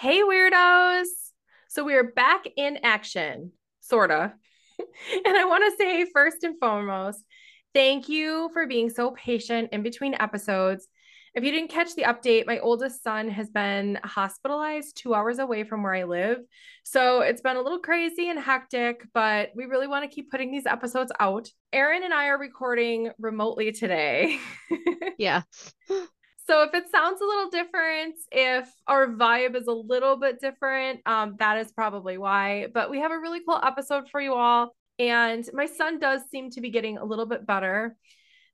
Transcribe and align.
Hey, 0.00 0.22
weirdos. 0.22 1.08
So 1.66 1.82
we 1.82 1.96
are 1.96 2.12
back 2.12 2.44
in 2.56 2.78
action, 2.84 3.50
sort 3.80 4.12
of. 4.12 4.30
and 5.26 5.36
I 5.36 5.44
want 5.44 5.64
to 5.64 5.76
say, 5.76 6.06
first 6.14 6.44
and 6.44 6.54
foremost, 6.60 7.24
thank 7.74 8.08
you 8.08 8.48
for 8.52 8.68
being 8.68 8.90
so 8.90 9.10
patient 9.10 9.70
in 9.72 9.82
between 9.82 10.14
episodes. 10.14 10.86
If 11.34 11.42
you 11.42 11.50
didn't 11.50 11.72
catch 11.72 11.96
the 11.96 12.04
update, 12.04 12.46
my 12.46 12.60
oldest 12.60 13.02
son 13.02 13.28
has 13.30 13.50
been 13.50 13.98
hospitalized 14.04 14.96
two 14.96 15.14
hours 15.14 15.40
away 15.40 15.64
from 15.64 15.82
where 15.82 15.96
I 15.96 16.04
live. 16.04 16.38
So 16.84 17.22
it's 17.22 17.42
been 17.42 17.56
a 17.56 17.62
little 17.62 17.80
crazy 17.80 18.30
and 18.30 18.38
hectic, 18.38 19.04
but 19.12 19.50
we 19.56 19.64
really 19.64 19.88
want 19.88 20.08
to 20.08 20.14
keep 20.14 20.30
putting 20.30 20.52
these 20.52 20.66
episodes 20.66 21.10
out. 21.18 21.48
Erin 21.72 22.04
and 22.04 22.14
I 22.14 22.26
are 22.26 22.38
recording 22.38 23.10
remotely 23.18 23.72
today. 23.72 24.38
yeah. 25.18 25.42
So 26.48 26.62
if 26.62 26.72
it 26.72 26.90
sounds 26.90 27.20
a 27.20 27.26
little 27.26 27.50
different, 27.50 28.14
if 28.32 28.72
our 28.86 29.06
vibe 29.06 29.54
is 29.54 29.66
a 29.66 29.72
little 29.72 30.16
bit 30.16 30.40
different, 30.40 31.00
um, 31.04 31.36
that 31.38 31.58
is 31.58 31.70
probably 31.72 32.16
why. 32.16 32.68
But 32.72 32.90
we 32.90 33.00
have 33.00 33.12
a 33.12 33.18
really 33.18 33.40
cool 33.46 33.60
episode 33.62 34.08
for 34.08 34.18
you 34.18 34.32
all. 34.32 34.74
And 34.98 35.46
my 35.52 35.66
son 35.66 35.98
does 35.98 36.22
seem 36.30 36.50
to 36.52 36.62
be 36.62 36.70
getting 36.70 36.96
a 36.96 37.04
little 37.04 37.26
bit 37.26 37.46
better. 37.46 37.96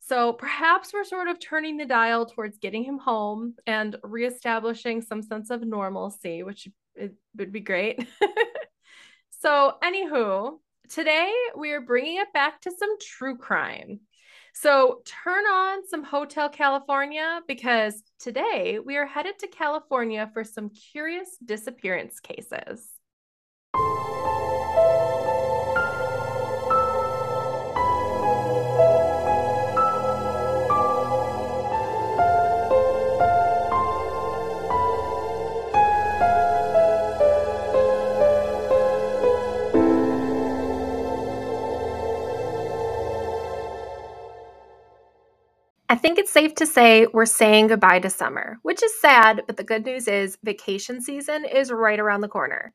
So 0.01 0.33
perhaps 0.33 0.93
we're 0.93 1.05
sort 1.05 1.29
of 1.29 1.39
turning 1.39 1.77
the 1.77 1.87
dial 1.87 2.27
towards 2.27 2.59
getting 2.59 2.83
him 2.83 2.99
home 2.99 3.55
and 3.65 3.97
reestablishing 4.03 5.01
some 5.01 5.23
sense 5.23 5.51
of 5.51 5.63
normalcy, 5.63 6.43
which 6.43 6.67
would 7.37 7.53
be 7.53 7.61
great. 7.61 8.07
so, 9.31 9.75
anywho, 9.83 10.59
today 10.91 11.33
we 11.57 11.71
are 11.71 11.81
bringing 11.81 12.19
it 12.19 12.33
back 12.35 12.61
to 12.63 12.73
some 12.77 12.99
true 13.01 13.39
crime. 13.39 14.01
So 14.57 15.03
turn 15.05 15.45
on 15.47 15.87
some 15.87 16.05
Hotel 16.05 16.49
California 16.49 17.41
because 17.49 18.03
today 18.21 18.79
we 18.79 18.97
are 18.97 19.05
headed 19.05 19.37
to 19.41 19.49
California 19.49 20.31
for 20.33 20.45
some 20.45 20.71
curious 20.71 21.37
disappearance 21.45 22.21
cases. 22.21 22.94
I 45.91 45.97
think 45.97 46.19
it's 46.19 46.33
safe 46.33 46.55
to 46.55 46.67
say 46.67 47.07
we're 47.13 47.27
saying 47.27 47.67
goodbye 47.67 47.99
to 48.01 48.09
summer, 48.09 48.59
which 48.63 48.83
is 48.83 48.99
sad, 49.01 49.43
but 49.47 49.59
the 49.59 49.65
good 49.65 49.85
news 49.85 50.09
is 50.09 50.39
vacation 50.43 51.03
season 51.03 51.45
is 51.45 51.71
right 51.71 52.01
around 52.01 52.23
the 52.23 52.29
corner. 52.29 52.73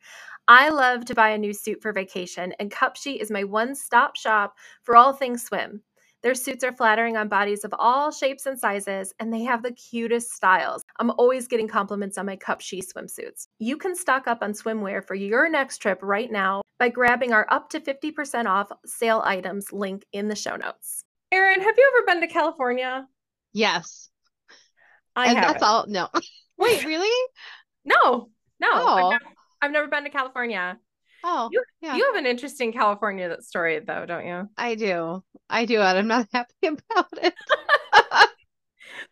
I 0.48 0.70
love 0.70 1.06
to 1.06 1.16
buy 1.16 1.30
a 1.30 1.38
new 1.38 1.52
suit 1.52 1.82
for 1.82 1.92
vacation, 1.92 2.54
and 2.60 2.70
Cupshe 2.70 3.20
is 3.20 3.32
my 3.32 3.44
one 3.44 3.74
stop 3.74 4.16
shop 4.16 4.54
for 4.84 4.96
all 4.96 5.14
things 5.14 5.44
swim. 5.44 5.82
Their 6.22 6.36
suits 6.36 6.64
are 6.64 6.72
flattering 6.72 7.18
on 7.18 7.30
bodies 7.30 7.64
of 7.64 7.74
all 7.80 8.12
shapes 8.12 8.46
and 8.46 8.60
sizes, 8.60 9.12
and 9.20 9.34
they 9.34 9.42
have 9.42 9.64
the 9.64 9.72
cutest 9.72 10.32
styles. 10.34 10.84
I'm 11.00 11.10
always 11.12 11.48
getting 11.48 11.68
compliments 11.68 12.18
on 12.20 12.28
my 12.28 12.36
Cupshe 12.36 12.82
swimsuits. 12.84 13.48
You 13.58 13.78
can 13.78 13.96
stock 13.96 14.28
up 14.28 14.40
on 14.44 14.54
swimwear 14.54 15.04
for 15.04 15.16
your 15.16 15.50
next 15.50 15.80
trip 15.80 15.98
right 16.04 16.32
now 16.32 16.62
by 16.78 16.90
grabbing 16.90 17.34
our 17.34 17.48
up 17.50 17.72
to 17.72 17.80
50% 17.80 18.46
off 18.46 18.72
sale 18.86 19.24
items 19.26 19.72
link 19.72 20.06
in 20.14 20.28
the 20.28 20.36
show 20.36 20.58
notes. 20.58 21.06
Erin, 21.32 21.62
have 21.62 21.76
you 21.78 21.92
ever 21.96 22.06
been 22.06 22.28
to 22.28 22.34
California? 22.34 23.08
Yes. 23.54 24.10
I 25.16 25.28
have. 25.28 25.48
That's 25.48 25.64
all. 25.64 25.86
No. 25.88 26.08
Wait, 26.58 26.84
really? 26.86 27.32
No, 27.86 28.30
no. 28.60 28.68
Oh. 28.72 28.96
I've, 28.96 29.12
never, 29.12 29.26
I've, 29.62 29.72
never, 29.72 29.88
been 29.88 30.04
to 30.06 30.10
California. 30.10 30.78
Oh, 31.24 31.50
you, 31.52 31.64
yeah. 31.82 31.96
you 31.96 32.06
have 32.06 32.16
an 32.16 32.26
interesting 32.26 32.72
California 32.72 33.38
story, 33.42 33.80
though, 33.80 34.06
don't 34.06 34.26
you? 34.26 34.50
I 34.58 34.76
do. 34.76 35.24
I 35.50 35.66
do, 35.66 35.80
and 35.82 35.98
I'm 35.98 36.08
not 36.08 36.28
happy 36.34 36.54
about 36.64 37.08
it. 37.22 37.34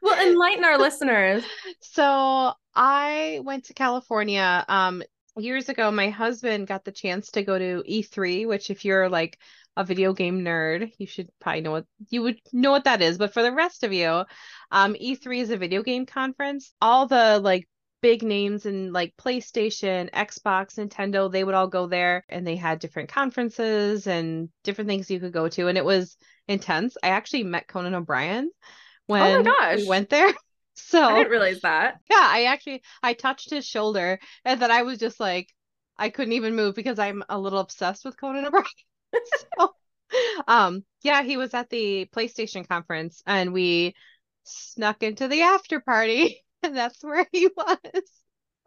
well, 0.02 0.28
enlighten 0.28 0.64
our 0.64 0.78
listeners. 0.78 1.44
So 1.82 2.54
I 2.76 3.42
went 3.44 3.66
to 3.66 3.74
California 3.74 4.66
um 4.68 5.04
years 5.40 5.70
ago. 5.70 5.92
My 5.92 6.10
husband 6.10 6.68
got 6.68 6.84
the 6.84 6.92
chance 6.92 7.32
to 7.32 7.44
go 7.44 7.58
to 7.58 7.84
E3, 7.88 8.48
which, 8.48 8.70
if 8.70 8.86
you're 8.86 9.10
like 9.10 9.38
a 9.76 9.84
video 9.84 10.14
game 10.14 10.44
nerd, 10.44 10.92
you 10.98 11.08
should 11.08 11.30
probably 11.40 11.62
know 11.62 11.72
what 11.72 11.86
you 12.10 12.24
would 12.24 12.40
know 12.52 12.72
what 12.72 12.86
that 12.86 13.02
is. 13.02 13.18
But 13.18 13.34
for 13.34 13.44
the 13.44 13.52
rest 13.52 13.84
of 13.84 13.94
you, 13.94 14.24
um, 14.72 14.96
E3 14.96 15.40
is 15.40 15.50
a 15.52 15.58
video 15.58 15.84
game 15.84 16.06
conference. 16.06 16.74
All 16.82 17.08
the 17.08 17.40
like 17.40 17.68
big 18.02 18.24
names 18.24 18.66
in 18.66 18.92
like 18.94 19.16
PlayStation, 19.18 20.10
Xbox, 20.12 20.76
Nintendo, 20.76 21.32
they 21.32 21.44
would 21.44 21.56
all 21.56 21.68
go 21.68 21.88
there 21.88 22.24
and 22.30 22.46
they 22.46 22.56
had 22.56 22.80
different 22.80 23.10
conferences 23.10 24.08
and 24.08 24.50
different 24.64 24.88
things 24.88 25.10
you 25.10 25.20
could 25.20 25.34
go 25.34 25.48
to. 25.50 25.68
And 25.68 25.78
it 25.78 25.86
was 25.86 26.18
intense. 26.48 26.98
I 27.04 27.10
actually 27.10 27.44
met 27.44 27.68
Conan 27.68 27.96
O'Brien 27.96 28.50
when 29.08 29.22
oh 29.22 29.44
my 29.44 29.44
gosh. 29.44 29.78
we 29.78 29.88
went 29.88 30.10
there. 30.10 30.34
So 30.78 31.04
I 31.04 31.18
didn't 31.18 31.32
realize 31.32 31.62
that. 31.62 32.00
Yeah, 32.10 32.18
I 32.22 32.46
actually 32.46 32.84
I 33.02 33.14
touched 33.14 33.50
his 33.50 33.66
shoulder 33.66 34.20
and 34.46 34.62
then 34.62 34.72
I 34.72 34.84
was 34.84 35.00
just 35.00 35.20
like 35.20 35.54
I 35.98 36.10
couldn't 36.10 36.34
even 36.34 36.56
move 36.56 36.76
because 36.76 37.00
I'm 37.00 37.24
a 37.30 37.40
little 37.40 37.60
obsessed 37.60 38.06
with 38.06 38.20
Conan 38.20 38.46
O'Brien. 38.46 38.66
so, 39.58 39.74
um, 40.48 40.84
yeah, 41.02 41.24
he 41.24 41.38
was 41.38 41.54
at 41.54 41.70
the 41.70 42.08
PlayStation 42.16 42.68
conference 42.68 43.22
and 43.26 43.54
we 43.54 43.96
snuck 44.44 45.04
into 45.04 45.28
the 45.28 45.42
after 45.42 45.80
party, 45.80 46.44
and 46.64 46.76
that's 46.76 47.04
where 47.04 47.26
he 47.32 47.48
was. 47.56 47.78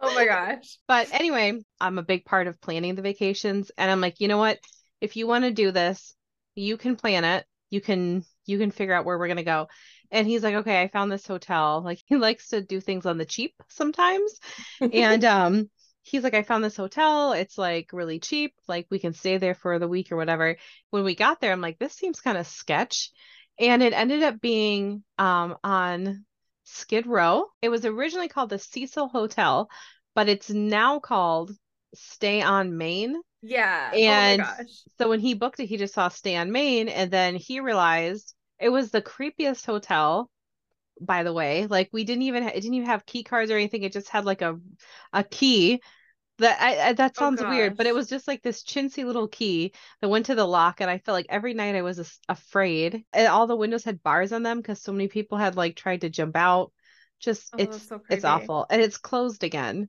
Oh 0.00 0.15
my 0.15 0.25
gosh. 0.25 0.78
But 0.88 1.12
anyway, 1.12 1.62
I'm 1.81 1.98
a 1.98 2.03
big 2.03 2.25
part 2.25 2.47
of 2.47 2.60
planning 2.60 2.94
the 2.94 3.03
vacations, 3.03 3.71
and 3.77 3.91
I'm 3.91 4.00
like, 4.00 4.21
you 4.21 4.28
know 4.28 4.38
what? 4.38 4.59
If 5.00 5.16
you 5.16 5.27
want 5.27 5.44
to 5.44 5.50
do 5.50 5.71
this, 5.71 6.15
you 6.54 6.77
can 6.77 6.97
plan 6.97 7.25
it. 7.25 7.44
You 7.71 7.81
can 7.81 8.25
you 8.47 8.59
can 8.59 8.71
figure 8.71 8.94
out 8.94 9.04
where 9.04 9.19
we're 9.19 9.28
gonna 9.28 9.44
go. 9.44 9.69
And 10.10 10.26
he's 10.26 10.43
like, 10.43 10.56
okay, 10.56 10.82
I 10.82 10.88
found 10.88 11.10
this 11.10 11.26
hotel. 11.26 11.82
Like 11.82 12.00
he 12.06 12.16
likes 12.16 12.48
to 12.48 12.60
do 12.60 12.81
things 12.81 13.06
on 13.06 13.19
the 13.19 13.25
cheap 13.25 13.54
sometimes. 13.69 14.38
and 14.81 15.25
um 15.25 15.71
he's 16.03 16.22
like, 16.25 16.34
I 16.34 16.43
found 16.43 16.65
this 16.65 16.76
hotel. 16.76 17.32
It's 17.32 17.59
like 17.59 17.91
really 17.93 18.19
cheap. 18.19 18.54
Like 18.69 18.87
we 18.91 18.98
can 18.98 19.12
stay 19.12 19.38
there 19.38 19.54
for 19.54 19.78
the 19.78 19.88
week 19.88 20.12
or 20.12 20.16
whatever. 20.16 20.56
When 20.91 21.04
we 21.04 21.15
got 21.15 21.41
there, 21.41 21.53
I'm 21.53 21.60
like, 21.60 21.78
this 21.78 21.94
seems 21.94 22.21
kind 22.21 22.38
of 22.38 22.47
sketch. 22.47 23.10
And 23.59 23.82
it 23.82 23.93
ended 23.93 24.22
up 24.22 24.41
being 24.41 25.04
um, 25.19 25.56
on 25.62 26.25
Skid 26.65 27.06
Row. 27.06 27.44
It 27.60 27.69
was 27.69 27.84
originally 27.84 28.28
called 28.28 28.50
the 28.50 28.59
Cecil 28.59 29.09
Hotel, 29.09 29.69
but 30.15 30.28
it's 30.28 30.50
now 30.50 30.98
called 30.98 31.53
Stay 31.94 32.41
on 32.41 32.78
Main. 32.78 33.21
Yeah. 33.42 33.91
And 33.92 34.42
oh 34.42 34.65
so 34.98 35.09
when 35.09 35.21
he 35.21 35.34
booked 35.34 35.60
it, 35.60 35.66
he 35.66 35.77
just 35.77 35.94
saw 35.94 36.09
Stay 36.09 36.37
on 36.37 36.53
Main. 36.53 36.88
And 36.88 37.10
then 37.10 37.34
he 37.34 37.60
realized 37.60 38.34
it 38.60 38.69
was 38.69 38.91
the 38.91 39.03
creepiest 39.03 39.66
hotel 39.66 40.31
by 41.00 41.22
the 41.22 41.32
way. 41.32 41.66
Like 41.66 41.88
we 41.93 42.04
didn't 42.04 42.22
even 42.22 42.43
ha- 42.44 42.50
it 42.50 42.60
didn't 42.60 42.75
even 42.75 42.88
have 42.88 43.06
key 43.06 43.22
cards 43.22 43.50
or 43.50 43.56
anything. 43.56 43.82
It 43.82 43.93
just 43.93 44.09
had 44.09 44.25
like 44.25 44.43
a 44.43 44.59
a 45.12 45.25
key 45.25 45.81
that 46.38 46.60
I, 46.60 46.88
I 46.88 46.93
that 46.94 47.12
oh, 47.16 47.21
sounds 47.21 47.43
oh 47.43 47.48
weird, 47.48 47.76
but 47.76 47.87
it 47.87 47.94
was 47.94 48.09
just 48.09 48.28
like 48.28 48.43
this 48.43 48.62
chintzy 48.62 49.04
little 49.04 49.28
key 49.28 49.72
that 50.00 50.09
went 50.09 50.26
to 50.26 50.34
the 50.34 50.47
lock, 50.47 50.81
and 50.81 50.91
I 50.91 50.98
felt 50.98 51.15
like 51.15 51.26
every 51.28 51.54
night 51.54 51.75
I 51.75 51.82
was 51.82 51.98
a- 51.98 52.32
afraid. 52.32 53.04
And 53.12 53.28
all 53.28 53.47
the 53.47 53.56
windows 53.56 53.84
had 53.84 54.03
bars 54.03 54.32
on 54.32 54.43
them 54.43 54.59
because 54.59 54.82
so 54.82 54.92
many 54.92 55.09
people 55.09 55.38
had 55.38 55.56
like 55.56 55.77
tried 55.77 56.03
to 56.03 56.10
jump 56.10 56.37
out. 56.37 56.72
Just 57.19 57.50
oh, 57.54 57.59
it's 57.59 57.88
so 57.88 58.00
it's 58.09 58.25
awful, 58.25 58.66
and 58.71 58.81
it's 58.81 58.98
closed 58.98 59.44
again, 59.44 59.88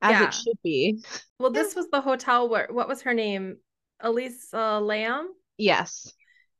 as 0.00 0.12
yeah. 0.12 0.26
it 0.26 0.34
should 0.34 0.58
be. 0.62 1.02
Well, 1.38 1.50
this 1.50 1.74
was 1.76 1.88
the 1.90 2.00
hotel 2.00 2.48
where 2.48 2.68
what 2.70 2.88
was 2.88 3.02
her 3.02 3.14
name? 3.14 3.56
Elisa 4.00 4.80
Lam. 4.80 5.28
Yes. 5.56 6.12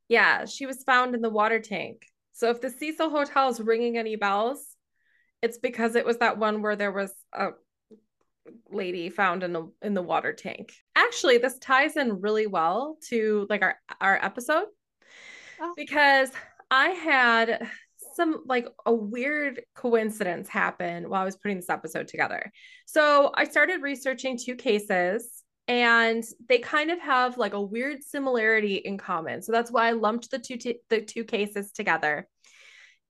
Yeah, 0.07 0.45
she 0.45 0.65
was 0.65 0.83
found 0.83 1.15
in 1.15 1.21
the 1.21 1.29
water 1.29 1.59
tank. 1.59 2.05
So 2.33 2.49
if 2.49 2.61
the 2.61 2.69
Cecil 2.69 3.09
Hotel 3.09 3.49
is 3.49 3.59
ringing 3.59 3.97
any 3.97 4.15
bells, 4.15 4.75
it's 5.41 5.57
because 5.57 5.95
it 5.95 6.05
was 6.05 6.17
that 6.17 6.37
one 6.37 6.61
where 6.61 6.75
there 6.75 6.91
was 6.91 7.11
a 7.33 7.49
lady 8.71 9.09
found 9.09 9.43
in 9.43 9.53
the 9.53 9.71
in 9.81 9.93
the 9.93 10.01
water 10.01 10.33
tank. 10.33 10.73
Actually, 10.95 11.37
this 11.37 11.57
ties 11.59 11.97
in 11.97 12.21
really 12.21 12.47
well 12.47 12.97
to 13.09 13.47
like 13.49 13.61
our 13.61 13.75
our 14.01 14.17
episode 14.23 14.65
oh. 15.61 15.73
because 15.75 16.29
I 16.71 16.89
had 16.89 17.67
some 18.15 18.43
like 18.45 18.67
a 18.85 18.93
weird 18.93 19.61
coincidence 19.75 20.47
happen 20.47 21.09
while 21.09 21.21
I 21.21 21.25
was 21.25 21.35
putting 21.35 21.57
this 21.57 21.69
episode 21.69 22.07
together. 22.07 22.51
So 22.85 23.31
I 23.35 23.45
started 23.45 23.81
researching 23.81 24.37
two 24.37 24.55
cases 24.55 25.42
and 25.67 26.23
they 26.49 26.59
kind 26.59 26.91
of 26.91 26.99
have 26.99 27.37
like 27.37 27.53
a 27.53 27.61
weird 27.61 28.03
similarity 28.03 28.75
in 28.75 28.97
common. 28.97 29.41
So 29.41 29.51
that's 29.51 29.71
why 29.71 29.87
I 29.87 29.91
lumped 29.91 30.29
the 30.29 30.39
two 30.39 30.57
t- 30.57 30.79
the 30.89 31.01
two 31.01 31.23
cases 31.23 31.71
together. 31.71 32.27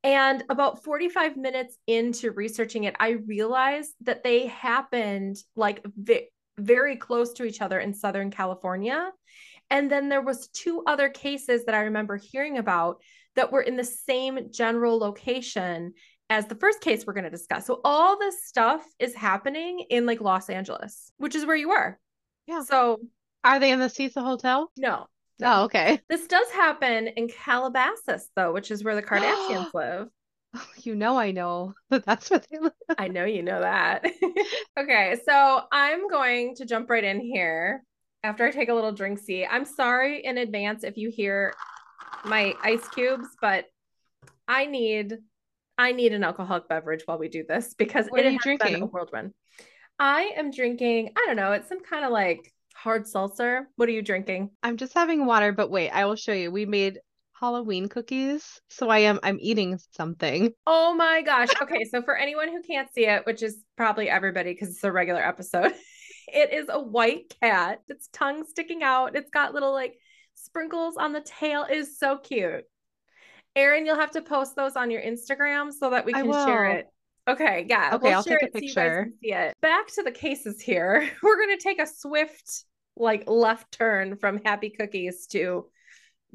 And 0.04 0.44
about 0.50 0.84
45 0.84 1.38
minutes 1.38 1.78
into 1.88 2.32
researching 2.32 2.84
it, 2.84 2.96
I 3.00 3.12
realized 3.12 3.94
that 4.02 4.24
they 4.24 4.48
happened 4.48 5.38
like 5.56 5.82
vi- 5.96 6.28
very 6.60 6.98
close 6.98 7.34
to 7.34 7.46
each 7.46 7.62
other 7.62 7.80
in 7.80 7.94
Southern 7.94 8.30
California. 8.30 9.12
And 9.70 9.90
then 9.90 10.10
there 10.10 10.22
was 10.22 10.50
two 10.50 10.84
other 10.86 11.10
cases 11.10 11.66
that 11.66 11.76
I 11.76 11.84
remember 11.84 12.18
hearing 12.18 12.58
about 12.58 13.02
that 13.36 13.52
were 13.52 13.62
in 13.62 13.78
the 13.78 13.84
same 13.84 14.52
general 14.52 15.00
location 15.00 15.94
as 16.30 16.48
the 16.48 16.56
first 16.56 16.82
case 16.82 17.06
we're 17.06 17.14
going 17.14 17.24
to 17.24 17.30
discuss. 17.30 17.66
So 17.66 17.82
all 17.84 18.20
this 18.20 18.46
stuff 18.46 18.86
is 19.00 19.16
happening 19.16 19.86
in 19.90 20.06
like 20.06 20.22
Los 20.22 20.50
Angeles, 20.50 21.12
which 21.18 21.34
is 21.34 21.46
where 21.46 21.56
you 21.56 21.70
were. 21.70 21.98
Yeah. 22.48 22.62
So 22.64 23.00
Are 23.44 23.60
they 23.60 23.72
in 23.72 23.80
the 23.80 23.90
Cecil 23.90 24.24
Hotel? 24.24 24.72
no. 24.78 25.08
Oh, 25.42 25.64
okay. 25.66 26.00
This 26.10 26.28
does 26.28 26.50
happen 26.52 27.08
in 27.08 27.28
Calabasas 27.28 28.30
though, 28.36 28.54
which 28.54 28.72
is 28.72 28.84
where 28.84 28.96
the 28.96 29.04
Kardashians 29.04 29.72
live. 29.74 30.08
Oh, 30.56 30.68
you 30.84 30.96
know, 30.96 31.18
I 31.18 31.32
know 31.32 31.74
that 31.90 32.06
that's 32.06 32.30
what 32.30 32.46
they 32.50 32.60
live. 32.60 32.72
I 32.98 33.08
know 33.08 33.26
you 33.26 33.42
know 33.42 33.60
that. 33.62 34.06
okay, 34.80 35.18
so 35.26 35.64
I'm 35.72 36.08
going 36.08 36.56
to 36.58 36.66
jump 36.66 36.90
right 36.90 37.04
in 37.04 37.20
here 37.20 37.84
after 38.24 38.46
I 38.46 38.52
take 38.52 38.70
a 38.70 38.74
little 38.74 38.92
drink. 38.92 39.20
See, 39.20 39.46
I'm 39.46 39.66
sorry 39.66 40.24
in 40.24 40.38
advance 40.38 40.84
if 40.84 40.96
you 40.98 41.10
hear 41.10 41.54
my 42.26 42.54
ice 42.62 42.88
cubes, 42.90 43.28
but 43.42 43.66
I 44.48 44.66
need 44.68 45.18
I 45.78 45.92
need 45.92 46.14
an 46.14 46.24
alcoholic 46.24 46.70
beverage 46.70 47.02
while 47.06 47.18
we 47.18 47.28
do 47.30 47.44
this 47.50 47.74
because 47.74 48.08
What 48.08 48.20
it 48.22 48.28
are 48.28 48.30
you 48.30 48.40
been 48.40 48.54
a 48.54 48.58
drinking? 48.60 48.84
whirlwind. 48.92 49.34
I 50.00 50.34
am 50.36 50.52
drinking, 50.52 51.12
I 51.18 51.24
don't 51.28 51.36
know, 51.36 51.52
it's 51.54 51.70
some 51.70 51.84
kind 51.84 52.06
of 52.06 52.12
like 52.12 52.52
hard 52.76 53.08
seltzer. 53.08 53.68
What 53.76 53.88
are 53.90 53.94
you 53.94 54.02
drinking? 54.02 54.52
I'm 54.62 54.78
just 54.78 54.94
having 54.94 55.26
water, 55.26 55.52
but 55.52 55.72
wait, 55.72 55.90
I 55.90 56.06
will 56.06 56.16
show 56.16 56.34
you. 56.34 56.52
We 56.52 56.66
made 56.66 57.00
Halloween 57.40 57.90
cookies, 57.90 58.62
so 58.70 58.90
I 58.90 59.00
am 59.00 59.20
I'm 59.24 59.38
eating 59.42 59.80
something. 59.92 60.54
Oh 60.68 60.94
my 60.94 61.22
gosh. 61.22 61.50
Okay, 61.62 61.84
so 61.86 62.02
for 62.02 62.18
anyone 62.18 62.50
who 62.50 62.62
can't 62.62 62.92
see 62.94 63.06
it, 63.06 63.26
which 63.26 63.44
is 63.44 63.64
probably 63.78 64.10
everybody 64.10 64.54
because 64.54 64.70
it's 64.70 64.84
a 64.84 64.92
regular 64.92 65.26
episode, 65.26 65.74
it 66.28 66.54
is 66.54 66.68
a 66.70 66.80
white 66.80 67.34
cat. 67.42 67.82
Its 67.88 68.10
tongue 68.14 68.46
sticking 68.48 68.84
out. 68.84 69.16
It's 69.16 69.30
got 69.30 69.54
little 69.54 69.74
like 69.74 69.96
sprinkles 70.36 70.96
on 70.98 71.14
the 71.14 71.22
tail. 71.22 71.66
It 71.70 71.78
is 71.78 71.98
so 72.00 72.18
cute. 72.18 72.64
Erin, 73.56 73.86
you'll 73.86 74.00
have 74.00 74.12
to 74.12 74.22
post 74.22 74.56
those 74.56 74.76
on 74.76 74.90
your 74.90 75.02
Instagram 75.02 75.72
so 75.72 75.92
that 75.92 76.06
we 76.06 76.14
can 76.14 76.32
share 76.32 76.66
it. 76.66 76.88
Okay, 77.28 77.66
yeah. 77.70 77.92
Okay, 77.94 78.10
we'll 78.10 78.18
I'll 78.18 78.24
take 78.24 78.42
a 78.42 78.48
so 78.48 78.60
picture. 78.60 79.04
can 79.04 79.14
see 79.22 79.34
it. 79.34 79.54
Back 79.62 79.88
to 79.94 80.04
the 80.04 80.12
cases 80.12 80.62
here. 80.62 81.10
We're 81.24 81.40
gonna 81.40 81.58
take 81.58 81.82
a 81.82 81.88
swift 81.88 82.66
like 82.96 83.24
left 83.28 83.72
turn 83.72 84.18
from 84.18 84.42
happy 84.44 84.70
cookies 84.70 85.28
to 85.28 85.66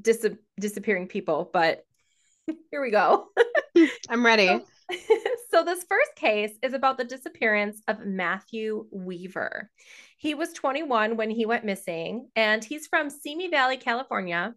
dis- 0.00 0.26
disappearing 0.58 1.06
people, 1.08 1.50
but 1.52 1.84
here 2.70 2.82
we 2.82 2.90
go. 2.90 3.26
I'm 4.08 4.24
ready. 4.24 4.46
So, 4.46 4.64
so 5.50 5.64
this 5.64 5.84
first 5.88 6.14
case 6.16 6.52
is 6.62 6.72
about 6.72 6.98
the 6.98 7.04
disappearance 7.04 7.82
of 7.88 8.06
Matthew 8.06 8.86
Weaver. 8.90 9.70
He 10.16 10.34
was 10.34 10.52
21 10.52 11.16
when 11.16 11.30
he 11.30 11.46
went 11.46 11.64
missing, 11.64 12.28
and 12.34 12.64
he's 12.64 12.86
from 12.86 13.10
Simi 13.10 13.48
Valley, 13.48 13.76
California. 13.76 14.54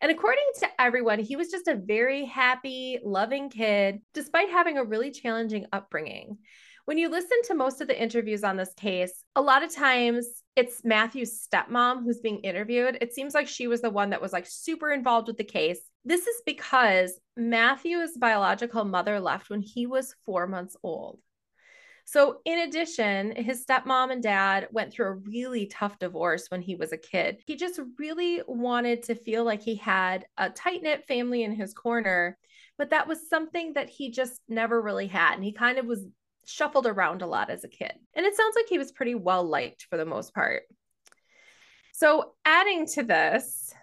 And 0.00 0.10
according 0.10 0.44
to 0.60 0.68
everyone, 0.78 1.18
he 1.18 1.36
was 1.36 1.50
just 1.50 1.68
a 1.68 1.74
very 1.74 2.24
happy, 2.24 2.98
loving 3.04 3.50
kid, 3.50 4.00
despite 4.14 4.50
having 4.50 4.78
a 4.78 4.84
really 4.84 5.10
challenging 5.10 5.66
upbringing. 5.72 6.38
When 6.90 6.98
you 6.98 7.08
listen 7.08 7.38
to 7.44 7.54
most 7.54 7.80
of 7.80 7.86
the 7.86 8.02
interviews 8.02 8.42
on 8.42 8.56
this 8.56 8.74
case, 8.74 9.22
a 9.36 9.40
lot 9.40 9.62
of 9.62 9.72
times 9.72 10.42
it's 10.56 10.82
Matthew's 10.82 11.46
stepmom 11.46 12.02
who's 12.02 12.18
being 12.18 12.40
interviewed. 12.40 12.98
It 13.00 13.14
seems 13.14 13.32
like 13.32 13.46
she 13.46 13.68
was 13.68 13.80
the 13.80 13.90
one 13.90 14.10
that 14.10 14.20
was 14.20 14.32
like 14.32 14.44
super 14.44 14.90
involved 14.90 15.28
with 15.28 15.36
the 15.36 15.44
case. 15.44 15.78
This 16.04 16.26
is 16.26 16.42
because 16.44 17.12
Matthew's 17.36 18.16
biological 18.16 18.84
mother 18.84 19.20
left 19.20 19.50
when 19.50 19.60
he 19.60 19.86
was 19.86 20.16
four 20.26 20.48
months 20.48 20.76
old. 20.82 21.20
So, 22.06 22.38
in 22.44 22.58
addition, 22.58 23.36
his 23.36 23.64
stepmom 23.64 24.10
and 24.10 24.20
dad 24.20 24.66
went 24.72 24.92
through 24.92 25.06
a 25.06 25.14
really 25.14 25.66
tough 25.66 25.96
divorce 26.00 26.46
when 26.48 26.60
he 26.60 26.74
was 26.74 26.92
a 26.92 26.98
kid. 26.98 27.40
He 27.46 27.54
just 27.54 27.78
really 28.00 28.42
wanted 28.48 29.04
to 29.04 29.14
feel 29.14 29.44
like 29.44 29.62
he 29.62 29.76
had 29.76 30.26
a 30.36 30.50
tight 30.50 30.82
knit 30.82 31.06
family 31.06 31.44
in 31.44 31.54
his 31.54 31.72
corner, 31.72 32.36
but 32.76 32.90
that 32.90 33.06
was 33.06 33.28
something 33.28 33.74
that 33.74 33.90
he 33.90 34.10
just 34.10 34.40
never 34.48 34.82
really 34.82 35.06
had. 35.06 35.34
And 35.34 35.44
he 35.44 35.52
kind 35.52 35.78
of 35.78 35.86
was 35.86 36.04
shuffled 36.50 36.86
around 36.86 37.22
a 37.22 37.26
lot 37.26 37.50
as 37.50 37.64
a 37.64 37.68
kid. 37.68 37.92
And 38.14 38.26
it 38.26 38.36
sounds 38.36 38.54
like 38.56 38.66
he 38.68 38.78
was 38.78 38.92
pretty 38.92 39.14
well 39.14 39.44
liked 39.44 39.86
for 39.88 39.96
the 39.96 40.04
most 40.04 40.34
part. 40.34 40.62
So, 41.92 42.32
adding 42.44 42.86
to 42.94 43.02
this, 43.02 43.74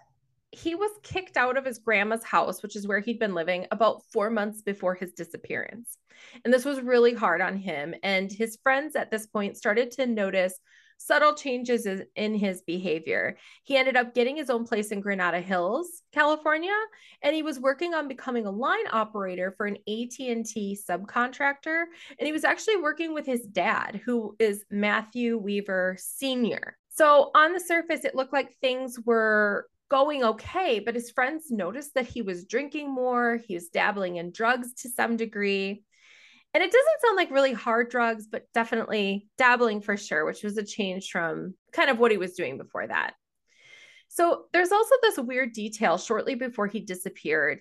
he 0.50 0.74
was 0.74 0.90
kicked 1.02 1.36
out 1.36 1.56
of 1.56 1.64
his 1.64 1.78
grandma's 1.78 2.24
house, 2.24 2.62
which 2.62 2.74
is 2.74 2.86
where 2.86 3.00
he'd 3.00 3.18
been 3.18 3.34
living 3.34 3.66
about 3.70 4.02
four 4.12 4.30
months 4.30 4.62
before 4.62 4.94
his 4.94 5.12
disappearance. 5.12 5.98
And 6.44 6.52
this 6.52 6.64
was 6.64 6.80
really 6.80 7.14
hard 7.14 7.40
on 7.40 7.56
him. 7.56 7.94
And 8.02 8.32
his 8.32 8.58
friends 8.62 8.96
at 8.96 9.10
this 9.10 9.26
point 9.26 9.56
started 9.56 9.90
to 9.92 10.06
notice 10.06 10.58
subtle 10.98 11.34
changes 11.34 11.86
in- 11.86 12.34
his 12.34 12.60
behavior. 12.62 13.36
He 13.64 13.76
ended 13.76 13.96
up 13.96 14.14
getting 14.14 14.36
his 14.36 14.50
own 14.50 14.64
place 14.64 14.90
in 14.90 15.00
Granada 15.00 15.40
Hills, 15.40 16.02
California, 16.12 16.76
and 17.22 17.34
he 17.34 17.42
was 17.42 17.58
working 17.58 17.94
on 17.94 18.08
becoming 18.08 18.46
a 18.46 18.50
line 18.50 18.86
operator 18.90 19.54
for 19.56 19.66
an 19.66 19.78
AT&T 19.88 20.78
subcontractor, 20.88 21.84
and 22.18 22.26
he 22.26 22.32
was 22.32 22.44
actually 22.44 22.76
working 22.76 23.14
with 23.14 23.24
his 23.24 23.42
dad, 23.42 24.00
who 24.04 24.36
is 24.38 24.64
Matthew 24.70 25.38
Weaver 25.38 25.96
Sr. 25.98 26.76
So 26.90 27.30
on 27.34 27.52
the 27.52 27.60
surface 27.60 28.04
it 28.04 28.14
looked 28.14 28.32
like 28.32 28.54
things 28.60 28.98
were 29.04 29.68
going 29.88 30.22
okay, 30.22 30.80
but 30.80 30.94
his 30.94 31.10
friends 31.10 31.50
noticed 31.50 31.94
that 31.94 32.06
he 32.06 32.22
was 32.22 32.44
drinking 32.44 32.92
more, 32.92 33.38
he 33.46 33.54
was 33.54 33.68
dabbling 33.68 34.16
in 34.16 34.32
drugs 34.32 34.74
to 34.74 34.88
some 34.88 35.16
degree. 35.16 35.84
And 36.58 36.64
it 36.64 36.72
doesn't 36.72 37.00
sound 37.04 37.16
like 37.16 37.30
really 37.30 37.52
hard 37.52 37.88
drugs, 37.88 38.26
but 38.26 38.42
definitely 38.52 39.28
dabbling 39.38 39.80
for 39.80 39.96
sure, 39.96 40.24
which 40.24 40.42
was 40.42 40.58
a 40.58 40.64
change 40.64 41.08
from 41.12 41.54
kind 41.70 41.88
of 41.88 42.00
what 42.00 42.10
he 42.10 42.16
was 42.16 42.32
doing 42.32 42.58
before 42.58 42.84
that. 42.84 43.14
So 44.08 44.46
there's 44.52 44.72
also 44.72 44.96
this 45.00 45.18
weird 45.18 45.52
detail 45.52 45.98
shortly 45.98 46.34
before 46.34 46.66
he 46.66 46.80
disappeared, 46.80 47.60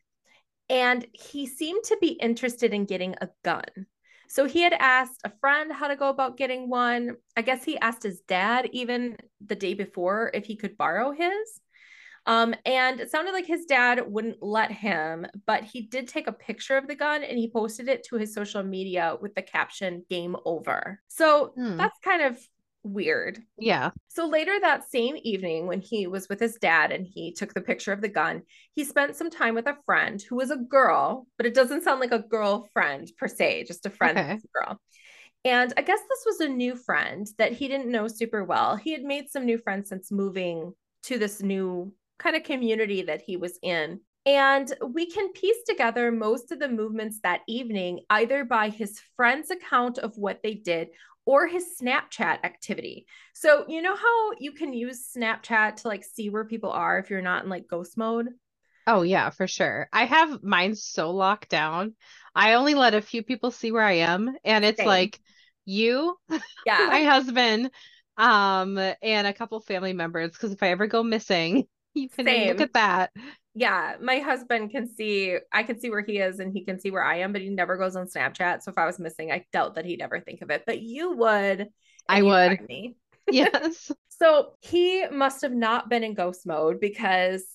and 0.68 1.06
he 1.14 1.46
seemed 1.46 1.84
to 1.84 1.98
be 2.02 2.14
interested 2.14 2.74
in 2.74 2.86
getting 2.86 3.14
a 3.22 3.30
gun. 3.44 3.66
So 4.30 4.46
he 4.46 4.62
had 4.62 4.74
asked 4.74 5.22
a 5.24 5.32
friend 5.42 5.72
how 5.72 5.90
to 5.90 5.96
go 5.96 6.10
about 6.10 6.36
getting 6.36 6.68
one. 6.68 7.18
I 7.36 7.44
guess 7.44 7.64
he 7.64 7.78
asked 7.78 8.02
his 8.02 8.22
dad 8.22 8.68
even 8.74 9.18
the 9.46 9.56
day 9.56 9.76
before 9.76 10.32
if 10.34 10.46
he 10.46 10.56
could 10.56 10.76
borrow 10.76 11.12
his. 11.12 11.62
Um, 12.28 12.54
and 12.66 13.00
it 13.00 13.10
sounded 13.10 13.32
like 13.32 13.46
his 13.46 13.66
dad 13.66 14.02
wouldn't 14.06 14.44
let 14.44 14.72
him, 14.72 15.26
but 15.46 15.64
he 15.64 15.82
did 15.82 16.08
take 16.08 16.28
a 16.28 16.34
picture 16.34 16.78
of 16.78 16.88
the 16.88 16.96
gun 16.96 17.24
and 17.24 17.38
he 17.38 17.50
posted 17.50 17.88
it 17.88 18.04
to 18.10 18.18
his 18.18 18.34
social 18.34 18.62
media 18.64 19.16
with 19.22 19.34
the 19.34 19.42
caption 19.42 20.06
game 20.10 20.36
over. 20.46 21.00
So 21.08 21.54
Hmm. 21.56 21.78
that's 21.78 21.98
kind 22.04 22.22
of 22.22 22.38
weird. 22.84 23.40
Yeah. 23.58 23.92
So 24.10 24.28
later 24.28 24.60
that 24.60 24.90
same 24.90 25.16
evening, 25.24 25.68
when 25.68 25.82
he 25.82 26.08
was 26.08 26.28
with 26.30 26.40
his 26.40 26.56
dad 26.56 26.92
and 26.92 27.08
he 27.08 27.34
took 27.34 27.54
the 27.54 27.62
picture 27.62 27.92
of 27.94 28.02
the 28.02 28.08
gun, 28.10 28.44
he 28.76 28.84
spent 28.84 29.16
some 29.16 29.30
time 29.30 29.56
with 29.56 29.68
a 29.68 29.78
friend 29.86 30.22
who 30.22 30.36
was 30.36 30.52
a 30.52 30.58
girl, 30.58 31.28
but 31.38 31.46
it 31.46 31.54
doesn't 31.54 31.84
sound 31.84 32.00
like 32.00 32.12
a 32.12 32.20
girlfriend 32.20 33.10
per 33.18 33.28
se, 33.28 33.66
just 33.66 33.86
a 33.86 33.90
friend 33.90 34.18
Okay. 34.18 34.34
a 34.34 34.48
girl. 34.54 34.82
And 35.46 35.74
I 35.78 35.82
guess 35.82 36.00
this 36.00 36.24
was 36.26 36.40
a 36.42 36.50
new 36.50 36.76
friend 36.76 37.26
that 37.38 37.54
he 37.54 37.68
didn't 37.68 37.92
know 37.92 38.08
super 38.08 38.44
well. 38.44 38.76
He 38.76 38.92
had 38.92 39.04
made 39.04 39.30
some 39.30 39.46
new 39.46 39.58
friends 39.58 39.90
since 39.90 40.12
moving 40.12 40.74
to 41.04 41.18
this 41.18 41.42
new 41.42 41.94
kind 42.20 42.36
of 42.36 42.44
community 42.44 43.04
that 43.04 43.22
he 43.22 43.38
was 43.38 43.58
in. 43.62 44.00
And 44.26 44.74
we 44.86 45.10
can 45.10 45.32
piece 45.32 45.64
together 45.66 46.12
most 46.12 46.52
of 46.52 46.60
the 46.60 46.68
movements 46.68 47.20
that 47.24 47.42
evening, 47.48 48.02
either 48.10 48.44
by 48.44 48.70
his 48.70 49.00
friend's 49.16 49.52
account 49.52 50.00
of 50.00 50.18
what 50.18 50.42
they 50.44 50.54
did 50.54 50.90
or 51.26 51.48
his 51.48 51.66
Snapchat 51.82 52.40
activity. 52.44 53.06
So, 53.34 53.66
you 53.68 53.82
know 53.82 53.96
how 53.96 54.32
you 54.40 54.52
can 54.52 54.74
use 54.74 55.10
Snapchat 55.16 55.78
to 55.78 55.88
like 55.88 56.04
see 56.04 56.30
where 56.30 56.46
people 56.46 56.72
are 56.72 57.00
if 57.00 57.10
you're 57.10 57.22
not 57.22 57.44
in 57.44 57.50
like 57.50 57.68
ghost 57.70 57.98
mode? 57.98 58.28
Oh 58.88 59.02
yeah, 59.02 59.30
for 59.30 59.48
sure. 59.48 59.90
I 59.92 60.06
have 60.06 60.42
mine 60.42 60.74
so 60.76 61.12
locked 61.12 61.50
down. 61.50 61.96
I 62.34 62.54
only 62.54 62.76
let 62.76 62.96
a 62.96 63.02
few 63.02 63.22
people 63.22 63.52
see 63.52 63.74
where 63.74 63.84
I 63.84 63.94
am, 63.94 64.36
and 64.46 64.64
it's 64.64 64.80
Same. 64.80 64.88
like 64.88 65.20
you, 65.66 66.18
yeah. 66.66 66.88
my 66.90 67.04
husband, 67.04 67.70
um, 68.18 68.78
and 68.78 69.28
a 69.28 69.34
couple 69.34 69.60
family 69.60 69.92
members. 69.92 70.32
Because 70.32 70.54
if 70.54 70.64
I 70.64 70.70
ever 70.70 70.88
go 70.88 71.04
missing, 71.04 71.68
you 71.98 72.10
can 72.10 72.48
look 72.48 72.62
at 72.62 72.74
that. 72.74 73.12
Yeah. 73.54 73.96
My 74.02 74.20
husband 74.20 74.72
can 74.72 74.88
see, 74.88 75.38
I 75.52 75.64
can 75.64 75.80
see 75.80 75.90
where 75.90 76.04
he 76.06 76.20
is 76.20 76.40
and 76.40 76.54
he 76.54 76.64
can 76.64 76.80
see 76.80 76.92
where 76.92 77.04
I 77.04 77.18
am, 77.20 77.34
but 77.34 77.42
he 77.42 77.50
never 77.50 77.76
goes 77.76 77.96
on 77.96 78.08
Snapchat. 78.08 78.62
So 78.62 78.72
if 78.72 78.78
I 78.78 78.86
was 78.86 79.00
missing, 79.00 79.32
I 79.32 79.46
doubt 79.52 79.76
that 79.76 79.86
he'd 79.86 80.02
ever 80.02 80.20
think 80.20 80.42
of 80.42 80.52
it. 80.52 80.64
But 80.66 80.82
you 80.82 81.14
would. 81.14 81.68
I 82.08 82.22
Me. 82.68 82.96
Yes. 83.32 83.92
So 84.10 84.54
he 84.62 85.06
must 85.10 85.44
have 85.44 85.54
not 85.54 85.90
been 85.90 86.04
in 86.04 86.16
ghost 86.16 86.48
mode 86.48 86.80
because 86.80 87.46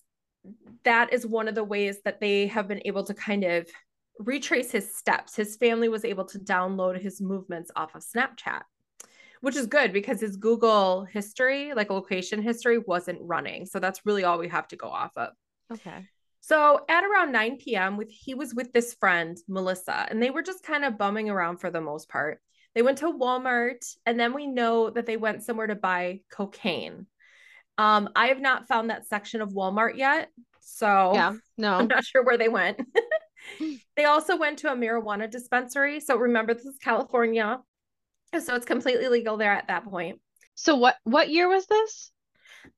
that 0.85 1.13
is 1.13 1.27
one 1.27 1.49
of 1.49 1.57
the 1.57 1.65
ways 1.65 1.99
that 2.05 2.21
they 2.21 2.47
have 2.47 2.69
been 2.69 2.83
able 2.85 3.03
to 3.03 3.15
kind 3.15 3.43
of 3.43 3.67
retrace 4.21 4.71
his 4.71 4.97
steps. 4.97 5.35
His 5.35 5.57
family 5.57 5.89
was 5.89 6.05
able 6.05 6.25
to 6.27 6.39
download 6.39 7.01
his 7.01 7.21
movements 7.21 7.73
off 7.75 7.97
of 7.97 8.05
Snapchat, 8.05 8.63
which 9.43 9.57
is 9.57 9.67
good 9.67 9.93
because 9.93 10.21
his 10.21 10.37
Google 10.37 11.05
history, 11.05 11.75
like 11.75 11.91
location 11.91 12.41
history, 12.41 12.79
wasn't 12.79 13.19
running. 13.21 13.67
So 13.67 13.79
that's 13.81 14.07
really 14.07 14.25
all 14.25 14.39
we 14.39 14.49
have 14.49 14.69
to 14.69 14.77
go 14.77 14.89
off 14.89 15.11
of. 15.17 15.31
Okay. 15.71 16.07
So 16.41 16.81
at 16.89 17.05
around 17.05 17.33
9 17.33 17.59
p.m., 17.59 17.97
with 17.97 18.09
he 18.09 18.35
was 18.35 18.55
with 18.55 18.73
this 18.73 18.95
friend, 18.95 19.37
Melissa, 19.49 20.07
and 20.09 20.23
they 20.23 20.31
were 20.31 20.43
just 20.43 20.65
kind 20.65 20.85
of 20.85 20.97
bumming 20.97 21.29
around 21.29 21.59
for 21.59 21.71
the 21.71 21.81
most 21.81 22.09
part. 22.09 22.41
They 22.75 22.83
went 22.83 22.99
to 22.99 23.13
Walmart, 23.13 23.85
and 24.07 24.19
then 24.19 24.33
we 24.33 24.47
know 24.47 24.91
that 24.91 25.07
they 25.07 25.17
went 25.17 25.43
somewhere 25.43 25.67
to 25.67 25.75
buy 25.75 26.21
cocaine. 26.33 27.07
Um, 27.79 28.09
I 28.17 28.29
have 28.29 28.41
not 28.41 28.67
found 28.69 28.91
that 28.91 29.07
section 29.07 29.41
of 29.43 29.51
Walmart 29.51 29.97
yet, 29.97 30.31
so 30.61 31.13
Yeah. 31.15 31.35
no, 31.59 31.75
I'm 31.75 31.89
not 31.89 32.05
sure 32.11 32.25
where 32.25 32.39
they 32.39 32.49
went. 32.49 32.81
they 33.97 34.05
also 34.05 34.37
went 34.37 34.61
to 34.61 34.73
a 34.73 34.77
marijuana 34.77 35.31
dispensary. 35.31 36.01
So 36.01 36.17
remember, 36.17 36.55
this 36.55 36.65
is 36.65 36.79
California. 36.79 37.59
So 38.41 38.55
it's 38.55 38.67
completely 38.67 39.09
legal 39.09 39.37
there 39.37 39.53
at 39.53 39.69
that 39.69 39.85
point. 39.85 40.21
So 40.55 40.77
what 40.77 40.97
what 41.05 41.29
year 41.29 41.49
was 41.49 41.67
this? 41.67 42.11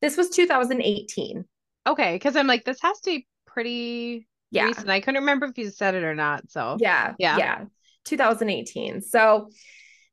This 0.00 0.16
was 0.16 0.30
2018. 0.30 1.44
Okay, 1.86 2.14
because 2.14 2.36
I'm 2.36 2.46
like, 2.46 2.64
this 2.64 2.80
has 2.82 3.00
to 3.00 3.10
be 3.10 3.26
pretty 3.46 4.26
Yeah. 4.50 4.66
recent. 4.66 4.88
I 4.88 5.00
couldn't 5.00 5.20
remember 5.22 5.46
if 5.46 5.58
you 5.58 5.70
said 5.70 5.94
it 5.94 6.04
or 6.04 6.14
not. 6.14 6.50
So 6.50 6.76
Yeah. 6.80 7.14
Yeah. 7.18 7.36
Yeah. 7.38 7.64
2018. 8.04 9.00
So 9.02 9.50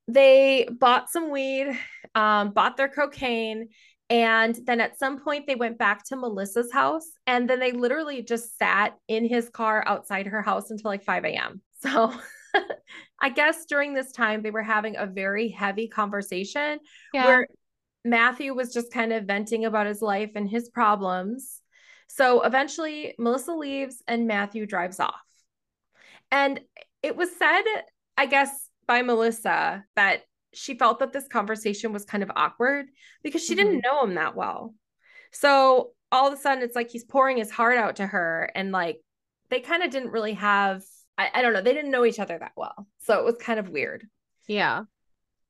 they 0.07 0.67
bought 0.69 1.09
some 1.09 1.31
weed, 1.31 1.67
um, 2.15 2.51
bought 2.51 2.75
their 2.77 2.89
cocaine, 2.89 3.69
and 4.09 4.57
then 4.65 4.81
at 4.81 4.99
some 4.99 5.19
point 5.21 5.47
they 5.47 5.55
went 5.55 5.77
back 5.77 6.03
to 6.05 6.17
Melissa's 6.17 6.71
house 6.71 7.09
and 7.25 7.49
then 7.49 7.59
they 7.59 7.71
literally 7.71 8.21
just 8.21 8.57
sat 8.57 8.97
in 9.07 9.25
his 9.25 9.49
car 9.49 9.83
outside 9.87 10.27
her 10.27 10.41
house 10.41 10.69
until 10.69 10.89
like 10.91 11.03
5 11.03 11.23
a.m. 11.23 11.61
So 11.79 12.13
I 13.21 13.29
guess 13.29 13.65
during 13.65 13.93
this 13.93 14.11
time 14.11 14.41
they 14.41 14.51
were 14.51 14.63
having 14.63 14.95
a 14.97 15.05
very 15.05 15.49
heavy 15.49 15.87
conversation 15.87 16.79
yeah. 17.13 17.25
where 17.25 17.47
Matthew 18.03 18.53
was 18.53 18.73
just 18.73 18.91
kind 18.91 19.13
of 19.13 19.25
venting 19.25 19.65
about 19.65 19.87
his 19.87 20.01
life 20.01 20.31
and 20.35 20.49
his 20.49 20.69
problems. 20.69 21.61
So 22.07 22.41
eventually, 22.41 23.15
Melissa 23.17 23.53
leaves 23.53 24.03
and 24.07 24.27
Matthew 24.27 24.65
drives 24.65 24.99
off. 24.99 25.21
And 26.31 26.59
it 27.03 27.15
was 27.15 27.29
said, 27.37 27.63
I 28.17 28.25
guess, 28.25 28.69
by 28.87 29.01
Melissa 29.01 29.85
that 29.95 30.21
she 30.53 30.77
felt 30.77 30.99
that 30.99 31.13
this 31.13 31.27
conversation 31.27 31.93
was 31.93 32.05
kind 32.05 32.23
of 32.23 32.31
awkward 32.35 32.87
because 33.23 33.43
she 33.43 33.55
didn't 33.55 33.81
mm-hmm. 33.81 33.95
know 33.95 34.03
him 34.03 34.15
that 34.15 34.35
well. 34.35 34.73
So 35.31 35.91
all 36.11 36.27
of 36.27 36.33
a 36.33 36.37
sudden, 36.37 36.63
it's 36.63 36.75
like 36.75 36.89
he's 36.89 37.05
pouring 37.05 37.37
his 37.37 37.51
heart 37.51 37.77
out 37.77 37.97
to 37.97 38.07
her, 38.07 38.51
and 38.53 38.71
like 38.71 38.99
they 39.49 39.61
kind 39.61 39.83
of 39.83 39.91
didn't 39.91 40.11
really 40.11 40.33
have, 40.33 40.83
I, 41.21 41.39
I 41.39 41.41
don't 41.41 41.53
know, 41.53 41.61
they 41.61 41.73
didn't 41.73 41.91
know 41.91 42.05
each 42.05 42.19
other 42.19 42.37
that 42.37 42.53
well. 42.55 42.87
So 42.99 43.19
it 43.19 43.25
was 43.25 43.35
kind 43.37 43.59
of 43.59 43.69
weird. 43.69 44.07
yeah. 44.47 44.83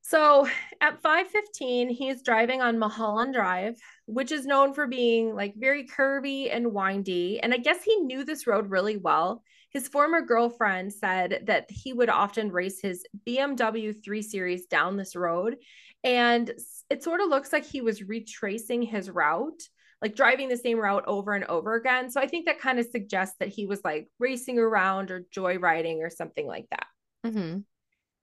So 0.04 0.48
at 0.80 1.00
5:15, 1.00 1.90
he's 1.90 2.22
driving 2.22 2.60
on 2.60 2.78
Mulholland 2.78 3.34
Drive, 3.34 3.76
which 4.06 4.32
is 4.32 4.44
known 4.46 4.74
for 4.74 4.88
being 4.88 5.34
like 5.34 5.54
very 5.56 5.86
curvy 5.86 6.54
and 6.54 6.72
windy. 6.72 7.38
And 7.40 7.54
I 7.54 7.58
guess 7.58 7.84
he 7.84 7.96
knew 8.00 8.24
this 8.24 8.46
road 8.48 8.68
really 8.70 8.96
well. 8.96 9.42
His 9.70 9.88
former 9.88 10.20
girlfriend 10.20 10.92
said 10.92 11.44
that 11.46 11.70
he 11.70 11.92
would 11.92 12.10
often 12.10 12.50
race 12.50 12.80
his 12.80 13.06
BMW 13.26 13.94
3 14.04 14.22
Series 14.22 14.66
down 14.66 14.96
this 14.96 15.14
road. 15.14 15.56
And 16.04 16.50
it 16.90 17.04
sort 17.04 17.20
of 17.20 17.28
looks 17.28 17.52
like 17.52 17.64
he 17.64 17.80
was 17.80 18.02
retracing 18.02 18.82
his 18.82 19.08
route, 19.08 19.62
like 20.02 20.16
driving 20.16 20.48
the 20.48 20.56
same 20.58 20.78
route 20.78 21.04
over 21.06 21.32
and 21.34 21.44
over 21.44 21.74
again. 21.76 22.10
So 22.10 22.20
I 22.20 22.26
think 22.26 22.46
that 22.46 22.60
kind 22.60 22.80
of 22.80 22.86
suggests 22.86 23.36
that 23.40 23.48
he 23.48 23.66
was 23.66 23.80
like 23.84 24.08
racing 24.18 24.58
around 24.58 25.10
or 25.10 25.26
joyriding 25.34 26.00
or 26.00 26.10
something 26.10 26.46
like 26.46 26.66
that. 26.70 26.86
hmm 27.24 27.64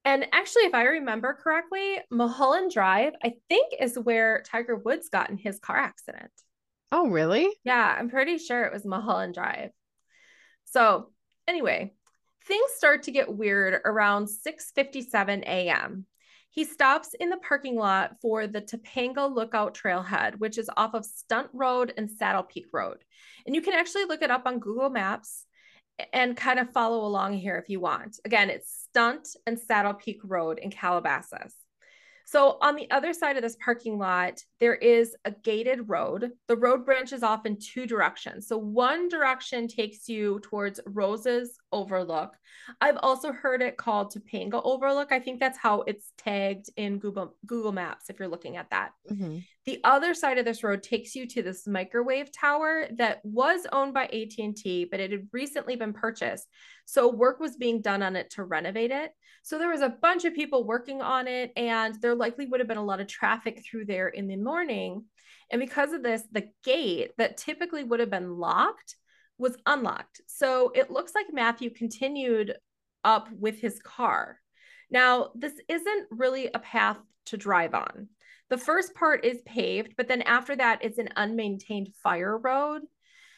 And 0.05 0.27
actually, 0.31 0.63
if 0.63 0.73
I 0.73 0.83
remember 0.83 1.33
correctly, 1.33 1.99
Mulholland 2.09 2.71
Drive, 2.71 3.13
I 3.23 3.35
think, 3.49 3.73
is 3.79 3.97
where 3.97 4.41
Tiger 4.43 4.75
Woods 4.75 5.09
got 5.09 5.29
in 5.29 5.37
his 5.37 5.59
car 5.59 5.77
accident. 5.77 6.31
Oh, 6.91 7.09
really? 7.09 7.49
Yeah, 7.63 7.95
I'm 7.97 8.09
pretty 8.09 8.37
sure 8.37 8.63
it 8.63 8.73
was 8.73 8.85
Mulholland 8.85 9.33
Drive. 9.33 9.71
So, 10.65 11.11
anyway, 11.47 11.93
things 12.45 12.71
start 12.77 13.03
to 13.03 13.11
get 13.11 13.33
weird 13.35 13.81
around 13.85 14.27
6:57 14.29 15.43
a.m. 15.45 16.05
He 16.59 16.65
stops 16.65 17.13
in 17.13 17.29
the 17.29 17.37
parking 17.37 17.77
lot 17.77 18.17
for 18.21 18.45
the 18.45 18.61
Topanga 18.61 19.33
Lookout 19.33 19.73
Trailhead, 19.73 20.39
which 20.39 20.57
is 20.57 20.69
off 20.75 20.93
of 20.93 21.05
Stunt 21.05 21.47
Road 21.53 21.93
and 21.95 22.11
Saddle 22.11 22.43
Peak 22.43 22.65
Road. 22.73 22.97
And 23.45 23.55
you 23.55 23.61
can 23.61 23.71
actually 23.71 24.03
look 24.03 24.21
it 24.21 24.29
up 24.29 24.41
on 24.45 24.59
Google 24.59 24.89
Maps 24.89 25.45
and 26.11 26.35
kind 26.35 26.59
of 26.59 26.73
follow 26.73 27.05
along 27.05 27.35
here 27.35 27.55
if 27.55 27.69
you 27.69 27.79
want. 27.79 28.19
Again, 28.25 28.49
it's 28.49 28.87
Stunt 28.89 29.37
and 29.47 29.57
Saddle 29.57 29.93
Peak 29.93 30.19
Road 30.21 30.59
in 30.59 30.69
Calabasas. 30.69 31.55
So 32.31 32.59
on 32.61 32.75
the 32.75 32.87
other 32.91 33.11
side 33.11 33.37
of 33.37 33.41
this 33.41 33.55
parking 33.55 33.97
lot, 33.97 34.39
there 34.59 34.75
is 34.75 35.15
a 35.25 35.31
gated 35.31 35.89
road. 35.89 36.29
The 36.47 36.57
road 36.57 36.85
branches 36.85 37.23
off 37.23 37.47
in 37.47 37.57
two 37.57 37.87
directions. 37.87 38.47
So 38.47 38.55
one 38.55 39.09
direction 39.09 39.67
takes 39.67 40.07
you 40.07 40.39
towards 40.43 40.79
Roses 40.85 41.57
Overlook. 41.71 42.37
I've 42.81 42.99
also 43.01 43.31
heard 43.31 43.63
it 43.63 43.77
called 43.77 44.13
Topanga 44.13 44.61
Overlook. 44.63 45.11
I 45.11 45.19
think 45.19 45.39
that's 45.39 45.57
how 45.57 45.81
it's 45.87 46.13
tagged 46.19 46.69
in 46.77 46.99
Google 46.99 47.35
Google 47.47 47.71
Maps 47.71 48.11
if 48.11 48.19
you're 48.19 48.27
looking 48.27 48.57
at 48.57 48.69
that. 48.69 48.91
hmm 49.07 49.39
The 49.65 49.79
other 49.83 50.13
side 50.13 50.37
of 50.37 50.45
this 50.45 50.63
road 50.63 50.83
takes 50.83 51.15
you 51.15 51.25
to 51.29 51.41
this 51.41 51.65
microwave 51.65 52.31
tower 52.31 52.89
that 52.97 53.21
was 53.23 53.65
owned 53.71 53.95
by 53.95 54.05
AT&T, 54.05 54.87
but 54.91 54.99
it 54.99 55.11
had 55.11 55.27
recently 55.33 55.77
been 55.77 55.93
purchased. 55.93 56.47
So 56.85 57.07
work 57.07 57.39
was 57.39 57.55
being 57.55 57.81
done 57.81 58.03
on 58.03 58.15
it 58.15 58.29
to 58.31 58.43
renovate 58.43 58.91
it. 58.91 59.13
So 59.43 59.57
there 59.57 59.69
was 59.69 59.81
a 59.81 59.89
bunch 59.89 60.25
of 60.25 60.33
people 60.33 60.63
working 60.65 61.01
on 61.01 61.27
it 61.27 61.51
and 61.55 61.95
there 62.01 62.15
likely 62.19 62.45
would 62.45 62.59
have 62.59 62.67
been 62.67 62.77
a 62.77 62.85
lot 62.85 62.99
of 62.99 63.07
traffic 63.07 63.63
through 63.63 63.85
there 63.85 64.09
in 64.09 64.27
the 64.27 64.35
morning. 64.35 65.05
And 65.51 65.59
because 65.59 65.93
of 65.93 66.03
this, 66.03 66.21
the 66.31 66.49
gate 66.63 67.11
that 67.17 67.37
typically 67.37 67.83
would 67.83 67.99
have 67.99 68.11
been 68.11 68.37
locked 68.37 68.95
was 69.39 69.57
unlocked. 69.65 70.21
So 70.27 70.71
it 70.75 70.91
looks 70.91 71.15
like 71.15 71.33
Matthew 71.33 71.71
continued 71.71 72.55
up 73.03 73.29
with 73.31 73.59
his 73.59 73.79
car. 73.79 74.39
Now, 74.91 75.31
this 75.33 75.53
isn't 75.67 76.07
really 76.11 76.49
a 76.53 76.59
path 76.59 76.97
to 77.27 77.37
drive 77.37 77.73
on. 77.73 78.09
The 78.49 78.57
first 78.57 78.95
part 78.95 79.23
is 79.23 79.41
paved, 79.45 79.93
but 79.95 80.07
then 80.07 80.23
after 80.23 80.55
that, 80.55 80.83
it's 80.83 80.97
an 80.97 81.09
unmaintained 81.15 81.93
fire 81.95 82.37
road. 82.37 82.81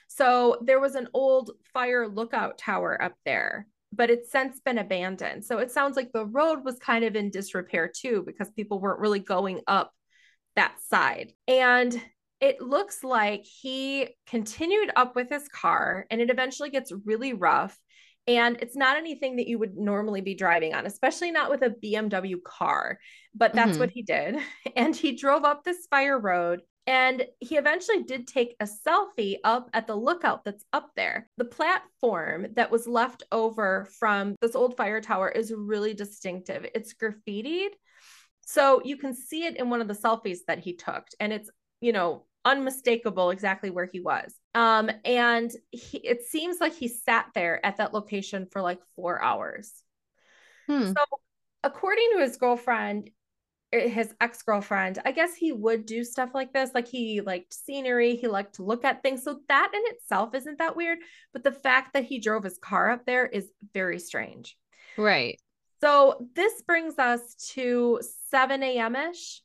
So 0.07 0.57
there 0.61 0.79
was 0.79 0.95
an 0.95 1.07
old 1.13 1.51
fire 1.73 2.07
lookout 2.07 2.57
tower 2.57 3.01
up 3.01 3.13
there, 3.25 3.67
but 3.91 4.09
it's 4.09 4.31
since 4.31 4.59
been 4.59 4.77
abandoned. 4.77 5.43
So 5.45 5.57
it 5.59 5.71
sounds 5.71 5.95
like 5.95 6.11
the 6.11 6.25
road 6.25 6.63
was 6.63 6.77
kind 6.79 7.03
of 7.03 7.15
in 7.15 7.29
disrepair 7.29 7.91
too, 7.93 8.23
because 8.25 8.49
people 8.51 8.79
weren't 8.79 8.99
really 8.99 9.19
going 9.19 9.61
up 9.67 9.93
that 10.55 10.75
side. 10.89 11.33
And 11.47 11.99
it 12.39 12.61
looks 12.61 13.03
like 13.03 13.45
he 13.45 14.09
continued 14.27 14.91
up 14.95 15.15
with 15.15 15.29
his 15.29 15.47
car 15.47 16.05
and 16.09 16.21
it 16.21 16.29
eventually 16.29 16.69
gets 16.69 16.91
really 17.05 17.33
rough. 17.33 17.77
And 18.27 18.57
it's 18.61 18.75
not 18.75 18.97
anything 18.97 19.37
that 19.37 19.47
you 19.47 19.59
would 19.59 19.77
normally 19.77 20.21
be 20.21 20.35
driving 20.35 20.73
on, 20.73 20.85
especially 20.85 21.31
not 21.31 21.49
with 21.49 21.61
a 21.63 21.69
BMW 21.69 22.37
car. 22.43 22.99
But 23.33 23.53
that's 23.53 23.77
Mhm. 23.77 23.79
what 23.79 23.91
he 23.91 24.03
did. 24.03 24.37
And 24.75 24.95
he 24.95 25.15
drove 25.15 25.43
up 25.43 25.63
this 25.63 25.87
fire 25.89 26.19
road 26.19 26.61
and 26.87 27.25
he 27.39 27.57
eventually 27.57 28.03
did 28.03 28.27
take 28.27 28.55
a 28.59 28.65
selfie 28.65 29.37
up 29.43 29.69
at 29.73 29.87
the 29.87 29.95
lookout 29.95 30.43
that's 30.43 30.65
up 30.73 30.91
there. 30.95 31.29
The 31.37 31.45
platform 31.45 32.47
that 32.55 32.71
was 32.71 32.87
left 32.87 33.23
over 33.31 33.87
from 33.99 34.35
this 34.41 34.55
old 34.55 34.75
fire 34.75 35.01
tower 35.01 35.29
is 35.29 35.53
really 35.55 35.93
distinctive. 35.93 36.65
It's 36.73 36.93
graffitied. 36.93 37.69
So 38.45 38.81
you 38.83 38.97
can 38.97 39.15
see 39.15 39.45
it 39.45 39.57
in 39.57 39.69
one 39.69 39.81
of 39.81 39.87
the 39.87 39.93
selfies 39.93 40.39
that 40.47 40.59
he 40.59 40.73
took. 40.73 41.07
And 41.19 41.31
it's, 41.31 41.49
you 41.81 41.93
know, 41.93 42.25
unmistakable 42.45 43.29
exactly 43.29 43.69
where 43.69 43.85
he 43.85 43.99
was. 43.99 44.33
Um, 44.55 44.89
and 45.05 45.51
he, 45.71 45.97
it 45.99 46.23
seems 46.23 46.59
like 46.59 46.73
he 46.73 46.87
sat 46.87 47.27
there 47.35 47.63
at 47.63 47.77
that 47.77 47.93
location 47.93 48.47
for 48.51 48.61
like 48.61 48.79
four 48.95 49.21
hours. 49.21 49.71
Hmm. 50.67 50.87
So, 50.87 51.03
according 51.63 52.09
to 52.13 52.21
his 52.21 52.37
girlfriend, 52.37 53.11
Eh, 53.73 53.87
his 53.87 54.13
ex 54.19 54.41
girlfriend, 54.41 54.99
I 55.05 55.11
guess 55.11 55.35
he 55.35 55.51
would 55.51 55.85
do 55.85 56.03
stuff 56.03 56.31
like 56.33 56.53
this. 56.53 56.71
Like 56.73 56.87
he 56.87 57.21
liked 57.21 57.53
scenery, 57.53 58.15
he 58.15 58.27
liked 58.27 58.55
to 58.55 58.63
look 58.63 58.83
at 58.83 59.01
things. 59.01 59.23
So, 59.23 59.39
that 59.47 59.71
in 59.73 59.81
itself 59.85 60.35
isn't 60.35 60.57
that 60.59 60.75
weird. 60.75 60.99
But 61.33 61.43
the 61.43 61.51
fact 61.51 61.93
that 61.93 62.03
he 62.03 62.19
drove 62.19 62.43
his 62.43 62.57
car 62.57 62.89
up 62.89 63.05
there 63.05 63.25
is 63.25 63.49
very 63.73 63.99
strange. 63.99 64.57
Right. 64.97 65.39
So, 65.81 66.27
this 66.35 66.61
brings 66.63 66.99
us 66.99 67.35
to 67.53 68.01
7 68.29 68.61
a.m. 68.61 68.95
ish. 68.95 69.41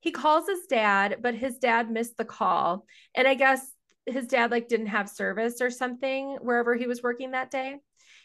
He 0.00 0.12
calls 0.12 0.46
his 0.48 0.66
dad, 0.66 1.18
but 1.20 1.34
his 1.34 1.58
dad 1.58 1.90
missed 1.90 2.16
the 2.16 2.24
call. 2.24 2.86
And 3.14 3.28
I 3.28 3.34
guess 3.34 3.70
his 4.06 4.26
dad 4.26 4.50
like 4.50 4.68
didn't 4.68 4.86
have 4.86 5.08
service 5.08 5.60
or 5.60 5.70
something 5.70 6.38
wherever 6.40 6.74
he 6.74 6.86
was 6.86 7.02
working 7.02 7.32
that 7.32 7.50
day. 7.50 7.76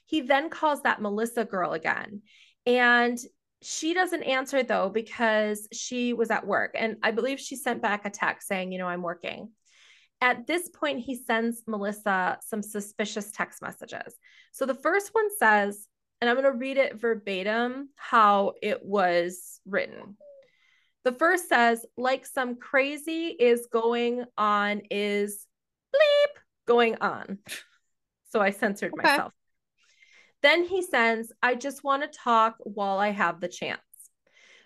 He 0.05 0.21
then 0.21 0.50
calls 0.50 0.81
that 0.83 1.01
Melissa 1.01 1.45
girl 1.45 1.74
again. 1.74 2.21
And 2.65 3.17
she 3.65 3.93
doesn't 3.93 4.24
answer 4.24 4.63
though 4.63 4.89
because 4.89 5.67
she 5.74 6.13
was 6.13 6.29
at 6.29 6.45
work. 6.45 6.75
And 6.77 6.98
I 7.01 7.12
believe 7.12 7.39
she 7.39 7.55
sent 7.55 7.81
back 7.81 8.05
a 8.05 8.10
text 8.10 8.48
saying, 8.48 8.72
you 8.72 8.77
know, 8.77 8.88
I'm 8.88 9.01
working. 9.01 9.50
At 10.22 10.48
this 10.48 10.69
point, 10.69 11.00
he 11.00 11.15
sends 11.15 11.63
Melissa 11.67 12.38
some 12.45 12.62
suspicious 12.62 13.31
text 13.31 13.62
messages. 13.62 14.15
So 14.51 14.65
the 14.65 14.75
first 14.75 15.10
one 15.13 15.36
says, 15.38 15.88
and 16.22 16.29
I'm 16.29 16.36
going 16.36 16.51
to 16.51 16.57
read 16.57 16.77
it 16.77 17.00
verbatim 17.00 17.89
how 17.95 18.53
it 18.62 18.86
was 18.86 19.60
written. 19.67 20.15
The 21.03 21.12
first 21.12 21.50
says, 21.50 21.86
like 21.98 22.25
some 22.25 22.55
crazy 22.55 23.27
is 23.27 23.67
going 23.72 24.25
on, 24.38 24.84
is 24.89 25.45
bleep 25.93 26.41
going 26.65 26.95
on. 27.01 27.39
So 28.31 28.41
I 28.41 28.51
censored 28.51 28.93
Okay. 28.98 29.07
myself. 29.07 29.34
Then 30.45 30.63
he 30.63 30.83
sends, 30.83 31.33
I 31.41 31.55
just 31.55 31.83
want 31.83 32.03
to 32.03 32.19
talk 32.19 32.57
while 32.59 32.99
I 32.99 33.09
have 33.09 33.41
the 33.41 33.47
chance. 33.47 33.81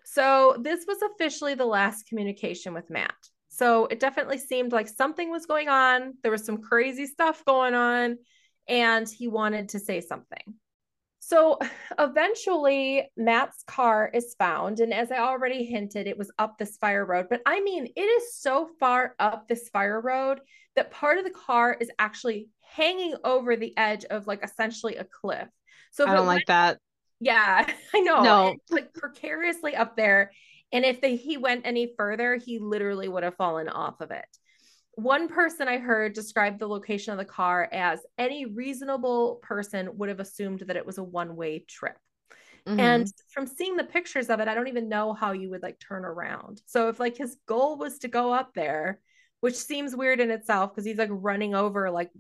So 0.03 0.57
this 0.59 0.83
was 0.86 0.98
officially 1.01 1.55
the 1.55 1.65
last 1.65 2.05
communication 2.05 2.74
with 2.74 2.89
Matt. 2.89 3.15
So 3.48 3.86
it 3.86 4.01
definitely 4.01 4.39
seemed 4.39 4.74
like 4.74 4.89
something 4.89 5.31
was 5.31 5.45
going 5.45 5.69
on. 5.69 6.15
There 6.21 6.33
was 6.33 6.45
some 6.45 6.57
crazy 6.62 7.05
stuff 7.05 7.45
going 7.45 7.75
on. 7.75 8.17
and 8.67 9.07
he 9.07 9.29
wanted 9.29 9.69
to 9.69 9.79
say 9.79 10.01
something. 10.01 10.55
So 11.19 11.59
eventually, 11.98 13.09
Matt's 13.15 13.63
car 13.65 14.12
is 14.13 14.36
found. 14.38 14.81
And 14.81 14.93
as 14.93 15.13
I 15.13 15.19
already 15.19 15.63
hinted, 15.63 16.07
it 16.07 16.17
was 16.17 16.29
up 16.38 16.57
this 16.57 16.75
fire 16.75 17.05
road. 17.05 17.27
But 17.29 17.41
I 17.45 17.62
mean, 17.62 17.88
it 17.95 18.01
is 18.01 18.36
so 18.36 18.67
far 18.81 19.15
up 19.17 19.48
this 19.48 19.69
fire 19.69 20.01
road 20.01 20.41
that 20.75 20.91
part 20.91 21.19
of 21.19 21.24
the 21.24 21.29
car 21.48 21.77
is 21.79 21.89
actually 21.98 22.50
hanging 22.59 23.15
over 23.24 23.55
the 23.55 23.77
edge 23.77 24.03
of 24.03 24.27
like 24.27 24.43
essentially 24.43 24.98
a 24.98 25.05
cliff. 25.05 25.48
So 25.91 26.08
I 26.08 26.13
don't 26.13 26.27
like 26.27 26.46
that. 26.48 26.79
Yeah, 27.19 27.65
I 27.93 28.00
know. 28.01 28.22
No. 28.22 28.55
Like 28.69 28.93
precariously 28.93 29.75
up 29.75 29.96
there. 29.96 30.31
And 30.72 30.86
if 30.86 31.01
the, 31.01 31.15
he 31.15 31.38
went 31.38 31.65
any 31.65 31.93
further, 31.98 32.36
he 32.36 32.60
literally 32.60 33.08
would 33.08 33.24
have 33.24 33.36
fallen 33.36 33.69
off 33.69 34.01
of 34.01 34.12
it. 34.12 34.25
One 34.93 35.27
person 35.27 35.67
I 35.67 35.77
heard 35.77 36.13
describe 36.13 36.60
the 36.60 36.67
location 36.67 37.12
of 37.12 37.17
the 37.17 37.25
car 37.25 37.67
as 37.72 38.00
any 38.17 38.46
reasonable 38.46 39.39
person 39.41 39.98
would 39.98 40.10
have 40.10 40.19
assumed 40.19 40.62
that 40.67 40.75
it 40.75 40.86
was 40.86 40.98
a 40.98 41.03
one 41.03 41.36
way 41.36 41.65
trip. 41.67 41.98
Mm-hmm. 42.67 42.79
And 42.79 43.13
from 43.29 43.48
seeing 43.48 43.77
the 43.77 43.84
pictures 43.84 44.29
of 44.29 44.39
it, 44.39 44.48
I 44.48 44.53
don't 44.53 44.67
even 44.67 44.89
know 44.89 45.13
how 45.13 45.31
you 45.31 45.50
would 45.51 45.63
like 45.63 45.79
turn 45.79 46.05
around. 46.05 46.62
So 46.65 46.89
if 46.89 47.00
like 47.00 47.17
his 47.17 47.38
goal 47.48 47.77
was 47.77 48.00
to 48.00 48.08
go 48.08 48.34
up 48.34 48.53
there, 48.53 49.00
which 49.39 49.55
seems 49.55 49.96
weird 49.96 50.19
in 50.19 50.31
itself 50.31 50.72
because 50.72 50.86
he's 50.86 50.98
like 50.98 51.10
running 51.12 51.55
over 51.55 51.89
like 51.89 52.12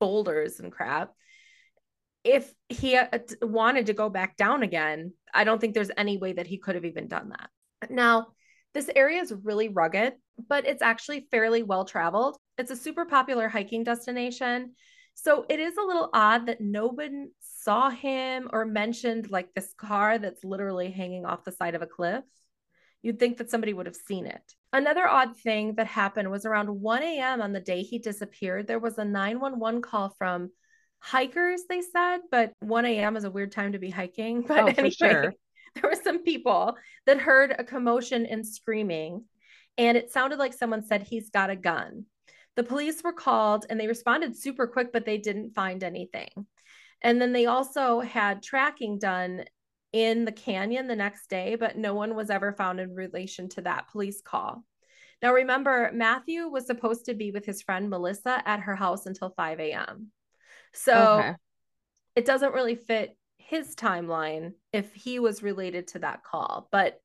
boulders 0.00 0.60
and 0.60 0.72
crap. 0.72 1.12
If 2.24 2.52
he 2.68 2.96
uh, 2.96 3.06
wanted 3.42 3.86
to 3.86 3.92
go 3.94 4.08
back 4.08 4.36
down 4.36 4.62
again, 4.62 5.12
I 5.32 5.44
don't 5.44 5.60
think 5.60 5.74
there's 5.74 5.90
any 5.96 6.18
way 6.18 6.32
that 6.34 6.46
he 6.46 6.58
could 6.58 6.74
have 6.74 6.84
even 6.84 7.08
done 7.08 7.30
that. 7.30 7.90
Now, 7.90 8.28
this 8.74 8.90
area 8.94 9.20
is 9.20 9.32
really 9.42 9.68
rugged, 9.68 10.14
but 10.48 10.66
it's 10.66 10.82
actually 10.82 11.26
fairly 11.30 11.62
well 11.62 11.84
traveled. 11.84 12.36
It's 12.58 12.70
a 12.70 12.76
super 12.76 13.04
popular 13.04 13.48
hiking 13.48 13.84
destination. 13.84 14.74
So 15.14 15.44
it 15.48 15.58
is 15.58 15.76
a 15.76 15.82
little 15.82 16.10
odd 16.12 16.46
that 16.46 16.60
nobody 16.60 17.26
saw 17.40 17.90
him 17.90 18.48
or 18.52 18.64
mentioned 18.64 19.30
like 19.30 19.52
this 19.54 19.72
car 19.76 20.18
that's 20.18 20.44
literally 20.44 20.90
hanging 20.90 21.24
off 21.24 21.44
the 21.44 21.52
side 21.52 21.74
of 21.74 21.82
a 21.82 21.86
cliff. 21.86 22.22
You'd 23.02 23.18
think 23.18 23.38
that 23.38 23.50
somebody 23.50 23.72
would 23.72 23.86
have 23.86 23.96
seen 23.96 24.26
it. 24.26 24.42
Another 24.72 25.08
odd 25.08 25.36
thing 25.36 25.74
that 25.74 25.86
happened 25.86 26.30
was 26.30 26.44
around 26.44 26.68
1 26.68 27.02
a.m. 27.02 27.40
on 27.40 27.52
the 27.52 27.60
day 27.60 27.82
he 27.82 27.98
disappeared, 27.98 28.66
there 28.66 28.78
was 28.78 28.98
a 28.98 29.04
911 29.04 29.82
call 29.82 30.14
from 30.18 30.50
hikers, 31.00 31.62
they 31.68 31.80
said, 31.80 32.18
but 32.30 32.52
1 32.60 32.84
a.m. 32.86 33.16
is 33.16 33.24
a 33.24 33.30
weird 33.30 33.52
time 33.52 33.72
to 33.72 33.78
be 33.78 33.90
hiking. 33.90 34.42
But 34.48 34.64
oh, 34.64 34.66
anyway, 34.66 34.90
sure. 34.90 35.34
there 35.74 35.90
were 35.90 36.00
some 36.02 36.22
people 36.22 36.76
that 37.06 37.18
heard 37.18 37.54
a 37.58 37.64
commotion 37.64 38.26
and 38.26 38.46
screaming, 38.46 39.24
and 39.76 39.96
it 39.96 40.10
sounded 40.10 40.38
like 40.38 40.52
someone 40.52 40.84
said, 40.84 41.02
He's 41.02 41.30
got 41.30 41.50
a 41.50 41.56
gun. 41.56 42.06
The 42.56 42.64
police 42.64 43.02
were 43.04 43.12
called 43.12 43.66
and 43.70 43.78
they 43.78 43.86
responded 43.86 44.36
super 44.36 44.66
quick, 44.66 44.92
but 44.92 45.04
they 45.04 45.18
didn't 45.18 45.54
find 45.54 45.84
anything. 45.84 46.46
And 47.02 47.22
then 47.22 47.32
they 47.32 47.46
also 47.46 48.00
had 48.00 48.42
tracking 48.42 48.98
done 48.98 49.44
in 49.92 50.24
the 50.24 50.32
canyon 50.32 50.88
the 50.88 50.96
next 50.96 51.30
day, 51.30 51.54
but 51.54 51.78
no 51.78 51.94
one 51.94 52.16
was 52.16 52.30
ever 52.30 52.52
found 52.52 52.80
in 52.80 52.94
relation 52.94 53.48
to 53.50 53.62
that 53.62 53.88
police 53.92 54.20
call. 54.20 54.64
Now, 55.22 55.32
remember, 55.32 55.90
Matthew 55.94 56.48
was 56.48 56.66
supposed 56.66 57.06
to 57.06 57.14
be 57.14 57.30
with 57.30 57.44
his 57.44 57.62
friend 57.62 57.88
Melissa 57.88 58.42
at 58.44 58.60
her 58.60 58.76
house 58.76 59.06
until 59.06 59.30
5 59.30 59.60
a.m. 59.60 60.10
So 60.72 61.18
okay. 61.18 61.34
it 62.14 62.24
doesn't 62.24 62.54
really 62.54 62.76
fit 62.76 63.16
his 63.38 63.74
timeline 63.74 64.52
if 64.72 64.92
he 64.94 65.18
was 65.18 65.42
related 65.42 65.88
to 65.88 66.00
that 66.00 66.22
call, 66.22 66.68
but 66.70 67.00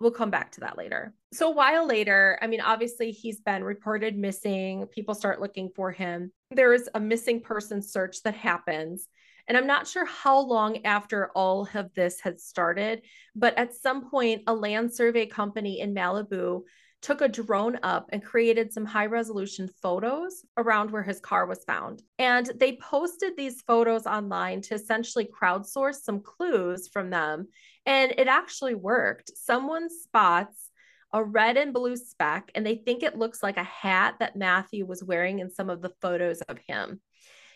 we'll 0.00 0.10
come 0.10 0.30
back 0.30 0.52
to 0.52 0.60
that 0.60 0.78
later. 0.78 1.14
So, 1.32 1.50
a 1.50 1.54
while 1.54 1.86
later, 1.86 2.38
I 2.42 2.46
mean, 2.46 2.60
obviously, 2.60 3.12
he's 3.12 3.40
been 3.40 3.62
reported 3.62 4.16
missing. 4.16 4.86
People 4.86 5.14
start 5.14 5.40
looking 5.40 5.70
for 5.76 5.92
him. 5.92 6.32
There 6.50 6.72
is 6.72 6.88
a 6.94 7.00
missing 7.00 7.40
person 7.40 7.82
search 7.82 8.22
that 8.22 8.34
happens. 8.34 9.06
And 9.46 9.56
I'm 9.56 9.66
not 9.66 9.86
sure 9.86 10.04
how 10.04 10.38
long 10.38 10.84
after 10.84 11.30
all 11.34 11.68
of 11.74 11.92
this 11.94 12.20
had 12.20 12.40
started, 12.40 13.02
but 13.34 13.56
at 13.58 13.74
some 13.74 14.08
point, 14.08 14.42
a 14.46 14.54
land 14.54 14.92
survey 14.94 15.26
company 15.26 15.80
in 15.80 15.94
Malibu 15.94 16.62
took 17.02 17.20
a 17.20 17.28
drone 17.28 17.78
up 17.82 18.08
and 18.12 18.24
created 18.24 18.72
some 18.72 18.84
high 18.84 19.06
resolution 19.06 19.68
photos 19.82 20.44
around 20.56 20.90
where 20.90 21.02
his 21.02 21.20
car 21.20 21.46
was 21.46 21.64
found. 21.64 22.02
And 22.18 22.50
they 22.56 22.76
posted 22.76 23.36
these 23.36 23.62
photos 23.62 24.06
online 24.06 24.60
to 24.62 24.74
essentially 24.74 25.26
crowdsource 25.26 26.02
some 26.02 26.20
clues 26.20 26.88
from 26.88 27.10
them. 27.10 27.48
And 27.86 28.12
it 28.18 28.28
actually 28.28 28.74
worked. 28.74 29.30
Someone 29.34 29.88
spots 29.88 30.70
a 31.12 31.24
red 31.24 31.56
and 31.56 31.72
blue 31.72 31.96
speck, 31.96 32.50
and 32.54 32.64
they 32.64 32.76
think 32.76 33.02
it 33.02 33.18
looks 33.18 33.42
like 33.42 33.56
a 33.56 33.64
hat 33.64 34.16
that 34.20 34.36
Matthew 34.36 34.86
was 34.86 35.02
wearing 35.02 35.40
in 35.40 35.50
some 35.50 35.68
of 35.68 35.82
the 35.82 35.92
photos 36.00 36.40
of 36.42 36.58
him. 36.66 37.00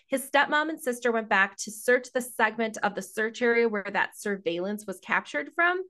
His 0.07 0.29
stepmom 0.29 0.69
and 0.69 0.81
sister 0.81 1.13
went 1.13 1.29
back 1.29 1.57
to 1.59 1.71
search 1.71 2.09
the 2.13 2.21
segment 2.21 2.79
of 2.83 2.95
the 2.95 3.03
search 3.03 3.43
area 3.43 3.69
where 3.69 3.87
that 3.91 4.19
surveillance 4.19 4.87
was 4.87 5.01
captured 5.01 5.51
from. 5.55 5.83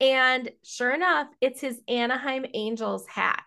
And 0.00 0.50
sure 0.62 0.92
enough, 0.92 1.28
it's 1.40 1.60
his 1.60 1.80
Anaheim 1.88 2.46
Angels 2.54 3.06
hat. 3.06 3.44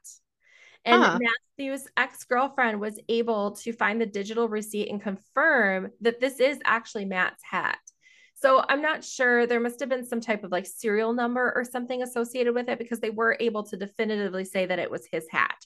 And 0.83 1.01
huh. 1.01 1.19
Matthew's 1.19 1.87
ex 1.95 2.23
girlfriend 2.23 2.79
was 2.79 2.99
able 3.07 3.51
to 3.57 3.71
find 3.71 4.01
the 4.01 4.05
digital 4.05 4.49
receipt 4.49 4.89
and 4.89 5.01
confirm 5.01 5.91
that 6.01 6.19
this 6.19 6.39
is 6.39 6.59
actually 6.65 7.05
Matt's 7.05 7.43
hat. 7.43 7.79
So 8.33 8.63
I'm 8.67 8.81
not 8.81 9.03
sure. 9.03 9.45
There 9.45 9.59
must 9.59 9.79
have 9.79 9.89
been 9.89 10.05
some 10.05 10.19
type 10.19 10.43
of 10.43 10.51
like 10.51 10.65
serial 10.65 11.13
number 11.13 11.53
or 11.55 11.63
something 11.63 12.01
associated 12.01 12.55
with 12.55 12.69
it 12.69 12.79
because 12.79 12.99
they 12.99 13.11
were 13.11 13.37
able 13.39 13.63
to 13.63 13.77
definitively 13.77 14.45
say 14.45 14.65
that 14.65 14.79
it 14.79 14.89
was 14.89 15.05
his 15.05 15.27
hat. 15.29 15.63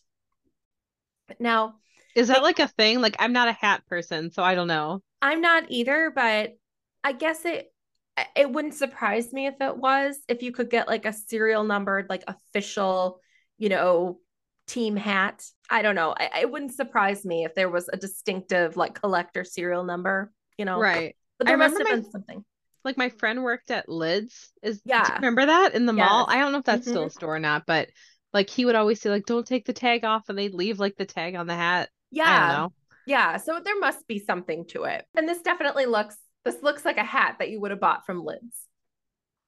Now, 1.39 1.75
is 2.15 2.27
that 2.27 2.43
like 2.43 2.59
a 2.59 2.67
thing? 2.67 2.99
Like 2.99 3.15
I'm 3.19 3.33
not 3.33 3.47
a 3.47 3.53
hat 3.53 3.85
person, 3.87 4.31
so 4.31 4.43
I 4.43 4.55
don't 4.55 4.67
know. 4.67 5.01
I'm 5.21 5.39
not 5.39 5.65
either, 5.69 6.11
but 6.13 6.57
I 7.03 7.13
guess 7.13 7.45
it 7.45 7.71
it 8.35 8.49
wouldn't 8.49 8.73
surprise 8.73 9.33
me 9.33 9.47
if 9.47 9.55
it 9.59 9.77
was 9.77 10.17
if 10.27 10.41
you 10.41 10.51
could 10.51 10.69
get 10.69 10.87
like 10.87 11.05
a 11.05 11.13
serial 11.13 11.63
numbered 11.63 12.07
like 12.09 12.23
official, 12.27 13.19
you 13.57 13.69
know, 13.69 14.19
team 14.67 14.95
hat. 14.95 15.43
I 15.69 15.81
don't 15.81 15.95
know. 15.95 16.13
I, 16.17 16.41
it 16.41 16.51
wouldn't 16.51 16.73
surprise 16.73 17.25
me 17.25 17.43
if 17.43 17.55
there 17.55 17.69
was 17.69 17.89
a 17.91 17.97
distinctive 17.97 18.77
like 18.77 18.99
collector 18.99 19.43
serial 19.43 19.83
number, 19.83 20.31
you 20.57 20.65
know. 20.65 20.79
Right. 20.79 21.15
But 21.37 21.47
there 21.47 21.57
must 21.57 21.77
have 21.77 21.87
my, 21.87 21.95
been 21.95 22.11
something. 22.11 22.45
Like 22.83 22.97
my 22.97 23.09
friend 23.09 23.43
worked 23.43 23.71
at 23.71 23.89
Lids. 23.89 24.51
Is 24.61 24.81
yeah. 24.85 25.15
remember 25.15 25.45
that 25.45 25.73
in 25.73 25.85
the 25.85 25.93
yes. 25.93 26.09
mall? 26.09 26.25
I 26.29 26.39
don't 26.39 26.51
know 26.51 26.59
if 26.59 26.65
that's 26.65 26.83
mm-hmm. 26.83 26.91
still 26.91 27.05
a 27.05 27.09
store 27.09 27.35
or 27.35 27.39
not, 27.39 27.65
but 27.65 27.89
like 28.31 28.49
he 28.49 28.65
would 28.65 28.75
always 28.75 29.01
say 29.01 29.09
like 29.09 29.25
don't 29.25 29.47
take 29.47 29.65
the 29.65 29.73
tag 29.73 30.05
off 30.05 30.29
and 30.29 30.37
they'd 30.37 30.53
leave 30.53 30.79
like 30.79 30.95
the 30.95 31.05
tag 31.05 31.35
on 31.35 31.47
the 31.47 31.55
hat 31.55 31.89
yeah. 32.15 32.67
Yeah. 33.05 33.37
So 33.37 33.59
there 33.63 33.79
must 33.79 34.07
be 34.07 34.19
something 34.19 34.65
to 34.67 34.85
it. 34.85 35.05
And 35.15 35.27
this 35.27 35.41
definitely 35.41 35.85
looks 35.85 36.17
this 36.45 36.61
looks 36.63 36.85
like 36.85 36.97
a 36.97 37.03
hat 37.03 37.37
that 37.39 37.49
you 37.49 37.59
would 37.59 37.71
have 37.71 37.79
bought 37.81 38.05
from 38.05 38.23
Lids. 38.23 38.67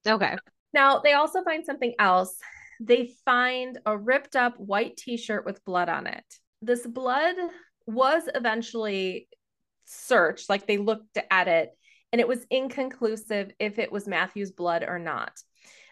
Okay. 0.05 0.36
Now 0.73 0.99
they 0.99 1.13
also 1.13 1.43
find 1.43 1.63
something 1.65 1.93
else. 1.99 2.36
They 2.79 3.13
find 3.23 3.79
a 3.86 3.97
ripped 3.97 4.36
up 4.36 4.60
white 4.60 4.97
t-shirt 4.97 5.45
with 5.45 5.63
blood 5.63 5.89
on 5.89 6.07
it. 6.07 6.25
This 6.62 6.86
blood 6.86 7.36
was 7.86 8.23
eventually 8.33 9.29
searched, 9.86 10.49
like 10.49 10.67
they 10.67 10.77
looked 10.77 11.17
at 11.31 11.47
it, 11.47 11.69
and 12.12 12.19
it 12.19 12.27
was 12.27 12.45
inconclusive 12.49 13.51
if 13.60 13.79
it 13.79 13.91
was 13.91 14.07
Matthew's 14.07 14.51
blood 14.51 14.83
or 14.83 14.99
not. 14.99 15.31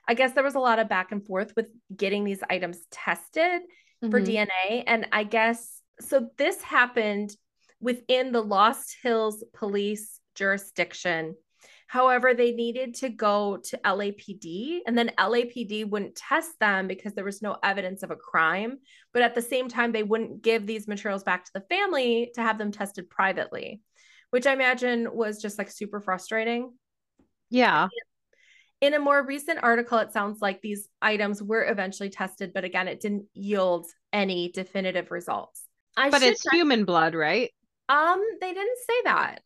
I 0.07 0.13
guess 0.13 0.33
there 0.33 0.43
was 0.43 0.55
a 0.55 0.59
lot 0.59 0.79
of 0.79 0.89
back 0.89 1.11
and 1.11 1.25
forth 1.25 1.53
with 1.55 1.67
getting 1.95 2.23
these 2.23 2.43
items 2.49 2.79
tested 2.91 3.61
mm-hmm. 4.03 4.11
for 4.11 4.21
DNA. 4.21 4.83
And 4.85 5.07
I 5.11 5.23
guess 5.23 5.81
so 5.99 6.29
this 6.37 6.61
happened 6.61 7.31
within 7.79 8.31
the 8.31 8.41
Lost 8.41 8.97
Hills 9.01 9.43
police 9.53 10.19
jurisdiction. 10.35 11.35
However, 11.87 12.33
they 12.33 12.51
needed 12.51 12.95
to 12.95 13.09
go 13.09 13.57
to 13.57 13.77
LAPD, 13.85 14.79
and 14.87 14.97
then 14.97 15.11
LAPD 15.19 15.87
wouldn't 15.87 16.15
test 16.15 16.59
them 16.59 16.87
because 16.87 17.13
there 17.13 17.23
was 17.23 17.41
no 17.41 17.57
evidence 17.63 18.01
of 18.01 18.11
a 18.11 18.15
crime. 18.15 18.79
But 19.13 19.21
at 19.21 19.35
the 19.35 19.41
same 19.41 19.69
time, 19.69 19.91
they 19.91 20.03
wouldn't 20.03 20.41
give 20.41 20.65
these 20.65 20.87
materials 20.87 21.23
back 21.23 21.45
to 21.45 21.51
the 21.53 21.61
family 21.61 22.31
to 22.35 22.41
have 22.41 22.57
them 22.57 22.71
tested 22.71 23.09
privately, 23.09 23.81
which 24.31 24.47
I 24.47 24.53
imagine 24.53 25.07
was 25.13 25.41
just 25.41 25.57
like 25.57 25.69
super 25.69 26.01
frustrating. 26.01 26.73
Yeah. 27.51 27.87
In 28.81 28.93
a 28.93 28.99
more 28.99 29.23
recent 29.23 29.59
article, 29.61 29.99
it 29.99 30.11
sounds 30.11 30.41
like 30.41 30.61
these 30.61 30.89
items 31.01 31.41
were 31.41 31.65
eventually 31.65 32.09
tested, 32.09 32.51
but 32.53 32.63
again, 32.63 32.87
it 32.87 32.99
didn't 32.99 33.25
yield 33.33 33.85
any 34.11 34.49
definitive 34.49 35.11
results. 35.11 35.63
I 35.95 36.09
but 36.09 36.23
it's 36.23 36.43
human 36.51 36.83
blood, 36.83 37.15
right? 37.15 37.51
Um, 37.87 38.21
they 38.41 38.53
didn't 38.53 38.77
say 38.87 39.01
that. 39.05 39.41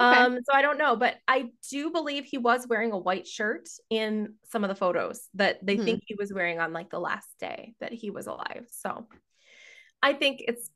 Okay. 0.00 0.18
Um, 0.18 0.38
so 0.44 0.54
I 0.56 0.62
don't 0.62 0.78
know, 0.78 0.96
but 0.96 1.16
I 1.28 1.50
do 1.70 1.90
believe 1.90 2.24
he 2.24 2.38
was 2.38 2.66
wearing 2.66 2.92
a 2.92 2.98
white 2.98 3.26
shirt 3.26 3.68
in 3.90 4.34
some 4.50 4.64
of 4.64 4.68
the 4.68 4.74
photos 4.74 5.28
that 5.34 5.64
they 5.64 5.76
mm-hmm. 5.76 5.84
think 5.84 6.02
he 6.06 6.14
was 6.18 6.32
wearing 6.32 6.60
on 6.60 6.72
like 6.72 6.90
the 6.90 6.98
last 6.98 7.28
day 7.38 7.74
that 7.80 7.92
he 7.92 8.10
was 8.10 8.26
alive. 8.26 8.66
So 8.70 9.06
I 10.02 10.14
think 10.14 10.42
it's 10.46 10.70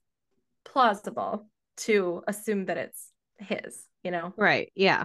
plausible 0.64 1.48
to 1.78 2.22
assume 2.26 2.66
that 2.66 2.76
it's 2.76 3.10
his, 3.38 3.84
you 4.02 4.10
know? 4.10 4.34
Right. 4.36 4.70
Yeah. 4.74 5.04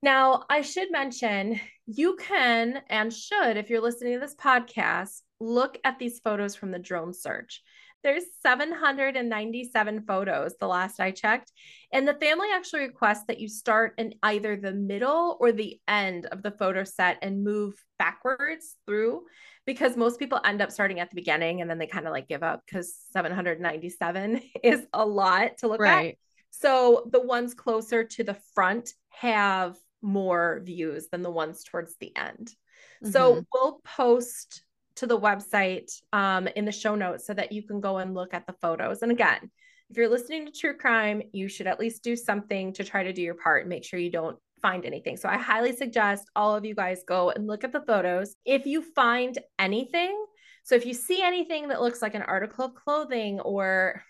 Now, 0.00 0.44
I 0.48 0.60
should 0.60 0.92
mention 0.92 1.60
you 1.86 2.16
can 2.20 2.82
and 2.88 3.12
should, 3.12 3.56
if 3.56 3.68
you're 3.68 3.80
listening 3.80 4.14
to 4.14 4.20
this 4.20 4.36
podcast, 4.36 5.22
look 5.40 5.76
at 5.82 5.98
these 5.98 6.20
photos 6.20 6.54
from 6.54 6.70
the 6.70 6.78
drone 6.78 7.12
search. 7.12 7.62
There's 8.04 8.24
797 8.42 10.02
photos 10.02 10.54
the 10.58 10.68
last 10.68 11.00
I 11.00 11.10
checked. 11.10 11.52
And 11.92 12.06
the 12.06 12.14
family 12.14 12.48
actually 12.54 12.82
requests 12.82 13.24
that 13.26 13.40
you 13.40 13.48
start 13.48 13.94
in 13.98 14.14
either 14.22 14.56
the 14.56 14.72
middle 14.72 15.36
or 15.40 15.52
the 15.52 15.80
end 15.88 16.26
of 16.26 16.42
the 16.42 16.52
photo 16.52 16.84
set 16.84 17.18
and 17.22 17.42
move 17.42 17.74
backwards 17.98 18.76
through 18.86 19.22
because 19.66 19.96
most 19.96 20.18
people 20.18 20.40
end 20.44 20.62
up 20.62 20.70
starting 20.70 21.00
at 21.00 21.10
the 21.10 21.16
beginning 21.16 21.60
and 21.60 21.68
then 21.68 21.78
they 21.78 21.86
kind 21.86 22.06
of 22.06 22.12
like 22.12 22.28
give 22.28 22.42
up 22.42 22.62
because 22.64 22.94
797 23.12 24.40
is 24.62 24.86
a 24.92 25.04
lot 25.04 25.58
to 25.58 25.68
look 25.68 25.80
right. 25.80 26.10
at. 26.10 26.14
So 26.50 27.08
the 27.12 27.20
ones 27.20 27.54
closer 27.54 28.04
to 28.04 28.24
the 28.24 28.36
front 28.54 28.90
have 29.10 29.76
more 30.00 30.60
views 30.64 31.08
than 31.10 31.22
the 31.22 31.30
ones 31.30 31.64
towards 31.64 31.96
the 31.96 32.16
end. 32.16 32.54
Mm-hmm. 33.02 33.10
So 33.10 33.44
we'll 33.52 33.80
post 33.84 34.62
to 34.98 35.06
the 35.06 35.18
website 35.18 35.90
um, 36.12 36.48
in 36.56 36.64
the 36.64 36.72
show 36.72 36.94
notes 36.94 37.26
so 37.26 37.34
that 37.34 37.52
you 37.52 37.62
can 37.62 37.80
go 37.80 37.98
and 37.98 38.14
look 38.14 38.34
at 38.34 38.46
the 38.46 38.54
photos. 38.60 39.02
And 39.02 39.12
again, 39.12 39.50
if 39.90 39.96
you're 39.96 40.08
listening 40.08 40.44
to 40.46 40.52
true 40.52 40.76
crime, 40.76 41.22
you 41.32 41.48
should 41.48 41.66
at 41.66 41.80
least 41.80 42.02
do 42.02 42.16
something 42.16 42.72
to 42.74 42.84
try 42.84 43.04
to 43.04 43.12
do 43.12 43.22
your 43.22 43.34
part 43.34 43.62
and 43.62 43.68
make 43.68 43.84
sure 43.84 43.98
you 43.98 44.10
don't 44.10 44.36
find 44.60 44.84
anything. 44.84 45.16
So 45.16 45.28
I 45.28 45.38
highly 45.38 45.74
suggest 45.74 46.28
all 46.34 46.54
of 46.54 46.64
you 46.64 46.74
guys 46.74 47.04
go 47.06 47.30
and 47.30 47.46
look 47.46 47.64
at 47.64 47.72
the 47.72 47.80
photos. 47.80 48.34
If 48.44 48.66
you 48.66 48.82
find 48.82 49.38
anything, 49.58 50.26
so 50.64 50.74
if 50.74 50.84
you 50.84 50.94
see 50.94 51.22
anything 51.22 51.68
that 51.68 51.80
looks 51.80 52.02
like 52.02 52.14
an 52.14 52.22
article 52.22 52.66
of 52.66 52.74
clothing 52.74 53.40
or 53.40 54.02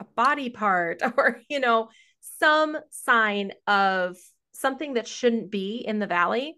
a 0.00 0.04
body 0.16 0.48
part 0.48 1.02
or, 1.16 1.40
you 1.48 1.60
know, 1.60 1.90
some 2.40 2.76
sign 2.90 3.52
of 3.66 4.16
something 4.52 4.94
that 4.94 5.06
shouldn't 5.06 5.50
be 5.50 5.84
in 5.86 5.98
the 5.98 6.06
valley, 6.06 6.56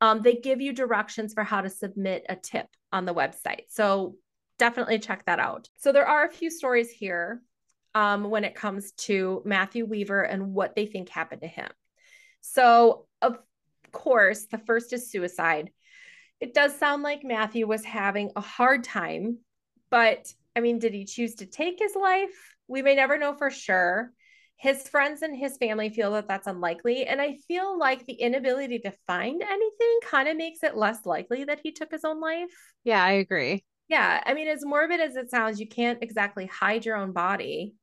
um, 0.00 0.22
they 0.22 0.34
give 0.34 0.60
you 0.60 0.72
directions 0.72 1.34
for 1.34 1.44
how 1.44 1.60
to 1.60 1.70
submit 1.70 2.24
a 2.28 2.36
tip 2.36 2.66
on 2.92 3.04
the 3.04 3.14
website. 3.14 3.64
So 3.68 4.16
definitely 4.58 4.98
check 4.98 5.24
that 5.26 5.38
out. 5.38 5.68
So 5.76 5.92
there 5.92 6.06
are 6.06 6.24
a 6.24 6.32
few 6.32 6.50
stories 6.50 6.90
here 6.90 7.42
um, 7.94 8.30
when 8.30 8.44
it 8.44 8.54
comes 8.54 8.92
to 8.92 9.42
Matthew 9.44 9.84
Weaver 9.86 10.22
and 10.22 10.52
what 10.52 10.74
they 10.74 10.86
think 10.86 11.08
happened 11.08 11.42
to 11.42 11.48
him. 11.48 11.68
So, 12.42 13.06
of 13.22 13.38
course, 13.90 14.46
the 14.46 14.58
first 14.58 14.92
is 14.92 15.10
suicide. 15.10 15.70
It 16.40 16.54
does 16.54 16.76
sound 16.76 17.02
like 17.02 17.24
Matthew 17.24 17.66
was 17.66 17.84
having 17.84 18.30
a 18.36 18.40
hard 18.40 18.84
time, 18.84 19.38
but 19.90 20.32
I 20.54 20.60
mean, 20.60 20.78
did 20.78 20.92
he 20.92 21.04
choose 21.04 21.36
to 21.36 21.46
take 21.46 21.78
his 21.78 21.94
life? 21.94 22.54
We 22.68 22.82
may 22.82 22.94
never 22.94 23.18
know 23.18 23.34
for 23.34 23.50
sure. 23.50 24.12
His 24.58 24.88
friends 24.88 25.22
and 25.22 25.36
his 25.36 25.58
family 25.58 25.90
feel 25.90 26.12
that 26.12 26.28
that's 26.28 26.46
unlikely. 26.46 27.06
And 27.06 27.20
I 27.20 27.36
feel 27.46 27.78
like 27.78 28.06
the 28.06 28.14
inability 28.14 28.78
to 28.80 28.92
find 29.06 29.42
anything 29.42 29.98
kind 30.02 30.28
of 30.28 30.36
makes 30.36 30.62
it 30.62 30.76
less 30.76 31.04
likely 31.04 31.44
that 31.44 31.60
he 31.62 31.72
took 31.72 31.90
his 31.90 32.04
own 32.04 32.20
life. 32.20 32.50
Yeah, 32.84 33.04
I 33.04 33.12
agree. 33.12 33.64
Yeah. 33.88 34.22
I 34.24 34.34
mean, 34.34 34.48
as 34.48 34.64
morbid 34.64 35.00
as 35.00 35.16
it 35.16 35.30
sounds, 35.30 35.60
you 35.60 35.68
can't 35.68 36.02
exactly 36.02 36.46
hide 36.46 36.84
your 36.86 36.96
own 36.96 37.12
body. 37.12 37.74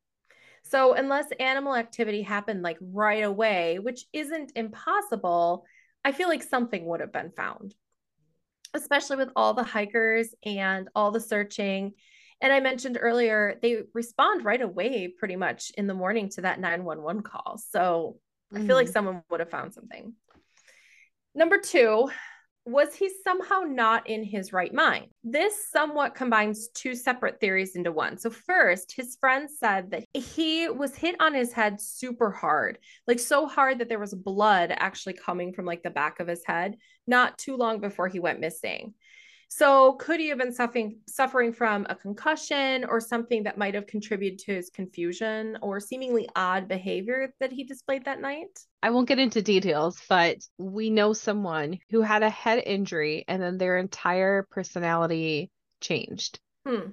So, 0.64 0.94
unless 0.94 1.28
animal 1.40 1.76
activity 1.76 2.22
happened 2.22 2.64
like 2.64 2.78
right 2.82 3.24
away, 3.24 3.80
which 3.80 4.06
isn't 4.14 4.54
impossible, 4.56 5.66
I 6.04 6.12
feel 6.12 6.30
like 6.30 6.44
something 6.44 6.86
would 6.86 7.02
have 7.02 7.14
been 7.14 7.32
found, 7.32 7.76
especially 8.74 9.18
with 9.18 9.30
all 9.36 9.54
the 9.54 9.64
hikers 9.64 10.34
and 10.44 10.90
all 10.96 11.12
the 11.12 11.20
searching 11.20 11.94
and 12.44 12.52
I 12.52 12.60
mentioned 12.60 12.98
earlier, 13.00 13.58
they 13.62 13.84
respond 13.94 14.44
right 14.44 14.62
away 14.62 15.08
pretty 15.08 15.38
much 15.38 15.72
in 15.78 15.88
the 15.88 15.94
morning 15.94 16.28
to 16.32 16.42
that 16.42 16.60
911 16.60 17.24
call. 17.24 17.58
So 17.58 18.18
mm-hmm. 18.54 18.64
I 18.64 18.68
feel 18.68 18.76
like 18.76 18.88
mm-hmm. 18.88 18.94
someone 18.94 19.24
would 19.32 19.40
have 19.40 19.50
found 19.50 19.74
something. 19.74 20.14
Number 21.34 21.58
two, 21.58 22.10
was 22.66 22.96
he 22.96 23.10
somehow 23.24 23.62
not 23.62 24.10
in 24.10 24.26
his 24.26 24.52
right 24.52 24.74
mind? 24.74 25.08
This 25.24 25.70
somewhat 25.70 26.16
combines 26.16 26.68
two 26.70 26.96
separate 26.96 27.40
theories 27.40 27.76
into 27.76 27.92
one. 27.92 28.18
So, 28.18 28.30
first, 28.30 28.94
his 28.96 29.18
friend 29.20 29.50
said 29.50 29.92
that 29.92 30.06
he 30.14 30.70
was 30.70 30.96
hit 30.96 31.16
on 31.20 31.34
his 31.34 31.52
head 31.52 31.82
super 31.82 32.32
hard, 32.32 32.78
like 33.06 33.20
so 33.20 33.48
hard 33.48 33.80
that 33.80 33.90
there 33.90 34.00
was 34.00 34.14
blood 34.14 34.74
actually 34.74 35.14
coming 35.14 35.54
from 35.54 35.66
like 35.66 35.84
the 35.84 35.90
back 35.90 36.22
of 36.22 36.28
his 36.28 36.44
head, 36.46 36.76
not 37.06 37.38
too 37.38 37.58
long 37.58 37.82
before 37.82 38.08
he 38.08 38.22
went 38.22 38.40
missing. 38.40 38.94
So, 39.56 39.94
could 39.94 40.20
he 40.20 40.30
have 40.30 40.40
been 40.40 40.52
suffering 40.52 40.98
suffering 41.08 41.54
from 41.54 41.86
a 41.88 41.94
concussion 41.94 42.86
or 42.86 43.00
something 43.00 43.44
that 43.44 43.56
might 43.56 43.76
have 43.76 43.86
contributed 43.86 44.40
to 44.40 44.56
his 44.56 44.72
confusion 44.72 45.60
or 45.62 45.80
seemingly 45.80 46.28
odd 46.36 46.68
behavior 46.68 47.36
that 47.40 47.52
he 47.52 47.64
displayed 47.64 48.06
that 48.06 48.20
night? 48.20 48.60
I 48.82 48.90
won't 48.90 49.08
get 49.08 49.20
into 49.20 49.44
details, 49.44 50.02
but 50.10 50.38
we 50.58 50.90
know 50.90 51.14
someone 51.14 51.78
who 51.92 52.02
had 52.02 52.24
a 52.24 52.32
head 52.32 52.64
injury 52.66 53.26
and 53.28 53.44
then 53.44 53.60
their 53.60 53.78
entire 53.78 54.48
personality 54.50 55.52
changed. 55.82 56.40
Hmm. 56.66 56.90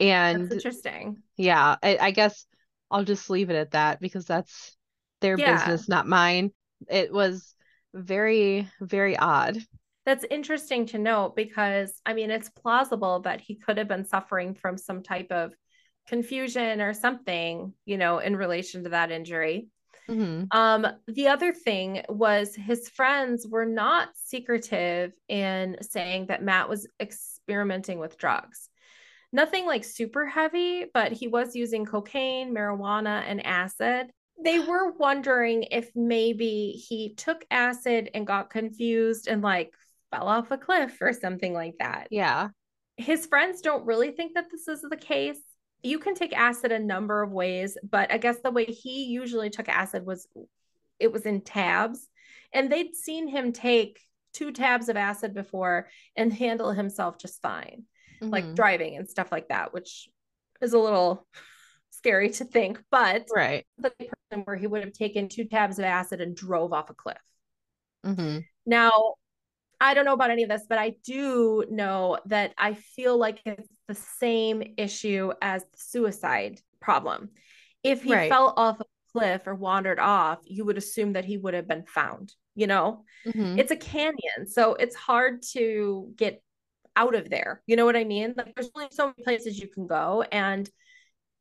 And 0.00 0.44
that's 0.44 0.54
interesting. 0.54 1.18
Yeah, 1.36 1.76
I, 1.82 1.98
I 2.00 2.10
guess 2.12 2.46
I'll 2.90 3.04
just 3.04 3.28
leave 3.28 3.50
it 3.50 3.56
at 3.56 3.72
that 3.72 4.00
because 4.00 4.24
that's 4.24 4.74
their 5.20 5.38
yeah. 5.38 5.56
business, 5.58 5.90
not 5.90 6.08
mine. 6.08 6.52
It 6.88 7.12
was 7.12 7.54
very, 7.92 8.66
very 8.80 9.14
odd 9.14 9.58
that's 10.08 10.24
interesting 10.30 10.86
to 10.86 10.98
note 10.98 11.36
because 11.36 12.00
I 12.06 12.14
mean, 12.14 12.30
it's 12.30 12.48
plausible 12.48 13.20
that 13.20 13.42
he 13.42 13.56
could 13.56 13.76
have 13.76 13.88
been 13.88 14.06
suffering 14.06 14.54
from 14.54 14.78
some 14.78 15.02
type 15.02 15.30
of 15.30 15.52
confusion 16.06 16.80
or 16.80 16.94
something, 16.94 17.74
you 17.84 17.98
know, 17.98 18.18
in 18.18 18.34
relation 18.34 18.84
to 18.84 18.88
that 18.88 19.10
injury. 19.10 19.68
Mm-hmm. 20.08 20.44
Um, 20.50 20.86
the 21.08 21.28
other 21.28 21.52
thing 21.52 22.04
was 22.08 22.54
his 22.54 22.88
friends 22.88 23.46
were 23.46 23.66
not 23.66 24.08
secretive 24.14 25.12
in 25.28 25.76
saying 25.82 26.28
that 26.28 26.42
Matt 26.42 26.70
was 26.70 26.88
experimenting 26.98 27.98
with 27.98 28.16
drugs. 28.16 28.70
Nothing 29.30 29.66
like 29.66 29.84
super 29.84 30.24
heavy, 30.24 30.86
but 30.94 31.12
he 31.12 31.28
was 31.28 31.54
using 31.54 31.84
cocaine, 31.84 32.54
marijuana, 32.54 33.24
and 33.26 33.44
acid. 33.44 34.06
They 34.42 34.58
were 34.66 34.92
wondering 34.92 35.64
if 35.64 35.90
maybe 35.94 36.70
he 36.70 37.12
took 37.14 37.44
acid 37.50 38.08
and 38.14 38.26
got 38.26 38.48
confused 38.48 39.28
and 39.28 39.42
like 39.42 39.74
fell 40.10 40.28
off 40.28 40.50
a 40.50 40.58
cliff 40.58 40.96
or 41.00 41.12
something 41.12 41.52
like 41.52 41.74
that. 41.78 42.08
Yeah. 42.10 42.48
His 42.96 43.26
friends 43.26 43.60
don't 43.60 43.86
really 43.86 44.10
think 44.10 44.34
that 44.34 44.50
this 44.50 44.68
is 44.68 44.82
the 44.82 44.96
case. 44.96 45.40
You 45.82 45.98
can 45.98 46.14
take 46.14 46.36
acid 46.36 46.72
a 46.72 46.78
number 46.78 47.22
of 47.22 47.30
ways, 47.30 47.78
but 47.88 48.12
I 48.12 48.18
guess 48.18 48.38
the 48.42 48.50
way 48.50 48.64
he 48.64 49.04
usually 49.04 49.50
took 49.50 49.68
acid 49.68 50.04
was 50.04 50.26
it 50.98 51.12
was 51.12 51.26
in 51.26 51.40
tabs. 51.40 52.08
And 52.52 52.72
they'd 52.72 52.96
seen 52.96 53.28
him 53.28 53.52
take 53.52 54.00
two 54.32 54.52
tabs 54.52 54.88
of 54.88 54.96
acid 54.96 55.34
before 55.34 55.88
and 56.16 56.32
handle 56.32 56.72
himself 56.72 57.18
just 57.18 57.42
fine, 57.42 57.84
mm-hmm. 58.22 58.30
like 58.30 58.54
driving 58.54 58.96
and 58.96 59.08
stuff 59.08 59.30
like 59.30 59.48
that, 59.48 59.72
which 59.72 60.08
is 60.60 60.72
a 60.72 60.78
little 60.78 61.26
scary 61.90 62.30
to 62.30 62.44
think, 62.44 62.82
but 62.90 63.26
right. 63.34 63.66
the 63.78 63.90
person 63.90 64.44
where 64.44 64.56
he 64.56 64.66
would 64.66 64.84
have 64.84 64.92
taken 64.92 65.28
two 65.28 65.44
tabs 65.44 65.78
of 65.78 65.84
acid 65.84 66.20
and 66.20 66.36
drove 66.36 66.72
off 66.72 66.90
a 66.90 66.94
cliff. 66.94 67.18
Mm-hmm. 68.04 68.38
Now, 68.66 69.14
I 69.80 69.94
don't 69.94 70.04
know 70.04 70.14
about 70.14 70.30
any 70.30 70.42
of 70.42 70.48
this, 70.48 70.64
but 70.68 70.78
I 70.78 70.94
do 71.04 71.64
know 71.70 72.18
that 72.26 72.52
I 72.58 72.74
feel 72.74 73.16
like 73.16 73.40
it's 73.44 73.68
the 73.86 73.94
same 73.94 74.74
issue 74.76 75.32
as 75.40 75.62
the 75.62 75.78
suicide 75.78 76.60
problem. 76.80 77.30
If 77.82 78.02
he 78.02 78.12
right. 78.12 78.30
fell 78.30 78.54
off 78.56 78.80
a 78.80 78.84
cliff 79.12 79.46
or 79.46 79.54
wandered 79.54 80.00
off, 80.00 80.40
you 80.44 80.64
would 80.64 80.78
assume 80.78 81.12
that 81.12 81.24
he 81.24 81.36
would 81.36 81.54
have 81.54 81.68
been 81.68 81.84
found, 81.84 82.32
you 82.54 82.66
know? 82.66 83.04
Mm-hmm. 83.26 83.58
It's 83.58 83.70
a 83.70 83.76
canyon, 83.76 84.46
so 84.48 84.74
it's 84.74 84.96
hard 84.96 85.42
to 85.52 86.12
get 86.16 86.42
out 86.96 87.14
of 87.14 87.30
there. 87.30 87.62
You 87.66 87.76
know 87.76 87.86
what 87.86 87.96
I 87.96 88.04
mean? 88.04 88.34
Like 88.36 88.54
there's 88.54 88.70
only 88.74 88.88
so 88.90 89.06
many 89.06 89.22
places 89.22 89.58
you 89.58 89.68
can 89.68 89.86
go 89.86 90.24
and 90.32 90.68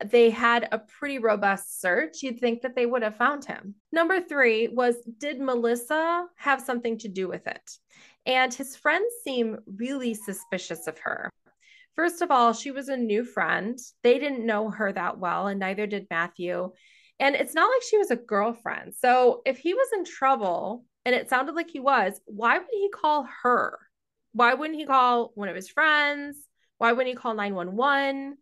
they 0.05 0.29
had 0.29 0.69
a 0.71 0.77
pretty 0.77 1.17
robust 1.17 1.81
search, 1.81 2.21
you'd 2.21 2.39
think 2.39 2.61
that 2.61 2.75
they 2.75 2.85
would 2.85 3.01
have 3.01 3.17
found 3.17 3.45
him. 3.45 3.75
Number 3.91 4.21
three 4.21 4.67
was 4.67 4.95
Did 5.17 5.39
Melissa 5.39 6.27
have 6.35 6.61
something 6.61 6.99
to 6.99 7.07
do 7.07 7.27
with 7.27 7.47
it? 7.47 7.71
And 8.27 8.53
his 8.53 8.75
friends 8.75 9.11
seem 9.23 9.57
really 9.77 10.13
suspicious 10.13 10.85
of 10.85 10.99
her. 10.99 11.31
First 11.95 12.21
of 12.21 12.29
all, 12.29 12.53
she 12.53 12.71
was 12.71 12.89
a 12.89 12.97
new 12.97 13.23
friend. 13.23 13.79
They 14.03 14.19
didn't 14.19 14.45
know 14.45 14.69
her 14.69 14.91
that 14.91 15.17
well, 15.17 15.47
and 15.47 15.59
neither 15.59 15.87
did 15.87 16.07
Matthew. 16.11 16.71
And 17.19 17.35
it's 17.35 17.55
not 17.55 17.71
like 17.71 17.81
she 17.89 17.97
was 17.97 18.11
a 18.11 18.17
girlfriend. 18.17 18.93
So 18.93 19.41
if 19.45 19.57
he 19.57 19.73
was 19.73 19.87
in 19.93 20.03
trouble, 20.03 20.83
and 21.05 21.15
it 21.15 21.29
sounded 21.29 21.55
like 21.55 21.71
he 21.71 21.79
was, 21.79 22.19
why 22.25 22.57
would 22.59 22.67
he 22.69 22.89
call 22.89 23.27
her? 23.43 23.79
Why 24.33 24.53
wouldn't 24.53 24.77
he 24.77 24.85
call 24.85 25.31
one 25.33 25.47
of 25.47 25.55
his 25.55 25.69
friends? 25.69 26.37
Why 26.77 26.91
wouldn't 26.91 27.07
he 27.07 27.15
call 27.15 27.33
911? 27.33 28.37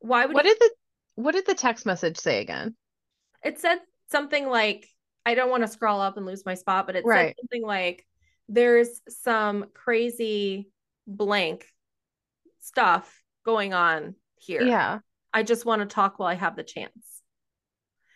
Why 0.00 0.26
would 0.26 0.34
What 0.34 0.44
he... 0.44 0.50
did 0.52 0.58
the 0.60 0.70
what 1.16 1.34
did 1.34 1.46
the 1.46 1.54
text 1.54 1.86
message 1.86 2.18
say 2.18 2.42
again? 2.42 2.76
It 3.42 3.58
said 3.58 3.78
something 4.10 4.46
like 4.46 4.86
I 5.24 5.34
don't 5.34 5.50
want 5.50 5.62
to 5.62 5.68
scroll 5.68 6.00
up 6.00 6.18
and 6.18 6.26
lose 6.26 6.44
my 6.44 6.54
spot, 6.54 6.86
but 6.86 6.94
it 6.94 7.04
right. 7.04 7.28
said 7.28 7.34
something 7.40 7.66
like 7.66 8.06
there's 8.48 9.00
some 9.08 9.66
crazy 9.74 10.70
blank 11.06 11.66
stuff 12.60 13.22
going 13.44 13.74
on 13.74 14.14
here. 14.36 14.62
Yeah. 14.62 15.00
I 15.32 15.42
just 15.42 15.64
want 15.64 15.80
to 15.80 15.86
talk 15.86 16.18
while 16.18 16.28
I 16.28 16.34
have 16.34 16.56
the 16.56 16.62
chance. 16.62 17.22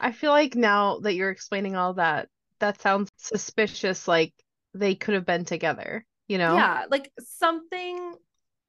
I 0.01 0.13
feel 0.13 0.31
like 0.31 0.55
now 0.55 1.01
that 1.01 1.15
you're 1.15 1.31
explaining 1.31 1.77
all 1.77 1.95
that, 1.95 2.29
that 2.59 2.81
sounds 2.81 3.11
suspicious 3.19 4.09
like 4.09 4.33
they 4.75 4.95
could 4.95 5.15
have 5.15 5.27
been 5.27 5.45
together, 5.45 6.05
you 6.29 6.39
know? 6.39 6.55
Yeah, 6.55 6.87
like 6.91 7.13
something 7.19 8.15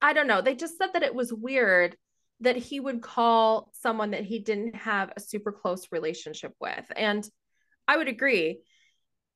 I 0.01 0.13
don't 0.13 0.27
know. 0.27 0.41
They 0.41 0.55
just 0.55 0.77
said 0.77 0.93
that 0.93 1.03
it 1.03 1.13
was 1.13 1.31
weird 1.31 1.95
that 2.39 2.55
he 2.55 2.79
would 2.79 3.01
call 3.01 3.69
someone 3.73 4.11
that 4.11 4.23
he 4.23 4.39
didn't 4.39 4.75
have 4.75 5.11
a 5.15 5.21
super 5.21 5.51
close 5.51 5.87
relationship 5.91 6.53
with. 6.59 6.91
And 6.95 7.27
I 7.87 7.97
would 7.97 8.07
agree. 8.07 8.61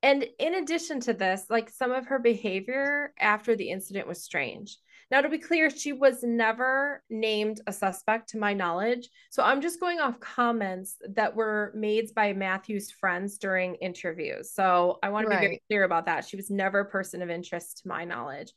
And 0.05 0.23
in 0.37 0.53
addition 0.53 0.99
to 1.01 1.13
this, 1.13 1.45
like 1.49 1.67
some 1.67 1.91
of 1.91 2.05
her 2.05 2.19
behavior 2.19 3.11
after 3.19 3.55
the 3.55 3.71
incident 3.71 4.07
was 4.07 4.23
strange. 4.23 4.77
Now, 5.09 5.21
to 5.21 5.29
be 5.29 5.39
clear, 5.39 5.71
she 5.71 5.93
was 5.93 6.21
never 6.21 7.01
named 7.09 7.61
a 7.65 7.73
suspect 7.73 8.29
to 8.29 8.37
my 8.37 8.53
knowledge. 8.53 9.09
So 9.31 9.41
I'm 9.41 9.61
just 9.61 9.79
going 9.79 9.99
off 9.99 10.19
comments 10.19 10.97
that 11.15 11.35
were 11.35 11.71
made 11.73 12.13
by 12.13 12.33
Matthew's 12.33 12.91
friends 12.91 13.39
during 13.39 13.75
interviews. 13.75 14.53
So 14.53 14.99
I 15.01 15.09
want 15.09 15.25
to 15.25 15.31
be 15.31 15.43
very 15.43 15.61
clear 15.69 15.85
about 15.85 16.05
that. 16.05 16.27
She 16.27 16.37
was 16.37 16.51
never 16.51 16.81
a 16.81 16.89
person 16.89 17.23
of 17.23 17.31
interest 17.31 17.79
to 17.79 17.87
my 17.87 18.05
knowledge. 18.05 18.53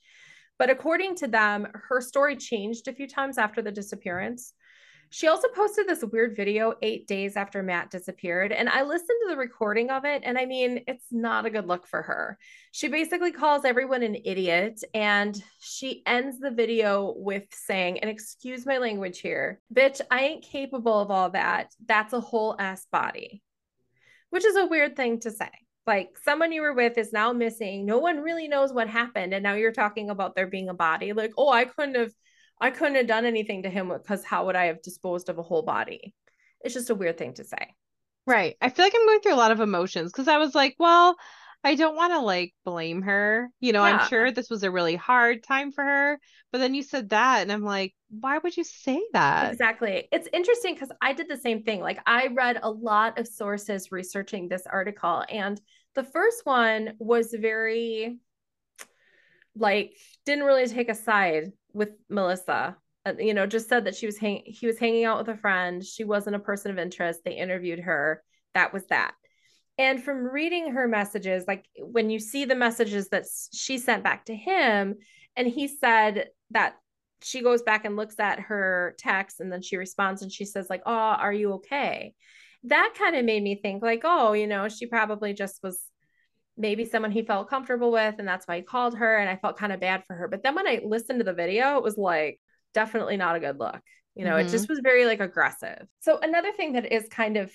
But 0.59 0.69
according 0.69 1.15
to 1.17 1.29
them, 1.29 1.67
her 1.73 2.03
story 2.03 2.37
changed 2.37 2.89
a 2.89 2.93
few 2.93 3.09
times 3.09 3.39
after 3.39 3.63
the 3.63 3.73
disappearance. 3.73 4.53
She 5.11 5.27
also 5.27 5.49
posted 5.49 5.89
this 5.89 6.05
weird 6.05 6.37
video 6.37 6.75
eight 6.83 7.07
days 7.07 7.37
after 7.37 7.63
Matt 7.63 7.91
disappeared. 7.91 8.53
And 8.53 8.69
I 8.69 8.83
listened 8.83 9.19
to 9.23 9.31
the 9.31 9.37
recording 9.37 9.91
of 9.91 10.05
it. 10.05 10.23
And 10.25 10.37
I 10.37 10.45
mean, 10.45 10.85
it's 10.87 11.07
not 11.11 11.47
a 11.47 11.51
good 11.51 11.67
look 11.67 11.87
for 11.87 12.03
her. 12.03 12.39
She 12.73 12.89
basically 12.89 13.33
calls 13.33 13.65
everyone 13.65 14.03
an 14.03 14.17
idiot. 14.25 14.83
And 14.93 15.43
she 15.61 16.03
ends 16.05 16.39
the 16.39 16.51
video 16.51 17.15
with 17.17 17.45
saying, 17.51 18.01
and 18.01 18.11
excuse 18.11 18.67
my 18.67 18.79
language 18.79 19.21
here, 19.21 19.61
bitch, 19.73 20.01
I 20.11 20.25
ain't 20.25 20.45
capable 20.45 21.01
of 21.01 21.11
all 21.11 21.31
that. 21.31 21.75
That's 21.87 22.13
a 22.13 22.21
whole 22.21 22.55
ass 22.59 22.87
body, 22.93 23.43
which 24.31 24.45
is 24.45 24.57
a 24.57 24.67
weird 24.67 24.95
thing 24.95 25.21
to 25.21 25.31
say 25.31 25.51
like 25.87 26.19
someone 26.23 26.53
you 26.53 26.61
were 26.61 26.75
with 26.75 26.99
is 26.99 27.15
now 27.15 27.33
missing 27.33 27.87
no 27.87 27.97
one 27.97 28.21
really 28.21 28.47
knows 28.47 28.75
what 28.75 28.89
happened 28.89 29.33
and 29.33 29.43
now 29.43 29.55
you're 29.55 29.73
talking 29.73 30.11
about 30.11 30.37
there 30.37 30.47
being 30.47 30.69
a 30.69 30.75
body 30.75 31.15
like 31.15 31.33
oh 31.39 31.49
i 31.49 31.65
couldn't 31.65 31.95
have 31.95 32.13
i 32.61 32.71
couldn't 32.71 32.97
have 32.97 33.07
done 33.07 33.25
anything 33.25 33.63
to 33.63 33.71
him 33.71 33.89
because 33.89 34.25
how 34.25 34.47
would 34.47 34.57
i 34.57 34.67
have 34.67 34.83
disposed 34.83 35.29
of 35.29 35.39
a 35.39 35.43
whole 35.43 35.63
body 35.63 36.15
it's 36.61 36.75
just 36.75 36.91
a 36.91 36.95
weird 36.95 37.19
thing 37.19 37.35
to 37.35 37.45
say 37.45 37.75
right 38.27 38.57
i 38.61 38.69
feel 38.69 38.85
like 38.85 38.95
i'm 38.95 39.07
going 39.07 39.21
through 39.21 39.35
a 39.35 39.37
lot 39.37 39.53
of 39.53 39.61
emotions 39.61 40.13
because 40.13 40.29
i 40.29 40.39
was 40.39 40.55
like 40.55 40.75
well 40.79 41.17
I 41.65 41.75
don't 41.75 41.97
want 41.97 42.13
to 42.13 42.21
like 42.21 42.55
blame 42.65 43.03
her. 43.03 43.51
You 43.61 43.73
know, 43.73 43.85
yeah. 43.85 43.97
I'm 43.97 44.09
sure 44.09 44.31
this 44.31 44.51
was 44.51 44.63
a 44.63 44.71
really 44.71 44.97
hard 44.97 45.43
time 45.43 45.73
for 45.73 45.83
her. 45.83 46.21
But 46.53 46.59
then 46.59 46.75
you 46.75 46.83
said 46.83 47.11
that, 47.11 47.43
and 47.43 47.53
I'm 47.53 47.65
like, 47.65 47.95
why 48.09 48.39
would 48.39 48.57
you 48.57 48.65
say 48.65 49.03
that? 49.13 49.53
Exactly. 49.53 50.09
It's 50.13 50.29
interesting 50.33 50.75
because 50.75 50.93
I 51.03 51.13
did 51.13 51.29
the 51.29 51.37
same 51.37 51.63
thing. 51.63 51.81
Like, 51.81 51.99
I 52.07 52.29
read 52.29 52.61
a 52.63 52.71
lot 52.71 53.19
of 53.19 53.27
sources 53.27 53.91
researching 53.93 54.49
this 54.49 54.67
article, 54.71 55.25
and 55.29 55.61
the 55.95 56.05
first 56.05 56.47
one 56.47 56.95
was 56.99 57.35
very, 57.37 58.19
like, 59.57 59.95
didn't 60.25 60.45
really 60.45 60.69
take 60.69 60.89
a 60.89 60.95
side 60.95 61.53
with 61.73 61.91
Melissa. 62.09 62.77
Uh, 63.07 63.13
you 63.19 63.35
know, 63.35 63.47
just 63.47 63.69
said 63.69 63.85
that 63.85 63.95
she 63.95 64.07
was 64.07 64.19
hang- 64.19 64.45
he 64.45 64.67
was 64.67 64.79
hanging 64.79 65.05
out 65.05 65.19
with 65.19 65.29
a 65.29 65.39
friend. 65.39 65.85
She 65.85 66.05
wasn't 66.05 66.37
a 66.37 66.41
person 66.41 66.71
of 66.71 66.79
interest. 66.79 67.21
They 67.25 67.33
interviewed 67.33 67.81
her. 67.81 68.23
That 68.55 68.73
was 68.73 68.85
that. 68.87 69.15
And 69.79 70.03
from 70.03 70.25
reading 70.25 70.73
her 70.73 70.89
messages, 70.89 71.45
like 71.47 71.65
when 71.79 72.11
you 72.11 72.19
see 72.19 72.45
the 72.45 72.57
messages 72.57 73.11
that 73.11 73.25
she 73.55 73.79
sent 73.79 74.03
back 74.03 74.25
to 74.25 74.35
him, 74.35 74.97
and 75.37 75.47
he 75.47 75.69
said 75.69 76.27
that 76.51 76.75
she 77.23 77.43
goes 77.43 77.63
back 77.63 77.85
and 77.85 77.97
looks 77.97 78.19
at 78.19 78.41
her 78.41 78.95
text 78.99 79.41
and 79.41 79.53
then 79.53 79.63
she 79.63 79.77
responds 79.77 80.23
and 80.23 80.33
she 80.33 80.45
says, 80.45 80.69
like, 80.69 80.83
oh, 80.87 80.93
are 80.93 81.33
you 81.33 81.55
okay? 81.55 82.15
That 82.65 82.95
kind 82.99 83.17
of 83.17 83.25
made 83.25 83.43
me 83.43 83.55
think, 83.55 83.83
like, 83.83 84.03
oh, 84.05 84.33
you 84.33 84.47
know, 84.47 84.69
she 84.69 84.87
probably 84.87 85.33
just 85.33 85.61
was 85.63 85.81
maybe 86.59 86.85
someone 86.85 87.13
he 87.13 87.23
felt 87.23 87.49
comfortable 87.49 87.91
with, 87.93 88.17
and 88.19 88.29
that's 88.29 88.47
why 88.47 88.57
he 88.57 88.63
called 88.63 88.97
her. 88.99 89.17
And 89.17 89.29
I 89.29 89.37
felt 89.37 89.59
kind 89.59 89.73
of 89.73 89.81
bad 89.81 90.05
for 90.07 90.15
her. 90.15 90.29
But 90.29 90.43
then 90.43 90.55
when 90.55 90.67
I 90.67 90.81
listened 90.85 91.21
to 91.21 91.25
the 91.25 91.33
video, 91.33 91.77
it 91.79 91.85
was 91.85 91.97
like 91.97 92.41
definitely 92.75 93.17
not 93.17 93.37
a 93.37 93.41
good 93.41 93.59
look. 93.59 93.81
You 94.15 94.25
know, 94.25 94.33
mm-hmm. 94.33 94.49
it 94.49 94.51
just 94.51 94.69
was 94.69 94.81
very 94.83 95.07
like 95.07 95.21
aggressive. 95.21 95.87
So 96.01 96.19
another 96.19 96.53
thing 96.53 96.73
that 96.73 96.93
is 96.93 97.09
kind 97.09 97.37
of 97.37 97.53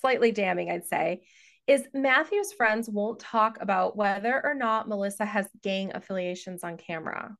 slightly 0.00 0.32
damning, 0.32 0.70
I'd 0.70 0.86
say, 0.86 1.22
is 1.66 1.86
Matthew's 1.92 2.52
friends 2.52 2.88
won't 2.88 3.20
talk 3.20 3.58
about 3.60 3.96
whether 3.96 4.40
or 4.44 4.54
not 4.54 4.88
Melissa 4.88 5.24
has 5.24 5.46
gang 5.62 5.92
affiliations 5.94 6.64
on 6.64 6.76
camera. 6.76 7.36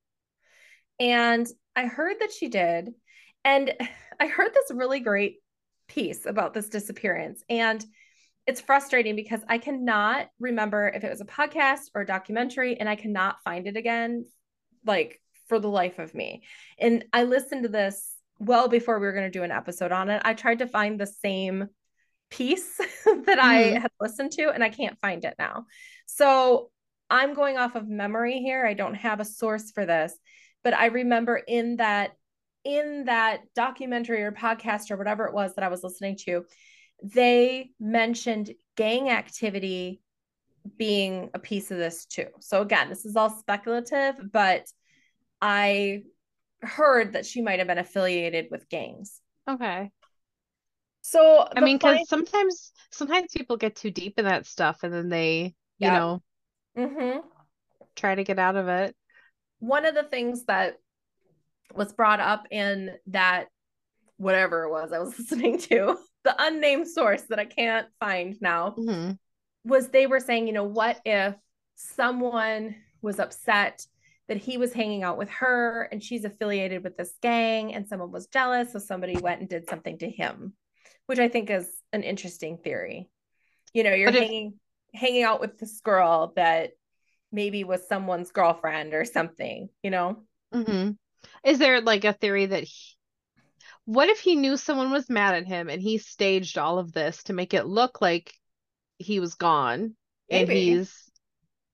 And 0.98 1.46
I 1.74 1.87
heard 1.87 2.16
that 2.20 2.33
she 2.33 2.48
did. 2.48 2.90
And 3.44 3.72
I 4.20 4.26
heard 4.26 4.53
this 4.53 4.70
really 4.76 5.00
great 5.00 5.37
piece 5.88 6.26
about 6.26 6.53
this 6.53 6.68
disappearance. 6.68 7.42
And 7.48 7.85
it's 8.50 8.60
frustrating 8.60 9.14
because 9.14 9.42
I 9.48 9.58
cannot 9.58 10.26
remember 10.40 10.88
if 10.88 11.04
it 11.04 11.08
was 11.08 11.20
a 11.20 11.24
podcast 11.24 11.82
or 11.94 12.02
a 12.02 12.06
documentary, 12.06 12.80
and 12.80 12.88
I 12.88 12.96
cannot 12.96 13.40
find 13.44 13.68
it 13.68 13.76
again, 13.76 14.24
like 14.84 15.20
for 15.48 15.60
the 15.60 15.68
life 15.68 16.00
of 16.00 16.16
me. 16.16 16.42
And 16.76 17.04
I 17.12 17.22
listened 17.22 17.62
to 17.62 17.68
this 17.68 18.12
well 18.40 18.66
before 18.66 18.98
we 18.98 19.06
were 19.06 19.12
going 19.12 19.30
to 19.30 19.38
do 19.38 19.44
an 19.44 19.52
episode 19.52 19.92
on 19.92 20.10
it. 20.10 20.20
I 20.24 20.34
tried 20.34 20.58
to 20.58 20.66
find 20.66 20.98
the 20.98 21.06
same 21.06 21.68
piece 22.28 22.76
that 23.04 23.24
mm-hmm. 23.24 23.40
I 23.40 23.54
had 23.78 23.92
listened 24.00 24.32
to, 24.32 24.50
and 24.50 24.64
I 24.64 24.68
can't 24.68 24.98
find 24.98 25.24
it 25.24 25.36
now. 25.38 25.66
So 26.06 26.72
I'm 27.08 27.34
going 27.34 27.56
off 27.56 27.76
of 27.76 27.88
memory 27.88 28.40
here. 28.40 28.66
I 28.66 28.74
don't 28.74 28.94
have 28.94 29.20
a 29.20 29.24
source 29.24 29.70
for 29.70 29.86
this, 29.86 30.12
but 30.64 30.74
I 30.74 30.86
remember 30.86 31.36
in 31.36 31.76
that 31.76 32.16
in 32.64 33.04
that 33.04 33.42
documentary 33.54 34.22
or 34.22 34.32
podcast 34.32 34.90
or 34.90 34.96
whatever 34.96 35.26
it 35.26 35.34
was 35.34 35.54
that 35.54 35.64
I 35.64 35.68
was 35.68 35.84
listening 35.84 36.18
to, 36.24 36.44
they 37.02 37.70
mentioned 37.78 38.54
gang 38.76 39.10
activity 39.10 40.00
being 40.76 41.30
a 41.34 41.38
piece 41.38 41.70
of 41.70 41.78
this 41.78 42.06
too. 42.06 42.26
So 42.40 42.62
again, 42.62 42.88
this 42.88 43.04
is 43.04 43.16
all 43.16 43.30
speculative, 43.30 44.16
but 44.32 44.66
I 45.40 46.02
heard 46.62 47.14
that 47.14 47.26
she 47.26 47.40
might 47.40 47.58
have 47.58 47.68
been 47.68 47.78
affiliated 47.78 48.48
with 48.50 48.68
gangs. 48.68 49.20
Okay. 49.48 49.90
So 51.02 51.48
I 51.56 51.60
mean, 51.60 51.78
because 51.78 52.08
sometimes 52.08 52.72
sometimes 52.90 53.32
people 53.34 53.56
get 53.56 53.74
too 53.74 53.90
deep 53.90 54.18
in 54.18 54.26
that 54.26 54.46
stuff 54.46 54.82
and 54.82 54.92
then 54.92 55.08
they, 55.08 55.54
you 55.78 55.88
know, 55.88 56.22
mm-hmm. 56.76 57.20
try 57.96 58.14
to 58.14 58.24
get 58.24 58.38
out 58.38 58.56
of 58.56 58.68
it. 58.68 58.94
One 59.60 59.86
of 59.86 59.94
the 59.94 60.02
things 60.02 60.44
that 60.44 60.76
was 61.74 61.92
brought 61.92 62.20
up 62.20 62.46
in 62.50 62.92
that 63.08 63.46
whatever 64.18 64.64
it 64.64 64.70
was 64.70 64.92
I 64.92 64.98
was 64.98 65.18
listening 65.18 65.58
to, 65.58 65.96
the 66.24 66.35
unnamed 66.38 66.88
source 66.88 67.22
that 67.30 67.38
I 67.38 67.44
can't 67.44 67.88
find 67.98 68.37
now, 68.40 68.74
mm-hmm. 68.78 69.12
was 69.64 69.88
they 69.88 70.06
were 70.06 70.20
saying, 70.20 70.46
you 70.46 70.52
know, 70.52 70.64
what 70.64 71.00
if 71.04 71.35
someone 71.74 72.74
was 73.02 73.18
upset 73.18 73.87
that 74.28 74.37
he 74.37 74.59
was 74.59 74.72
hanging 74.72 75.02
out 75.02 75.18
with 75.18 75.30
her 75.30 75.88
and 75.90 76.02
she's 76.02 76.24
affiliated 76.24 76.85
with 76.85 76.96
this 76.96 77.14
gang 77.22 77.74
and 77.74 77.88
someone 77.88 78.12
was 78.12 78.26
jealous 78.26 78.72
so 78.72 78.78
somebody 78.78 79.16
went 79.16 79.40
and 79.40 79.48
did 79.48 79.68
something 79.68 79.98
to 79.98 80.09
him 80.09 80.52
which 81.11 81.18
I 81.18 81.26
think 81.26 81.50
is 81.50 81.68
an 81.92 82.04
interesting 82.04 82.56
theory. 82.56 83.11
You 83.74 83.83
know, 83.83 83.92
you're 83.94 84.12
hanging 84.12 84.61
hanging 84.94 85.24
out 85.24 85.40
with 85.40 85.59
this 85.59 85.80
girl 85.80 86.33
that 86.37 86.70
maybe 87.33 87.64
was 87.64 87.88
someone's 87.88 88.30
girlfriend 88.30 88.94
or 88.94 89.04
something, 89.04 89.70
you 89.83 89.90
know? 89.90 90.22
Mm-hmm. 90.54 90.92
Is 91.44 91.59
there 91.59 91.80
like 91.80 92.04
a 92.04 92.12
theory 92.12 92.46
that 92.46 92.62
he, 92.62 92.94
what 93.90 94.09
if 94.09 94.20
he 94.20 94.37
knew 94.37 94.57
someone 94.57 94.92
was 94.92 95.11
mad 95.11 95.35
at 95.35 95.48
him 95.48 95.68
and 95.68 95.83
he 95.83 95.98
staged 95.98 96.59
all 96.59 96.79
of 96.79 96.92
this 96.92 97.24
to 97.24 97.33
make 97.33 97.55
it 97.55 97.66
look 97.66 98.00
like 98.00 98.33
he 98.98 99.18
was 99.18 99.35
gone 99.35 99.96
maybe. 100.31 100.53
and 100.53 100.53
he's 100.53 101.11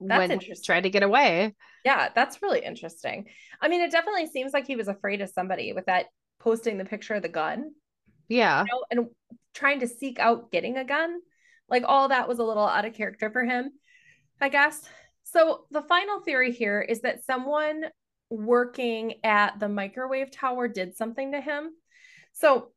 that's 0.01 0.31
when 0.31 0.41
tried 0.65 0.85
to 0.85 0.91
get 0.91 1.03
away? 1.03 1.55
Yeah, 1.85 2.09
that's 2.15 2.41
really 2.41 2.65
interesting. 2.65 3.27
I 3.61 3.69
mean, 3.69 3.83
it 3.83 3.91
definitely 3.91 4.29
seems 4.29 4.55
like 4.55 4.67
he 4.67 4.77
was 4.77 4.89
afraid 4.89 5.21
of 5.21 5.29
somebody 5.29 5.75
with 5.75 5.85
that 5.87 6.07
posting 6.41 6.79
the 6.79 6.87
picture 6.87 7.13
of 7.13 7.23
the 7.23 7.29
gun. 7.29 7.73
Yeah. 8.29 8.65
You 8.65 8.69
know, 8.73 8.85
and 8.91 9.09
trying 9.53 9.81
to 9.81 9.87
seek 9.87 10.19
out 10.19 10.51
getting 10.51 10.79
a 10.79 10.85
gun. 10.87 11.19
Like 11.69 11.83
all 11.87 12.09
that 12.09 12.29
was 12.29 12.39
a 12.39 12.45
little 12.45 12.67
out 12.67 12.87
of 12.87 12.95
character 12.95 13.31
for 13.31 13.45
him, 13.45 13.73
I 14.41 14.49
guess. 14.49 14.81
So 15.25 15.67
the 15.71 15.83
final 15.83 16.21
theory 16.21 16.53
here 16.53 16.81
is 16.81 17.03
that 17.03 17.27
someone 17.27 17.85
working 18.31 19.17
at 19.23 19.61
the 19.61 19.69
microwave 19.69 20.31
tower 20.31 20.67
did 20.67 20.97
something 20.97 21.33
to 21.33 21.43
him. 21.43 21.73
So 22.37 22.69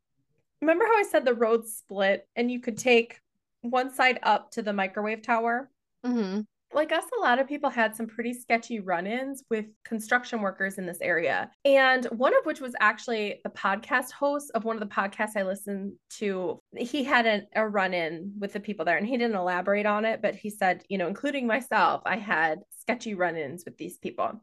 remember 0.62 0.86
how 0.86 0.98
I 0.98 1.04
said 1.04 1.26
the 1.26 1.34
road 1.34 1.68
split 1.68 2.28
and 2.36 2.52
you 2.52 2.60
could 2.60 2.78
take 2.78 3.20
one 3.62 3.94
side 3.94 4.20
up 4.24 4.52
to 4.52 4.62
the 4.62 4.74
microwave 4.74 5.22
tower? 5.22 5.70
Mm-hmm 6.06 6.42
like 6.74 6.92
us, 6.92 7.04
a 7.18 7.22
lot 7.22 7.40
of 7.40 7.48
people 7.48 7.70
had 7.70 7.96
some 7.96 8.06
pretty 8.06 8.34
sketchy 8.34 8.80
run 8.80 9.08
ins 9.08 9.44
with 9.50 9.66
construction 9.84 10.42
workers 10.42 10.78
in 10.78 10.86
this 10.86 11.02
area. 11.02 11.50
And 11.66 12.06
one 12.06 12.36
of 12.38 12.46
which 12.46 12.62
was 12.62 12.76
actually 12.80 13.42
the 13.44 13.50
podcast 13.50 14.12
host 14.12 14.52
of 14.54 14.66
one 14.66 14.76
of 14.76 14.80
the 14.80 14.94
podcasts 14.94 15.36
I 15.36 15.44
listened 15.44 15.94
to. 16.18 16.60
He 16.78 17.04
had 17.04 17.26
a, 17.26 17.42
a 17.56 17.68
run 17.68 17.94
in 17.94 18.34
with 18.40 18.54
the 18.54 18.60
people 18.60 18.86
there 18.86 18.98
and 18.98 19.08
he 19.08 19.18
didn't 19.18 19.36
elaborate 19.36 19.88
on 19.88 20.06
it, 20.06 20.22
but 20.22 20.36
he 20.36 20.50
said, 20.52 20.84
you 20.90 20.98
know, 21.00 21.08
including 21.08 21.48
myself, 21.48 22.02
I 22.06 22.18
had 22.18 22.60
sketchy 22.78 23.16
run 23.16 23.36
ins 23.36 23.66
with 23.66 23.78
these 23.78 23.98
people. 23.98 24.40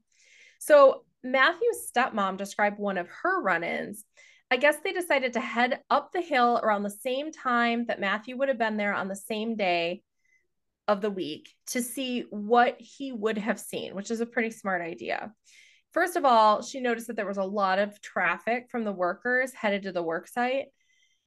So 0.59 1.05
Matthew's 1.22 1.90
stepmom 1.94 2.38
described 2.38 2.79
one 2.79 2.98
of 2.98 3.09
her 3.22 3.40
run 3.40 3.62
ins. 3.62 4.05
I 4.51 4.57
guess 4.59 4.77
they 4.83 4.93
decided 4.93 5.33
to 5.33 5.41
head 5.41 5.81
up 5.91 6.13
the 6.13 6.21
hill 6.21 6.61
around 6.63 6.83
the 6.83 6.91
same 6.91 7.33
time 7.33 7.87
that 7.87 8.01
Matthew 8.01 8.37
would 8.37 8.49
have 8.49 8.59
been 8.59 8.77
there 8.77 8.95
on 8.95 9.09
the 9.09 9.17
same 9.17 9.57
day 9.57 10.03
of 10.87 11.01
the 11.01 11.11
week 11.11 11.53
to 11.69 11.83
see 11.83 12.23
what 12.31 12.77
he 12.81 13.13
would 13.13 13.39
have 13.39 13.59
seen, 13.59 13.95
which 13.95 14.11
is 14.11 14.21
a 14.21 14.27
pretty 14.27 14.51
smart 14.51 14.83
idea. 14.83 15.33
First 15.93 16.17
of 16.17 16.25
all, 16.25 16.63
she 16.63 16.81
noticed 16.81 17.09
that 17.09 17.17
there 17.17 17.27
was 17.27 17.39
a 17.39 17.45
lot 17.45 17.79
of 17.79 18.01
traffic 18.01 18.67
from 18.71 18.85
the 18.85 18.93
workers 18.93 19.53
headed 19.53 19.83
to 19.83 19.93
the 19.93 20.03
work 20.03 20.29
site. 20.29 20.67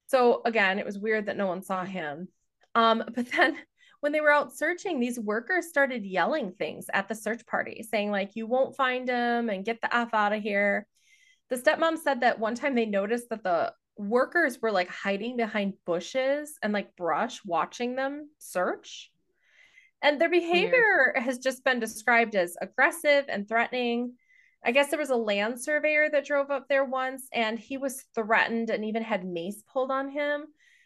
So 0.08 0.42
again, 0.46 0.80
it 0.80 0.86
was 0.86 0.98
weird 0.98 1.26
that 1.26 1.38
no 1.38 1.48
one 1.48 1.62
saw 1.62 1.84
him. 1.84 2.30
Um, 2.76 3.04
but 3.14 3.30
then 3.36 3.58
when 4.00 4.12
they 4.12 4.22
were 4.22 4.32
out 4.32 4.56
searching, 4.56 5.00
these 5.00 5.20
workers 5.20 5.68
started 5.68 6.06
yelling 6.06 6.54
things 6.54 6.86
at 6.94 7.10
the 7.10 7.16
search 7.16 7.46
party, 7.46 7.84
saying, 7.84 8.12
like, 8.12 8.36
you 8.36 8.48
won't 8.48 8.78
find 8.78 9.10
him 9.10 9.50
and 9.50 9.66
get 9.66 9.82
the 9.82 9.94
F 9.94 10.14
out 10.14 10.32
of 10.32 10.42
here. 10.42 10.88
The 11.50 11.58
stepmom 11.58 11.98
said 11.98 12.22
that 12.22 12.40
one 12.40 12.56
time 12.56 12.76
they 12.76 12.86
noticed 12.86 13.30
that 13.30 13.44
the 13.44 13.74
workers 13.98 14.60
were 14.62 14.72
like 14.72 14.90
hiding 14.90 15.36
behind 15.36 15.74
bushes 15.86 16.54
and 16.64 16.72
like 16.72 16.96
brush 16.96 17.42
watching 17.44 17.96
them 17.96 18.30
search. 18.38 19.12
And 20.02 20.20
their 20.22 20.30
behavior 20.30 21.14
Weird. 21.16 21.26
has 21.26 21.40
just 21.40 21.64
been 21.64 21.80
described 21.80 22.36
as 22.36 22.56
aggressive 22.62 23.26
and 23.28 23.48
threatening. 23.48 24.14
I 24.64 24.72
guess 24.72 24.90
there 24.90 25.00
was 25.00 25.10
a 25.10 25.16
land 25.16 25.62
surveyor 25.62 26.10
that 26.12 26.26
drove 26.26 26.52
up 26.52 26.68
there 26.70 26.86
once 26.86 27.28
and 27.34 27.60
he 27.60 27.78
was 27.78 28.06
threatened 28.16 28.70
and 28.70 28.86
even 28.86 29.04
had 29.04 29.26
mace 29.26 29.64
pulled 29.72 29.92
on 29.92 30.10
him. 30.10 30.46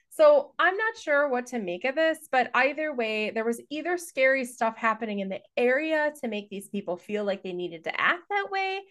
So 0.10 0.54
I'm 0.60 0.78
not 0.78 0.98
sure 0.98 1.28
what 1.28 1.48
to 1.48 1.60
make 1.60 1.86
of 1.86 1.96
this, 1.96 2.20
but 2.32 2.52
either 2.54 2.94
way, 2.94 3.32
there 3.32 3.46
was 3.46 3.62
either 3.72 3.98
scary 3.98 4.46
stuff 4.46 4.78
happening 4.78 5.20
in 5.20 5.30
the 5.30 5.42
area 5.58 6.14
to 6.22 6.28
make 6.28 6.50
these 6.50 6.70
people 6.70 6.98
feel 6.98 7.24
like 7.26 7.42
they 7.42 7.54
needed 7.54 7.84
to 7.86 8.00
act 8.00 8.22
that 8.30 8.52
way, 8.52 8.82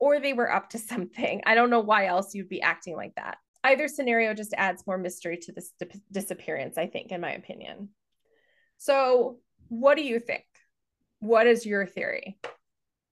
or 0.00 0.18
they 0.18 0.32
were 0.32 0.52
up 0.52 0.70
to 0.70 0.78
something. 0.78 1.42
I 1.46 1.54
don't 1.54 1.70
know 1.70 1.80
why 1.80 2.06
else 2.06 2.34
you'd 2.34 2.48
be 2.48 2.62
acting 2.62 2.96
like 2.96 3.14
that. 3.14 3.38
Either 3.62 3.86
scenario 3.86 4.32
just 4.32 4.54
adds 4.56 4.86
more 4.86 4.98
mystery 4.98 5.36
to 5.36 5.52
this 5.52 5.72
di- 5.78 6.00
disappearance, 6.10 6.78
I 6.78 6.86
think, 6.86 7.12
in 7.12 7.20
my 7.20 7.32
opinion. 7.32 7.90
So, 8.78 9.38
what 9.68 9.96
do 9.96 10.02
you 10.02 10.18
think? 10.18 10.46
What 11.20 11.46
is 11.46 11.66
your 11.66 11.86
theory? 11.86 12.38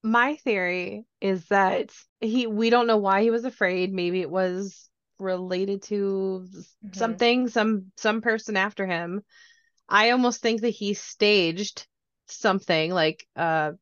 My 0.01 0.35
theory 0.37 1.05
is 1.21 1.45
that 1.47 1.91
he 2.19 2.47
we 2.47 2.71
don't 2.71 2.87
know 2.87 2.97
why 2.97 3.21
he 3.21 3.29
was 3.29 3.45
afraid. 3.45 3.93
Maybe 3.93 4.21
it 4.21 4.31
was 4.31 4.89
related 5.19 5.83
to 5.83 6.47
mm-hmm. 6.47 6.93
something, 6.93 7.47
some 7.49 7.91
some 7.97 8.21
person 8.21 8.57
after 8.57 8.87
him. 8.87 9.21
I 9.87 10.11
almost 10.11 10.41
think 10.41 10.61
that 10.61 10.69
he 10.69 10.95
staged 10.95 11.85
something 12.27 12.91
like 12.91 13.27
uh, 13.35 13.73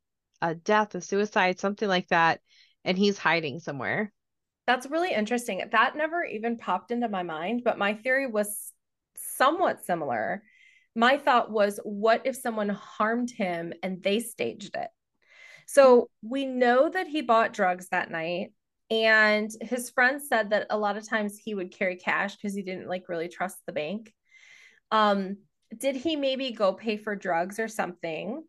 a 0.41 0.55
death, 0.55 0.95
a 0.95 1.01
suicide, 1.01 1.59
something 1.59 1.87
like 1.87 2.07
that, 2.09 2.41
and 2.87 2.97
he's 2.97 3.17
hiding 3.17 3.59
somewhere. 3.59 4.11
That's 4.65 4.87
really 4.87 5.13
interesting. 5.13 5.61
That 5.71 5.95
never 5.95 6.23
even 6.23 6.57
popped 6.57 6.89
into 6.89 7.07
my 7.07 7.21
mind, 7.21 7.61
but 7.63 7.77
my 7.77 7.93
theory 7.93 8.27
was 8.27 8.71
somewhat 9.15 9.85
similar. 9.85 10.43
My 10.95 11.17
thought 11.17 11.51
was, 11.51 11.79
what 11.83 12.23
if 12.25 12.35
someone 12.35 12.69
harmed 12.69 13.29
him 13.29 13.73
and 13.83 14.01
they 14.01 14.19
staged 14.19 14.75
it? 14.75 14.89
So 15.67 16.09
we 16.21 16.45
know 16.45 16.89
that 16.89 17.07
he 17.07 17.21
bought 17.21 17.53
drugs 17.53 17.89
that 17.89 18.09
night. 18.09 18.53
And 18.89 19.51
his 19.59 19.89
friend 19.89 20.21
said 20.21 20.51
that 20.51 20.67
a 20.69 20.77
lot 20.77 20.95
of 20.95 21.07
times 21.07 21.37
he 21.37 21.53
would 21.53 21.73
carry 21.77 21.97
cash 21.97 22.35
because 22.35 22.55
he 22.55 22.61
didn't 22.61 22.87
like 22.87 23.09
really 23.09 23.27
trust 23.27 23.57
the 23.65 23.73
bank. 23.73 24.13
Um, 24.91 25.37
did 25.77 25.97
he 25.97 26.15
maybe 26.15 26.51
go 26.51 26.71
pay 26.71 26.95
for 26.95 27.13
drugs 27.13 27.59
or 27.59 27.67
something 27.67 28.43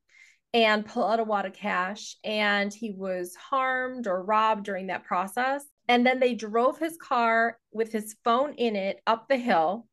and 0.55 0.87
pull 0.87 1.05
out 1.05 1.21
a 1.21 1.25
wad 1.25 1.47
of 1.47 1.53
cash 1.53 2.17
and 2.25 2.73
he 2.73 2.93
was 2.93 3.35
harmed 3.35 4.07
or 4.07 4.23
robbed 4.23 4.65
during 4.65 4.89
that 4.89 5.05
process? 5.05 5.65
And 5.89 6.05
then 6.05 6.21
they 6.21 6.35
drove 6.35 6.79
his 6.79 6.97
car 6.97 7.59
with 7.73 7.93
his 7.93 8.17
phone 8.25 8.55
in 8.55 8.77
it 8.77 9.01
up 9.07 9.29
the 9.29 9.37
hill. 9.37 9.87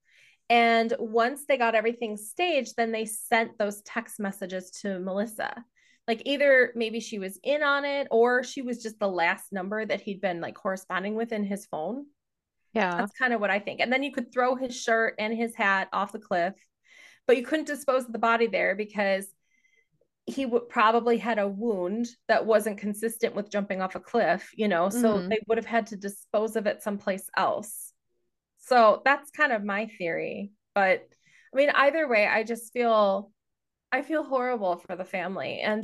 And 0.50 0.94
once 1.00 1.46
they 1.48 1.58
got 1.58 1.76
everything 1.76 2.18
staged, 2.18 2.76
then 2.78 2.92
they 2.92 3.06
sent 3.06 3.58
those 3.58 3.82
text 3.82 4.20
messages 4.20 4.72
to 4.82 5.00
Melissa 5.00 5.64
like 6.08 6.22
either 6.26 6.72
maybe 6.76 7.00
she 7.00 7.20
was 7.20 7.40
in 7.44 7.64
on 7.64 7.84
it 7.84 8.08
or 8.12 8.44
she 8.44 8.62
was 8.62 8.82
just 8.82 9.00
the 9.00 9.08
last 9.08 9.52
number 9.52 9.86
that 9.86 10.02
he'd 10.02 10.22
been 10.22 10.40
like 10.40 10.56
corresponding 10.56 11.16
with 11.16 11.32
in 11.32 11.44
his 11.44 11.66
phone. 11.66 12.06
Yeah. 12.74 12.96
That's 12.96 13.18
kind 13.18 13.34
of 13.34 13.42
what 13.42 13.50
I 13.50 13.60
think. 13.60 13.80
And 13.80 13.92
then 13.92 14.04
you 14.04 14.12
could 14.12 14.32
throw 14.32 14.56
his 14.56 14.80
shirt 14.80 15.16
and 15.18 15.34
his 15.34 15.56
hat 15.56 15.88
off 15.94 16.12
the 16.12 16.20
cliff, 16.20 16.54
but 17.26 17.38
you 17.38 17.44
couldn't 17.44 17.68
dispose 17.68 18.06
of 18.06 18.12
the 18.12 18.20
body 18.20 18.48
there 18.48 18.76
because 18.76 19.28
he 20.26 20.46
would 20.46 20.70
probably 20.70 21.18
had 21.18 21.38
a 21.38 21.48
wound 21.48 22.08
that 22.28 22.46
wasn't 22.46 22.80
consistent 22.80 23.36
with 23.36 23.52
jumping 23.52 23.82
off 23.82 23.96
a 23.96 24.00
cliff, 24.00 24.50
you 24.56 24.68
know, 24.68 24.90
so 24.90 25.16
mm-hmm. 25.16 25.30
they 25.30 25.40
would 25.48 25.58
have 25.58 25.68
had 25.68 25.88
to 25.88 25.96
dispose 25.96 26.56
of 26.56 26.66
it 26.66 26.82
someplace 26.82 27.30
else. 27.38 27.92
So 28.58 29.04
that's 29.06 29.30
kind 29.30 29.52
of 29.52 29.64
my 29.64 29.86
theory. 29.86 30.52
But 30.74 31.08
I 31.54 31.58
mean, 31.58 31.70
either 31.70 32.08
way, 32.08 32.28
I 32.28 32.44
just 32.44 32.74
feel 32.74 33.32
I 33.92 34.02
feel 34.02 34.24
horrible 34.24 34.78
for 34.78 34.96
the 34.96 35.06
family. 35.06 35.60
And 35.60 35.84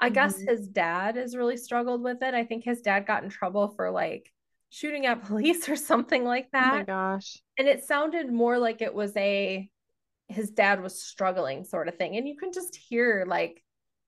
I 0.00 0.06
mm-hmm. 0.06 0.14
guess 0.14 0.40
his 0.40 0.66
dad 0.66 1.16
has 1.16 1.36
really 1.36 1.58
struggled 1.58 2.02
with 2.02 2.22
it. 2.22 2.34
I 2.34 2.44
think 2.44 2.64
his 2.64 2.80
dad 2.80 3.06
got 3.06 3.22
in 3.22 3.28
trouble 3.28 3.68
for 3.76 3.90
like 3.90 4.32
shooting 4.70 5.04
at 5.04 5.24
police 5.26 5.68
or 5.68 5.76
something 5.76 6.24
like 6.24 6.50
that. 6.52 6.72
Oh 6.72 6.78
my 6.78 6.84
gosh. 6.84 7.36
And 7.58 7.68
it 7.68 7.84
sounded 7.84 8.32
more 8.32 8.58
like 8.58 8.80
it 8.80 8.94
was 8.94 9.14
a 9.18 9.68
his 10.28 10.50
dad 10.50 10.82
was 10.82 11.02
struggling 11.02 11.64
sort 11.64 11.88
of 11.88 11.96
thing. 11.96 12.16
And 12.16 12.26
you 12.26 12.38
can 12.38 12.52
just 12.52 12.74
hear 12.74 13.26
like 13.28 13.62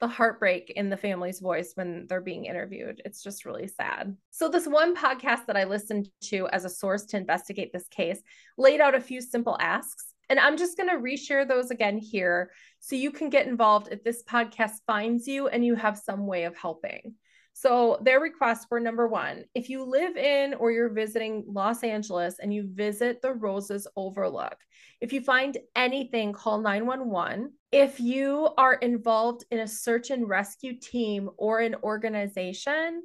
the 0.04 0.08
heartbreak 0.08 0.70
in 0.76 0.90
the 0.90 0.98
family's 0.98 1.40
voice 1.40 1.72
when 1.76 2.06
they're 2.06 2.20
being 2.20 2.44
interviewed. 2.44 3.00
It's 3.06 3.22
just 3.22 3.46
really 3.46 3.66
sad. 3.66 4.14
So, 4.30 4.50
this 4.50 4.66
one 4.66 4.94
podcast 4.94 5.46
that 5.46 5.56
I 5.56 5.64
listened 5.64 6.10
to 6.24 6.46
as 6.48 6.66
a 6.66 6.68
source 6.68 7.06
to 7.06 7.16
investigate 7.16 7.72
this 7.72 7.88
case 7.88 8.20
laid 8.58 8.82
out 8.82 8.94
a 8.94 9.00
few 9.00 9.22
simple 9.22 9.56
asks 9.58 10.12
and 10.28 10.38
I'm 10.38 10.58
just 10.58 10.76
going 10.76 10.90
to 10.90 10.96
reshare 10.96 11.48
those 11.48 11.70
again 11.70 11.96
here 11.96 12.50
so 12.80 12.96
you 12.96 13.12
can 13.12 13.30
get 13.30 13.46
involved 13.46 13.88
if 13.90 14.04
this 14.04 14.22
podcast 14.24 14.72
finds 14.86 15.26
you 15.26 15.48
and 15.48 15.64
you 15.64 15.74
have 15.74 15.98
some 15.98 16.26
way 16.26 16.44
of 16.44 16.54
helping. 16.54 17.14
So, 17.54 17.98
their 18.02 18.20
requests 18.20 18.66
were 18.70 18.80
number 18.80 19.08
one 19.08 19.44
if 19.54 19.70
you 19.70 19.84
live 19.84 20.18
in 20.18 20.52
or 20.52 20.70
you're 20.70 20.90
visiting 20.90 21.44
Los 21.46 21.82
Angeles 21.82 22.40
and 22.40 22.52
you 22.52 22.68
visit 22.70 23.22
the 23.22 23.32
Roses 23.32 23.86
Overlook, 23.96 24.56
if 25.00 25.12
you 25.12 25.20
find 25.20 25.56
anything, 25.76 26.32
call 26.32 26.60
911. 26.60 27.52
If 27.74 27.98
you 27.98 28.50
are 28.56 28.74
involved 28.74 29.46
in 29.50 29.58
a 29.58 29.66
search 29.66 30.10
and 30.10 30.28
rescue 30.28 30.78
team 30.78 31.28
or 31.36 31.58
an 31.58 31.74
organization, 31.82 33.02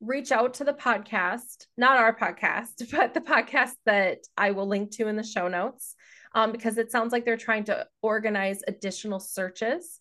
reach 0.00 0.32
out 0.32 0.54
to 0.54 0.64
the 0.64 0.72
podcast, 0.72 1.66
not 1.76 1.98
our 1.98 2.16
podcast, 2.16 2.90
but 2.90 3.12
the 3.12 3.20
podcast 3.20 3.74
that 3.84 4.20
I 4.34 4.52
will 4.52 4.66
link 4.66 4.92
to 4.92 5.08
in 5.08 5.16
the 5.16 5.22
show 5.22 5.48
notes 5.48 5.96
um, 6.34 6.50
because 6.50 6.78
it 6.78 6.90
sounds 6.90 7.12
like 7.12 7.26
they're 7.26 7.36
trying 7.36 7.64
to 7.64 7.86
organize 8.00 8.62
additional 8.66 9.20
searches. 9.20 10.00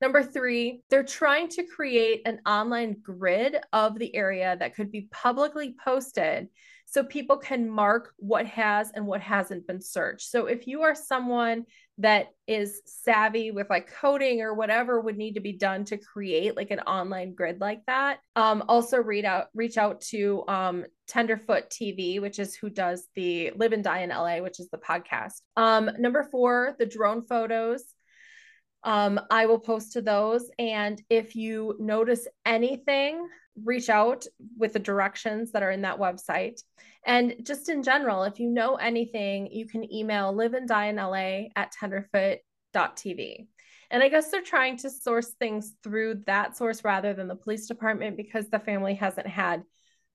Number 0.00 0.24
three, 0.24 0.82
they're 0.90 1.04
trying 1.04 1.46
to 1.50 1.62
create 1.62 2.22
an 2.26 2.40
online 2.44 2.96
grid 3.00 3.56
of 3.72 4.00
the 4.00 4.16
area 4.16 4.56
that 4.58 4.74
could 4.74 4.90
be 4.90 5.06
publicly 5.12 5.76
posted 5.84 6.48
so 6.90 7.04
people 7.04 7.36
can 7.36 7.68
mark 7.68 8.14
what 8.16 8.46
has 8.46 8.90
and 8.94 9.06
what 9.06 9.20
hasn't 9.20 9.66
been 9.66 9.80
searched. 9.80 10.30
So 10.30 10.46
if 10.46 10.66
you 10.66 10.82
are 10.82 10.94
someone 10.94 11.66
that 11.98 12.28
is 12.46 12.80
savvy 12.86 13.50
with 13.50 13.68
like 13.68 13.92
coding 13.92 14.40
or 14.40 14.54
whatever 14.54 14.98
would 14.98 15.18
need 15.18 15.34
to 15.34 15.40
be 15.40 15.52
done 15.52 15.84
to 15.84 15.98
create 15.98 16.56
like 16.56 16.70
an 16.70 16.80
online 16.80 17.34
grid 17.34 17.60
like 17.60 17.84
that, 17.88 18.20
um, 18.36 18.64
also 18.68 18.96
read 19.02 19.26
out 19.26 19.48
reach 19.54 19.76
out 19.76 20.00
to 20.00 20.44
um, 20.48 20.86
Tenderfoot 21.06 21.68
TV, 21.68 22.22
which 22.22 22.38
is 22.38 22.54
who 22.54 22.70
does 22.70 23.06
the 23.14 23.52
Live 23.56 23.72
and 23.72 23.84
Die 23.84 24.00
in 24.00 24.08
LA, 24.08 24.38
which 24.38 24.58
is 24.58 24.70
the 24.70 24.78
podcast. 24.78 25.42
Um, 25.56 25.90
number 25.98 26.26
four, 26.30 26.74
the 26.78 26.86
drone 26.86 27.22
photos. 27.22 27.84
Um, 28.82 29.20
I 29.30 29.44
will 29.44 29.58
post 29.58 29.92
to 29.92 30.00
those. 30.00 30.50
And 30.58 31.02
if 31.10 31.36
you 31.36 31.76
notice 31.78 32.26
anything 32.46 33.28
reach 33.64 33.88
out 33.88 34.26
with 34.56 34.72
the 34.72 34.78
directions 34.78 35.52
that 35.52 35.62
are 35.62 35.70
in 35.70 35.82
that 35.82 35.98
website. 35.98 36.62
And 37.04 37.34
just 37.42 37.68
in 37.68 37.82
general, 37.82 38.24
if 38.24 38.38
you 38.38 38.48
know 38.50 38.76
anything, 38.76 39.48
you 39.50 39.66
can 39.66 39.92
email 39.92 40.32
live 40.32 40.54
and 40.54 40.68
die 40.68 40.86
in 40.86 40.96
LA 40.96 41.48
at 41.56 41.72
tenderfoot.tv. 41.80 43.46
And 43.90 44.02
I 44.02 44.08
guess 44.08 44.30
they're 44.30 44.42
trying 44.42 44.76
to 44.78 44.90
source 44.90 45.30
things 45.38 45.74
through 45.82 46.22
that 46.26 46.56
source 46.56 46.84
rather 46.84 47.14
than 47.14 47.28
the 47.28 47.34
police 47.34 47.66
department 47.66 48.16
because 48.16 48.48
the 48.48 48.58
family 48.58 48.94
hasn't 48.94 49.26
had 49.26 49.62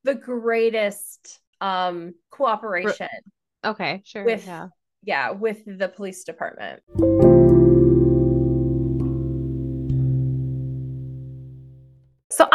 the 0.03 0.13
greatest 0.13 1.39
um, 1.60 2.13
cooperation. 2.29 3.10
Okay, 3.65 4.01
sure. 4.06 4.25
With, 4.25 4.45
yeah. 4.45 4.67
yeah, 5.03 5.32
with 5.32 5.63
the 5.65 5.88
police 5.88 6.23
department. 6.23 6.82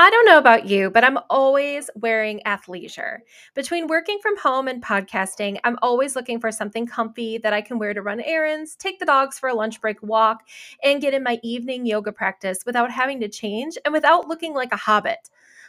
I 0.09 0.11
don't 0.11 0.25
know 0.25 0.39
about 0.39 0.67
you, 0.67 0.89
but 0.89 1.05
I'm 1.05 1.19
always 1.29 1.91
wearing 1.95 2.41
athleisure. 2.47 3.19
Between 3.55 3.89
working 3.89 4.19
from 4.23 4.39
home 4.39 4.67
and 4.67 4.83
podcasting, 4.83 5.61
I'm 5.65 5.79
always 5.83 6.17
looking 6.17 6.41
for 6.41 6.51
something 6.51 6.87
comfy 6.87 7.37
that 7.37 7.53
I 7.53 7.61
can 7.61 7.79
wear 7.79 7.93
to 7.93 8.01
run 8.01 8.23
errands, 8.23 8.75
take 8.75 8.99
the 9.01 9.05
dogs 9.05 9.39
for 9.39 9.51
a 9.51 9.55
lunch 9.55 9.83
break 9.83 10.03
walk, 10.03 10.49
and 10.83 11.03
get 11.03 11.13
in 11.13 11.23
my 11.23 11.39
evening 11.43 11.85
yoga 11.85 12.11
practice 12.11 12.61
without 12.65 12.91
having 12.91 13.21
to 13.21 13.29
change 13.29 13.77
and 13.85 13.93
without 13.93 14.27
looking 14.27 14.55
like 14.55 14.73
a 14.73 14.77
hobbit. 14.79 15.29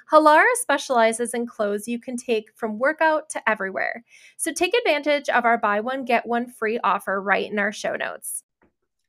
Halara 0.10 0.54
specializes 0.54 1.34
in 1.34 1.46
clothes 1.46 1.86
you 1.86 2.00
can 2.00 2.16
take 2.16 2.50
from 2.56 2.80
workout 2.80 3.30
to 3.32 3.50
everywhere. 3.50 4.06
So 4.38 4.54
take 4.54 4.74
advantage 4.74 5.28
of 5.28 5.44
our 5.44 5.58
buy 5.58 5.82
one, 5.82 6.06
get 6.06 6.26
one 6.26 6.48
free 6.48 6.80
offer 6.82 7.22
right 7.22 7.52
in 7.52 7.60
our 7.60 7.74
show 7.74 7.98
notes. 7.98 8.46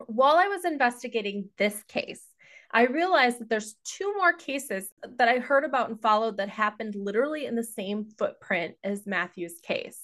while 0.07 0.37
I 0.37 0.49
was 0.49 0.65
investigating 0.65 1.49
this 1.57 1.83
case, 1.85 2.30
I 2.73 2.87
realized 2.87 3.41
that 3.41 3.49
there's 3.49 3.75
two 3.85 4.15
more 4.17 4.33
cases 4.33 4.89
that 5.17 5.29
I 5.29 5.39
heard 5.39 5.65
about 5.65 5.89
and 5.89 6.01
followed 6.01 6.37
that 6.37 6.49
happened 6.49 6.95
literally 6.95 7.47
in 7.47 7.57
the 7.57 7.65
same 7.65 8.05
footprint 8.17 8.77
as 8.85 9.07
Matthew's 9.07 9.61
case. 9.61 10.01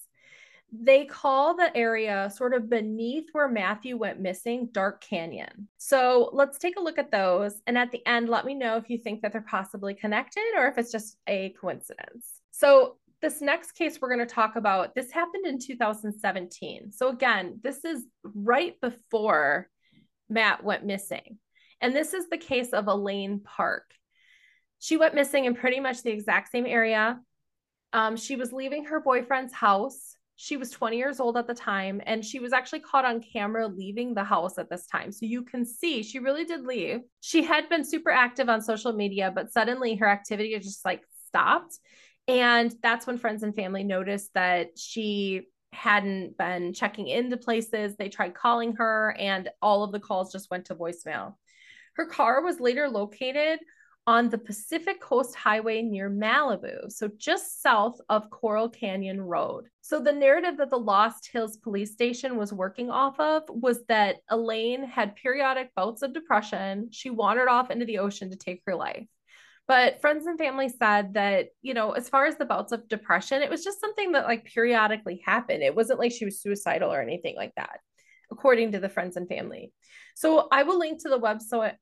They 0.72 1.04
call 1.04 1.54
the 1.54 1.74
area 1.76 2.28
sort 2.34 2.52
of 2.52 2.68
beneath 2.68 3.26
where 3.32 3.48
Matthew 3.48 3.96
went 3.96 4.20
missing 4.20 4.68
Dark 4.72 5.00
Canyon. 5.00 5.68
So 5.78 6.30
let's 6.32 6.58
take 6.58 6.76
a 6.76 6.82
look 6.82 6.98
at 6.98 7.12
those. 7.12 7.62
And 7.68 7.78
at 7.78 7.92
the 7.92 8.04
end, 8.04 8.28
let 8.28 8.44
me 8.44 8.54
know 8.54 8.76
if 8.76 8.90
you 8.90 8.98
think 8.98 9.22
that 9.22 9.32
they're 9.32 9.42
possibly 9.42 9.94
connected 9.94 10.42
or 10.56 10.66
if 10.66 10.76
it's 10.76 10.90
just 10.90 11.18
a 11.28 11.50
coincidence. 11.60 12.42
So 12.50 12.96
this 13.22 13.40
next 13.40 13.72
case 13.72 14.00
we're 14.00 14.14
going 14.14 14.26
to 14.26 14.34
talk 14.34 14.56
about, 14.56 14.94
this 14.94 15.12
happened 15.12 15.46
in 15.46 15.60
2017. 15.60 16.90
So 16.92 17.10
again, 17.10 17.60
this 17.62 17.84
is 17.84 18.04
right 18.24 18.78
before 18.80 19.68
Matt 20.28 20.64
went 20.64 20.84
missing. 20.84 21.38
And 21.80 21.94
this 21.94 22.14
is 22.14 22.28
the 22.28 22.38
case 22.38 22.70
of 22.70 22.88
Elaine 22.88 23.40
Park. 23.40 23.92
She 24.78 24.96
went 24.96 25.14
missing 25.14 25.44
in 25.44 25.54
pretty 25.54 25.80
much 25.80 26.02
the 26.02 26.10
exact 26.10 26.50
same 26.50 26.66
area. 26.66 27.20
Um, 27.92 28.16
she 28.16 28.36
was 28.36 28.52
leaving 28.52 28.84
her 28.86 29.00
boyfriend's 29.00 29.52
house. 29.52 30.16
She 30.36 30.58
was 30.58 30.70
20 30.70 30.98
years 30.98 31.18
old 31.18 31.38
at 31.38 31.46
the 31.46 31.54
time, 31.54 32.02
and 32.04 32.22
she 32.22 32.40
was 32.40 32.52
actually 32.52 32.80
caught 32.80 33.06
on 33.06 33.22
camera 33.22 33.66
leaving 33.68 34.12
the 34.12 34.24
house 34.24 34.58
at 34.58 34.68
this 34.68 34.86
time. 34.86 35.10
So 35.10 35.24
you 35.24 35.42
can 35.42 35.64
see 35.64 36.02
she 36.02 36.18
really 36.18 36.44
did 36.44 36.66
leave. 36.66 37.00
She 37.20 37.42
had 37.42 37.70
been 37.70 37.84
super 37.84 38.10
active 38.10 38.50
on 38.50 38.60
social 38.60 38.92
media, 38.92 39.32
but 39.34 39.50
suddenly 39.50 39.94
her 39.96 40.08
activity 40.08 40.54
just 40.58 40.84
like 40.84 41.02
stopped. 41.28 41.78
And 42.28 42.74
that's 42.82 43.06
when 43.06 43.18
friends 43.18 43.42
and 43.42 43.54
family 43.54 43.82
noticed 43.82 44.30
that 44.34 44.78
she 44.78 45.42
hadn't 45.72 46.36
been 46.36 46.72
checking 46.72 47.06
into 47.06 47.36
places. 47.36 47.96
They 47.96 48.08
tried 48.08 48.34
calling 48.34 48.74
her, 48.76 49.16
and 49.18 49.48
all 49.62 49.84
of 49.84 49.92
the 49.92 50.00
calls 50.00 50.32
just 50.32 50.50
went 50.50 50.66
to 50.66 50.74
voicemail. 50.74 51.34
Her 51.96 52.06
car 52.06 52.42
was 52.42 52.60
later 52.60 52.90
located 52.90 53.60
on 54.06 54.28
the 54.28 54.38
Pacific 54.38 55.00
Coast 55.00 55.34
Highway 55.34 55.80
near 55.80 56.10
Malibu, 56.10 56.92
so 56.92 57.08
just 57.16 57.62
south 57.62 57.98
of 58.10 58.30
Corral 58.30 58.68
Canyon 58.68 59.20
Road. 59.20 59.68
So, 59.80 59.98
the 59.98 60.12
narrative 60.12 60.58
that 60.58 60.68
the 60.68 60.78
Lost 60.78 61.28
Hills 61.32 61.56
Police 61.56 61.92
Station 61.92 62.36
was 62.36 62.52
working 62.52 62.90
off 62.90 63.18
of 63.18 63.44
was 63.48 63.84
that 63.86 64.16
Elaine 64.28 64.84
had 64.84 65.16
periodic 65.16 65.74
bouts 65.74 66.02
of 66.02 66.12
depression. 66.12 66.90
She 66.92 67.08
wandered 67.08 67.48
off 67.48 67.70
into 67.70 67.86
the 67.86 67.98
ocean 67.98 68.30
to 68.30 68.36
take 68.36 68.62
her 68.66 68.74
life. 68.74 69.06
But 69.66 70.00
friends 70.02 70.26
and 70.26 70.38
family 70.38 70.68
said 70.68 71.14
that, 71.14 71.48
you 71.62 71.72
know, 71.72 71.92
as 71.92 72.10
far 72.10 72.26
as 72.26 72.36
the 72.36 72.44
bouts 72.44 72.72
of 72.72 72.86
depression, 72.88 73.42
it 73.42 73.50
was 73.50 73.64
just 73.64 73.80
something 73.80 74.12
that 74.12 74.26
like 74.26 74.44
periodically 74.44 75.22
happened. 75.24 75.62
It 75.62 75.74
wasn't 75.74 75.98
like 75.98 76.12
she 76.12 76.26
was 76.26 76.40
suicidal 76.40 76.92
or 76.92 77.00
anything 77.00 77.34
like 77.36 77.54
that, 77.56 77.80
according 78.30 78.72
to 78.72 78.80
the 78.80 78.90
friends 78.90 79.16
and 79.16 79.26
family. 79.26 79.72
So 80.14 80.46
I 80.52 80.62
will 80.62 80.78
link 80.78 81.02
to 81.02 81.08
the 81.08 81.18
website 81.18 81.74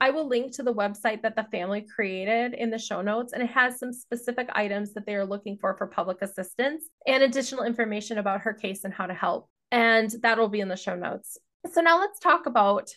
I 0.00 0.10
will 0.10 0.28
link 0.28 0.52
to 0.56 0.62
the 0.62 0.74
website 0.74 1.22
that 1.22 1.36
the 1.36 1.46
family 1.50 1.82
created 1.82 2.54
in 2.54 2.70
the 2.70 2.78
show 2.78 3.00
notes, 3.00 3.32
and 3.32 3.42
it 3.42 3.50
has 3.50 3.78
some 3.78 3.92
specific 3.92 4.48
items 4.52 4.92
that 4.94 5.06
they 5.06 5.14
are 5.14 5.24
looking 5.24 5.56
for 5.56 5.76
for 5.76 5.86
public 5.86 6.22
assistance 6.22 6.84
and 7.06 7.22
additional 7.22 7.64
information 7.64 8.18
about 8.18 8.42
her 8.42 8.52
case 8.52 8.84
and 8.84 8.92
how 8.92 9.06
to 9.06 9.14
help. 9.14 9.48
And 9.70 10.10
that 10.22 10.38
will 10.38 10.48
be 10.48 10.60
in 10.60 10.68
the 10.68 10.76
show 10.76 10.94
notes. 10.94 11.38
So 11.72 11.80
now 11.80 11.98
let's 11.98 12.20
talk 12.20 12.46
about 12.46 12.90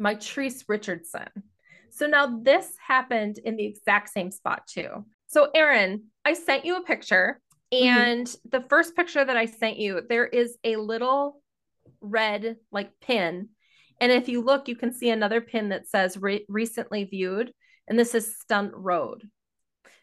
Mitrice 0.00 0.64
Richardson. 0.66 1.28
So 1.90 2.06
now 2.06 2.40
this 2.42 2.74
happened 2.84 3.38
in 3.38 3.56
the 3.56 3.66
exact 3.66 4.10
same 4.10 4.30
spot 4.30 4.66
too. 4.66 5.04
So 5.28 5.50
Erin, 5.54 6.04
I 6.24 6.34
sent 6.34 6.64
you 6.64 6.76
a 6.76 6.82
picture, 6.82 7.40
mm-hmm. 7.72 7.86
and 7.86 8.26
mm-hmm. 8.26 8.48
the 8.50 8.66
first 8.68 8.96
picture 8.96 9.24
that 9.24 9.36
I 9.36 9.46
sent 9.46 9.78
you, 9.78 10.02
there 10.08 10.26
is 10.26 10.56
a 10.64 10.76
little 10.76 11.40
red 12.00 12.56
like 12.72 12.90
pin 13.00 13.48
and 14.00 14.12
if 14.12 14.28
you 14.28 14.42
look, 14.42 14.68
you 14.68 14.76
can 14.76 14.92
see 14.92 15.10
another 15.10 15.40
pin 15.40 15.70
that 15.70 15.88
says 15.88 16.16
re- 16.16 16.44
recently 16.48 17.04
viewed, 17.04 17.52
and 17.88 17.98
this 17.98 18.14
is 18.14 18.36
Stunt 18.38 18.72
Road. 18.74 19.28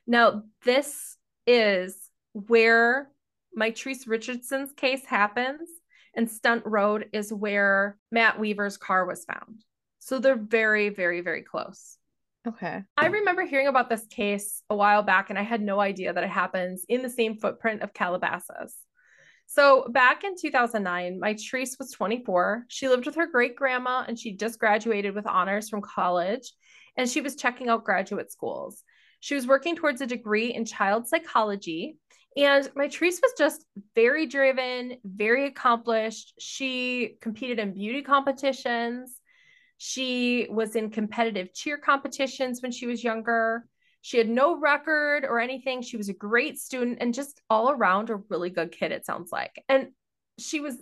Now, 0.08 0.44
this 0.66 1.18
is 1.46 1.98
where 2.34 3.10
Mitrice 3.58 4.08
Richardson's 4.08 4.72
case 4.74 5.06
happens, 5.06 5.70
and 6.16 6.30
Stunt 6.30 6.64
Road 6.66 7.08
is 7.14 7.32
where 7.32 7.98
Matt 8.12 8.40
Weaver's 8.40 8.78
car 8.78 9.06
was 9.06 9.26
found. 9.26 9.64
So 10.00 10.20
they're 10.20 10.36
very, 10.36 10.90
very, 10.90 11.22
very 11.22 11.44
close. 11.44 11.98
Okay. 12.48 12.82
I 12.98 13.06
remember 13.06 13.46
hearing 13.46 13.68
about 13.68 13.90
this 13.90 14.06
case 14.08 14.64
a 14.70 14.76
while 14.76 15.04
back, 15.04 15.30
and 15.30 15.38
I 15.38 15.44
had 15.44 15.62
no 15.62 15.80
idea 15.80 16.12
that 16.12 16.24
it 16.24 16.30
happens 16.30 16.86
in 16.90 17.04
the 17.04 17.10
same 17.10 17.38
footprint 17.38 17.84
of 17.84 17.94
Calabasas. 17.94 18.76
So 19.54 19.86
back 19.90 20.24
in 20.24 20.38
2009, 20.38 21.20
Mitrice 21.20 21.78
was 21.78 21.92
24. 21.92 22.68
She 22.70 22.88
lived 22.88 23.06
with 23.06 23.16
her 23.16 23.28
great 23.28 23.58
grandma 23.58 24.06
and 24.08 24.18
she 24.18 24.32
just 24.32 24.58
graduated 24.58 25.14
with 25.14 25.28
honors 25.28 25.68
from 25.68 25.82
college 25.82 26.54
and 26.96 27.10
she 27.10 27.20
was 27.20 27.36
checking 27.36 27.68
out 27.68 27.84
graduate 27.84 28.32
schools. 28.32 28.82
She 29.20 29.36
was 29.36 29.46
working 29.46 29.76
towards 29.76 30.00
a 30.00 30.08
degree 30.08 30.54
in 30.54 30.64
child 30.64 31.10
psychology. 31.10 31.98
And 32.38 32.64
Mitrice 32.78 33.20
was 33.22 33.34
just 33.38 33.66
very 33.94 34.26
driven, 34.26 34.96
very 35.04 35.48
accomplished. 35.48 36.34
She 36.40 37.18
competed 37.20 37.60
in 37.60 37.74
beauty 37.74 38.04
competitions. 38.04 39.20
She 39.78 40.48
was 40.50 40.78
in 40.78 40.92
competitive 40.92 41.54
cheer 41.54 41.78
competitions 41.78 42.62
when 42.62 42.72
she 42.72 42.88
was 42.88 43.04
younger. 43.04 43.66
She 44.02 44.18
had 44.18 44.30
no 44.30 44.58
record 44.58 45.26
or 45.26 45.40
anything. 45.40 45.82
She 45.82 45.98
was 45.98 46.10
a 46.10 46.14
great 46.14 46.58
student 46.60 46.98
and 47.02 47.14
just 47.14 47.42
all 47.50 47.70
around 47.70 48.10
a 48.10 48.16
really 48.16 48.50
good 48.50 48.72
kid, 48.72 48.92
it 48.92 49.06
sounds 49.06 49.32
like. 49.32 49.64
And 49.70 49.90
she 50.40 50.60
was 50.60 50.76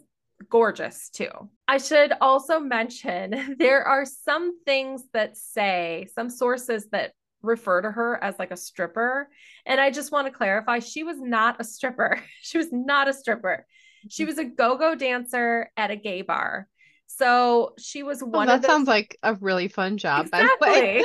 gorgeous 0.49 1.09
too. 1.09 1.31
I 1.67 1.79
should 1.79 2.13
also 2.21 2.59
mention 2.59 3.55
there 3.59 3.83
are 3.83 4.05
some 4.05 4.63
things 4.63 5.03
that 5.13 5.37
say, 5.37 6.07
some 6.15 6.29
sources 6.29 6.87
that 6.91 7.11
refer 7.41 7.81
to 7.81 7.91
her 7.91 8.21
as 8.23 8.37
like 8.39 8.51
a 8.51 8.57
stripper. 8.57 9.29
And 9.65 9.79
I 9.79 9.91
just 9.91 10.11
want 10.11 10.27
to 10.27 10.33
clarify 10.33 10.79
she 10.79 11.03
was 11.03 11.17
not 11.19 11.59
a 11.59 11.63
stripper. 11.63 12.21
She 12.41 12.57
was 12.57 12.71
not 12.71 13.07
a 13.07 13.13
stripper. 13.13 13.65
She 14.09 14.23
mm-hmm. 14.23 14.29
was 14.29 14.37
a 14.37 14.45
go 14.45 14.77
go 14.77 14.95
dancer 14.95 15.71
at 15.75 15.91
a 15.91 15.95
gay 15.95 16.21
bar. 16.21 16.67
So 17.07 17.73
she 17.77 18.03
was 18.03 18.21
oh, 18.21 18.27
one 18.27 18.47
oh, 18.47 18.53
that 18.53 18.61
those... 18.61 18.69
sounds 18.69 18.87
like 18.87 19.17
a 19.23 19.35
really 19.35 19.67
fun 19.67 19.97
job, 19.97 20.27
exactly. 20.27 21.03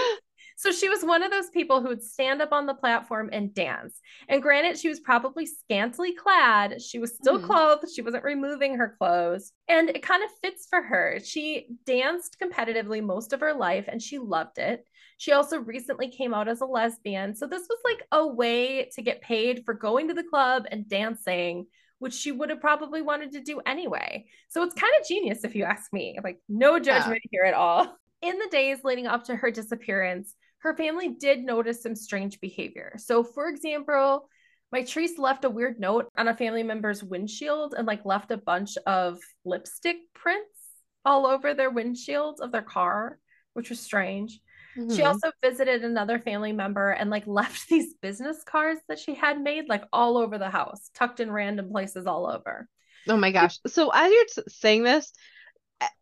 By 0.62 0.70
the 0.70 0.70
way. 0.70 0.72
So 0.72 0.72
she 0.72 0.88
was 0.88 1.04
one 1.04 1.22
of 1.22 1.30
those 1.30 1.50
people 1.50 1.80
who 1.80 1.88
would 1.88 2.02
stand 2.02 2.40
up 2.40 2.52
on 2.52 2.66
the 2.66 2.74
platform 2.74 3.30
and 3.32 3.54
dance. 3.54 4.00
And 4.28 4.42
granted, 4.42 4.78
she 4.78 4.88
was 4.88 5.00
probably 5.00 5.46
scantily 5.46 6.14
clad. 6.14 6.80
She 6.80 6.98
was 6.98 7.14
still 7.14 7.40
mm. 7.40 7.44
clothed. 7.44 7.86
She 7.94 8.02
wasn't 8.02 8.24
removing 8.24 8.76
her 8.76 8.94
clothes. 8.98 9.52
And 9.68 9.90
it 9.90 10.02
kind 10.02 10.22
of 10.22 10.30
fits 10.42 10.66
for 10.68 10.82
her. 10.82 11.18
She 11.24 11.68
danced 11.86 12.36
competitively 12.40 13.02
most 13.02 13.32
of 13.32 13.40
her 13.40 13.54
life 13.54 13.86
and 13.88 14.00
she 14.00 14.18
loved 14.18 14.58
it. 14.58 14.84
She 15.16 15.32
also 15.32 15.58
recently 15.58 16.08
came 16.08 16.34
out 16.34 16.48
as 16.48 16.60
a 16.60 16.66
lesbian. 16.66 17.34
So 17.36 17.46
this 17.46 17.66
was 17.68 17.78
like 17.84 18.06
a 18.12 18.26
way 18.26 18.90
to 18.94 19.02
get 19.02 19.22
paid 19.22 19.64
for 19.64 19.74
going 19.74 20.08
to 20.08 20.14
the 20.14 20.24
club 20.24 20.64
and 20.70 20.88
dancing 20.88 21.66
which 22.00 22.12
she 22.12 22.32
would 22.32 22.50
have 22.50 22.60
probably 22.60 23.00
wanted 23.00 23.32
to 23.32 23.40
do 23.40 23.62
anyway. 23.64 24.26
So 24.48 24.62
it's 24.62 24.74
kind 24.74 24.92
of 25.00 25.06
genius 25.06 25.44
if 25.44 25.54
you 25.54 25.64
ask 25.64 25.92
me. 25.92 26.18
Like 26.22 26.38
no 26.48 26.78
judgment 26.78 27.22
yeah. 27.24 27.28
here 27.30 27.44
at 27.44 27.54
all. 27.54 27.96
In 28.20 28.38
the 28.38 28.48
days 28.50 28.78
leading 28.84 29.06
up 29.06 29.24
to 29.24 29.36
her 29.36 29.50
disappearance, 29.50 30.34
her 30.64 30.74
family 30.74 31.10
did 31.10 31.44
notice 31.44 31.82
some 31.82 31.94
strange 31.94 32.40
behavior. 32.40 32.94
So, 32.96 33.22
for 33.22 33.48
example, 33.48 34.30
Mitrice 34.74 35.18
left 35.18 35.44
a 35.44 35.50
weird 35.50 35.78
note 35.78 36.08
on 36.16 36.26
a 36.26 36.34
family 36.34 36.62
member's 36.62 37.04
windshield 37.04 37.74
and 37.76 37.86
like 37.86 38.06
left 38.06 38.30
a 38.30 38.38
bunch 38.38 38.78
of 38.86 39.18
lipstick 39.44 39.98
prints 40.14 40.58
all 41.04 41.26
over 41.26 41.52
their 41.52 41.70
windshields 41.70 42.40
of 42.40 42.50
their 42.50 42.62
car, 42.62 43.18
which 43.52 43.68
was 43.68 43.78
strange. 43.78 44.40
Mm-hmm. 44.74 44.96
She 44.96 45.02
also 45.02 45.30
visited 45.42 45.84
another 45.84 46.18
family 46.18 46.52
member 46.52 46.92
and 46.92 47.10
like 47.10 47.26
left 47.28 47.68
these 47.68 47.92
business 48.00 48.42
cards 48.42 48.80
that 48.88 48.98
she 48.98 49.14
had 49.14 49.38
made 49.38 49.68
like 49.68 49.84
all 49.92 50.16
over 50.16 50.38
the 50.38 50.48
house, 50.50 50.90
tucked 50.94 51.20
in 51.20 51.30
random 51.30 51.68
places 51.70 52.06
all 52.06 52.26
over. 52.26 52.66
Oh 53.06 53.18
my 53.18 53.32
gosh. 53.32 53.58
So 53.66 53.90
as 53.92 54.10
you're 54.10 54.44
saying 54.48 54.82
this, 54.82 55.12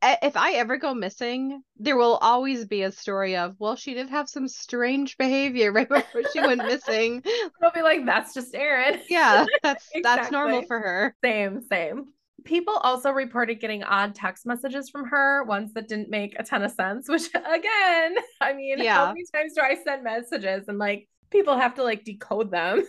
if 0.02 0.36
I 0.36 0.52
ever 0.54 0.76
go 0.76 0.94
missing, 0.94 1.62
there 1.76 1.96
will 1.96 2.16
always 2.16 2.66
be 2.66 2.82
a 2.82 2.92
story 2.92 3.36
of, 3.36 3.56
well, 3.58 3.76
she 3.76 3.94
did 3.94 4.10
have 4.10 4.28
some 4.28 4.48
strange 4.48 5.16
behavior 5.16 5.72
right 5.72 5.88
before 5.88 6.22
she 6.32 6.40
went 6.40 6.64
missing. 6.64 7.22
I'll 7.62 7.72
be 7.72 7.82
like, 7.82 8.04
that's 8.04 8.34
just 8.34 8.54
Erin. 8.54 9.00
Yeah, 9.08 9.46
that's 9.62 9.88
exactly. 9.94 10.02
that's 10.02 10.30
normal 10.30 10.62
for 10.62 10.78
her. 10.78 11.16
Same, 11.24 11.62
same. 11.62 12.06
People 12.44 12.74
also 12.74 13.10
reported 13.10 13.60
getting 13.60 13.84
odd 13.84 14.14
text 14.14 14.46
messages 14.46 14.90
from 14.90 15.06
her, 15.06 15.44
ones 15.44 15.72
that 15.74 15.88
didn't 15.88 16.10
make 16.10 16.34
a 16.38 16.42
ton 16.42 16.62
of 16.62 16.72
sense, 16.72 17.08
which 17.08 17.28
again, 17.28 18.16
I 18.40 18.52
mean, 18.54 18.82
yeah. 18.82 18.96
how 18.96 19.06
many 19.08 19.24
times 19.32 19.54
do 19.54 19.60
I 19.60 19.76
send 19.84 20.02
messages 20.02 20.66
and 20.66 20.78
like 20.78 21.08
people 21.30 21.56
have 21.56 21.76
to 21.76 21.84
like 21.84 22.04
decode 22.04 22.50
them? 22.50 22.82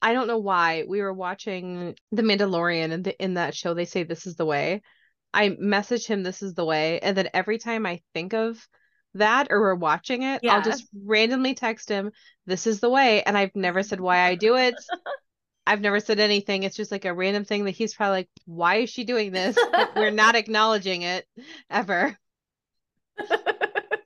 I 0.00 0.12
don't 0.12 0.26
know 0.26 0.38
why. 0.38 0.84
We 0.86 1.00
were 1.00 1.12
watching 1.12 1.96
The 2.10 2.22
Mandalorian 2.22 2.92
and 2.92 3.04
the, 3.04 3.22
in 3.22 3.34
that 3.34 3.54
show 3.54 3.72
they 3.72 3.84
say 3.84 4.02
this 4.02 4.26
is 4.26 4.34
the 4.34 4.46
way. 4.46 4.82
I 5.34 5.56
message 5.58 6.06
him 6.06 6.22
this 6.22 6.42
is 6.42 6.54
the 6.54 6.64
way 6.64 6.98
and 7.00 7.16
then 7.16 7.28
every 7.32 7.58
time 7.58 7.86
I 7.86 8.00
think 8.14 8.34
of 8.34 8.66
that 9.14 9.48
or 9.50 9.60
we're 9.60 9.74
watching 9.74 10.22
it, 10.22 10.40
yeah. 10.42 10.54
I'll 10.54 10.62
just 10.62 10.86
randomly 11.04 11.54
text 11.54 11.88
him 11.88 12.12
this 12.46 12.66
is 12.66 12.80
the 12.80 12.90
way 12.90 13.22
and 13.22 13.36
I've 13.36 13.54
never 13.54 13.82
said 13.82 14.00
why 14.00 14.20
I 14.20 14.34
do 14.34 14.56
it. 14.56 14.74
I've 15.66 15.80
never 15.80 16.00
said 16.00 16.18
anything. 16.18 16.64
It's 16.64 16.76
just 16.76 16.90
like 16.90 17.04
a 17.04 17.14
random 17.14 17.44
thing 17.44 17.64
that 17.64 17.70
he's 17.72 17.94
probably 17.94 18.18
like, 18.18 18.28
why 18.46 18.76
is 18.76 18.90
she 18.90 19.04
doing 19.04 19.30
this? 19.30 19.56
We're 19.94 20.10
not 20.10 20.34
acknowledging 20.34 21.02
it 21.02 21.26
ever. 21.70 22.18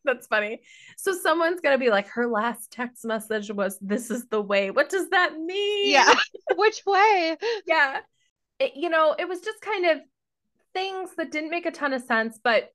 That's 0.05 0.27
funny. 0.27 0.61
So 0.97 1.13
someone's 1.15 1.61
gonna 1.61 1.79
be 1.79 1.91
like, 1.91 2.09
her 2.09 2.27
last 2.27 2.71
text 2.71 3.05
message 3.05 3.51
was, 3.51 3.77
"This 3.81 4.11
is 4.11 4.27
the 4.27 4.41
way." 4.41 4.71
What 4.71 4.89
does 4.89 5.09
that 5.11 5.37
mean? 5.37 5.91
Yeah. 5.91 6.15
Which 6.55 6.83
way? 6.87 7.37
yeah. 7.67 8.01
It, 8.59 8.73
you 8.77 8.89
know, 8.89 9.15
it 9.19 9.29
was 9.29 9.41
just 9.41 9.61
kind 9.61 9.87
of 9.87 9.99
things 10.77 11.11
that 11.17 11.33
didn't 11.33 11.51
make 11.51 11.65
a 11.65 11.71
ton 11.71 11.95
of 11.95 12.03
sense, 12.03 12.39
but 12.45 12.69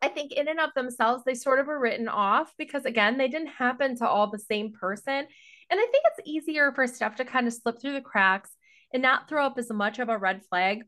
I 0.00 0.08
think 0.08 0.32
in 0.32 0.48
and 0.48 0.58
of 0.58 0.70
themselves, 0.74 1.22
they 1.24 1.34
sort 1.34 1.60
of 1.60 1.66
were 1.66 1.78
written 1.78 2.08
off 2.08 2.52
because 2.56 2.86
again, 2.86 3.18
they 3.18 3.28
didn't 3.28 3.48
happen 3.48 3.94
to 3.98 4.08
all 4.08 4.30
the 4.30 4.38
same 4.38 4.72
person. 4.72 5.26
And 5.70 5.80
I 5.80 5.86
think 5.86 6.04
it's 6.06 6.28
easier 6.28 6.72
for 6.72 6.86
stuff 6.86 7.16
to 7.16 7.24
kind 7.26 7.46
of 7.46 7.52
slip 7.52 7.80
through 7.80 7.92
the 7.92 8.00
cracks 8.00 8.50
and 8.92 9.02
not 9.02 9.28
throw 9.28 9.44
up 9.44 9.58
as 9.58 9.70
much 9.70 9.98
of 9.98 10.08
a 10.08 10.16
red 10.16 10.42
flag 10.48 10.84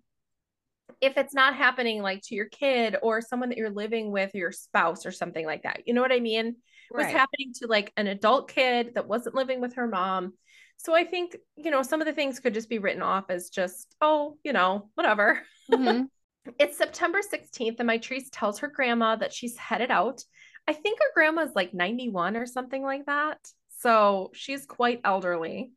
if 1.00 1.18
it's 1.18 1.34
not 1.34 1.54
happening 1.54 2.00
like 2.00 2.22
to 2.22 2.34
your 2.34 2.46
kid 2.46 2.96
or 3.02 3.20
someone 3.20 3.50
that 3.50 3.58
you're 3.58 3.70
living 3.70 4.10
with 4.10 4.34
or 4.34 4.38
your 4.38 4.52
spouse 4.52 5.04
or 5.04 5.12
something 5.12 5.44
like 5.44 5.64
that. 5.64 5.82
You 5.86 5.92
know 5.92 6.00
what 6.00 6.12
I 6.12 6.20
mean? 6.20 6.46
It 6.46 6.96
was 6.96 7.06
happening 7.06 7.52
to 7.56 7.66
like 7.66 7.92
an 7.96 8.06
adult 8.06 8.48
kid 8.50 8.94
that 8.94 9.08
wasn't 9.08 9.34
living 9.34 9.60
with 9.60 9.74
her 9.74 9.88
mom. 9.88 10.34
So 10.76 10.94
I 10.94 11.04
think, 11.04 11.36
you 11.56 11.70
know, 11.70 11.82
some 11.82 12.00
of 12.00 12.06
the 12.06 12.12
things 12.12 12.38
could 12.40 12.54
just 12.54 12.68
be 12.68 12.78
written 12.78 13.02
off 13.02 13.24
as 13.28 13.50
just, 13.50 13.94
oh, 14.00 14.36
you 14.44 14.52
know, 14.52 14.90
whatever. 14.94 15.42
Mm-hmm. 15.70 16.04
it's 16.58 16.78
September 16.78 17.20
16th, 17.20 17.80
and 17.80 17.88
Mitrice 17.88 18.28
tells 18.30 18.58
her 18.60 18.68
grandma 18.68 19.16
that 19.16 19.32
she's 19.32 19.56
headed 19.56 19.90
out. 19.90 20.22
I 20.68 20.72
think 20.72 20.98
her 21.00 21.12
grandma's 21.14 21.54
like 21.54 21.74
91 21.74 22.36
or 22.36 22.46
something 22.46 22.82
like 22.82 23.06
that. 23.06 23.38
So 23.78 24.30
she's 24.34 24.66
quite 24.66 25.00
elderly. 25.04 25.72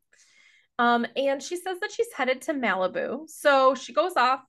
Um, 0.78 1.06
and 1.14 1.42
she 1.42 1.56
says 1.56 1.78
that 1.80 1.92
she's 1.92 2.12
headed 2.14 2.42
to 2.42 2.54
Malibu. 2.54 3.28
So 3.28 3.74
she 3.74 3.92
goes 3.92 4.16
off 4.16 4.40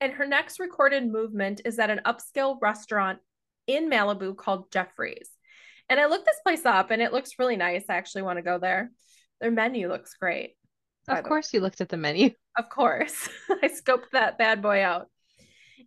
and 0.00 0.12
her 0.14 0.26
next 0.26 0.58
recorded 0.58 1.06
movement 1.06 1.60
is 1.64 1.78
at 1.78 1.90
an 1.90 2.00
upscale 2.04 2.56
restaurant 2.60 3.20
in 3.66 3.88
Malibu 3.88 4.36
called 4.36 4.72
Geoffrey's. 4.72 5.28
And 5.88 6.00
I 6.00 6.06
looked 6.06 6.24
this 6.24 6.40
place 6.42 6.64
up 6.64 6.90
and 6.90 7.02
it 7.02 7.12
looks 7.12 7.38
really 7.38 7.56
nice. 7.56 7.84
I 7.88 7.96
actually 7.96 8.22
want 8.22 8.38
to 8.38 8.42
go 8.42 8.58
there. 8.58 8.90
Their 9.42 9.50
menu 9.50 9.88
looks 9.88 10.14
great. 10.14 10.54
Of 11.08 11.24
course, 11.24 11.52
you 11.52 11.60
looked 11.60 11.80
at 11.80 11.90
the 11.90 11.98
menu. 11.98 12.30
Of 12.58 12.68
course. 12.68 13.30
I 13.62 13.68
scoped 13.68 14.10
that 14.12 14.36
bad 14.36 14.60
boy 14.60 14.84
out. 14.84 15.06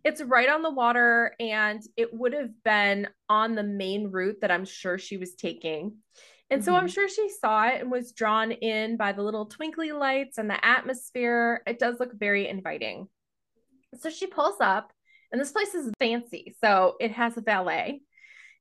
It's 0.04 0.20
right 0.20 0.48
on 0.48 0.62
the 0.62 0.70
water 0.70 1.36
and 1.38 1.80
it 1.96 2.12
would 2.12 2.32
have 2.32 2.50
been 2.64 3.06
on 3.28 3.54
the 3.54 3.62
main 3.62 4.10
route 4.10 4.38
that 4.40 4.50
I'm 4.50 4.64
sure 4.64 4.98
she 4.98 5.16
was 5.16 5.36
taking. 5.36 5.98
And 6.50 6.60
mm-hmm. 6.60 6.64
so 6.64 6.74
I'm 6.74 6.86
mm-hmm. 6.86 6.88
sure 6.88 7.08
she 7.08 7.28
saw 7.28 7.68
it 7.68 7.82
and 7.82 7.90
was 7.90 8.10
drawn 8.10 8.50
in 8.50 8.96
by 8.96 9.12
the 9.12 9.22
little 9.22 9.46
twinkly 9.46 9.92
lights 9.92 10.38
and 10.38 10.50
the 10.50 10.62
atmosphere. 10.64 11.62
It 11.68 11.78
does 11.78 12.00
look 12.00 12.18
very 12.18 12.48
inviting. 12.48 13.06
So 13.94 14.10
she 14.10 14.26
pulls 14.26 14.60
up, 14.60 14.92
and 15.30 15.40
this 15.40 15.52
place 15.52 15.72
is 15.72 15.92
fancy. 16.00 16.56
So 16.60 16.96
it 16.98 17.12
has 17.12 17.36
a 17.36 17.42
valet. 17.42 18.00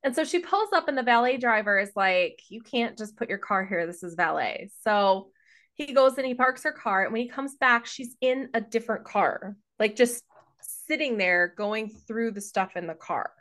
And 0.05 0.15
so 0.15 0.23
she 0.23 0.37
pulls 0.37 0.69
up, 0.71 0.87
and 0.87 0.95
the 0.95 1.01
valet 1.01 1.37
driver 1.37 1.79
is 1.79 1.91
like, 1.95 2.39
You 2.47 2.61
can't 2.61 2.95
just 2.95 3.17
put 3.17 3.27
your 3.27 3.39
car 3.39 3.65
here. 3.65 3.87
This 3.87 4.03
is 4.03 4.13
valet. 4.13 4.69
So 4.83 5.31
he 5.73 5.93
goes 5.93 6.17
and 6.17 6.27
he 6.27 6.35
parks 6.35 6.63
her 6.63 6.71
car. 6.71 7.03
And 7.03 7.11
when 7.11 7.23
he 7.23 7.27
comes 7.27 7.55
back, 7.55 7.87
she's 7.87 8.15
in 8.21 8.49
a 8.53 8.61
different 8.61 9.03
car, 9.03 9.57
like 9.79 9.95
just 9.95 10.23
sitting 10.61 11.17
there 11.17 11.53
going 11.57 11.89
through 11.89 12.31
the 12.31 12.41
stuff 12.41 12.75
in 12.75 12.85
the 12.85 12.93
car. 12.93 13.31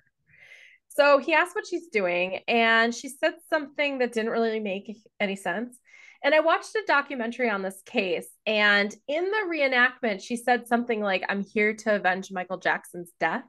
So 0.89 1.19
he 1.19 1.35
asked 1.35 1.55
what 1.55 1.67
she's 1.67 1.89
doing, 1.89 2.41
and 2.49 2.95
she 2.95 3.09
said 3.11 3.35
something 3.51 3.99
that 3.99 4.13
didn't 4.13 4.31
really 4.31 4.61
make 4.61 4.97
any 5.21 5.37
sense. 5.37 5.79
And 6.23 6.35
I 6.35 6.41
watched 6.41 6.75
a 6.77 6.83
documentary 6.87 7.51
on 7.51 7.61
this 7.61 7.83
case, 7.85 8.29
and 8.47 8.95
in 9.07 9.25
the 9.25 9.49
reenactment, 9.51 10.23
she 10.23 10.37
said 10.37 10.67
something 10.67 11.03
like, 11.03 11.25
I'm 11.29 11.43
here 11.43 11.75
to 11.75 11.97
avenge 11.97 12.33
Michael 12.33 12.59
Jackson's 12.59 13.11
death. 13.21 13.45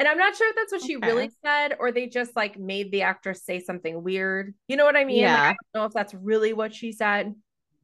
And 0.00 0.08
I'm 0.08 0.16
not 0.16 0.34
sure 0.34 0.48
if 0.48 0.56
that's 0.56 0.72
what 0.72 0.82
she 0.82 0.96
really 0.96 1.30
said, 1.44 1.76
or 1.78 1.92
they 1.92 2.06
just 2.06 2.34
like 2.34 2.58
made 2.58 2.90
the 2.90 3.02
actress 3.02 3.44
say 3.44 3.60
something 3.60 4.02
weird. 4.02 4.54
You 4.66 4.78
know 4.78 4.86
what 4.86 4.96
I 4.96 5.04
mean? 5.04 5.20
Yeah. 5.20 5.48
Like, 5.48 5.50
I 5.50 5.56
don't 5.74 5.82
know 5.82 5.84
if 5.84 5.92
that's 5.92 6.14
really 6.14 6.54
what 6.54 6.74
she 6.74 6.90
said. 6.90 7.34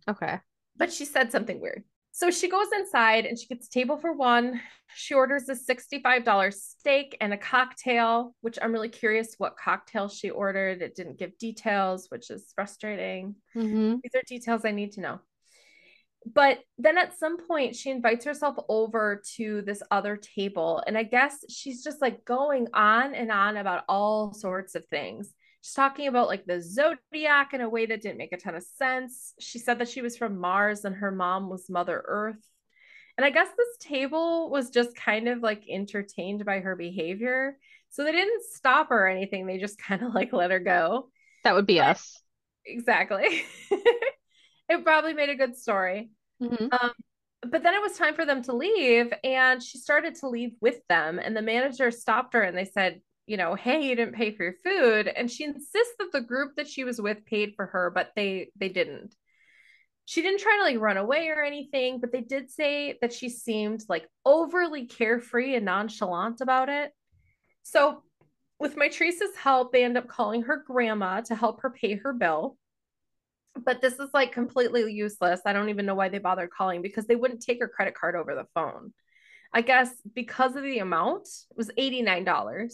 Okay. 0.08 0.40
But 0.78 0.90
she 0.90 1.04
said 1.04 1.30
something 1.30 1.60
weird. 1.60 1.84
So 2.12 2.30
she 2.30 2.48
goes 2.48 2.68
inside 2.74 3.26
and 3.26 3.38
she 3.38 3.46
gets 3.46 3.66
a 3.66 3.70
table 3.70 3.98
for 3.98 4.14
one. 4.14 4.62
She 4.94 5.12
orders 5.12 5.50
a 5.50 5.54
$65 5.54 6.54
steak 6.54 7.18
and 7.20 7.34
a 7.34 7.36
cocktail, 7.36 8.34
which 8.40 8.58
I'm 8.62 8.72
really 8.72 8.88
curious 8.88 9.34
what 9.36 9.58
cocktail 9.58 10.08
she 10.08 10.30
ordered. 10.30 10.80
It 10.80 10.94
didn't 10.94 11.18
give 11.18 11.36
details, 11.36 12.06
which 12.08 12.30
is 12.30 12.50
frustrating. 12.54 13.34
Mm-hmm. 13.54 13.96
These 14.02 14.14
are 14.14 14.22
details 14.26 14.62
I 14.64 14.70
need 14.70 14.92
to 14.92 15.02
know. 15.02 15.20
But 16.34 16.58
then 16.76 16.98
at 16.98 17.16
some 17.16 17.38
point, 17.46 17.76
she 17.76 17.90
invites 17.90 18.24
herself 18.24 18.56
over 18.68 19.22
to 19.36 19.62
this 19.62 19.80
other 19.92 20.16
table. 20.16 20.82
And 20.84 20.98
I 20.98 21.04
guess 21.04 21.44
she's 21.48 21.84
just 21.84 22.02
like 22.02 22.24
going 22.24 22.66
on 22.74 23.14
and 23.14 23.30
on 23.30 23.56
about 23.56 23.84
all 23.88 24.34
sorts 24.34 24.74
of 24.74 24.84
things. 24.86 25.32
She's 25.62 25.74
talking 25.74 26.08
about 26.08 26.26
like 26.26 26.44
the 26.44 26.60
zodiac 26.60 27.54
in 27.54 27.60
a 27.60 27.68
way 27.68 27.86
that 27.86 28.02
didn't 28.02 28.18
make 28.18 28.32
a 28.32 28.38
ton 28.38 28.56
of 28.56 28.64
sense. 28.64 29.34
She 29.38 29.60
said 29.60 29.78
that 29.78 29.88
she 29.88 30.02
was 30.02 30.16
from 30.16 30.38
Mars 30.40 30.84
and 30.84 30.96
her 30.96 31.12
mom 31.12 31.48
was 31.48 31.70
Mother 31.70 32.02
Earth. 32.04 32.44
And 33.16 33.24
I 33.24 33.30
guess 33.30 33.48
this 33.56 33.88
table 33.88 34.50
was 34.50 34.70
just 34.70 34.96
kind 34.96 35.28
of 35.28 35.42
like 35.42 35.62
entertained 35.68 36.44
by 36.44 36.58
her 36.58 36.74
behavior. 36.74 37.56
So 37.90 38.02
they 38.02 38.12
didn't 38.12 38.42
stop 38.52 38.88
her 38.88 39.06
or 39.06 39.08
anything. 39.08 39.46
They 39.46 39.58
just 39.58 39.78
kind 39.78 40.02
of 40.02 40.12
like 40.12 40.32
let 40.32 40.50
her 40.50 40.58
go. 40.58 41.08
That 41.44 41.54
would 41.54 41.66
be 41.66 41.78
but, 41.78 41.90
us. 41.90 42.20
Exactly. 42.64 43.44
it 43.70 44.84
probably 44.84 45.14
made 45.14 45.30
a 45.30 45.36
good 45.36 45.56
story. 45.56 46.10
Mm-hmm. 46.42 46.66
Um, 46.72 46.92
but 47.42 47.62
then 47.62 47.74
it 47.74 47.82
was 47.82 47.96
time 47.96 48.14
for 48.14 48.24
them 48.24 48.42
to 48.44 48.56
leave, 48.56 49.12
and 49.22 49.62
she 49.62 49.78
started 49.78 50.14
to 50.16 50.28
leave 50.28 50.52
with 50.60 50.80
them. 50.88 51.18
And 51.18 51.36
the 51.36 51.42
manager 51.42 51.90
stopped 51.90 52.34
her 52.34 52.42
and 52.42 52.56
they 52.56 52.64
said, 52.64 53.00
you 53.26 53.36
know, 53.36 53.54
hey, 53.54 53.82
you 53.82 53.96
didn't 53.96 54.14
pay 54.14 54.30
for 54.30 54.44
your 54.44 54.54
food. 54.64 55.08
And 55.08 55.30
she 55.30 55.44
insists 55.44 55.94
that 55.98 56.12
the 56.12 56.20
group 56.20 56.56
that 56.56 56.68
she 56.68 56.84
was 56.84 57.00
with 57.00 57.24
paid 57.26 57.54
for 57.56 57.66
her, 57.66 57.90
but 57.90 58.10
they 58.16 58.50
they 58.56 58.68
didn't. 58.68 59.14
She 60.04 60.22
didn't 60.22 60.40
try 60.40 60.56
to 60.58 60.62
like 60.62 60.80
run 60.80 60.96
away 60.96 61.28
or 61.28 61.42
anything, 61.42 61.98
but 62.00 62.12
they 62.12 62.20
did 62.20 62.50
say 62.50 62.96
that 63.00 63.12
she 63.12 63.28
seemed 63.28 63.82
like 63.88 64.08
overly 64.24 64.86
carefree 64.86 65.56
and 65.56 65.64
nonchalant 65.64 66.40
about 66.40 66.68
it. 66.68 66.92
So 67.64 68.04
with 68.60 68.76
Mitrice's 68.76 69.34
help, 69.36 69.72
they 69.72 69.84
end 69.84 69.98
up 69.98 70.06
calling 70.06 70.42
her 70.42 70.62
grandma 70.64 71.22
to 71.22 71.34
help 71.34 71.62
her 71.62 71.70
pay 71.70 71.96
her 71.96 72.12
bill. 72.12 72.56
But 73.64 73.80
this 73.80 73.94
is 73.94 74.10
like 74.12 74.32
completely 74.32 74.92
useless. 74.92 75.40
I 75.46 75.52
don't 75.52 75.68
even 75.68 75.86
know 75.86 75.94
why 75.94 76.08
they 76.08 76.18
bothered 76.18 76.50
calling 76.50 76.82
because 76.82 77.06
they 77.06 77.16
wouldn't 77.16 77.42
take 77.42 77.60
her 77.60 77.68
credit 77.68 77.94
card 77.94 78.16
over 78.16 78.34
the 78.34 78.46
phone. 78.54 78.92
I 79.52 79.62
guess 79.62 79.90
because 80.14 80.56
of 80.56 80.62
the 80.62 80.80
amount, 80.80 81.28
it 81.50 81.56
was 81.56 81.70
$89 81.78 82.70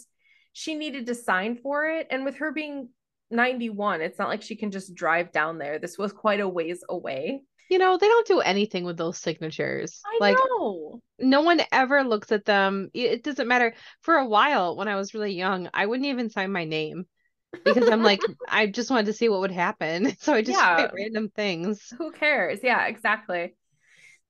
she 0.53 0.75
needed 0.75 1.07
to 1.07 1.15
sign 1.15 1.57
for 1.57 1.87
it. 1.87 2.07
And 2.11 2.25
with 2.25 2.37
her 2.37 2.53
being 2.53 2.89
91, 3.31 4.01
it's 4.03 4.19
not 4.19 4.29
like 4.29 4.43
she 4.43 4.57
can 4.57 4.71
just 4.71 4.95
drive 4.95 5.33
down 5.33 5.59
there. 5.59 5.79
This 5.79 5.99
was 5.99 6.13
quite 6.13 6.41
a 6.41 6.49
ways 6.49 6.85
away. 6.89 7.43
You 7.71 7.79
know, 7.79 7.97
they 7.97 8.09
don't 8.09 8.27
do 8.27 8.41
anything 8.41 8.85
with 8.85 8.99
those 8.99 9.19
signatures. 9.19 10.01
I 10.05 10.19
like, 10.21 10.37
know. 10.37 11.01
No 11.19 11.41
one 11.41 11.63
ever 11.73 12.05
looks 12.05 12.31
at 12.31 12.45
them. 12.45 12.91
It 12.93 13.25
doesn't 13.25 13.49
matter. 13.49 13.75
For 14.03 14.17
a 14.17 14.27
while, 14.27 14.77
when 14.77 14.89
I 14.89 14.97
was 14.97 15.15
really 15.15 15.33
young, 15.33 15.71
I 15.73 15.87
wouldn't 15.87 16.09
even 16.09 16.29
sign 16.29 16.53
my 16.53 16.65
name 16.65 17.07
because 17.65 17.89
I'm 17.89 18.03
like, 18.03 18.21
I 18.49 18.67
just 18.67 18.91
wanted 18.91 19.07
to 19.07 19.13
see 19.13 19.29
what 19.29 19.41
would 19.41 19.51
happen. 19.51 20.17
So 20.21 20.35
I 20.35 20.43
just 20.43 20.59
yeah. 20.59 20.75
write 20.75 20.95
random 20.95 21.31
things. 21.35 21.93
Who 21.99 22.13
cares? 22.13 22.61
Yeah, 22.63 22.87
exactly. 22.87 23.55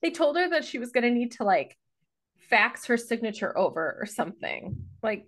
They 0.01 0.11
told 0.11 0.37
her 0.37 0.49
that 0.51 0.65
she 0.65 0.79
was 0.79 0.91
going 0.91 1.05
to 1.05 1.11
need 1.11 1.33
to 1.33 1.45
like 1.45 1.77
fax 2.49 2.87
her 2.87 2.97
signature 2.97 3.57
over 3.57 3.97
or 4.01 4.07
something. 4.07 4.77
Like, 5.03 5.27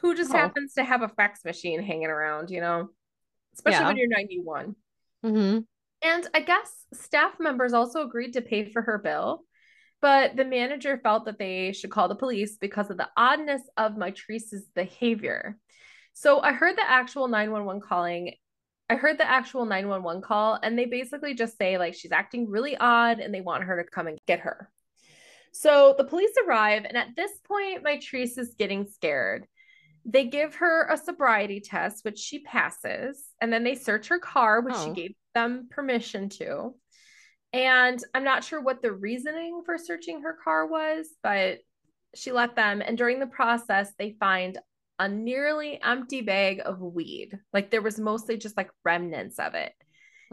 who 0.00 0.14
just 0.14 0.32
oh. 0.32 0.36
happens 0.36 0.74
to 0.74 0.84
have 0.84 1.02
a 1.02 1.08
fax 1.08 1.44
machine 1.44 1.82
hanging 1.82 2.06
around, 2.06 2.50
you 2.50 2.60
know, 2.60 2.90
especially 3.54 3.80
yeah. 3.80 3.88
when 3.88 3.96
you're 3.96 4.08
91. 4.08 4.76
Mm-hmm. 5.24 5.58
And 6.02 6.28
I 6.34 6.40
guess 6.40 6.70
staff 6.92 7.32
members 7.40 7.72
also 7.72 8.02
agreed 8.02 8.32
to 8.34 8.42
pay 8.42 8.70
for 8.70 8.82
her 8.82 8.98
bill, 8.98 9.44
but 10.00 10.36
the 10.36 10.44
manager 10.44 10.98
felt 11.02 11.24
that 11.24 11.38
they 11.38 11.72
should 11.72 11.90
call 11.90 12.08
the 12.08 12.14
police 12.14 12.56
because 12.60 12.90
of 12.90 12.98
the 12.98 13.08
oddness 13.16 13.62
of 13.76 13.96
Mitrice's 13.96 14.68
behavior. 14.74 15.58
So 16.18 16.40
I 16.40 16.52
heard 16.52 16.78
the 16.78 16.90
actual 16.90 17.28
911 17.28 17.82
calling. 17.82 18.32
I 18.88 18.94
heard 18.94 19.18
the 19.18 19.30
actual 19.30 19.66
911 19.66 20.22
call, 20.22 20.58
and 20.62 20.78
they 20.78 20.86
basically 20.86 21.34
just 21.34 21.58
say, 21.58 21.76
like, 21.76 21.92
she's 21.92 22.10
acting 22.10 22.48
really 22.48 22.74
odd 22.74 23.18
and 23.18 23.34
they 23.34 23.42
want 23.42 23.64
her 23.64 23.82
to 23.82 23.90
come 23.90 24.06
and 24.06 24.18
get 24.26 24.40
her. 24.40 24.70
So 25.52 25.94
the 25.98 26.04
police 26.04 26.32
arrive, 26.46 26.86
and 26.86 26.96
at 26.96 27.14
this 27.16 27.32
point, 27.46 27.84
Mitrice 27.84 28.38
is 28.38 28.54
getting 28.58 28.86
scared. 28.86 29.44
They 30.06 30.24
give 30.24 30.54
her 30.54 30.88
a 30.88 30.96
sobriety 30.96 31.60
test, 31.60 32.02
which 32.02 32.18
she 32.18 32.38
passes, 32.38 33.22
and 33.42 33.52
then 33.52 33.62
they 33.62 33.74
search 33.74 34.08
her 34.08 34.18
car, 34.18 34.62
which 34.62 34.74
oh. 34.74 34.86
she 34.86 34.94
gave 34.94 35.14
them 35.34 35.68
permission 35.70 36.30
to. 36.30 36.74
And 37.52 38.02
I'm 38.14 38.24
not 38.24 38.42
sure 38.42 38.62
what 38.62 38.80
the 38.80 38.92
reasoning 38.92 39.60
for 39.66 39.76
searching 39.76 40.22
her 40.22 40.38
car 40.42 40.66
was, 40.66 41.08
but 41.22 41.58
she 42.14 42.32
let 42.32 42.56
them. 42.56 42.80
And 42.80 42.96
during 42.96 43.20
the 43.20 43.26
process, 43.26 43.92
they 43.98 44.16
find 44.18 44.58
a 44.98 45.08
nearly 45.08 45.80
empty 45.82 46.22
bag 46.22 46.60
of 46.64 46.80
weed. 46.80 47.38
Like 47.52 47.70
there 47.70 47.82
was 47.82 47.98
mostly 48.00 48.36
just 48.36 48.56
like 48.56 48.70
remnants 48.84 49.38
of 49.38 49.54
it. 49.54 49.72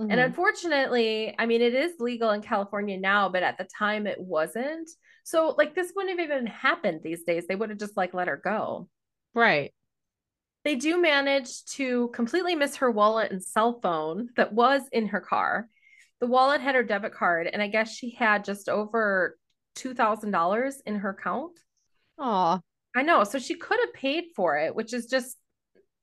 And 0.09 0.19
Mhm. 0.19 0.25
unfortunately, 0.25 1.35
I 1.39 1.45
mean, 1.45 1.61
it 1.61 1.73
is 1.73 1.99
legal 1.99 2.31
in 2.31 2.41
California 2.41 2.99
now, 2.99 3.29
but 3.29 3.43
at 3.43 3.57
the 3.57 3.67
time 3.77 4.07
it 4.07 4.19
wasn't. 4.19 4.89
So, 5.23 5.55
like, 5.57 5.75
this 5.75 5.93
wouldn't 5.95 6.19
have 6.19 6.29
even 6.29 6.45
happened 6.47 7.01
these 7.03 7.23
days. 7.23 7.47
They 7.47 7.55
would 7.55 7.69
have 7.69 7.79
just 7.79 7.97
like 7.97 8.13
let 8.13 8.27
her 8.27 8.37
go. 8.37 8.89
right. 9.33 9.73
They 10.63 10.75
do 10.75 11.01
manage 11.01 11.65
to 11.77 12.09
completely 12.09 12.55
miss 12.55 12.77
her 12.77 12.89
wallet 12.91 13.31
and 13.31 13.43
cell 13.43 13.79
phone 13.81 14.29
that 14.37 14.53
was 14.53 14.81
in 14.91 15.07
her 15.09 15.21
car. 15.21 15.69
The 16.19 16.27
wallet 16.27 16.61
had 16.61 16.75
her 16.75 16.83
debit 16.83 17.13
card, 17.13 17.47
and 17.47 17.61
I 17.61 17.67
guess 17.67 17.93
she 17.93 18.11
had 18.11 18.45
just 18.45 18.69
over 18.69 19.37
$2,000 19.75 20.81
in 20.85 20.95
her 20.97 21.09
account. 21.11 21.59
Aw. 22.17 22.59
I 22.95 23.01
know. 23.01 23.23
So 23.23 23.39
she 23.39 23.55
could 23.55 23.79
have 23.79 23.93
paid 23.93 24.25
for 24.35 24.57
it, 24.57 24.75
which 24.75 24.93
is 24.93 25.07
just 25.07 25.37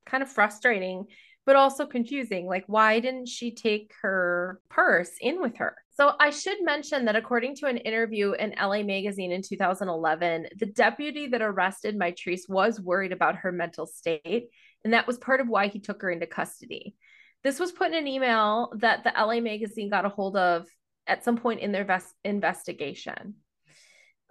kind 0.05 0.23
of 0.23 0.29
frustrating, 0.29 1.05
but 1.45 1.55
also 1.55 1.85
confusing. 1.85 2.45
Like, 2.45 2.65
why 2.67 2.99
didn't 2.99 3.27
she 3.27 3.53
take 3.53 3.93
her 4.01 4.59
purse 4.69 5.11
in 5.19 5.41
with 5.41 5.57
her? 5.57 5.75
So 5.93 6.13
I 6.19 6.29
should 6.31 6.57
mention 6.61 7.05
that 7.05 7.15
according 7.15 7.55
to 7.57 7.67
an 7.67 7.77
interview 7.77 8.33
in 8.33 8.55
LA 8.59 8.83
Magazine 8.83 9.31
in 9.31 9.41
2011, 9.41 10.47
the 10.57 10.65
deputy 10.65 11.27
that 11.27 11.41
arrested 11.41 11.97
Mitrice 11.97 12.49
was 12.49 12.79
worried 12.79 13.11
about 13.11 13.37
her 13.37 13.51
mental 13.51 13.85
state, 13.85 14.49
and 14.83 14.93
that 14.93 15.07
was 15.07 15.17
part 15.17 15.41
of 15.41 15.47
why 15.47 15.67
he 15.67 15.79
took 15.79 16.01
her 16.01 16.09
into 16.09 16.25
custody. 16.25 16.95
This 17.43 17.59
was 17.59 17.71
put 17.71 17.87
in 17.87 17.95
an 17.95 18.07
email 18.07 18.71
that 18.77 19.03
the 19.03 19.13
LA 19.15 19.39
Magazine 19.39 19.89
got 19.89 20.05
a 20.05 20.09
hold 20.09 20.37
of 20.37 20.67
at 21.07 21.23
some 21.23 21.37
point 21.37 21.59
in 21.59 21.71
their 21.71 21.85
ves- 21.85 22.13
investigation. 22.23 23.35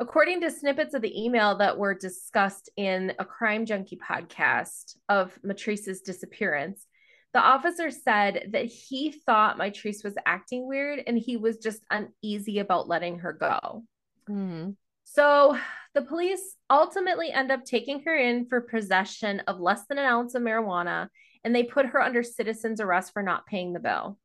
According 0.01 0.41
to 0.41 0.51
snippets 0.51 0.95
of 0.95 1.03
the 1.03 1.23
email 1.23 1.59
that 1.59 1.77
were 1.77 1.95
discussed 1.95 2.71
in 2.79 3.13
a 3.19 3.25
crime 3.25 3.67
junkie 3.67 3.99
podcast 3.99 4.97
of 5.11 5.39
Mitrice's 5.45 6.01
disappearance, 6.01 6.87
the 7.35 7.41
officer 7.41 7.91
said 7.91 8.49
that 8.53 8.65
he 8.65 9.13
thought 9.13 9.59
Mitrice 9.59 10.03
was 10.03 10.15
acting 10.25 10.67
weird 10.67 11.03
and 11.07 11.19
he 11.19 11.37
was 11.37 11.59
just 11.59 11.85
uneasy 11.91 12.61
about 12.61 12.89
letting 12.89 13.19
her 13.19 13.35
go. 13.35 13.85
Mhm. 14.27 14.75
So 15.05 15.59
the 15.93 16.03
police 16.03 16.57
ultimately 16.71 17.31
end 17.31 17.53
up 17.53 17.67
taking 17.67 18.03
her 18.05 18.17
in 18.17 18.47
for 18.47 18.63
possession 18.63 19.41
of 19.41 19.61
less 19.61 19.87
than 19.87 19.99
an 19.99 20.07
ounce 20.07 20.35
of 20.35 20.43
marijuana 20.43 21.09
and 21.45 21.55
they 21.55 21.65
put 21.65 21.85
her 21.87 22.01
under 22.01 22.23
citizen's 22.23 22.81
arrest 22.81 23.13
for 23.13 23.23
not 23.23 23.45
paying 23.45 23.75
the 23.75 23.81
bill. 23.81 24.19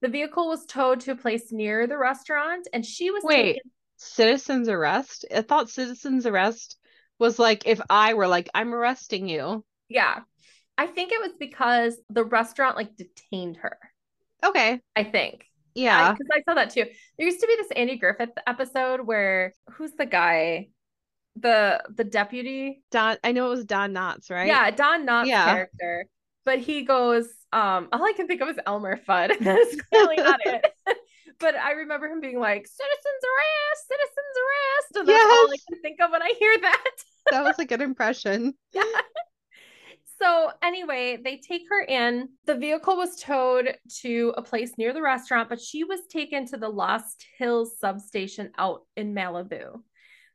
The 0.00 0.08
vehicle 0.08 0.48
was 0.48 0.64
towed 0.64 1.00
to 1.00 1.12
a 1.12 1.16
place 1.16 1.52
near 1.52 1.86
the 1.86 1.98
restaurant 1.98 2.68
and 2.72 2.86
she 2.86 3.10
was 3.10 3.22
Wait, 3.22 3.54
taken 3.54 3.70
citizen's 3.96 4.68
arrest? 4.68 5.24
I 5.34 5.42
thought 5.42 5.70
citizen's 5.70 6.26
arrest 6.26 6.76
was 7.18 7.38
like 7.38 7.66
if 7.66 7.80
I 7.88 8.14
were 8.14 8.28
like, 8.28 8.48
I'm 8.54 8.74
arresting 8.74 9.28
you. 9.28 9.64
Yeah. 9.88 10.20
I 10.76 10.86
think 10.86 11.12
it 11.12 11.20
was 11.20 11.32
because 11.38 11.96
the 12.10 12.24
restaurant 12.24 12.76
like 12.76 12.96
detained 12.96 13.58
her. 13.58 13.78
Okay. 14.44 14.80
I 14.96 15.04
think. 15.04 15.46
Yeah. 15.74 16.12
Because 16.12 16.26
I, 16.32 16.42
saw 16.42 16.54
that 16.54 16.70
too. 16.70 16.84
There 17.16 17.26
used 17.26 17.40
to 17.40 17.46
be 17.46 17.56
this 17.56 17.70
Andy 17.76 17.96
Griffith 17.96 18.30
episode 18.46 19.00
where 19.00 19.54
who's 19.72 19.92
the 19.92 20.06
guy? 20.06 20.68
The 21.36 21.82
the 21.92 22.04
deputy? 22.04 22.82
Don, 22.92 23.16
I 23.24 23.32
know 23.32 23.46
it 23.46 23.50
was 23.50 23.64
Don 23.64 23.92
Knotts, 23.92 24.30
right? 24.30 24.46
Yeah, 24.46 24.70
Don 24.70 25.04
Knotts 25.06 25.26
Yeah. 25.26 25.46
character. 25.46 26.06
But 26.44 26.58
he 26.60 26.82
goes, 26.82 27.26
um, 27.52 27.88
all 27.92 28.04
I 28.04 28.12
can 28.14 28.28
think 28.28 28.40
of 28.40 28.48
is 28.50 28.56
Elmer 28.66 28.96
Fudd. 28.96 29.38
That's 29.40 29.80
clearly 29.82 30.16
not 30.16 30.40
it. 30.44 30.64
but 31.38 31.54
I 31.56 31.72
remember 31.72 32.06
him 32.06 32.20
being 32.20 32.38
like, 32.38 32.66
citizens 32.66 33.22
arrest, 33.30 33.88
citizens 33.88 34.34
arrest. 34.42 34.96
And 34.96 35.08
that's 35.08 35.32
all 35.32 35.50
I 35.52 35.56
can 35.68 35.82
think 35.82 36.00
of 36.00 36.10
when 36.10 36.22
I 36.22 36.34
hear 36.38 36.56
that. 36.60 36.94
That 37.30 37.44
was 37.44 37.58
a 37.58 37.64
good 37.64 37.80
impression. 37.80 38.54
Yeah. 38.72 38.82
So 40.20 40.52
anyway, 40.62 41.18
they 41.22 41.36
take 41.36 41.62
her 41.68 41.82
in. 41.82 42.28
The 42.46 42.54
vehicle 42.54 42.96
was 42.96 43.16
towed 43.16 43.76
to 44.00 44.32
a 44.36 44.42
place 44.42 44.72
near 44.78 44.92
the 44.92 45.02
restaurant, 45.02 45.48
but 45.48 45.60
she 45.60 45.84
was 45.84 46.00
taken 46.08 46.46
to 46.46 46.56
the 46.56 46.68
Lost 46.68 47.26
Hills 47.36 47.78
substation 47.78 48.50
out 48.56 48.82
in 48.96 49.14
Malibu. 49.14 49.80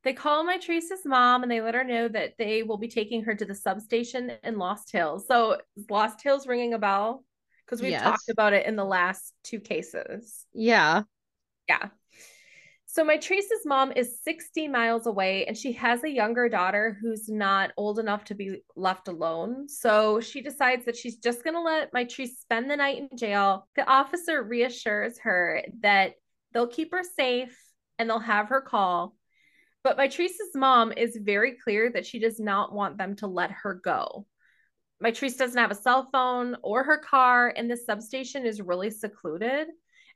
They 0.04 0.14
call 0.14 0.46
Mitrice's 0.46 1.06
mom 1.06 1.44
and 1.44 1.52
they 1.52 1.62
let 1.62 1.76
her 1.76 1.84
know 1.84 2.08
that 2.08 2.34
they 2.38 2.64
will 2.64 2.78
be 2.78 2.88
taking 2.88 3.24
her 3.24 3.36
to 3.36 3.46
the 3.46 3.56
substation 3.56 4.32
in 4.44 4.58
Lost 4.58 4.92
Hills. 4.92 5.26
So 5.28 5.58
Lost 5.90 6.22
Hills 6.22 6.48
ringing 6.48 6.74
a 6.74 6.80
bell? 6.80 7.24
Because 7.70 7.82
we've 7.84 7.92
Yes. 7.92 8.04
talked 8.04 8.30
about 8.30 8.54
it 8.54 8.66
in 8.66 8.76
the 8.76 8.86
last 8.86 9.34
two 9.44 9.60
cases. 9.60 10.48
Yeah. 10.54 11.04
Yeah. 11.68 11.90
So 12.88 13.06
Mitrice's 13.06 13.64
mom 13.66 13.92
is 13.96 14.24
60 14.24 14.68
miles 14.68 15.06
away 15.06 15.46
and 15.46 15.56
she 15.56 15.74
has 15.74 16.04
a 16.04 16.10
younger 16.10 16.50
daughter 16.50 16.98
who's 17.00 17.30
not 17.30 17.72
old 17.78 18.00
enough 18.00 18.24
to 18.26 18.34
be 18.34 18.64
left 18.76 19.08
alone. 19.08 19.70
So 19.70 20.20
she 20.20 20.42
decides 20.42 20.86
that 20.86 20.98
she's 20.98 21.18
just 21.18 21.44
going 21.44 21.54
to 21.54 21.62
let 21.62 21.94
Mitrice 21.94 22.38
spend 22.42 22.72
the 22.72 22.76
night 22.76 22.98
in 22.98 23.16
jail. 23.16 23.68
The 23.76 23.88
officer 23.88 24.42
reassures 24.42 25.20
her 25.20 25.64
that 25.82 26.14
they'll 26.52 26.66
keep 26.66 26.92
her 26.92 27.04
safe 27.04 27.56
and 28.00 28.10
they'll 28.10 28.18
have 28.18 28.50
her 28.50 28.62
call. 28.62 29.16
But 29.84 30.00
Mitrice's 30.00 30.56
mom 30.56 30.92
is 30.92 31.16
very 31.22 31.58
clear 31.64 31.92
that 31.92 32.08
she 32.08 32.18
does 32.18 32.40
not 32.40 32.74
want 32.74 32.98
them 32.98 33.16
to 33.18 33.28
let 33.28 33.52
her 33.52 33.76
go. 33.76 34.26
Mitrice 35.04 35.38
doesn't 35.38 35.58
have 35.58 35.72
a 35.72 35.76
cell 35.76 36.10
phone 36.12 36.58
or 36.62 36.84
her 36.84 36.98
car, 36.98 37.54
and 37.56 37.70
the 37.72 37.78
substation 37.78 38.46
is 38.46 38.62
really 38.62 38.90
secluded. 38.92 39.68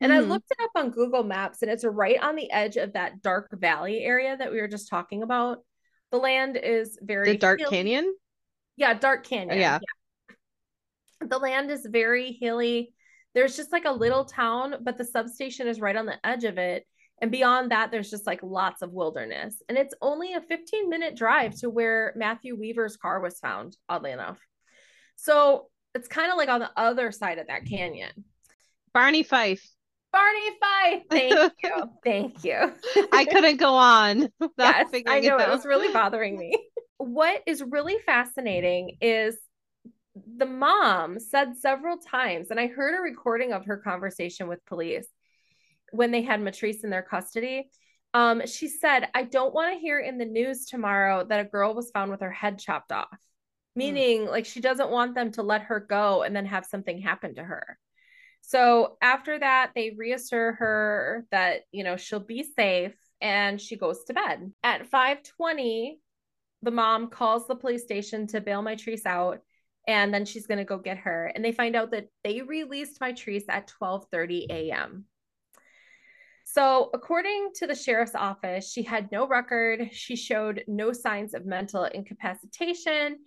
And 0.02 0.12
I 0.12 0.18
Mhm. 0.20 0.28
looked 0.28 0.52
it 0.52 0.62
up 0.64 0.72
on 0.76 0.90
Google 0.92 1.24
Maps, 1.24 1.62
and 1.62 1.72
it's 1.72 1.86
right 1.86 2.20
on 2.22 2.36
the 2.36 2.52
edge 2.52 2.76
of 2.76 2.94
that 2.94 3.22
dark 3.22 3.50
valley 3.54 4.04
area 4.04 4.36
that 4.36 4.52
we 4.52 4.60
were 4.60 4.68
just 4.68 4.90
talking 4.90 5.24
about. 5.24 5.64
The 6.12 6.18
land 6.18 6.58
is 6.58 7.00
very 7.02 7.32
The 7.32 7.38
Dark 7.38 7.60
hilly- 7.60 7.70
Canyon? 7.70 8.16
Yeah, 8.76 8.94
Dark 8.96 9.24
Canyon. 9.24 9.58
yeah. 9.58 9.80
The 11.22 11.40
land 11.40 11.72
is 11.72 11.86
very 11.86 12.34
hilly. 12.34 12.94
There's 13.34 13.56
just 13.56 13.72
like 13.72 13.86
a 13.86 13.92
little 13.92 14.26
town, 14.26 14.78
but 14.82 14.98
the 14.98 15.06
substation 15.06 15.68
is 15.68 15.80
right 15.80 15.96
on 15.96 16.06
the 16.06 16.20
edge 16.26 16.44
of 16.44 16.58
it. 16.58 16.86
And 17.22 17.32
beyond 17.32 17.72
that, 17.72 17.90
there's 17.92 18.10
just 18.10 18.28
like 18.28 18.44
lots 18.44 18.82
of 18.82 18.92
wilderness. 18.92 19.62
And 19.70 19.78
it's 19.78 19.94
only 20.02 20.34
a 20.34 20.42
15 20.42 20.90
minute 20.90 21.16
drive 21.16 21.56
to 21.60 21.70
where 21.70 22.12
Matthew 22.18 22.56
Weaver's 22.60 22.98
car 22.98 23.22
was 23.22 23.40
found, 23.40 23.78
oddly 23.88 24.12
enough. 24.12 24.46
So 25.16 25.68
it's 25.96 26.08
kind 26.08 26.32
of 26.32 26.38
like 26.38 26.50
on 26.50 26.60
the 26.60 26.72
other 26.76 27.12
side 27.12 27.40
of 27.40 27.48
that 27.48 27.66
canyon. 27.66 28.12
Barney 28.94 29.24
Fife. 29.24 29.68
Barney 30.12 30.50
Fife. 30.60 31.04
Thank 31.10 31.52
you. 31.64 31.90
Thank 32.04 32.44
you. 32.44 32.72
I 33.12 33.26
couldn't 33.26 33.58
go 33.58 33.74
on 33.76 34.30
yes, 34.58 34.88
I 35.08 35.20
know 35.22 35.38
it 35.38 35.42
it 35.42 35.50
was 35.50 35.66
really 35.66 35.92
bothering 35.92 36.38
me. 36.38 36.54
what 36.98 37.42
is 37.48 37.64
really 37.64 37.98
fascinating 38.06 38.98
is 39.02 39.38
the 40.38 40.46
mom 40.46 41.20
said 41.20 41.58
several 41.58 41.98
times, 41.98 42.52
and 42.52 42.60
I 42.60 42.68
heard 42.68 42.98
a 42.98 43.02
recording 43.02 43.52
of 43.52 43.66
her 43.66 43.78
conversation 43.78 44.48
with 44.48 44.64
police 44.66 45.08
when 45.92 46.12
they 46.12 46.22
had 46.22 46.40
Mitrice 46.40 46.84
in 46.84 46.90
their 46.90 47.02
custody. 47.02 47.70
Um, 48.14 48.46
she 48.46 48.68
said, 48.68 49.10
I 49.16 49.24
don't 49.24 49.56
want 49.56 49.74
to 49.74 49.80
hear 49.80 50.00
in 50.00 50.20
the 50.20 50.26
news 50.26 50.66
tomorrow 50.66 51.26
that 51.28 51.40
a 51.40 51.50
girl 51.50 51.74
was 51.74 51.90
found 51.92 52.12
with 52.12 52.22
her 52.22 52.32
head 52.32 52.60
chopped 52.60 52.92
off, 52.92 53.18
Mm. 53.76 53.80
meaning 53.80 54.26
like 54.26 54.46
she 54.46 54.62
doesn't 54.62 54.92
want 54.92 55.16
them 55.16 55.32
to 55.32 55.44
let 55.44 55.64
her 55.64 55.80
go 55.80 56.24
and 56.24 56.36
then 56.36 56.46
have 56.46 56.66
something 56.66 57.00
happen 57.00 57.36
to 57.36 57.44
her. 57.44 57.78
So 58.42 58.98
after 59.02 59.40
that, 59.40 59.72
they 59.74 59.92
reassure 59.98 60.54
her 60.54 61.26
that, 61.32 61.62
you 61.72 61.84
know, 61.84 61.98
she'll 61.98 62.20
be 62.20 62.44
safe 62.44 62.94
and 63.22 63.60
she 63.60 63.78
goes 63.78 64.04
to 64.06 64.14
bed. 64.14 64.52
At 64.64 64.88
520, 64.88 66.00
the 66.62 66.72
mom 66.72 67.08
calls 67.10 67.48
the 67.48 67.56
police 67.56 67.84
station 67.84 68.28
to 68.28 68.42
bail 68.42 68.62
Mitrice 68.62 69.06
out 69.06 69.40
and 69.88 70.14
then 70.14 70.26
she's 70.26 70.48
going 70.48 70.60
to 70.60 70.66
go 70.66 70.78
get 70.78 70.98
her 70.98 71.32
and 71.34 71.44
they 71.44 71.52
find 71.52 71.76
out 71.76 71.92
that 71.92 72.10
they 72.24 72.42
released 72.42 73.00
Mitrice 73.00 73.46
at 73.50 73.72
12:30 73.82 74.48
a.m. 74.50 75.06
So, 76.46 76.90
according 76.94 77.52
to 77.56 77.68
the 77.68 77.76
sheriff's 77.76 78.16
office, 78.16 78.72
she 78.72 78.84
had 78.84 79.12
no 79.12 79.28
record. 79.28 79.90
She 79.94 80.16
showed 80.16 80.64
no 80.68 80.92
signs 80.92 81.34
of 81.34 81.46
mental 81.46 81.86
incapacitation. 81.86 83.20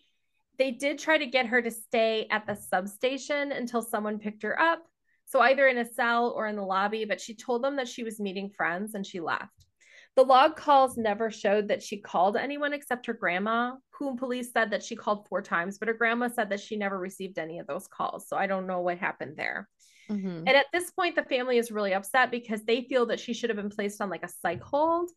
They 0.58 0.70
did 0.70 0.98
try 0.98 1.18
to 1.18 1.26
get 1.26 1.46
her 1.46 1.60
to 1.60 1.70
stay 1.70 2.26
at 2.30 2.46
the 2.46 2.54
substation 2.54 3.52
until 3.52 3.82
someone 3.82 4.18
picked 4.18 4.42
her 4.42 4.58
up. 4.60 4.82
So, 5.26 5.40
either 5.40 5.66
in 5.66 5.78
a 5.78 5.84
cell 5.84 6.30
or 6.36 6.46
in 6.46 6.56
the 6.56 6.62
lobby, 6.62 7.04
but 7.04 7.20
she 7.20 7.34
told 7.34 7.62
them 7.62 7.76
that 7.76 7.88
she 7.88 8.04
was 8.04 8.20
meeting 8.20 8.50
friends 8.50 8.94
and 8.94 9.04
she 9.04 9.20
left. 9.20 9.66
The 10.14 10.24
log 10.24 10.56
calls 10.56 10.96
never 10.96 11.30
showed 11.30 11.68
that 11.68 11.82
she 11.82 12.00
called 12.00 12.36
anyone 12.36 12.72
except 12.72 13.06
her 13.06 13.12
grandma, 13.12 13.74
whom 13.98 14.16
police 14.16 14.52
said 14.52 14.70
that 14.70 14.82
she 14.82 14.96
called 14.96 15.26
four 15.28 15.42
times, 15.42 15.78
but 15.78 15.88
her 15.88 15.94
grandma 15.94 16.28
said 16.28 16.48
that 16.50 16.60
she 16.60 16.76
never 16.76 16.98
received 16.98 17.38
any 17.38 17.58
of 17.58 17.66
those 17.66 17.86
calls. 17.88 18.28
So, 18.28 18.36
I 18.36 18.46
don't 18.46 18.66
know 18.66 18.80
what 18.80 18.98
happened 18.98 19.36
there. 19.36 19.68
Mhm. 20.08 20.38
And 20.46 20.48
at 20.48 20.66
this 20.72 20.92
point, 20.92 21.16
the 21.16 21.24
family 21.24 21.58
is 21.58 21.72
really 21.72 21.92
upset 21.92 22.30
because 22.30 22.64
they 22.64 22.82
feel 22.82 23.06
that 23.06 23.20
she 23.20 23.34
should 23.34 23.50
have 23.50 23.56
been 23.56 23.68
placed 23.68 24.00
on 24.00 24.08
like 24.08 24.22
a 24.22 24.28
psych 24.28 24.62
hold. 24.62 25.10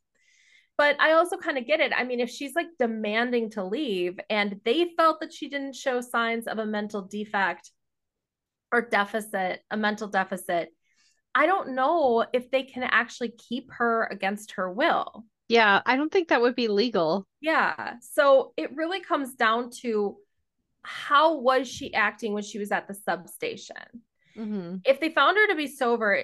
But 0.80 0.96
I 1.02 1.12
also 1.12 1.36
kind 1.36 1.58
of 1.58 1.68
get 1.68 1.82
it. 1.82 1.92
I 1.94 2.06
mean, 2.06 2.22
if 2.22 2.30
she's 2.30 2.56
like 2.56 2.68
demanding 2.80 3.50
to 3.52 3.66
leave 3.66 4.18
and 4.30 4.62
they 4.64 4.92
felt 4.96 5.20
that 5.20 5.34
she 5.34 5.50
didn't 5.50 5.76
show 5.76 6.00
signs 6.00 6.48
of 6.48 6.58
a 6.58 6.66
mental 6.66 7.02
defect 7.02 7.70
or 8.72 8.84
deficit, 8.84 9.60
a 9.70 9.76
mental 9.76 10.08
deficit, 10.08 10.70
I 11.36 11.48
don't 11.48 11.76
know 11.76 12.26
if 12.32 12.50
they 12.50 12.64
can 12.64 12.84
actually 12.84 13.34
keep 13.38 13.74
her 13.74 14.08
against 14.10 14.54
her 14.54 14.72
will. 14.72 15.26
Yeah, 15.50 15.82
I 15.86 15.98
don't 15.98 16.14
think 16.14 16.30
that 16.30 16.42
would 16.42 16.56
be 16.56 16.70
legal. 16.70 17.28
Yeah. 17.42 17.96
So 18.00 18.54
it 18.56 18.74
really 18.74 19.02
comes 19.02 19.34
down 19.34 19.72
to 19.82 20.16
how 20.84 21.40
was 21.40 21.68
she 21.68 21.94
acting 21.94 22.32
when 22.32 22.44
she 22.44 22.58
was 22.58 22.72
at 22.72 22.88
the 22.88 22.94
substation? 22.94 23.76
Mm-hmm. 24.38 24.78
If 24.86 25.02
they 25.02 25.10
found 25.10 25.36
her 25.36 25.48
to 25.48 25.56
be 25.56 25.68
sober, 25.68 26.24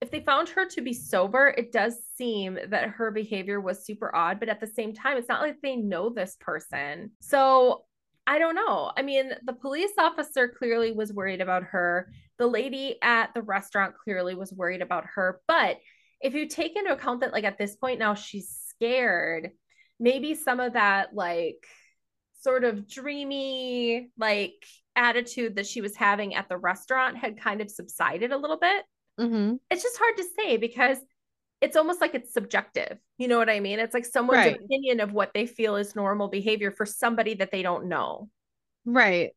if 0.00 0.10
they 0.10 0.20
found 0.20 0.48
her 0.50 0.66
to 0.66 0.80
be 0.80 0.92
sober, 0.92 1.54
it 1.56 1.72
does 1.72 1.96
seem 2.16 2.58
that 2.68 2.90
her 2.90 3.10
behavior 3.10 3.60
was 3.60 3.84
super 3.84 4.14
odd, 4.14 4.38
but 4.38 4.48
at 4.48 4.60
the 4.60 4.66
same 4.66 4.94
time, 4.94 5.16
it's 5.16 5.28
not 5.28 5.42
like 5.42 5.56
they 5.60 5.76
know 5.76 6.08
this 6.08 6.36
person. 6.40 7.10
So 7.20 7.84
I 8.26 8.38
don't 8.38 8.54
know. 8.54 8.92
I 8.96 9.02
mean, 9.02 9.32
the 9.44 9.54
police 9.54 9.92
officer 9.98 10.48
clearly 10.48 10.92
was 10.92 11.12
worried 11.12 11.40
about 11.40 11.64
her. 11.64 12.12
The 12.38 12.46
lady 12.46 12.96
at 13.02 13.32
the 13.34 13.42
restaurant 13.42 13.94
clearly 14.04 14.34
was 14.34 14.52
worried 14.52 14.82
about 14.82 15.06
her. 15.14 15.40
But 15.48 15.78
if 16.20 16.34
you 16.34 16.46
take 16.46 16.76
into 16.76 16.92
account 16.92 17.20
that, 17.20 17.32
like, 17.32 17.44
at 17.44 17.58
this 17.58 17.76
point 17.76 17.98
now 17.98 18.14
she's 18.14 18.50
scared, 18.68 19.50
maybe 19.98 20.34
some 20.34 20.60
of 20.60 20.74
that, 20.74 21.14
like, 21.14 21.66
sort 22.40 22.64
of 22.64 22.86
dreamy, 22.86 24.10
like, 24.16 24.64
attitude 24.94 25.56
that 25.56 25.66
she 25.66 25.80
was 25.80 25.96
having 25.96 26.34
at 26.34 26.48
the 26.48 26.56
restaurant 26.56 27.16
had 27.16 27.40
kind 27.40 27.60
of 27.60 27.70
subsided 27.70 28.30
a 28.30 28.36
little 28.36 28.58
bit. 28.58 28.84
Mm-hmm. 29.18 29.56
It's 29.70 29.82
just 29.82 29.98
hard 29.98 30.16
to 30.16 30.24
say 30.38 30.56
because 30.56 30.98
it's 31.60 31.76
almost 31.76 32.00
like 32.00 32.14
it's 32.14 32.32
subjective. 32.32 32.98
You 33.16 33.28
know 33.28 33.38
what 33.38 33.50
I 33.50 33.60
mean? 33.60 33.78
It's 33.78 33.94
like 33.94 34.06
someone's 34.06 34.38
Right. 34.38 34.60
opinion 34.60 35.00
of 35.00 35.12
what 35.12 35.32
they 35.34 35.46
feel 35.46 35.76
is 35.76 35.96
normal 35.96 36.28
behavior 36.28 36.70
for 36.70 36.86
somebody 36.86 37.34
that 37.34 37.50
they 37.50 37.62
don't 37.62 37.86
know. 37.88 38.28
Right. 38.84 39.32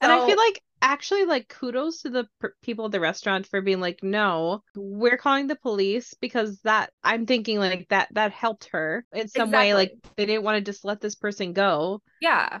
And 0.00 0.12
I 0.12 0.26
feel 0.26 0.36
like 0.36 0.62
actually 0.82 1.24
like 1.24 1.48
kudos 1.48 2.02
to 2.02 2.10
the 2.10 2.28
per- 2.40 2.54
people 2.62 2.84
at 2.84 2.92
the 2.92 3.00
restaurant 3.00 3.46
for 3.46 3.62
being 3.62 3.80
like, 3.80 4.00
no, 4.02 4.62
we're 4.76 5.16
calling 5.16 5.46
the 5.46 5.56
police 5.56 6.14
because 6.20 6.60
that 6.60 6.90
I'm 7.02 7.24
thinking 7.26 7.58
like 7.58 7.88
that 7.88 8.08
that 8.12 8.32
helped 8.32 8.68
her 8.72 9.04
in 9.12 9.28
some 9.28 9.50
way. 9.50 9.72
Like 9.74 9.92
they 10.16 10.26
didn't 10.26 10.44
want 10.44 10.58
to 10.58 10.70
just 10.70 10.84
let 10.84 11.00
this 11.00 11.14
person 11.14 11.54
go. 11.54 12.02
Yeah. 12.20 12.60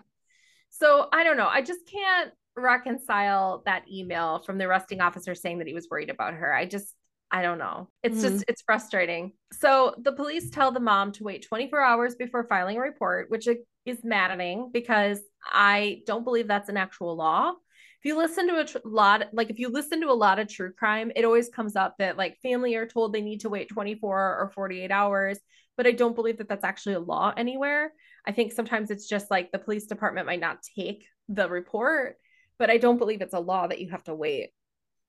So 0.70 1.06
I 1.12 1.22
don't 1.22 1.36
know. 1.36 1.46
I 1.46 1.60
just 1.60 1.80
can't 1.86 2.32
reconcile 2.56 3.62
that 3.66 3.84
email 3.90 4.40
from 4.40 4.58
the 4.58 4.64
arresting 4.64 5.00
officer 5.00 5.34
saying 5.34 5.58
that 5.58 5.66
he 5.66 5.74
was 5.74 5.88
worried 5.90 6.10
about 6.10 6.34
her. 6.34 6.54
I 6.54 6.66
just, 6.66 6.94
I 7.30 7.42
don't 7.42 7.58
know. 7.58 7.88
It's 8.02 8.22
just, 8.22 8.36
mm-hmm. 8.36 8.42
it's 8.48 8.62
frustrating. 8.62 9.32
So 9.52 9.94
the 9.98 10.12
police 10.12 10.50
tell 10.50 10.70
the 10.70 10.80
mom 10.80 11.12
to 11.12 11.24
wait 11.24 11.46
24 11.46 11.80
hours 11.80 12.14
before 12.14 12.44
filing 12.44 12.76
a 12.76 12.80
report, 12.80 13.30
which 13.30 13.48
is 13.86 13.98
maddening 14.04 14.70
because 14.72 15.20
I 15.44 16.02
don't 16.06 16.24
believe 16.24 16.46
that's 16.46 16.68
an 16.68 16.76
actual 16.76 17.16
law. 17.16 17.50
If 17.50 18.08
you 18.08 18.16
listen 18.18 18.48
to 18.48 18.60
a 18.60 18.64
tr- 18.64 18.78
lot, 18.84 19.28
like 19.32 19.50
if 19.50 19.58
you 19.58 19.68
listen 19.68 20.00
to 20.02 20.10
a 20.10 20.12
lot 20.12 20.38
of 20.38 20.48
true 20.48 20.72
crime, 20.72 21.10
it 21.16 21.24
always 21.24 21.48
comes 21.48 21.74
up 21.74 21.96
that 21.98 22.16
like 22.16 22.38
family 22.42 22.74
are 22.76 22.86
told 22.86 23.12
they 23.12 23.22
need 23.22 23.40
to 23.40 23.48
wait 23.48 23.68
24 23.70 24.16
or 24.16 24.52
48 24.54 24.90
hours. 24.90 25.38
But 25.76 25.86
I 25.86 25.92
don't 25.92 26.14
believe 26.14 26.38
that 26.38 26.48
that's 26.48 26.64
actually 26.64 26.94
a 26.94 27.00
law 27.00 27.32
anywhere. 27.36 27.92
I 28.26 28.32
think 28.32 28.52
sometimes 28.52 28.90
it's 28.90 29.08
just 29.08 29.30
like 29.30 29.50
the 29.50 29.58
police 29.58 29.86
department 29.86 30.26
might 30.26 30.40
not 30.40 30.58
take 30.76 31.06
the 31.28 31.48
report, 31.48 32.16
but 32.58 32.70
I 32.70 32.78
don't 32.78 32.98
believe 32.98 33.20
it's 33.22 33.34
a 33.34 33.40
law 33.40 33.66
that 33.66 33.80
you 33.80 33.90
have 33.90 34.04
to 34.04 34.14
wait. 34.14 34.50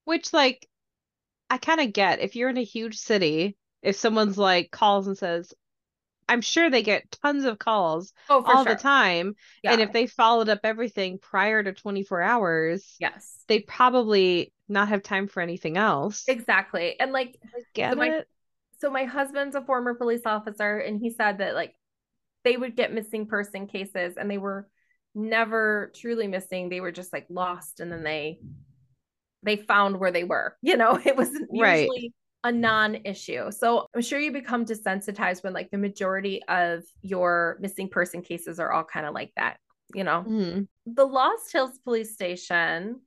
Which 0.06 0.34
like 0.34 0.68
I 1.50 1.58
kind 1.58 1.82
of 1.82 1.94
get 1.94 2.20
if 2.20 2.36
you're 2.36 2.50
in 2.50 2.58
a 2.58 2.64
huge 2.64 2.98
city, 2.98 3.56
if 3.82 3.96
someone's 3.96 4.38
like 4.38 4.72
calls 4.72 5.08
and 5.08 5.18
says, 5.18 5.54
I'm 6.28 6.42
sure 6.42 6.70
they 6.72 6.82
get 6.82 7.12
tons 7.24 7.46
of 7.46 7.60
calls 7.60 8.12
Oh, 8.30 8.44
all 8.44 8.64
sure. 8.64 8.74
the 8.74 8.82
time. 8.82 9.36
Yeah. 9.64 9.74
And 9.74 9.82
if 9.82 9.92
they 9.94 10.08
followed 10.08 10.50
up 10.50 10.62
everything 10.64 11.20
prior 11.20 11.62
to 11.62 11.72
24 11.72 12.22
hours, 12.22 12.96
yes, 13.00 13.44
they'd 13.48 13.68
probably 13.68 14.52
not 14.68 14.88
have 14.90 15.04
time 15.04 15.28
for 15.28 15.42
anything 15.42 15.78
else. 15.78 16.24
exactly. 16.28 17.00
And 17.00 17.12
like, 17.12 17.40
get 17.76 17.96
my- 17.96 18.08
it. 18.10 18.28
so 18.82 18.90
my 18.90 19.04
husband's 19.06 19.56
a 19.56 19.62
former 19.62 19.94
police 19.94 20.26
officer, 20.26 20.80
and 20.80 21.00
he 21.00 21.12
said 21.12 21.38
that 21.38 21.54
like 21.54 21.76
they 22.44 22.58
would 22.58 22.76
get 22.76 22.92
missing 22.94 23.28
person 23.28 23.68
cases 23.68 24.16
and 24.18 24.30
they 24.30 24.40
were 24.40 24.68
never 25.16 25.92
truly 25.96 26.28
missing. 26.28 26.70
They 26.70 26.82
were 26.82 26.92
just 26.92 27.14
like 27.14 27.26
lost, 27.30 27.80
and 27.80 27.92
then 27.92 28.04
they 28.04 28.40
they 29.44 29.58
found 29.58 30.00
where 30.00 30.12
they 30.12 30.24
were. 30.24 30.58
You 30.64 30.78
know, 30.78 31.00
it 31.04 31.16
was 31.16 31.30
Right. 31.52 31.82
usually 31.82 32.14
a 32.44 32.52
non-issue. 32.52 33.52
So 33.52 33.88
I'm 33.96 34.02
sure 34.02 34.20
you 34.20 34.32
become 34.32 34.66
desensitized 34.66 35.44
when 35.44 35.54
like 35.54 35.72
the 35.72 35.78
majority 35.80 36.42
of 36.48 36.84
your 37.02 37.58
missing 37.60 37.90
person 37.90 38.22
cases 38.22 38.60
are 38.60 38.72
all 38.72 38.84
kind 38.84 39.06
of 39.06 39.14
like 39.16 39.32
that. 39.36 39.58
You 39.94 40.04
know, 40.04 40.24
Mhm. 40.28 40.68
the 40.86 41.06
Lost 41.06 41.52
Hills 41.52 41.80
police 41.80 42.14
station, 42.14 43.02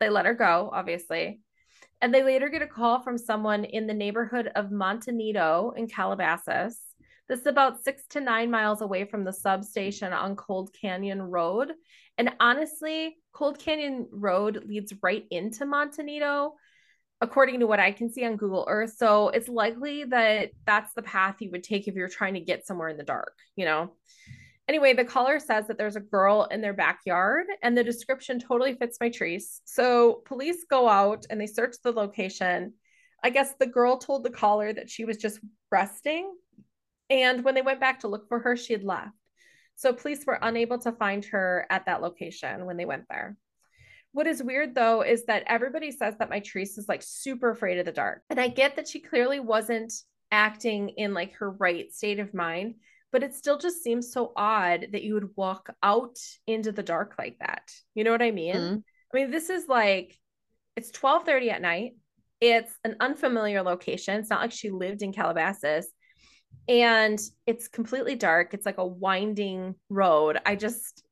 they 0.00 0.10
let 0.10 0.26
her 0.26 0.34
go, 0.34 0.70
obviously. 0.72 1.40
And 2.00 2.12
they 2.12 2.22
later 2.22 2.48
get 2.48 2.62
a 2.62 2.66
call 2.66 3.00
from 3.00 3.16
someone 3.18 3.64
in 3.64 3.86
the 3.86 3.94
neighborhood 3.94 4.50
of 4.54 4.70
Monte 4.70 5.10
Nido 5.12 5.72
in 5.76 5.88
Calabasas. 5.88 6.80
This 7.28 7.40
is 7.40 7.46
about 7.46 7.82
six 7.82 8.02
to 8.10 8.20
nine 8.20 8.50
miles 8.50 8.82
away 8.82 9.06
from 9.06 9.24
the 9.24 9.32
substation 9.32 10.12
on 10.12 10.36
Cold 10.36 10.74
Canyon 10.78 11.22
Road. 11.22 11.72
And 12.18 12.30
honestly, 12.38 13.16
Cold 13.32 13.58
Canyon 13.58 14.08
Road 14.12 14.64
leads 14.66 14.92
right 15.02 15.24
into 15.30 15.64
Monte 15.64 16.02
Nido, 16.02 16.54
according 17.20 17.60
to 17.60 17.66
what 17.66 17.80
I 17.80 17.92
can 17.92 18.10
see 18.12 18.26
on 18.26 18.36
Google 18.36 18.66
Earth. 18.68 18.94
So 18.98 19.30
it's 19.30 19.48
likely 19.48 20.04
that 20.04 20.50
that's 20.66 20.92
the 20.92 21.02
path 21.02 21.36
you 21.40 21.50
would 21.52 21.64
take 21.64 21.88
if 21.88 21.94
you're 21.94 22.08
trying 22.08 22.34
to 22.34 22.40
get 22.40 22.66
somewhere 22.66 22.88
in 22.88 22.98
the 22.98 23.04
dark, 23.04 23.34
you 23.56 23.64
know? 23.64 23.92
Anyway, 24.68 24.94
the 24.94 25.04
caller 25.04 25.38
says 25.38 25.66
that 25.66 25.76
there's 25.76 25.96
a 25.96 26.00
girl 26.00 26.46
in 26.50 26.60
their 26.60 26.72
backyard, 26.72 27.46
and 27.62 27.76
the 27.76 27.84
description 27.84 28.38
totally 28.38 28.74
fits 28.74 28.98
Mitrice. 28.98 29.60
So 29.64 30.22
police 30.24 30.64
go 30.70 30.88
out 30.88 31.26
and 31.28 31.40
they 31.40 31.46
search 31.46 31.76
the 31.82 31.92
location. 31.92 32.74
I 33.22 33.30
guess 33.30 33.54
the 33.58 33.66
girl 33.66 33.98
told 33.98 34.24
the 34.24 34.30
caller 34.30 34.72
that 34.72 34.88
she 34.88 35.04
was 35.04 35.16
just 35.16 35.38
resting. 35.70 36.34
And 37.10 37.44
when 37.44 37.54
they 37.54 37.62
went 37.62 37.80
back 37.80 38.00
to 38.00 38.08
look 38.08 38.28
for 38.28 38.38
her, 38.40 38.56
she 38.56 38.72
had 38.72 38.84
left. 38.84 39.12
So 39.76 39.92
police 39.92 40.24
were 40.26 40.38
unable 40.40 40.78
to 40.78 40.92
find 40.92 41.24
her 41.26 41.66
at 41.68 41.86
that 41.86 42.00
location 42.00 42.64
when 42.66 42.76
they 42.76 42.84
went 42.84 43.04
there. 43.08 43.36
What 44.12 44.28
is 44.28 44.42
weird 44.42 44.74
though 44.74 45.02
is 45.02 45.24
that 45.24 45.42
everybody 45.46 45.90
says 45.90 46.14
that 46.18 46.30
my 46.30 46.40
is 46.54 46.86
like 46.88 47.02
super 47.02 47.50
afraid 47.50 47.78
of 47.78 47.84
the 47.84 47.92
dark. 47.92 48.22
And 48.30 48.40
I 48.40 48.48
get 48.48 48.76
that 48.76 48.86
she 48.86 49.00
clearly 49.00 49.40
wasn't 49.40 49.92
acting 50.30 50.90
in 50.90 51.14
like 51.14 51.34
her 51.34 51.50
right 51.50 51.92
state 51.92 52.20
of 52.20 52.32
mind, 52.32 52.76
but 53.10 53.24
it 53.24 53.34
still 53.34 53.58
just 53.58 53.82
seems 53.82 54.12
so 54.12 54.32
odd 54.36 54.86
that 54.92 55.02
you 55.02 55.14
would 55.14 55.30
walk 55.36 55.74
out 55.82 56.16
into 56.46 56.70
the 56.70 56.82
dark 56.82 57.16
like 57.18 57.38
that. 57.40 57.72
You 57.94 58.04
know 58.04 58.12
what 58.12 58.22
I 58.22 58.30
mean? 58.30 58.54
Mhm. 58.54 58.82
I 59.12 59.16
mean, 59.16 59.30
this 59.30 59.50
is 59.50 59.68
like 59.68 60.16
it's 60.76 60.90
12:30 60.92 61.50
at 61.50 61.62
night. 61.62 61.96
It's 62.40 62.72
an 62.84 62.96
unfamiliar 63.00 63.62
location. 63.62 64.20
It's 64.20 64.30
not 64.30 64.40
like 64.40 64.52
she 64.52 64.70
lived 64.70 65.02
in 65.02 65.12
Calabasas. 65.12 65.88
And 66.68 67.20
it's 67.46 67.68
completely 67.68 68.14
dark. 68.14 68.54
It's 68.54 68.66
like 68.66 68.78
a 68.78 68.86
winding 68.86 69.74
road. 69.88 70.38
I 70.46 70.56
just 70.56 71.02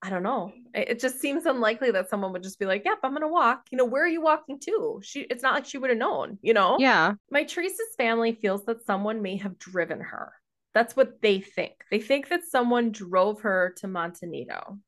I 0.00 0.10
don't 0.10 0.22
know. 0.22 0.52
It, 0.74 1.00
just 1.00 1.20
seems 1.20 1.44
unlikely 1.44 1.90
that 1.90 2.08
someone 2.08 2.32
would 2.32 2.44
just 2.44 2.60
be 2.60 2.66
like, 2.66 2.84
"Yep, 2.84 2.98
I'm 3.02 3.10
going 3.10 3.22
to 3.22 3.28
walk." 3.28 3.66
You 3.72 3.78
know, 3.78 3.84
where 3.84 4.04
are 4.04 4.08
you 4.08 4.20
walking 4.20 4.60
to? 4.60 5.00
She 5.02 5.22
it's 5.22 5.42
not 5.42 5.54
like 5.54 5.64
she 5.64 5.78
would 5.78 5.90
have 5.90 5.98
known, 5.98 6.38
you 6.40 6.54
know? 6.54 6.76
Yeah. 6.78 7.14
Mitrice's 7.32 7.96
family 7.96 8.38
feels 8.40 8.64
that 8.66 8.84
someone 8.86 9.22
may 9.22 9.36
have 9.38 9.58
driven 9.58 10.00
her. 10.00 10.34
That's 10.72 10.94
what 10.94 11.20
they 11.20 11.40
think. 11.40 11.72
They 11.90 11.98
think 11.98 12.28
that 12.28 12.44
someone 12.44 12.92
drove 12.92 13.40
her 13.40 13.74
to 13.78 13.88
Monte 13.88 14.26
Nido. 14.26 14.78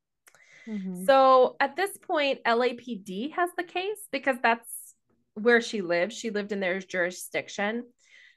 Mhm. 0.68 1.04
So 1.06 1.56
at 1.58 1.74
this 1.74 1.96
point, 1.96 2.40
LAPD 2.44 3.32
has 3.32 3.50
the 3.56 3.64
case 3.64 4.06
because 4.12 4.36
that's 4.40 4.94
where 5.34 5.60
she 5.60 5.80
lived. 5.80 6.12
She 6.12 6.30
lived 6.30 6.52
in 6.52 6.60
their 6.60 6.78
jurisdiction. 6.78 7.84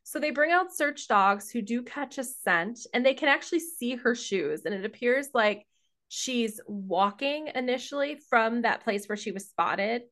So 0.04 0.20
they 0.20 0.32
bring 0.32 0.52
out 0.52 0.74
search 0.74 1.08
dogs 1.08 1.50
who 1.50 1.62
do 1.62 1.82
catch 1.82 2.18
a 2.18 2.24
scent 2.24 2.80
and 2.94 3.06
they 3.06 3.14
can 3.14 3.30
actually 3.30 3.62
see 3.62 3.96
her 3.96 4.16
shoes. 4.16 4.66
And 4.66 4.76
it 4.76 4.86
appears 4.86 5.30
like 5.34 5.66
she's 6.10 6.60
walking 6.68 7.50
initially 7.56 8.20
from 8.30 8.62
that 8.62 8.84
place 8.84 9.08
where 9.08 9.18
she 9.18 9.32
was 9.32 9.50
spotted 9.50 10.04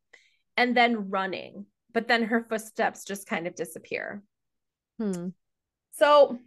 and 0.57 0.75
then 0.75 1.09
running, 1.09 1.65
but 1.93 2.07
then 2.07 2.23
her 2.23 2.45
footsteps 2.49 3.03
just 3.05 3.27
kind 3.27 3.47
of 3.47 3.55
disappear. 3.55 4.23
Hmm. 4.97 5.29
So 5.91 6.39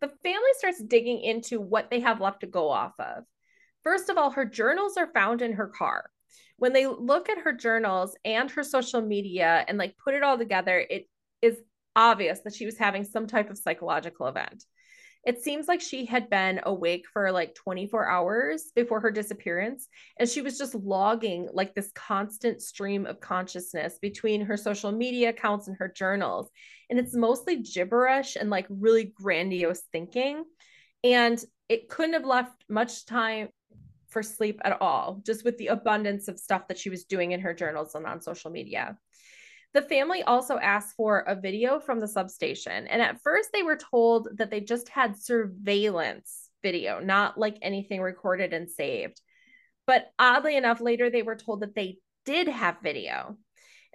the 0.00 0.08
family 0.08 0.50
starts 0.56 0.82
digging 0.82 1.20
into 1.20 1.60
what 1.60 1.90
they 1.90 2.00
have 2.00 2.20
left 2.20 2.40
to 2.40 2.46
go 2.46 2.70
off 2.70 2.94
of. 2.98 3.24
First 3.82 4.08
of 4.08 4.16
all, 4.18 4.30
her 4.30 4.44
journals 4.44 4.96
are 4.96 5.12
found 5.12 5.42
in 5.42 5.52
her 5.52 5.68
car. 5.68 6.10
When 6.56 6.72
they 6.72 6.86
look 6.86 7.28
at 7.28 7.38
her 7.38 7.52
journals 7.52 8.16
and 8.24 8.50
her 8.50 8.64
social 8.64 9.00
media 9.00 9.64
and 9.68 9.78
like 9.78 9.96
put 10.02 10.14
it 10.14 10.22
all 10.22 10.38
together, 10.38 10.84
it 10.90 11.08
is 11.40 11.58
obvious 11.98 12.40
that 12.40 12.54
she 12.54 12.64
was 12.64 12.78
having 12.78 13.04
some 13.04 13.26
type 13.26 13.50
of 13.50 13.58
psychological 13.58 14.28
event. 14.28 14.64
It 15.26 15.42
seems 15.42 15.66
like 15.66 15.80
she 15.80 16.06
had 16.06 16.30
been 16.30 16.60
awake 16.62 17.04
for 17.12 17.32
like 17.32 17.56
24 17.56 18.08
hours 18.08 18.70
before 18.74 19.00
her 19.00 19.10
disappearance, 19.10 19.88
and 20.18 20.28
she 20.28 20.40
was 20.40 20.56
just 20.56 20.76
logging 20.76 21.48
like 21.52 21.74
this 21.74 21.90
constant 21.94 22.62
stream 22.62 23.04
of 23.04 23.20
consciousness 23.20 23.98
between 24.00 24.42
her 24.42 24.56
social 24.56 24.92
media 24.92 25.30
accounts 25.30 25.66
and 25.66 25.76
her 25.78 25.88
journals. 25.88 26.48
And 26.88 27.00
it's 27.00 27.16
mostly 27.16 27.56
gibberish 27.56 28.36
and 28.36 28.48
like 28.48 28.66
really 28.70 29.04
grandiose 29.04 29.82
thinking. 29.92 30.44
And 31.02 31.44
it 31.68 31.88
couldn't 31.88 32.14
have 32.14 32.24
left 32.24 32.64
much 32.68 33.04
time 33.04 33.48
for 34.08 34.22
sleep 34.22 34.60
at 34.64 34.80
all, 34.80 35.20
just 35.26 35.44
with 35.44 35.58
the 35.58 35.66
abundance 35.66 36.28
of 36.28 36.38
stuff 36.38 36.68
that 36.68 36.78
she 36.78 36.90
was 36.90 37.04
doing 37.04 37.32
in 37.32 37.40
her 37.40 37.52
journals 37.52 37.94
and 37.94 38.06
on 38.06 38.22
social 38.22 38.50
media. 38.50 38.96
The 39.78 39.82
family 39.82 40.24
also 40.24 40.58
asked 40.58 40.96
for 40.96 41.20
a 41.20 41.36
video 41.36 41.78
from 41.78 42.00
the 42.00 42.08
substation. 42.08 42.88
And 42.88 43.00
at 43.00 43.22
first, 43.22 43.50
they 43.52 43.62
were 43.62 43.76
told 43.76 44.26
that 44.38 44.50
they 44.50 44.60
just 44.60 44.88
had 44.88 45.16
surveillance 45.16 46.50
video, 46.64 46.98
not 46.98 47.38
like 47.38 47.58
anything 47.62 48.00
recorded 48.00 48.52
and 48.52 48.68
saved. 48.68 49.20
But 49.86 50.10
oddly 50.18 50.56
enough, 50.56 50.80
later 50.80 51.10
they 51.10 51.22
were 51.22 51.36
told 51.36 51.60
that 51.60 51.76
they 51.76 51.98
did 52.24 52.48
have 52.48 52.82
video. 52.82 53.36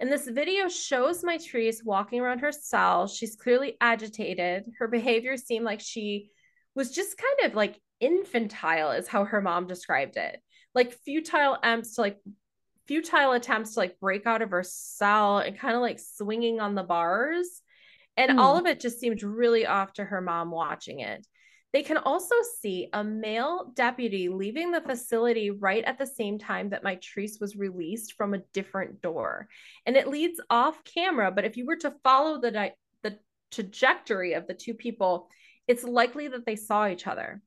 And 0.00 0.10
this 0.10 0.26
video 0.26 0.70
shows 0.70 1.22
Mitrice 1.22 1.84
walking 1.84 2.18
around 2.22 2.38
her 2.38 2.50
cell. 2.50 3.06
She's 3.06 3.36
clearly 3.36 3.76
agitated. 3.78 4.64
Her 4.78 4.88
behavior 4.88 5.36
seemed 5.36 5.66
like 5.66 5.80
she 5.80 6.30
was 6.74 6.92
just 6.92 7.18
kind 7.18 7.50
of 7.50 7.54
like 7.54 7.78
infantile, 8.00 8.92
is 8.92 9.06
how 9.06 9.24
her 9.24 9.42
mom 9.42 9.66
described 9.66 10.16
it. 10.16 10.40
Like 10.74 10.94
futile 11.04 11.58
attempts 11.62 11.96
to 11.96 12.00
like 12.00 12.20
futile 12.86 13.32
attempts 13.32 13.74
to 13.74 13.80
like 13.80 13.98
break 14.00 14.26
out 14.26 14.42
of 14.42 14.50
her 14.50 14.62
cell 14.64 15.38
and 15.38 15.58
kind 15.58 15.74
of 15.74 15.82
like 15.82 15.98
swinging 15.98 16.60
on 16.60 16.74
the 16.74 16.82
bars. 16.82 17.62
And 18.16 18.32
hmm. 18.32 18.38
all 18.38 18.56
of 18.56 18.66
it 18.66 18.80
just 18.80 19.00
seemed 19.00 19.22
really 19.22 19.66
off 19.66 19.92
to 19.94 20.04
her 20.04 20.20
mom 20.20 20.50
watching 20.50 21.00
it. 21.00 21.26
They 21.72 21.82
can 21.82 21.96
also 21.96 22.36
see 22.60 22.88
a 22.92 23.02
male 23.02 23.72
deputy 23.74 24.28
leaving 24.28 24.70
the 24.70 24.80
facility 24.80 25.50
right 25.50 25.82
at 25.82 25.98
the 25.98 26.06
same 26.06 26.38
time 26.38 26.70
that 26.70 26.84
Mitrice 26.84 27.40
was 27.40 27.56
released 27.56 28.12
from 28.12 28.32
a 28.32 28.42
different 28.52 29.02
door. 29.02 29.48
And 29.84 29.96
it 29.96 30.06
leads 30.06 30.40
off 30.48 30.84
camera, 30.84 31.32
but 31.32 31.44
if 31.44 31.56
you 31.56 31.66
were 31.66 31.78
to 31.78 31.94
follow 32.04 32.40
the, 32.40 32.72
the 33.02 33.18
trajectory 33.50 34.34
of 34.34 34.46
the 34.46 34.54
two 34.54 34.74
people, 34.74 35.28
it's 35.66 35.82
likely 35.82 36.28
that 36.28 36.46
they 36.46 36.54
saw 36.54 36.86
each 36.86 37.08
other. 37.08 37.42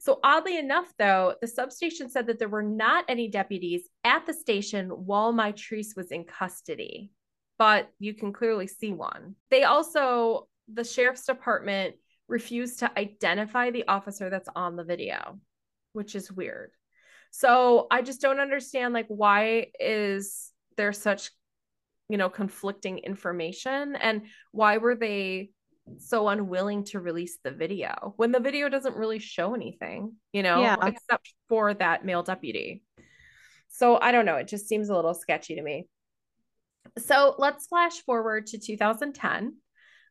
So, 0.00 0.18
oddly 0.24 0.56
enough, 0.56 0.90
though, 0.98 1.34
the 1.42 1.46
substation 1.46 2.08
said 2.08 2.26
that 2.26 2.38
there 2.38 2.48
were 2.48 2.62
not 2.62 3.04
any 3.06 3.28
deputies 3.28 3.82
at 4.02 4.24
the 4.24 4.32
station 4.32 4.88
while 4.88 5.30
Mitrice 5.30 5.94
was 5.94 6.10
in 6.10 6.24
custody, 6.24 7.10
but 7.58 7.90
you 7.98 8.14
can 8.14 8.32
clearly 8.32 8.66
see 8.66 8.94
one. 8.94 9.34
They 9.50 9.64
also, 9.64 10.48
the 10.72 10.84
sheriff's 10.84 11.26
department 11.26 11.96
refused 12.28 12.78
to 12.78 12.98
identify 12.98 13.70
the 13.70 13.88
officer 13.88 14.30
that's 14.30 14.48
on 14.56 14.74
the 14.74 14.84
video, 14.84 15.38
which 15.92 16.14
is 16.14 16.32
weird. 16.32 16.70
So 17.30 17.86
I 17.90 18.00
just 18.00 18.22
don't 18.22 18.40
understand 18.40 18.94
like 18.94 19.06
why 19.08 19.66
is 19.78 20.50
there 20.78 20.94
such 20.94 21.30
you 22.08 22.16
know 22.16 22.30
conflicting 22.30 22.98
information 22.98 23.96
and 23.96 24.22
why 24.50 24.78
were 24.78 24.94
they 24.94 25.50
so 25.98 26.28
unwilling 26.28 26.84
to 26.84 27.00
release 27.00 27.38
the 27.42 27.50
video 27.50 28.14
when 28.16 28.32
the 28.32 28.40
video 28.40 28.68
doesn't 28.68 28.96
really 28.96 29.18
show 29.18 29.54
anything, 29.54 30.14
you 30.32 30.42
know, 30.42 30.62
yeah. 30.62 30.76
except 30.82 31.32
for 31.48 31.74
that 31.74 32.04
male 32.04 32.22
deputy. 32.22 32.82
So 33.68 33.98
I 34.00 34.12
don't 34.12 34.26
know, 34.26 34.36
it 34.36 34.48
just 34.48 34.68
seems 34.68 34.88
a 34.88 34.94
little 34.94 35.14
sketchy 35.14 35.54
to 35.56 35.62
me. 35.62 35.86
So 36.98 37.34
let's 37.38 37.66
flash 37.66 38.00
forward 38.00 38.46
to 38.48 38.58
2010. 38.58 39.56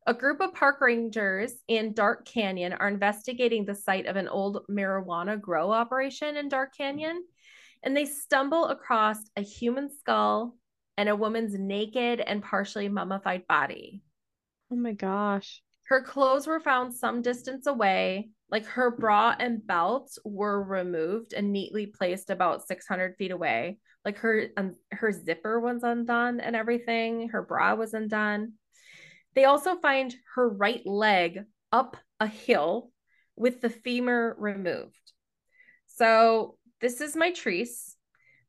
A 0.07 0.13
group 0.13 0.41
of 0.41 0.53
park 0.53 0.81
rangers 0.81 1.53
in 1.67 1.93
Dark 1.93 2.25
Canyon 2.25 2.73
are 2.73 2.87
investigating 2.87 3.65
the 3.65 3.75
site 3.75 4.05
of 4.05 4.15
an 4.15 4.27
old 4.27 4.65
marijuana 4.69 5.39
grow 5.39 5.71
operation 5.71 6.37
in 6.37 6.49
Dark 6.49 6.75
Canyon, 6.75 7.23
and 7.83 7.95
they 7.95 8.05
stumble 8.05 8.65
across 8.65 9.17
a 9.35 9.41
human 9.41 9.89
skull 9.99 10.55
and 10.97 11.09
a 11.09 11.15
woman's 11.15 11.53
naked 11.57 12.19
and 12.19 12.41
partially 12.41 12.89
mummified 12.89 13.45
body. 13.47 14.01
Oh 14.71 14.75
my 14.75 14.93
gosh. 14.93 15.61
Her 15.89 16.01
clothes 16.01 16.45
were 16.45 16.59
found 16.59 16.93
some 16.93 17.23
distance 17.23 17.65
away. 17.65 18.29
Like 18.51 18.65
her 18.65 18.91
bra 18.91 19.35
and 19.39 19.65
belt 19.65 20.17
were 20.23 20.63
removed 20.63 21.33
and 21.33 21.51
neatly 21.51 21.87
placed 21.87 22.29
about 22.29 22.67
600 22.67 23.15
feet 23.17 23.31
away. 23.31 23.79
Like 24.05 24.19
her 24.19 24.49
um, 24.55 24.75
her 24.91 25.11
zipper 25.11 25.59
was 25.59 25.81
undone 25.83 26.39
and 26.39 26.55
everything. 26.55 27.29
Her 27.29 27.41
bra 27.41 27.73
was 27.73 27.95
undone. 27.95 28.53
They 29.33 29.45
also 29.45 29.77
find 29.77 30.15
her 30.35 30.47
right 30.47 30.85
leg 30.85 31.39
up 31.71 31.97
a 32.19 32.27
hill 32.27 32.91
with 33.35 33.61
the 33.61 33.69
femur 33.69 34.35
removed. 34.37 34.93
So 35.87 36.57
this 36.81 37.01
is 37.01 37.15
Mitrice. 37.15 37.95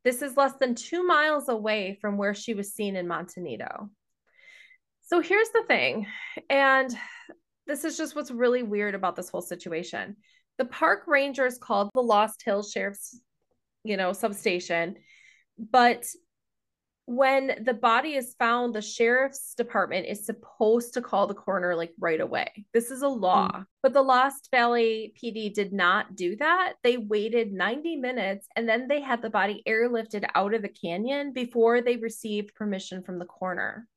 This 0.04 0.20
is 0.20 0.36
less 0.36 0.54
than 0.54 0.74
two 0.74 1.06
miles 1.06 1.48
away 1.48 1.98
from 2.00 2.18
where 2.18 2.34
she 2.34 2.54
was 2.54 2.74
seen 2.74 2.96
in 2.96 3.08
Monte 3.08 3.40
Nido. 3.40 3.90
So 5.10 5.18
here's 5.18 5.48
the 5.48 5.64
thing, 5.66 6.06
and 6.48 6.96
this 7.66 7.82
is 7.82 7.96
just 7.96 8.14
what's 8.14 8.30
really 8.30 8.62
weird 8.62 8.94
about 8.94 9.16
this 9.16 9.28
whole 9.28 9.42
situation. 9.42 10.14
The 10.56 10.66
park 10.66 11.02
rangers 11.08 11.58
called 11.58 11.90
the 11.94 12.00
Lost 12.00 12.40
Hills 12.44 12.70
Sheriff's, 12.70 13.20
you 13.82 13.96
know, 13.96 14.12
substation, 14.12 14.94
but 15.58 16.04
when 17.06 17.64
the 17.64 17.74
body 17.74 18.14
is 18.14 18.36
found, 18.38 18.72
the 18.72 18.80
sheriff's 18.80 19.54
department 19.56 20.06
is 20.06 20.24
supposed 20.24 20.94
to 20.94 21.02
call 21.02 21.26
the 21.26 21.34
coroner 21.34 21.74
like 21.74 21.90
right 21.98 22.20
away. 22.20 22.66
This 22.72 22.92
is 22.92 23.02
a 23.02 23.08
law. 23.08 23.48
Mm. 23.48 23.66
But 23.82 23.94
the 23.94 24.02
Lost 24.02 24.46
Valley 24.52 25.12
PD 25.20 25.52
did 25.52 25.72
not 25.72 26.14
do 26.14 26.36
that. 26.36 26.74
They 26.84 26.98
waited 26.98 27.52
90 27.52 27.96
minutes 27.96 28.46
and 28.54 28.68
then 28.68 28.86
they 28.86 29.00
had 29.00 29.22
the 29.22 29.30
body 29.30 29.60
airlifted 29.66 30.24
out 30.36 30.54
of 30.54 30.62
the 30.62 30.68
canyon 30.68 31.32
before 31.32 31.82
they 31.82 31.96
received 31.96 32.54
permission 32.54 33.02
from 33.02 33.18
the 33.18 33.24
coroner, 33.24 33.88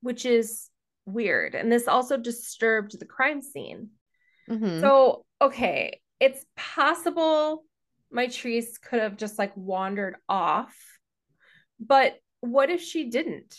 which 0.00 0.24
is 0.24 0.68
weird. 1.06 1.54
And 1.54 1.70
this 1.70 1.88
also 1.88 2.16
disturbed 2.16 2.98
the 2.98 3.06
crime 3.06 3.42
scene. 3.42 3.90
Mm-hmm. 4.48 4.80
So, 4.80 5.24
okay, 5.40 6.00
it's 6.20 6.44
possible 6.56 7.64
Mitrice 8.14 8.80
could 8.80 9.00
have 9.00 9.16
just 9.16 9.38
like 9.38 9.52
wandered 9.56 10.16
off 10.28 10.74
but 11.80 12.16
what 12.40 12.70
if 12.70 12.82
she 12.82 13.10
didn't? 13.10 13.56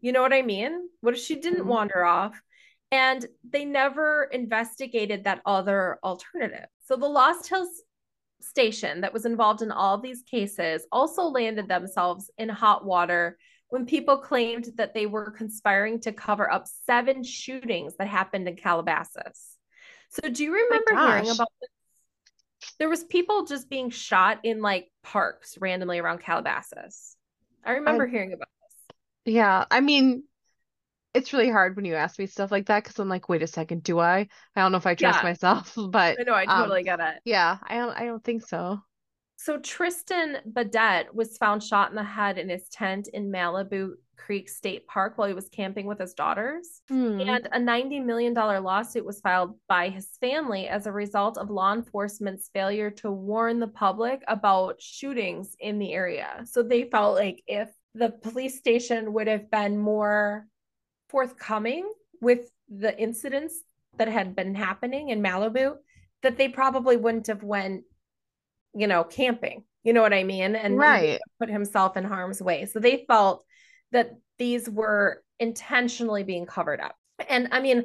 You 0.00 0.12
know 0.12 0.22
what 0.22 0.32
I 0.32 0.42
mean? 0.42 0.88
What 1.00 1.14
if 1.14 1.20
she 1.20 1.36
didn't 1.36 1.60
mm-hmm. 1.60 1.68
wander 1.68 2.04
off? 2.04 2.40
And 2.92 3.26
they 3.48 3.64
never 3.64 4.24
investigated 4.24 5.24
that 5.24 5.42
other 5.44 5.98
alternative. 6.04 6.66
So 6.84 6.96
the 6.96 7.08
Lost 7.08 7.48
Hills 7.48 7.82
station 8.40 9.00
that 9.00 9.12
was 9.12 9.26
involved 9.26 9.62
in 9.62 9.72
all 9.72 9.98
these 9.98 10.22
cases 10.22 10.86
also 10.92 11.22
landed 11.22 11.68
themselves 11.68 12.30
in 12.38 12.48
hot 12.48 12.84
water 12.84 13.38
when 13.68 13.86
people 13.86 14.18
claimed 14.18 14.70
that 14.76 14.94
they 14.94 15.06
were 15.06 15.30
conspiring 15.30 16.00
to 16.00 16.12
cover 16.12 16.50
up 16.50 16.66
seven 16.86 17.22
shootings 17.22 17.94
that 17.98 18.08
happened 18.08 18.48
in 18.48 18.56
Calabasas. 18.56 19.56
So 20.10 20.28
do 20.28 20.44
you 20.44 20.52
remember 20.52 20.94
hearing 20.94 21.30
about 21.30 21.48
this? 21.60 21.70
There 22.78 22.88
was 22.88 23.04
people 23.04 23.44
just 23.44 23.68
being 23.68 23.90
shot 23.90 24.40
in 24.44 24.62
like 24.62 24.90
parks 25.02 25.58
randomly 25.60 25.98
around 25.98 26.20
Calabasas. 26.20 27.16
I 27.64 27.72
remember 27.72 28.06
I, 28.06 28.10
hearing 28.10 28.32
about 28.32 28.48
this. 28.62 29.34
Yeah, 29.34 29.64
I 29.70 29.80
mean, 29.80 30.22
it's 31.16 31.32
really 31.32 31.50
hard 31.50 31.76
when 31.76 31.84
you 31.84 31.94
ask 31.94 32.18
me 32.18 32.26
stuff 32.26 32.52
like 32.52 32.66
that 32.66 32.84
because 32.84 32.98
I'm 32.98 33.08
like, 33.08 33.28
wait 33.28 33.42
a 33.42 33.46
second, 33.46 33.82
do 33.82 33.98
I? 33.98 34.28
I 34.54 34.60
don't 34.60 34.70
know 34.70 34.78
if 34.78 34.86
I 34.86 34.94
trust 34.94 35.20
yeah. 35.20 35.28
myself, 35.28 35.72
but 35.90 36.20
I 36.20 36.22
know 36.22 36.34
I 36.34 36.46
totally 36.46 36.80
um, 36.80 36.98
get 36.98 37.00
it. 37.00 37.20
Yeah, 37.24 37.58
I 37.62 37.76
don't. 37.76 37.96
I 37.96 38.04
don't 38.04 38.22
think 38.22 38.46
so. 38.46 38.80
So 39.46 39.58
Tristan 39.58 40.38
Beaudette 40.50 41.14
was 41.14 41.38
found 41.38 41.62
shot 41.62 41.90
in 41.90 41.94
the 41.94 42.02
head 42.02 42.36
in 42.36 42.48
his 42.48 42.68
tent 42.68 43.06
in 43.06 43.30
Malibu 43.30 43.92
Creek 44.16 44.48
State 44.48 44.88
Park 44.88 45.16
while 45.16 45.28
he 45.28 45.34
was 45.34 45.48
camping 45.48 45.86
with 45.86 46.00
his 46.00 46.14
daughters. 46.14 46.82
Hmm. 46.88 47.20
And 47.20 47.46
a 47.52 47.60
$90 47.60 48.04
million 48.04 48.34
lawsuit 48.34 49.04
was 49.04 49.20
filed 49.20 49.56
by 49.68 49.88
his 49.88 50.08
family 50.20 50.66
as 50.66 50.86
a 50.88 50.92
result 50.92 51.38
of 51.38 51.48
law 51.48 51.72
enforcement's 51.72 52.50
failure 52.52 52.90
to 52.90 53.12
warn 53.12 53.60
the 53.60 53.68
public 53.68 54.24
about 54.26 54.82
shootings 54.82 55.54
in 55.60 55.78
the 55.78 55.92
area. 55.92 56.42
So 56.44 56.64
they 56.64 56.90
felt 56.90 57.14
like 57.14 57.44
if 57.46 57.70
the 57.94 58.08
police 58.08 58.58
station 58.58 59.12
would 59.12 59.28
have 59.28 59.48
been 59.48 59.78
more 59.78 60.48
forthcoming 61.08 61.88
with 62.20 62.50
the 62.68 63.00
incidents 63.00 63.62
that 63.96 64.08
had 64.08 64.34
been 64.34 64.56
happening 64.56 65.10
in 65.10 65.22
Malibu, 65.22 65.76
that 66.24 66.36
they 66.36 66.48
probably 66.48 66.96
wouldn't 66.96 67.28
have 67.28 67.44
went 67.44 67.84
you 68.76 68.86
know, 68.86 69.04
camping. 69.04 69.64
You 69.82 69.92
know 69.92 70.02
what 70.02 70.12
I 70.12 70.24
mean? 70.24 70.54
And 70.56 70.76
right. 70.76 71.20
put 71.38 71.48
himself 71.48 71.96
in 71.96 72.04
harm's 72.04 72.42
way. 72.42 72.66
So 72.66 72.80
they 72.80 73.04
felt 73.06 73.44
that 73.92 74.10
these 74.38 74.68
were 74.68 75.22
intentionally 75.38 76.24
being 76.24 76.44
covered 76.44 76.80
up. 76.80 76.96
And 77.28 77.48
I 77.52 77.60
mean, 77.60 77.84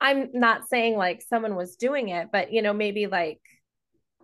I'm 0.00 0.30
not 0.32 0.68
saying 0.68 0.96
like 0.96 1.22
someone 1.28 1.56
was 1.56 1.76
doing 1.76 2.08
it, 2.08 2.28
but 2.32 2.52
you 2.52 2.62
know, 2.62 2.72
maybe 2.72 3.06
like 3.06 3.40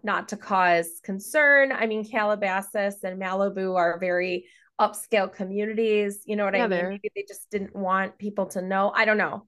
not 0.02 0.28
to 0.28 0.36
cause 0.36 1.00
concern. 1.02 1.72
I 1.72 1.86
mean, 1.86 2.09
Calabasas 2.09 3.02
and 3.02 3.20
Malibu 3.20 3.76
are 3.76 3.98
very 3.98 4.46
upscale 4.80 5.32
communities. 5.32 6.22
You 6.26 6.36
know 6.36 6.44
what 6.44 6.54
yeah, 6.54 6.64
I 6.64 6.68
mean? 6.68 6.88
Maybe 6.88 7.11
they 7.14 7.24
just 7.26 7.50
didn't 7.50 7.74
want 7.74 8.18
people 8.18 8.46
to 8.48 8.62
know. 8.62 8.92
I 8.94 9.04
don't 9.04 9.18
know. 9.18 9.46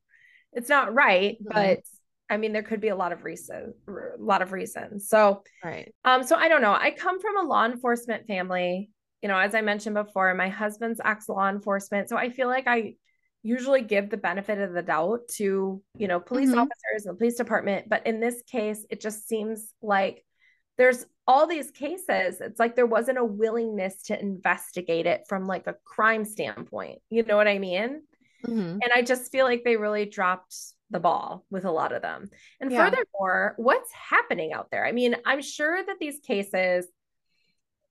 It's 0.53 0.69
not 0.69 0.95
right, 0.95 1.35
mm-hmm. 1.35 1.53
but 1.53 1.81
I 2.31 2.37
mean, 2.37 2.53
there 2.53 2.63
could 2.63 2.81
be 2.81 2.89
a 2.89 2.97
lot 2.97 3.13
of 3.13 3.25
reasons, 3.25 3.75
a 3.89 4.23
lot 4.23 4.43
of 4.43 4.53
reasons. 4.53 5.09
So, 5.09 5.43
right. 5.65 5.93
Um, 6.05 6.23
so 6.25 6.37
I 6.37 6.49
don't 6.49 6.63
know. 6.63 6.73
I 6.73 6.91
come 6.91 7.21
from 7.21 7.39
a 7.39 7.49
law 7.49 7.65
enforcement 7.65 8.27
family. 8.27 8.91
You 9.23 9.29
know, 9.29 9.39
as 9.39 9.55
I 9.55 9.63
mentioned 9.63 9.95
before, 9.95 10.33
my 10.35 10.49
husband's 10.49 11.01
ex 11.05 11.29
law 11.29 11.49
enforcement. 11.49 12.09
So 12.09 12.17
I 12.17 12.31
feel 12.31 12.47
like 12.47 12.67
I 12.67 12.95
usually 13.43 13.83
give 13.83 14.11
the 14.11 14.17
benefit 14.17 14.59
of 14.59 14.73
the 14.73 14.83
doubt 14.83 15.21
to, 15.37 15.83
you 15.97 16.09
know, 16.09 16.21
police 16.21 16.51
mm-hmm. 16.51 16.61
officers 16.61 17.07
and 17.07 17.15
the 17.15 17.19
police 17.19 17.37
department. 17.37 17.89
But 17.89 18.07
in 18.07 18.21
this 18.21 18.43
case, 18.43 18.85
it 18.91 19.01
just 19.01 19.27
seems 19.29 19.73
like 19.83 20.25
there's 20.77 21.05
all 21.27 21.47
these 21.47 21.71
cases. 21.71 22.41
It's 22.41 22.61
like 22.61 22.77
there 22.77 22.87
wasn't 22.87 23.19
a 23.19 23.25
willingness 23.25 24.03
to 24.05 24.21
investigate 24.21 25.07
it 25.07 25.23
from 25.29 25.47
like 25.47 25.67
a 25.67 25.77
crime 25.85 26.25
standpoint. 26.25 27.01
You 27.11 27.23
know 27.25 27.37
what 27.37 27.49
I 27.49 27.59
mean? 27.59 28.03
Mm-hmm. 28.47 28.79
And 28.83 28.91
I 28.95 29.03
just 29.03 29.33
feel 29.33 29.45
like 29.45 29.65
they 29.65 29.77
really 29.77 30.07
dropped 30.07 30.55
the 30.91 31.01
ball 31.01 31.45
with 31.51 31.65
a 31.65 31.71
lot 31.71 31.93
of 31.93 32.03
them. 32.03 32.31
And 32.61 32.71
yeah. 32.71 32.85
furthermore, 32.85 33.55
what's 33.57 33.93
happening 33.93 34.53
out 34.53 34.71
there? 34.71 34.87
I 34.87 34.93
mean, 34.93 35.17
I'm 35.27 35.43
sure 35.43 35.85
that 35.85 35.99
these 36.01 36.21
cases, 36.21 36.87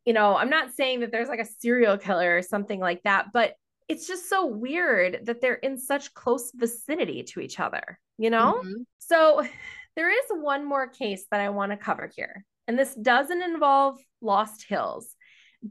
you 0.06 0.14
know, 0.14 0.36
I'm 0.36 0.50
not 0.50 0.74
saying 0.74 1.02
that 1.02 1.12
there's 1.12 1.28
like 1.30 1.40
a 1.40 1.46
serial 1.60 1.98
killer 1.98 2.38
or 2.38 2.42
something 2.42 2.80
like 2.80 3.04
that, 3.04 3.28
but 3.34 3.54
it's 3.88 4.08
just 4.08 4.30
so 4.30 4.46
weird 4.46 5.20
that 5.26 5.42
they're 5.42 5.56
in 5.56 5.78
such 5.78 6.14
close 6.14 6.52
vicinity 6.54 7.24
to 7.24 7.40
each 7.40 7.60
other, 7.60 8.00
you 8.18 8.30
know? 8.30 8.62
Mm-hmm. 8.64 8.82
So 9.00 9.46
there 9.96 10.10
is 10.10 10.26
one 10.30 10.66
more 10.66 10.88
case 10.88 11.26
that 11.32 11.42
I 11.42 11.50
want 11.50 11.72
to 11.72 11.78
cover 11.78 12.10
here. 12.16 12.46
And 12.68 12.78
this 12.78 12.94
doesn't 12.96 13.42
involve 13.42 13.98
Lost 14.22 14.66
Hills, 14.68 15.16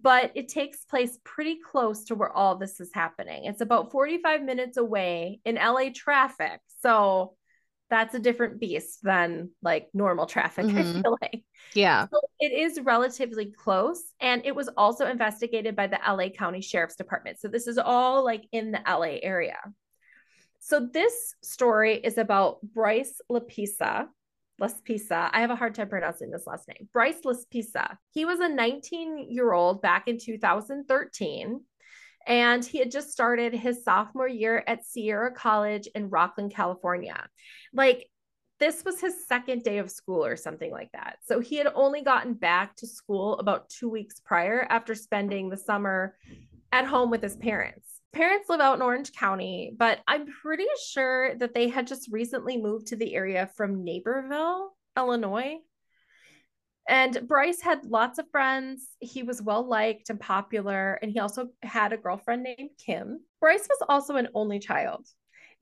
but 0.03 0.33
it 0.35 0.49
takes 0.49 0.85
place 0.85 1.19
pretty 1.25 1.59
close 1.59 2.05
to 2.05 2.15
where 2.15 2.31
all 2.31 2.57
this 2.57 2.81
is 2.81 2.91
happening. 2.93 3.45
It's 3.45 3.61
about 3.61 3.93
45 3.93 4.43
minutes 4.43 4.77
away 4.77 5.41
in 5.45 5.57
LA 5.57 5.91
traffic. 5.95 6.61
So 6.83 7.35
that's 7.89 8.15
a 8.15 8.19
different 8.19 8.59
beast 8.59 8.99
than 9.03 9.51
like 9.63 9.89
normal 9.95 10.27
traffic, 10.27 10.67
mm-hmm. 10.67 10.99
I 10.99 11.03
feel 11.03 11.19
like. 11.23 11.45
Yeah. 11.75 12.07
So 12.13 12.21
it 12.41 12.53
is 12.53 12.81
relatively 12.81 13.53
close. 13.53 14.03
And 14.21 14.45
it 14.45 14.55
was 14.55 14.69
also 14.77 15.07
investigated 15.07 15.77
by 15.77 15.87
the 15.87 16.01
LA 16.07 16.29
County 16.29 16.61
Sheriff's 16.61 16.97
Department. 16.97 17.39
So 17.41 17.49
this 17.49 17.67
is 17.67 17.79
all 17.79 18.25
like 18.25 18.45
in 18.53 18.73
the 18.73 18.81
LA 18.87 19.19
area. 19.23 19.59
So 20.59 20.89
this 20.93 21.35
story 21.43 21.95
is 21.95 22.19
about 22.19 22.59
Bryce 22.63 23.21
Laspisa. 23.31 24.09
Laspisa. 24.61 25.31
I 25.33 25.41
have 25.41 25.51
a 25.51 25.57
hard 25.57 25.75
time 25.75 25.89
pronouncing 25.89 26.31
this 26.31 26.47
last 26.47 26.69
name. 26.69 26.89
Bryce 26.93 27.21
Laspisa. 27.25 27.97
He 28.11 28.25
was 28.25 28.41
a 28.41 28.49
19 28.49 29.31
year 29.31 29.53
old 29.53 29.83
back 29.83 30.09
in 30.09 30.19
2013 30.19 31.61
and 32.27 32.65
he 32.65 32.79
had 32.79 32.91
just 32.91 33.11
started 33.11 33.55
his 33.55 33.85
sophomore 33.85 34.29
year 34.29 34.65
at 34.67 34.85
Sierra 34.85 35.31
College 35.33 35.87
in 35.95 36.11
Rocklin, 36.11 36.53
California. 36.53 37.29
Like, 37.73 38.09
this 38.59 38.85
was 38.85 39.01
his 39.01 39.27
second 39.29 39.63
day 39.63 39.79
of 39.79 39.91
school 39.91 40.25
or 40.25 40.35
something 40.35 40.73
like 40.73 40.91
that. 40.93 41.19
So 41.27 41.41
he 41.41 41.57
had 41.57 41.69
only 41.75 42.03
gotten 42.03 42.35
back 42.35 42.75
to 42.77 42.87
school 42.87 43.39
about 43.39 43.69
two 43.69 43.89
weeks 43.89 44.21
prior 44.25 44.67
after 44.69 44.95
spending 44.95 45.51
the 45.51 45.57
summer 45.57 46.17
at 46.73 46.87
home 46.87 47.11
with 47.11 47.23
his 47.23 47.37
parents. 47.37 47.96
Parents 48.17 48.49
live 48.49 48.61
out 48.61 48.77
in 48.77 48.83
Orange 48.83 49.13
County, 49.13 49.75
but 49.77 50.01
I'm 50.09 50.25
pretty 50.27 50.65
sure 50.89 51.35
that 51.35 51.53
they 51.53 51.69
had 51.69 51.87
just 51.87 52.11
recently 52.11 52.57
moved 52.57 52.87
to 52.87 52.97
the 52.97 53.15
area 53.15 53.51
from 53.55 53.85
Naperville, 53.85 54.75
Illinois. 54.97 55.59
And 56.89 57.29
Bryce 57.29 57.61
had 57.61 57.85
lots 57.85 58.19
of 58.19 58.31
friends. 58.31 58.89
He 59.01 59.23
was 59.23 59.43
well 59.43 59.69
liked 59.69 60.09
and 60.09 60.19
popular. 60.19 60.95
And 61.03 61.11
he 61.13 61.19
also 61.19 61.49
had 61.63 61.93
a 61.93 61.99
girlfriend 61.99 62.45
named 62.45 62.71
Kim. 62.79 63.21
Bryce 63.39 63.69
was 63.69 63.83
also 63.87 64.17
an 64.17 64.29
only 64.33 64.61
child. 64.61 65.07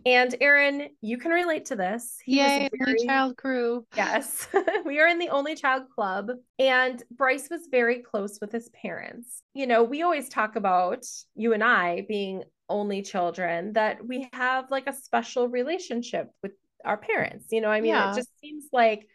And 0.07 0.34
Erin, 0.40 0.88
you 1.00 1.16
can 1.16 1.30
relate 1.30 1.66
to 1.66 1.76
this. 1.76 2.18
He 2.24 2.36
Yay, 2.36 2.68
very, 2.78 2.92
only 2.92 3.07
child 3.07 3.36
crew. 3.36 3.86
Yes. 3.96 4.46
we 4.84 5.00
are 5.00 5.09
in 5.09 5.18
the 5.18 5.30
only 5.30 5.55
child 5.55 5.84
club. 5.94 6.30
And 6.59 7.02
Bryce 7.11 7.48
was 7.50 7.68
very 7.70 8.00
close 8.00 8.38
with 8.40 8.52
his 8.52 8.68
parents. 8.70 9.42
You 9.55 9.66
know, 9.66 9.82
we 9.82 10.02
always 10.02 10.28
talk 10.28 10.57
about 10.57 11.07
you 11.34 11.55
and 11.55 11.64
I 11.64 12.05
being 12.07 12.44
only 12.68 13.02
children, 13.02 13.72
that 13.74 14.07
we 14.07 14.28
have 14.32 14.70
like 14.70 14.86
a 14.86 14.92
special 14.92 15.48
relationship 15.48 16.30
with 16.42 16.52
our 16.84 16.96
parents. 16.96 17.46
You 17.50 17.61
know, 17.61 17.68
I 17.68 17.80
mean, 17.80 17.92
yeah. 17.92 18.12
it 18.12 18.16
just 18.16 18.30
seems 18.40 18.66
like 18.72 19.07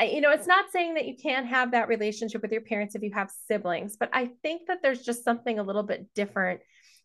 you 0.00 0.20
know, 0.20 0.32
it's 0.32 0.48
not 0.48 0.72
saying 0.72 0.94
that 0.94 1.06
you 1.06 1.14
can't 1.16 1.46
have 1.46 1.70
that 1.70 1.86
relationship 1.86 2.42
with 2.42 2.50
your 2.50 2.62
parents 2.62 2.96
if 2.96 3.02
you 3.02 3.12
have 3.14 3.30
siblings, 3.46 3.96
but 3.96 4.10
I 4.12 4.30
think 4.42 4.62
that 4.66 4.82
there's 4.82 5.02
just 5.02 5.22
something 5.22 5.60
a 5.60 5.62
little 5.62 5.84
bit 5.84 6.12
different 6.14 6.62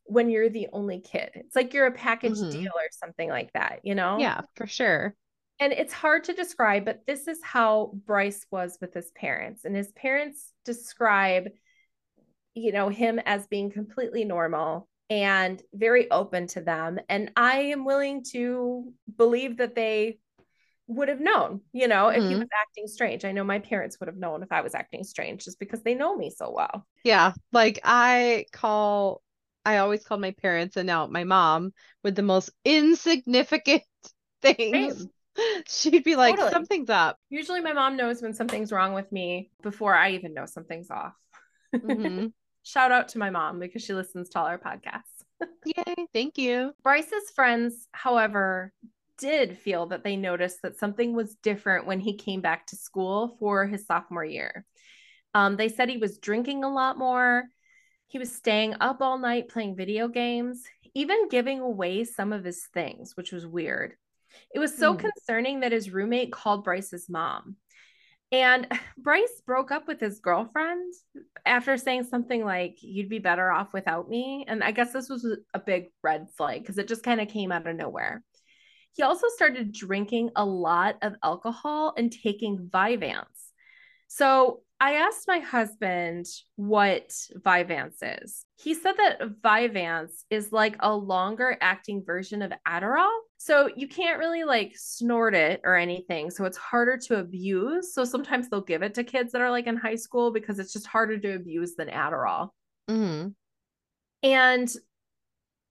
when 0.10 0.30
you're 0.30 0.50
the 0.50 0.68
only 0.74 1.00
kid. 1.00 1.30
It's 1.36 1.56
like 1.56 1.74
you're 1.74 1.86
a 1.86 1.92
package 1.92 2.34
mm-hmm. 2.34 2.50
deal 2.50 2.72
or 2.76 2.90
something 2.92 3.30
like 3.30 3.54
that, 3.54 3.82
you 3.84 3.96
know? 3.96 4.18
Yeah, 4.20 4.42
for 4.56 4.66
sure. 4.66 5.16
And 5.60 5.72
it's 5.72 5.94
hard 5.94 6.24
to 6.26 6.34
describe, 6.34 6.86
but 6.86 7.02
this 7.06 7.28
is 7.28 7.40
how 7.44 7.92
Bryce 8.06 8.46
was 8.50 8.78
with 8.82 8.94
his 8.94 9.12
parents. 9.12 9.66
And 9.66 9.76
his 9.76 9.92
parents 9.92 10.52
describe, 10.66 11.50
you 12.56 12.72
know, 12.72 12.90
him 12.90 13.20
as 13.20 13.46
being 13.48 13.70
completely 13.70 14.26
normal 14.26 14.90
and 15.10 15.62
very 15.74 16.10
open 16.10 16.48
to 16.48 16.62
them. 16.62 17.00
And 17.08 17.32
I 17.36 17.58
am 17.58 17.86
willing 17.86 18.24
to 18.32 18.92
believe 19.16 19.58
that 19.58 19.76
they 19.76 20.20
would 20.88 21.10
have 21.10 21.20
known, 21.20 21.62
you 21.72 21.88
know, 21.88 22.06
mm-hmm. 22.06 22.18
if 22.18 22.24
he 22.24 22.30
mm-hmm. 22.30 22.40
was 22.40 22.50
acting 22.60 22.88
strange. 22.88 23.26
I 23.26 23.32
know 23.32 23.44
my 23.44 23.60
parents 23.60 24.00
would 24.00 24.08
have 24.08 24.18
known 24.18 24.42
if 24.42 24.52
I 24.52 24.62
was 24.62 24.74
acting 24.74 25.04
strange 25.04 25.46
just 25.46 25.60
because 25.60 25.84
they 25.84 25.94
know 25.94 26.16
me 26.16 26.32
so 26.36 26.52
well. 26.52 26.88
Yeah. 27.04 27.34
Like 27.52 27.80
I 27.84 28.46
call, 28.52 29.22
I 29.70 29.78
always 29.78 30.04
called 30.04 30.20
my 30.20 30.32
parents 30.32 30.78
and 30.78 30.88
now 30.88 31.06
my 31.06 31.26
mom 31.26 31.74
with 32.04 32.16
the 32.16 32.24
most 32.24 32.50
insignificant 32.66 33.84
things. 34.42 34.98
Same. 34.98 35.10
She'd 35.68 36.04
be 36.04 36.16
like, 36.16 36.38
totally. 36.38 36.52
something's 36.52 36.90
up. 36.90 37.18
Usually 37.30 37.62
my 37.62 37.74
mom 37.74 37.96
knows 37.96 38.20
when 38.20 38.34
something's 38.34 38.72
wrong 38.72 38.96
with 38.96 39.12
me 39.12 39.52
before 39.62 39.94
I 39.94 40.14
even 40.14 40.34
know 40.34 40.48
something's 40.48 40.90
off. 40.90 41.14
Mm-hmm. 41.76 42.30
Shout 42.64 42.92
out 42.92 43.10
to 43.10 43.20
my 43.20 43.30
mom 43.30 43.60
because 43.60 43.84
she 43.84 43.94
listens 43.94 44.30
to 44.30 44.40
all 44.40 44.48
our 44.48 44.58
podcasts. 44.58 45.24
Yay. 45.66 46.08
Thank 46.14 46.40
you. 46.40 46.74
Bryce's 46.82 47.30
friends, 47.36 47.88
however, 47.92 48.74
did 49.20 49.56
feel 49.56 49.86
that 49.86 50.04
they 50.04 50.18
noticed 50.18 50.64
that 50.64 50.80
something 50.80 51.14
was 51.14 51.36
different 51.44 51.86
when 51.86 52.00
he 52.00 52.16
came 52.16 52.42
back 52.42 52.66
to 52.68 52.76
school 52.76 53.38
for 53.40 53.68
his 53.68 53.86
sophomore 53.86 54.26
year. 54.26 54.66
Um, 55.36 55.58
they 55.58 55.70
said 55.70 55.90
he 55.90 55.98
was 55.98 56.18
drinking 56.18 56.64
a 56.64 56.74
lot 56.74 56.98
more. 56.98 57.44
He 58.10 58.18
was 58.18 58.36
staying 58.36 58.76
up 58.82 59.02
all 59.02 59.20
night 59.20 59.50
playing 59.50 59.76
video 59.76 60.08
games, 60.08 60.64
even 60.96 61.30
giving 61.30 61.60
away 61.60 62.04
some 62.04 62.34
of 62.34 62.44
his 62.44 62.68
things, 62.74 63.16
which 63.16 63.32
was 63.32 63.46
weird. 63.46 63.94
It 64.54 64.58
was 64.58 64.76
so 64.76 64.96
mm. 64.96 65.00
concerning 65.00 65.60
that 65.60 65.72
his 65.72 65.92
roommate 65.92 66.32
called 66.32 66.64
Bryce's 66.64 67.08
mom. 67.08 67.56
And 68.32 68.68
Bryce 68.98 69.44
broke 69.46 69.70
up 69.70 69.88
with 69.88 70.00
his 70.00 70.20
girlfriend 70.22 70.92
after 71.46 71.78
saying 71.78 72.06
something 72.06 72.44
like, 72.44 72.78
You'd 72.82 73.10
be 73.10 73.20
better 73.20 73.52
off 73.52 73.74
without 73.74 74.10
me. 74.10 74.44
And 74.48 74.64
I 74.64 74.72
guess 74.72 74.92
this 74.92 75.08
was 75.08 75.28
a 75.54 75.60
big 75.60 75.92
red 76.02 76.30
flag 76.36 76.62
because 76.62 76.80
it 76.80 76.88
just 76.88 77.04
kind 77.04 77.22
of 77.22 77.28
came 77.28 77.52
out 77.52 77.68
of 77.68 77.76
nowhere. 77.76 78.24
He 78.96 79.04
also 79.04 79.28
started 79.36 79.72
drinking 79.72 80.32
a 80.36 80.44
lot 80.44 80.98
of 81.04 81.14
alcohol 81.24 81.94
and 81.96 82.12
taking 82.12 82.58
Vyvanse. 82.58 83.52
So 84.08 84.62
I 84.82 84.94
asked 84.94 85.28
my 85.28 85.40
husband 85.40 86.26
what 86.56 87.10
Vyvanse 87.10 88.24
is. 88.24 88.46
He 88.56 88.74
said 88.74 88.94
that 88.98 89.20
Vyvanse 89.42 90.24
is 90.30 90.54
like 90.54 90.78
a 90.80 90.96
longer 90.96 91.58
acting 91.60 92.04
version 92.06 92.42
of 92.42 92.54
Adderall. 92.66 93.12
So 93.38 93.70
you 93.76 93.90
can't 93.90 94.20
really 94.20 94.46
like 94.46 94.74
snort 94.76 95.36
it 95.36 95.60
or 95.66 95.76
anything. 95.76 96.32
So 96.32 96.46
it's 96.46 96.58
harder 96.58 96.98
to 97.08 97.20
abuse. 97.20 97.94
So 97.94 98.06
sometimes 98.06 98.50
they'll 98.50 98.62
give 98.62 98.82
it 98.82 98.94
to 98.96 99.04
kids 99.04 99.34
that 99.34 99.42
are 99.42 99.52
like 99.52 99.68
in 99.68 99.76
high 99.76 99.96
school 99.96 100.32
because 100.32 100.60
it's 100.60 100.72
just 100.72 100.88
harder 100.88 101.18
to 101.20 101.36
abuse 101.36 101.76
than 101.76 101.90
Adderall. 101.90 102.50
Mm-hmm. 102.90 103.30
And 104.24 104.74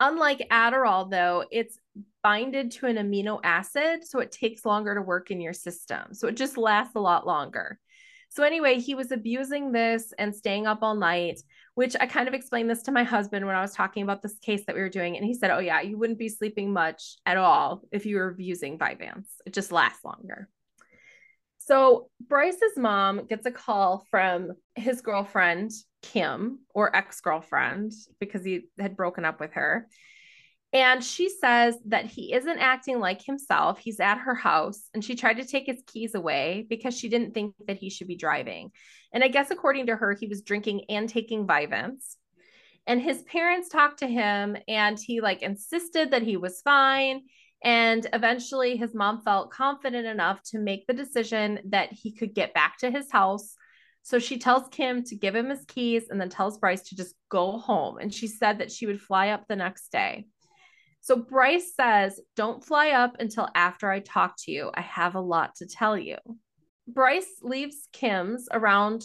unlike 0.01 0.49
Adderall, 0.51 1.11
though, 1.11 1.45
it's 1.51 1.79
binded 2.23 2.73
to 2.73 2.87
an 2.87 2.97
amino 2.97 3.41
acid. 3.43 4.07
So 4.07 4.19
it 4.19 4.33
takes 4.33 4.67
longer 4.67 4.95
to 4.95 5.03
work 5.03 5.31
in 5.31 5.41
your 5.41 5.55
system. 5.55 6.13
So 6.13 6.29
it 6.29 6.37
just 6.37 6.59
lasts 6.59 6.95
a 6.95 7.01
lot 7.01 7.27
longer. 7.27 7.79
So, 8.31 8.43
anyway, 8.43 8.79
he 8.79 8.95
was 8.95 9.11
abusing 9.11 9.73
this 9.73 10.13
and 10.19 10.35
staying 10.35 10.67
up 10.67 10.81
all 10.83 10.95
night, 10.95 11.41
which 11.75 11.97
I 11.99 12.07
kind 12.07 12.29
of 12.29 12.35
explained 12.35 12.69
this 12.69 12.83
to 12.85 12.93
my 12.93 13.03
husband 13.03 13.47
when 13.47 13.57
I 13.57 13.63
was 13.63 13.73
talking 13.73 14.03
about 14.03 14.23
this 14.23 14.39
case 14.39 14.65
that 14.67 14.77
we 14.77 14.83
were 14.83 14.89
doing. 14.89 15.17
And 15.17 15.25
he 15.25 15.35
said, 15.35 15.51
Oh, 15.51 15.59
yeah, 15.59 15.81
you 15.81 15.99
wouldn't 15.99 16.19
be 16.19 16.29
sleeping 16.29 16.73
much 16.73 17.17
at 17.25 17.37
all 17.37 17.83
if 17.91 18.07
you 18.07 18.17
were 18.17 18.29
abusing 18.29 18.79
Vyvanse. 18.79 19.29
It 19.47 19.55
just 19.55 19.73
lasts 19.73 20.05
longer. 20.05 20.49
So, 21.59 22.11
Bryce's 22.21 22.77
mom 22.77 23.27
gets 23.27 23.47
a 23.47 23.51
call 23.51 24.07
from 24.11 24.53
his 24.75 25.01
girlfriend, 25.01 25.71
Kim, 26.03 26.61
or 26.75 26.95
ex 26.95 27.21
girlfriend, 27.21 27.93
because 28.21 28.45
he 28.45 28.69
had 28.79 28.97
broken 28.97 29.25
up 29.25 29.41
with 29.41 29.53
her. 29.53 29.89
And 30.73 31.03
she 31.03 31.31
says 31.31 31.77
that 31.87 32.05
he 32.05 32.35
isn't 32.35 32.59
acting 32.59 33.01
like 33.01 33.25
himself. 33.25 33.79
He's 33.79 34.01
at 34.01 34.19
her 34.19 34.35
house 34.35 34.83
and 34.93 35.03
she 35.03 35.17
tried 35.17 35.39
to 35.39 35.47
take 35.47 35.65
his 35.65 35.83
keys 35.87 36.15
away 36.15 36.67
because 36.69 36.97
she 36.97 37.09
didn't 37.09 37.33
think 37.33 37.55
that 37.67 37.79
he 37.79 37.89
should 37.89 38.07
be 38.07 38.17
driving. 38.17 38.71
And 39.13 39.25
I 39.25 39.29
guess 39.29 39.51
according 39.51 39.87
to 39.87 39.97
her, 39.97 40.13
he 40.13 40.27
was 40.27 40.43
drinking 40.43 40.83
and 40.91 41.09
taking 41.09 41.47
Vyvanse. 41.47 42.17
And 42.87 43.01
his 43.01 43.23
parents 43.23 43.71
talked 43.71 44.01
to 44.01 44.07
him 44.07 44.57
and 44.67 44.99
he 44.99 45.23
like 45.23 45.43
insisted 45.43 46.11
that 46.11 46.23
he 46.23 46.37
was 46.37 46.61
fine. 46.61 47.23
And 47.65 48.07
eventually 48.13 48.77
his 48.77 48.95
mom 48.95 49.23
felt 49.23 49.51
confident 49.51 50.07
enough 50.07 50.43
to 50.51 50.59
make 50.59 50.87
the 50.87 50.95
decision 50.95 51.61
that 51.71 51.93
he 51.93 52.13
could 52.13 52.35
get 52.35 52.55
back 52.55 52.79
to 52.79 52.91
his 52.91 53.11
house. 53.11 53.57
So 54.03 54.19
she 54.19 54.39
tells 54.39 54.69
Kim 54.71 55.03
to 55.05 55.17
give 55.17 55.35
him 55.35 55.49
his 55.49 55.65
keys 55.67 56.05
and 56.11 56.21
then 56.21 56.29
tells 56.29 56.59
Bryce 56.59 56.83
to 56.89 56.97
just 56.97 57.15
go 57.31 57.59
home. 57.59 57.99
And 57.99 58.13
she 58.13 58.27
said 58.27 58.59
that 58.59 58.71
she 58.71 58.87
would 58.87 59.01
fly 59.01 59.31
up 59.31 59.45
the 59.49 59.57
next 59.57 59.91
day. 59.91 60.27
So 61.01 61.17
Bryce 61.17 61.75
says, 61.75 62.21
Don't 62.37 62.65
fly 62.65 62.91
up 62.91 63.17
until 63.19 63.49
after 63.55 63.91
I 63.91 64.01
talk 64.01 64.35
to 64.41 64.53
you. 64.53 64.71
I 64.75 64.83
have 64.83 65.15
a 65.15 65.21
lot 65.21 65.57
to 65.57 65.67
tell 65.67 65.97
you. 65.97 66.17
Bryce 66.87 67.41
leaves 67.43 67.89
Kim's 67.93 68.49
around 68.53 69.05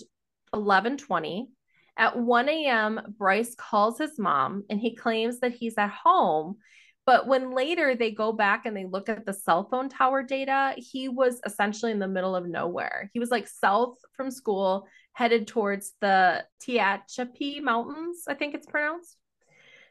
11:20. 0.54 1.48
At 1.96 2.18
1 2.18 2.50
a.m., 2.50 3.16
Bryce 3.18 3.54
calls 3.56 4.00
his 4.00 4.18
mom 4.18 4.64
and 4.70 4.80
he 4.80 4.96
claims 4.96 5.40
that 5.40 5.54
he's 5.54 5.78
at 5.78 5.92
home. 5.92 6.58
But 7.06 7.28
when 7.28 7.52
later 7.52 7.96
they 7.96 8.12
go 8.12 8.32
back 8.32 8.66
and 8.66 8.76
they 8.76 8.86
look 8.86 9.10
at 9.10 9.26
the 9.26 9.34
cell 9.34 9.68
phone 9.70 9.90
tower 9.90 10.24
data, 10.24 10.74
he 10.78 11.10
was 11.10 11.42
essentially 11.46 11.92
in 11.92 12.00
the 12.00 12.08
middle 12.08 12.36
of 12.36 12.48
nowhere. 12.48 13.12
He 13.14 13.20
was 13.20 13.30
like 13.30 13.48
south 13.48 13.98
from 14.14 14.32
school, 14.32 14.88
headed 15.12 15.48
towards 15.48 15.94
the 16.00 16.46
Tehachapi 16.62 17.62
Mountains, 17.62 18.24
I 18.28 18.34
think 18.36 18.56
it's 18.56 18.66
pronounced. 18.66 19.18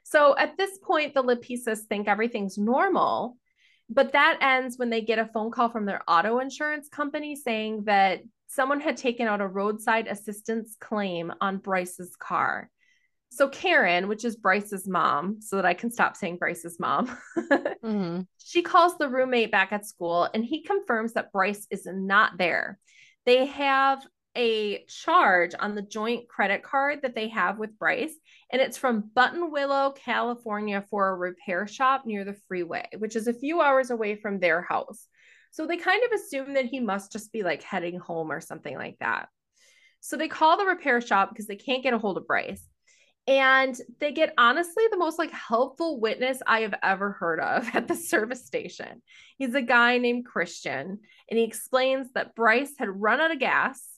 So 0.03 0.37
at 0.37 0.57
this 0.57 0.79
point, 0.79 1.15
the 1.15 1.23
Lapisas 1.23 1.81
think 1.81 2.09
everything's 2.09 2.59
normal, 2.59 3.37
but 3.89 4.13
that 4.13 4.39
ends 4.41 4.79
when 4.79 4.91
they 4.91 5.01
get 5.01 5.19
a 5.19 5.27
phone 5.27 5.51
call 5.51 5.69
from 5.69 5.87
their 5.87 6.03
auto 6.09 6.39
insurance 6.39 6.89
company 6.89 7.37
saying 7.37 7.85
that 7.85 8.23
someone 8.49 8.81
had 8.81 8.97
taken 8.97 9.27
out 9.27 9.41
a 9.41 9.47
roadside 9.47 10.07
assistance 10.07 10.77
claim 10.81 11.33
on 11.41 11.59
Bryce's 11.59 12.17
car. 12.17 12.71
So 13.31 13.49
Karen, 13.49 14.09
which 14.09 14.27
is 14.27 14.37
Bryce's 14.37 14.87
mom, 14.87 15.41
so 15.41 15.57
that 15.57 15.65
I 15.65 15.73
can 15.73 15.91
stop 15.91 16.17
saying 16.17 16.37
Bryce's 16.37 16.79
mom, 16.79 17.07
mm-hmm. 17.39 18.21
she 18.37 18.61
calls 18.61 18.99
the 18.99 19.09
roommate 19.09 19.51
back 19.51 19.73
at 19.73 19.87
school 19.87 20.29
and 20.35 20.45
he 20.45 20.63
confirms 20.63 21.15
that 21.15 21.33
Bryce 21.33 21.67
is 21.71 21.87
not 21.91 22.37
there. 22.37 22.79
They 23.25 23.47
have 23.47 24.07
a 24.37 24.85
charge 24.85 25.55
on 25.59 25.75
the 25.75 25.83
joint 25.83 26.29
credit 26.29 26.63
card 26.63 27.03
that 27.03 27.15
they 27.15 27.29
have 27.29 27.59
with 27.59 27.79
Bryce, 27.79 28.15
and 28.51 28.63
it's 28.63 28.79
from 28.79 29.11
Buttonwillow, 29.15 29.97
California 29.97 30.85
for 30.91 31.09
a 31.09 31.17
repair 31.17 31.67
shop 31.67 32.07
near 32.07 32.25
the 32.25 32.37
freeway, 32.49 32.87
which 32.99 33.17
is 33.17 33.29
a 33.29 33.35
few 33.35 33.61
hours 33.61 33.91
away 33.91 34.17
from 34.17 34.39
their 34.39 34.63
house. 34.63 35.07
So 35.51 35.67
they 35.67 35.77
kind 35.77 36.03
of 36.05 36.13
assume 36.13 36.55
that 36.55 36.65
he 36.65 36.81
must 36.81 37.13
just 37.13 37.33
be 37.33 37.43
like 37.43 37.63
heading 37.63 37.99
home 37.99 38.33
or 38.33 38.41
something 38.41 38.75
like 38.75 38.97
that. 39.01 39.29
So 40.01 40.17
they 40.17 40.29
call 40.29 40.57
the 40.57 40.65
repair 40.65 41.01
shop 41.01 41.29
because 41.29 41.47
they 41.47 41.57
can't 41.57 41.83
get 41.83 41.95
a 41.95 41.99
hold 41.99 42.17
of 42.17 42.27
Bryce. 42.27 42.67
And 43.29 43.79
they 44.01 44.11
get 44.11 44.35
honestly 44.37 44.85
the 44.91 44.99
most 44.99 45.19
like 45.19 45.31
helpful 45.31 46.01
witness 46.01 46.43
I 46.45 46.61
have 46.61 46.75
ever 46.83 47.13
heard 47.13 47.39
of 47.39 47.69
at 47.75 47.87
the 47.87 47.95
service 47.95 48.47
station. 48.47 49.03
He's 49.39 49.55
a 49.55 49.63
guy 49.63 49.99
named 49.99 50.27
Christian, 50.27 50.99
and 51.31 51.39
he 51.39 51.45
explains 51.45 52.09
that 52.15 52.35
Bryce 52.35 52.73
had 52.79 52.89
run 52.89 53.21
out 53.21 53.31
of 53.31 53.39
gas 53.39 53.92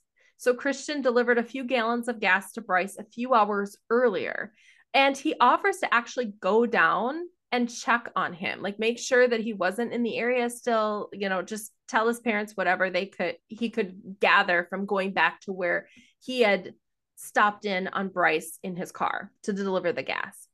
so 0.44 0.52
Christian 0.52 1.00
delivered 1.00 1.38
a 1.38 1.42
few 1.42 1.64
gallons 1.64 2.06
of 2.06 2.20
gas 2.20 2.52
to 2.52 2.60
Bryce 2.60 2.98
a 2.98 3.04
few 3.04 3.32
hours 3.32 3.78
earlier. 3.88 4.52
And 4.92 5.16
he 5.16 5.34
offers 5.40 5.78
to 5.78 5.92
actually 5.92 6.34
go 6.38 6.66
down 6.66 7.22
and 7.50 7.74
check 7.74 8.10
on 8.14 8.34
him, 8.34 8.60
like 8.60 8.78
make 8.78 8.98
sure 8.98 9.26
that 9.26 9.40
he 9.40 9.54
wasn't 9.54 9.94
in 9.94 10.02
the 10.02 10.18
area 10.18 10.50
still, 10.50 11.08
you 11.14 11.30
know, 11.30 11.40
just 11.40 11.72
tell 11.88 12.06
his 12.08 12.20
parents 12.20 12.52
whatever 12.56 12.90
they 12.90 13.06
could 13.06 13.36
he 13.48 13.70
could 13.70 14.18
gather 14.20 14.66
from 14.68 14.84
going 14.84 15.14
back 15.14 15.40
to 15.42 15.52
where 15.52 15.88
he 16.20 16.42
had 16.42 16.74
stopped 17.16 17.64
in 17.64 17.88
on 17.88 18.08
Bryce 18.08 18.58
in 18.62 18.76
his 18.76 18.92
car 18.92 19.32
to 19.44 19.52
deliver 19.54 19.92
the 19.92 20.02
gas. 20.02 20.46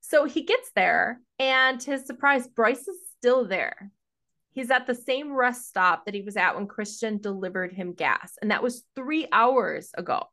So 0.00 0.24
he 0.24 0.42
gets 0.42 0.72
there 0.74 1.20
and 1.38 1.80
to 1.82 1.92
his 1.92 2.06
surprise 2.06 2.48
Bryce 2.48 2.88
is 2.88 2.96
still 3.18 3.46
there. 3.46 3.92
He's 4.58 4.72
at 4.72 4.88
the 4.88 4.94
same 4.96 5.32
rest 5.32 5.68
stop 5.68 6.04
that 6.04 6.14
he 6.14 6.22
was 6.22 6.36
at 6.36 6.56
when 6.56 6.66
Christian 6.66 7.18
delivered 7.18 7.72
him 7.72 7.92
gas, 7.92 8.32
and 8.42 8.50
that 8.50 8.60
was 8.60 8.82
three 8.96 9.28
hours 9.30 9.90
ago. 9.96 10.24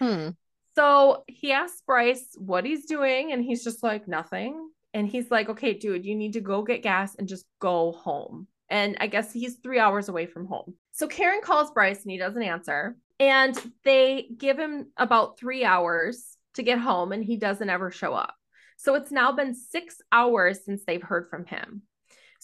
Hmm. 0.00 0.30
So 0.74 1.22
he 1.28 1.52
asks 1.52 1.80
Bryce 1.86 2.34
what 2.36 2.64
he's 2.64 2.86
doing, 2.86 3.30
and 3.30 3.44
he's 3.44 3.62
just 3.62 3.84
like, 3.84 4.08
nothing. 4.08 4.70
And 4.92 5.06
he's 5.06 5.30
like, 5.30 5.50
okay, 5.50 5.72
dude, 5.72 6.04
you 6.04 6.16
need 6.16 6.32
to 6.32 6.40
go 6.40 6.64
get 6.64 6.82
gas 6.82 7.14
and 7.14 7.28
just 7.28 7.44
go 7.60 7.92
home. 7.92 8.48
And 8.70 8.96
I 8.98 9.06
guess 9.06 9.32
he's 9.32 9.58
three 9.62 9.78
hours 9.78 10.08
away 10.08 10.26
from 10.26 10.48
home. 10.48 10.74
So 10.90 11.06
Karen 11.06 11.40
calls 11.40 11.70
Bryce 11.70 12.02
and 12.02 12.10
he 12.10 12.18
doesn't 12.18 12.42
answer. 12.42 12.96
And 13.20 13.56
they 13.84 14.30
give 14.36 14.58
him 14.58 14.86
about 14.96 15.38
three 15.38 15.64
hours 15.64 16.36
to 16.54 16.64
get 16.64 16.80
home, 16.80 17.12
and 17.12 17.24
he 17.24 17.36
doesn't 17.36 17.70
ever 17.70 17.92
show 17.92 18.14
up. 18.14 18.34
So 18.78 18.96
it's 18.96 19.12
now 19.12 19.30
been 19.30 19.54
six 19.54 19.98
hours 20.10 20.64
since 20.64 20.82
they've 20.84 21.00
heard 21.00 21.28
from 21.30 21.46
him. 21.46 21.82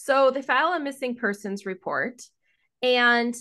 So 0.03 0.31
they 0.31 0.41
file 0.41 0.73
a 0.73 0.79
missing 0.79 1.15
persons 1.15 1.67
report 1.67 2.23
and 2.81 3.35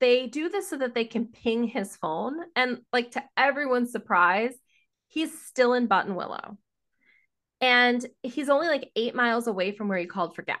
they 0.00 0.26
do 0.26 0.48
this 0.48 0.70
so 0.70 0.78
that 0.78 0.94
they 0.94 1.04
can 1.04 1.26
ping 1.26 1.64
his 1.64 1.96
phone. 1.96 2.38
And 2.56 2.80
like 2.94 3.10
to 3.10 3.24
everyone's 3.36 3.92
surprise, 3.92 4.54
he's 5.08 5.38
still 5.42 5.74
in 5.74 5.86
Buttonwillow. 5.86 6.56
And 7.60 8.06
he's 8.22 8.48
only 8.48 8.68
like 8.68 8.90
eight 8.96 9.14
miles 9.14 9.48
away 9.48 9.72
from 9.72 9.88
where 9.88 9.98
he 9.98 10.06
called 10.06 10.34
for 10.34 10.40
gas. 10.40 10.58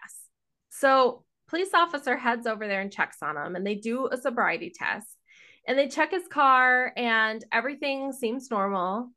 So 0.68 1.24
police 1.48 1.72
officer 1.72 2.14
heads 2.14 2.46
over 2.46 2.68
there 2.68 2.82
and 2.82 2.92
checks 2.92 3.22
on 3.22 3.38
him 3.38 3.56
and 3.56 3.66
they 3.66 3.76
do 3.76 4.06
a 4.12 4.18
sobriety 4.18 4.70
test 4.76 5.08
and 5.66 5.78
they 5.78 5.88
check 5.88 6.10
his 6.10 6.28
car 6.28 6.92
and 6.94 7.42
everything 7.52 8.12
seems 8.12 8.50
normal. 8.50 9.12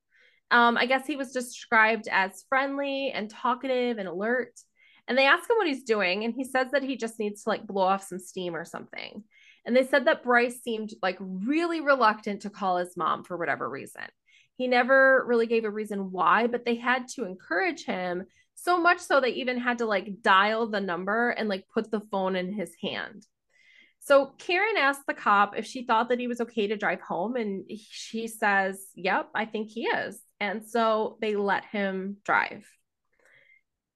Um, 0.50 0.78
I 0.78 0.86
guess 0.86 1.06
he 1.06 1.18
was 1.18 1.34
described 1.34 2.08
as 2.10 2.46
friendly 2.48 3.12
and 3.12 3.30
talkative 3.30 3.98
and 3.98 4.08
alert. 4.08 4.54
And 5.12 5.18
they 5.18 5.26
ask 5.26 5.50
him 5.50 5.58
what 5.58 5.68
he's 5.68 5.84
doing, 5.84 6.24
and 6.24 6.34
he 6.34 6.46
says 6.46 6.72
that 6.72 6.84
he 6.84 6.96
just 6.96 7.20
needs 7.20 7.44
to 7.44 7.50
like 7.50 7.68
blow 7.68 7.82
off 7.82 8.08
some 8.08 8.18
steam 8.18 8.56
or 8.56 8.64
something. 8.64 9.26
And 9.66 9.76
they 9.76 9.86
said 9.86 10.06
that 10.06 10.24
Bryce 10.24 10.62
seemed 10.64 10.94
like 11.02 11.18
really 11.20 11.82
reluctant 11.82 12.44
to 12.44 12.50
call 12.50 12.78
his 12.78 12.96
mom 12.96 13.26
for 13.26 13.36
whatever 13.36 13.70
reason. 13.70 14.04
He 14.56 14.70
never 14.70 15.26
really 15.28 15.48
gave 15.48 15.66
a 15.66 15.70
reason 15.70 16.14
why, 16.14 16.48
but 16.48 16.64
they 16.64 16.76
had 16.76 17.10
to 17.16 17.26
encourage 17.26 17.84
him 17.84 18.24
so 18.56 18.80
much 18.80 19.00
so 19.00 19.20
they 19.20 19.32
even 19.32 19.58
had 19.58 19.80
to 19.80 19.86
like 19.86 20.22
dial 20.22 20.68
the 20.68 20.80
number 20.80 21.32
and 21.32 21.50
like 21.50 21.66
put 21.74 21.92
the 21.92 22.00
phone 22.10 22.38
in 22.38 22.54
his 22.54 22.74
hand. 22.82 23.28
So 24.00 24.28
Karen 24.38 24.78
asked 24.78 25.08
the 25.08 25.14
cop 25.14 25.58
if 25.58 25.66
she 25.66 25.84
thought 25.84 26.08
that 26.08 26.22
he 26.22 26.28
was 26.28 26.40
okay 26.40 26.68
to 26.68 26.78
drive 26.78 27.02
home, 27.02 27.36
and 27.36 27.66
she 27.70 28.30
says, 28.30 28.82
Yep, 28.96 29.32
I 29.36 29.44
think 29.44 29.72
he 29.72 29.88
is. 29.88 30.22
And 30.40 30.66
so 30.66 31.18
they 31.20 31.36
let 31.36 31.66
him 31.66 32.16
drive. 32.24 32.66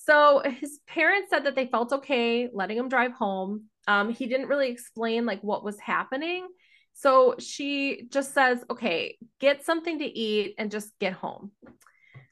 So 0.05 0.43
his 0.45 0.79
parents 0.87 1.31
said 1.31 1.45
that 1.45 1.55
they 1.55 1.65
felt 1.65 1.91
okay 1.91 2.47
letting 2.53 2.77
him 2.77 2.89
drive 2.89 3.13
home. 3.13 3.65
Um, 3.87 4.09
he 4.09 4.27
didn't 4.27 4.47
really 4.47 4.69
explain 4.69 5.25
like 5.25 5.41
what 5.41 5.63
was 5.63 5.79
happening. 5.79 6.47
So 6.93 7.35
she 7.39 8.07
just 8.09 8.33
says, 8.33 8.63
okay, 8.69 9.17
get 9.39 9.65
something 9.65 9.99
to 9.99 10.05
eat 10.05 10.55
and 10.57 10.71
just 10.71 10.97
get 10.99 11.13
home. 11.13 11.51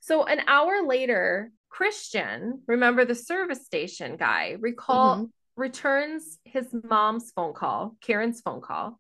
So 0.02 0.26
an 0.26 0.42
hour 0.48 0.86
later, 0.86 1.52
Christian, 1.70 2.62
remember 2.68 3.06
the 3.06 3.16
service 3.16 3.66
station 3.66 4.18
guy, 4.18 4.58
recall 4.60 5.16
mm-hmm. 5.16 5.26
returns 5.62 6.38
his 6.46 6.68
mom's 6.84 7.32
phone 7.32 7.54
call, 7.54 7.96
Karen's 8.02 8.42
phone 8.42 8.62
call, 8.62 9.00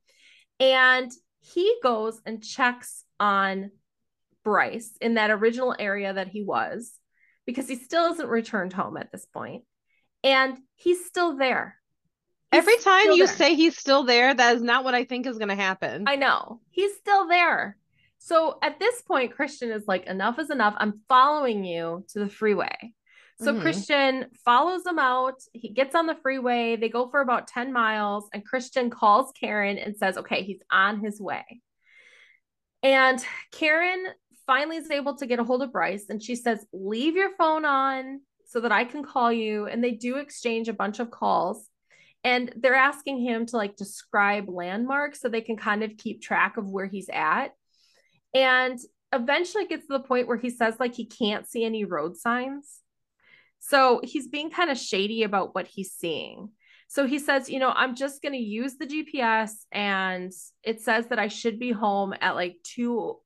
and 0.59 1.11
he 1.41 1.75
goes 1.83 2.19
and 2.25 2.43
checks 2.43 3.03
on 3.19 3.69
Bryce 4.43 4.97
in 4.99 5.13
that 5.13 5.29
original 5.29 5.75
area 5.77 6.13
that 6.13 6.29
he 6.29 6.43
was 6.43 6.93
because 7.45 7.67
he 7.67 7.75
still 7.75 8.09
hasn't 8.09 8.29
returned 8.29 8.73
home 8.73 8.97
at 8.97 9.11
this 9.11 9.25
point, 9.25 9.63
and 10.23 10.57
he's 10.75 11.05
still 11.05 11.35
there. 11.37 11.77
He's 12.51 12.59
Every 12.59 12.77
time 12.77 13.11
you 13.11 13.25
there. 13.25 13.35
say 13.35 13.55
he's 13.55 13.77
still 13.77 14.03
there, 14.03 14.33
that 14.33 14.55
is 14.55 14.61
not 14.61 14.83
what 14.83 14.95
I 14.95 15.05
think 15.05 15.25
is 15.25 15.37
going 15.37 15.49
to 15.49 15.55
happen. 15.55 16.05
I 16.07 16.15
know. 16.15 16.61
He's 16.69 16.95
still 16.95 17.27
there. 17.27 17.77
So 18.19 18.57
at 18.61 18.79
this 18.79 19.01
point, 19.01 19.35
Christian 19.35 19.71
is 19.71 19.83
like, 19.87 20.05
enough 20.05 20.39
is 20.39 20.49
enough. 20.49 20.75
I'm 20.77 21.01
following 21.09 21.65
you 21.65 22.05
to 22.09 22.19
the 22.19 22.29
freeway. 22.29 22.93
So 23.41 23.51
mm-hmm. 23.51 23.61
Christian 23.61 24.25
follows 24.45 24.85
him 24.85 24.99
out. 24.99 25.41
He 25.51 25.69
gets 25.69 25.95
on 25.95 26.05
the 26.05 26.15
freeway. 26.15 26.75
They 26.75 26.87
go 26.87 27.09
for 27.09 27.19
about 27.19 27.47
10 27.47 27.73
miles, 27.73 28.29
and 28.33 28.45
Christian 28.45 28.89
calls 28.89 29.33
Karen 29.37 29.77
and 29.77 29.97
says, 29.97 30.17
okay, 30.17 30.43
he's 30.43 30.61
on 30.71 31.01
his 31.01 31.19
way. 31.19 31.43
And 32.83 33.23
Karen 33.51 34.05
finally 34.45 34.77
is 34.77 34.91
able 34.91 35.15
to 35.17 35.25
get 35.25 35.39
a 35.39 35.43
hold 35.43 35.61
of 35.61 35.71
Bryce 35.71 36.05
and 36.09 36.21
she 36.21 36.35
says, 36.35 36.65
Leave 36.73 37.15
your 37.15 37.35
phone 37.37 37.65
on 37.65 38.21
so 38.45 38.59
that 38.61 38.71
I 38.71 38.85
can 38.85 39.03
call 39.03 39.31
you. 39.31 39.65
And 39.65 39.83
they 39.83 39.91
do 39.91 40.17
exchange 40.17 40.69
a 40.69 40.73
bunch 40.73 40.99
of 40.99 41.11
calls. 41.11 41.67
And 42.23 42.53
they're 42.55 42.75
asking 42.75 43.19
him 43.19 43.45
to 43.47 43.57
like 43.57 43.75
describe 43.75 44.47
landmarks 44.47 45.19
so 45.19 45.27
they 45.27 45.41
can 45.41 45.57
kind 45.57 45.83
of 45.83 45.97
keep 45.97 46.21
track 46.21 46.57
of 46.57 46.65
where 46.65 46.85
he's 46.85 47.09
at. 47.11 47.49
And 48.33 48.79
eventually 49.11 49.65
gets 49.65 49.87
to 49.87 49.93
the 49.93 50.03
point 50.03 50.27
where 50.27 50.37
he 50.37 50.49
says 50.49 50.75
like 50.79 50.95
he 50.95 51.05
can't 51.05 51.47
see 51.47 51.65
any 51.65 51.85
road 51.85 52.17
signs. 52.17 52.79
So 53.59 54.01
he's 54.03 54.27
being 54.27 54.51
kind 54.51 54.69
of 54.69 54.77
shady 54.77 55.23
about 55.23 55.55
what 55.55 55.67
he's 55.67 55.91
seeing. 55.91 56.49
So 56.87 57.07
he 57.07 57.17
says, 57.17 57.49
you 57.49 57.59
know, 57.59 57.71
I'm 57.71 57.95
just 57.95 58.21
going 58.21 58.33
to 58.33 58.39
use 58.39 58.75
the 58.75 58.85
GPS 58.85 59.51
and 59.71 60.31
it 60.63 60.81
says 60.81 61.07
that 61.07 61.17
I 61.17 61.27
should 61.27 61.57
be 61.57 61.71
home 61.71 62.13
at 62.21 62.35
like 62.35 62.57
2 62.63 63.17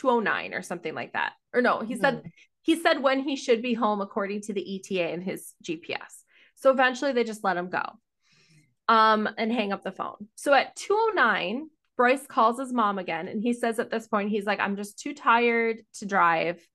209 0.00 0.54
or 0.54 0.62
something 0.62 0.94
like 0.94 1.12
that. 1.12 1.34
Or 1.52 1.60
no, 1.60 1.80
he 1.80 1.94
mm-hmm. 1.94 2.00
said 2.00 2.32
he 2.62 2.80
said 2.80 3.02
when 3.02 3.20
he 3.20 3.36
should 3.36 3.62
be 3.62 3.74
home 3.74 4.00
according 4.00 4.42
to 4.42 4.52
the 4.52 4.76
ETA 4.76 5.12
and 5.12 5.22
his 5.22 5.52
GPS. 5.62 6.22
So 6.56 6.70
eventually 6.70 7.12
they 7.12 7.24
just 7.24 7.44
let 7.44 7.56
him 7.56 7.68
go. 7.68 7.82
Um 8.88 9.28
and 9.36 9.52
hang 9.52 9.72
up 9.72 9.82
the 9.82 9.92
phone. 9.92 10.28
So 10.36 10.54
at 10.54 10.74
209, 10.76 11.68
Bryce 11.96 12.26
calls 12.26 12.58
his 12.58 12.72
mom 12.72 12.98
again 12.98 13.28
and 13.28 13.42
he 13.42 13.52
says 13.52 13.78
at 13.78 13.90
this 13.90 14.08
point 14.08 14.30
he's 14.30 14.46
like 14.46 14.60
I'm 14.60 14.76
just 14.76 14.98
too 14.98 15.12
tired 15.12 15.82
to 15.98 16.06
drive. 16.06 16.66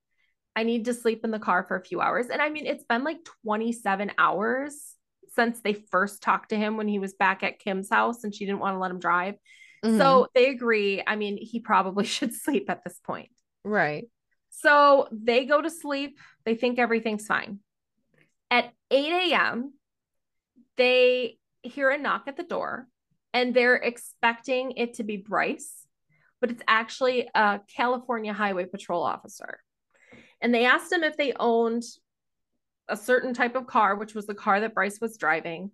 I 0.56 0.64
need 0.64 0.86
to 0.86 0.94
sleep 0.94 1.26
in 1.26 1.32
the 1.32 1.40
car 1.40 1.64
for 1.64 1.76
a 1.76 1.84
few 1.84 2.00
hours. 2.00 2.28
And 2.28 2.42
I 2.42 2.50
mean 2.50 2.68
it's 2.68 2.86
been 2.86 3.04
like 3.04 3.26
27 3.44 4.12
hours 4.18 4.96
since 5.34 5.62
they 5.62 5.74
first 5.74 6.22
talked 6.22 6.50
to 6.50 6.58
him 6.58 6.78
when 6.78 6.88
he 6.88 7.00
was 7.00 7.14
back 7.14 7.44
at 7.44 7.60
Kim's 7.60 7.90
house 7.90 8.24
and 8.24 8.34
she 8.34 8.46
didn't 8.46 8.60
want 8.60 8.76
to 8.76 8.80
let 8.80 8.92
him 8.92 9.00
drive. 9.00 9.36
Mm-hmm. 9.84 9.98
So 9.98 10.28
they 10.34 10.50
agree. 10.50 11.04
I 11.06 11.16
mean, 11.16 11.38
he 11.38 11.60
probably 11.60 12.06
should 12.16 12.34
sleep 12.34 12.70
at 12.70 12.84
this 12.84 13.00
point. 13.00 13.30
Right. 13.64 14.08
So 14.50 15.08
they 15.12 15.46
go 15.46 15.62
to 15.62 15.70
sleep. 15.70 16.20
They 16.46 16.56
think 16.56 16.80
everything's 16.80 17.26
fine. 17.28 17.60
At 18.50 18.74
8 18.92 19.32
a.m., 19.32 19.74
they 20.78 21.38
hear 21.62 21.90
a 21.90 21.98
knock 21.98 22.24
at 22.28 22.38
the 22.38 22.44
door 22.44 22.88
and 23.34 23.54
they're 23.54 23.76
expecting 23.76 24.72
it 24.78 24.96
to 24.96 25.04
be 25.04 25.18
Bryce, 25.18 25.86
but 26.40 26.52
it's 26.52 26.64
actually 26.68 27.28
a 27.34 27.60
California 27.76 28.34
Highway 28.34 28.66
Patrol 28.66 29.04
officer. 29.04 29.60
and 30.42 30.54
they 30.54 30.66
asked 30.66 30.92
him 30.92 31.04
if 31.04 31.18
they 31.18 31.34
owned 31.40 31.84
a 32.88 32.96
certain 32.96 33.34
type 33.34 33.56
of 33.56 33.68
car, 33.68 33.96
which 33.96 34.14
was 34.14 34.28
the 34.28 34.36
car 34.36 34.60
that 34.60 34.74
Bryce 34.74 35.00
was 35.02 35.18
driving. 35.18 35.72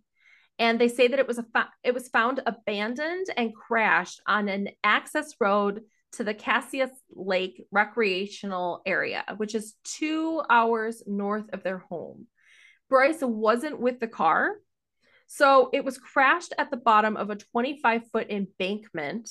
And 0.59 0.79
they 0.79 0.87
say 0.87 1.07
that 1.07 1.19
it 1.19 1.27
was 1.27 1.39
a 1.39 1.45
it 1.83 1.93
was 1.93 2.09
found 2.09 2.41
abandoned 2.45 3.27
and 3.35 3.55
crashed 3.55 4.21
on 4.27 4.47
an 4.47 4.69
access 4.83 5.33
road 5.39 5.81
to 6.13 6.23
the 6.23 6.33
Castaic 6.33 6.91
Lake 7.11 7.65
recreational 7.71 8.81
area, 8.85 9.23
which 9.37 9.55
is 9.55 9.75
two 9.83 10.41
hours 10.49 11.03
north 11.07 11.49
of 11.53 11.63
their 11.63 11.79
home. 11.79 12.27
Bryce 12.89 13.21
wasn't 13.21 13.79
with 13.79 13.99
the 13.99 14.07
car. 14.07 14.55
So 15.27 15.69
it 15.71 15.85
was 15.85 15.97
crashed 15.97 16.53
at 16.57 16.71
the 16.71 16.77
bottom 16.77 17.15
of 17.15 17.29
a 17.29 17.37
25 17.37 18.09
foot 18.11 18.29
embankment 18.29 19.29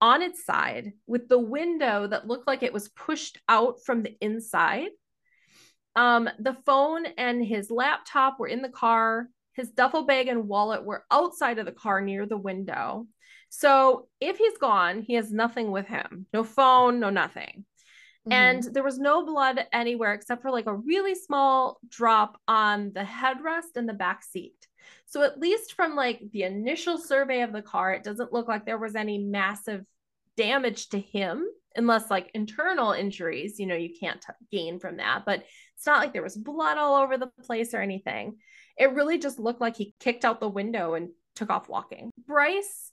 on 0.00 0.22
its 0.22 0.44
side 0.44 0.92
with 1.06 1.28
the 1.28 1.38
window 1.38 2.06
that 2.06 2.28
looked 2.28 2.46
like 2.46 2.62
it 2.62 2.72
was 2.72 2.88
pushed 2.90 3.38
out 3.48 3.78
from 3.84 4.02
the 4.02 4.16
inside. 4.20 4.90
Um, 5.96 6.28
the 6.38 6.54
phone 6.66 7.06
and 7.06 7.44
his 7.44 7.70
laptop 7.70 8.38
were 8.38 8.46
in 8.46 8.62
the 8.62 8.68
car. 8.68 9.28
His 9.56 9.70
duffel 9.70 10.04
bag 10.04 10.28
and 10.28 10.48
wallet 10.48 10.84
were 10.84 11.04
outside 11.10 11.58
of 11.58 11.66
the 11.66 11.72
car 11.72 12.00
near 12.00 12.26
the 12.26 12.36
window. 12.36 13.06
So 13.48 14.08
if 14.20 14.36
he's 14.36 14.58
gone, 14.58 15.02
he 15.02 15.14
has 15.14 15.32
nothing 15.32 15.70
with 15.70 15.86
him 15.86 16.26
no 16.32 16.44
phone, 16.44 17.00
no 17.00 17.10
nothing. 17.10 17.64
Mm-hmm. 18.28 18.32
And 18.32 18.62
there 18.74 18.82
was 18.82 18.98
no 18.98 19.24
blood 19.24 19.64
anywhere 19.72 20.12
except 20.12 20.42
for 20.42 20.50
like 20.50 20.66
a 20.66 20.74
really 20.74 21.14
small 21.14 21.78
drop 21.88 22.40
on 22.48 22.92
the 22.92 23.04
headrest 23.04 23.76
and 23.76 23.88
the 23.88 23.94
back 23.94 24.22
seat. 24.24 24.66
So 25.06 25.22
at 25.22 25.38
least 25.38 25.74
from 25.74 25.94
like 25.94 26.20
the 26.32 26.42
initial 26.42 26.98
survey 26.98 27.42
of 27.42 27.52
the 27.52 27.62
car, 27.62 27.94
it 27.94 28.02
doesn't 28.02 28.32
look 28.32 28.48
like 28.48 28.66
there 28.66 28.78
was 28.78 28.96
any 28.96 29.18
massive 29.18 29.84
damage 30.36 30.88
to 30.90 30.98
him 30.98 31.46
unless 31.76 32.10
like 32.10 32.30
internal 32.34 32.92
injuries, 32.92 33.58
you 33.58 33.66
know, 33.66 33.74
you 33.74 33.90
can't 33.98 34.20
t- 34.20 34.32
gain 34.50 34.78
from 34.78 34.96
that, 34.98 35.24
but 35.24 35.44
it's 35.76 35.86
not 35.86 36.00
like 36.00 36.12
there 36.12 36.22
was 36.22 36.36
blood 36.36 36.78
all 36.78 37.02
over 37.02 37.18
the 37.18 37.30
place 37.44 37.74
or 37.74 37.80
anything. 37.80 38.36
It 38.78 38.92
really 38.92 39.18
just 39.18 39.38
looked 39.38 39.60
like 39.60 39.76
he 39.76 39.94
kicked 40.00 40.24
out 40.24 40.40
the 40.40 40.48
window 40.48 40.94
and 40.94 41.10
took 41.34 41.50
off 41.50 41.68
walking. 41.68 42.10
Bryce 42.26 42.92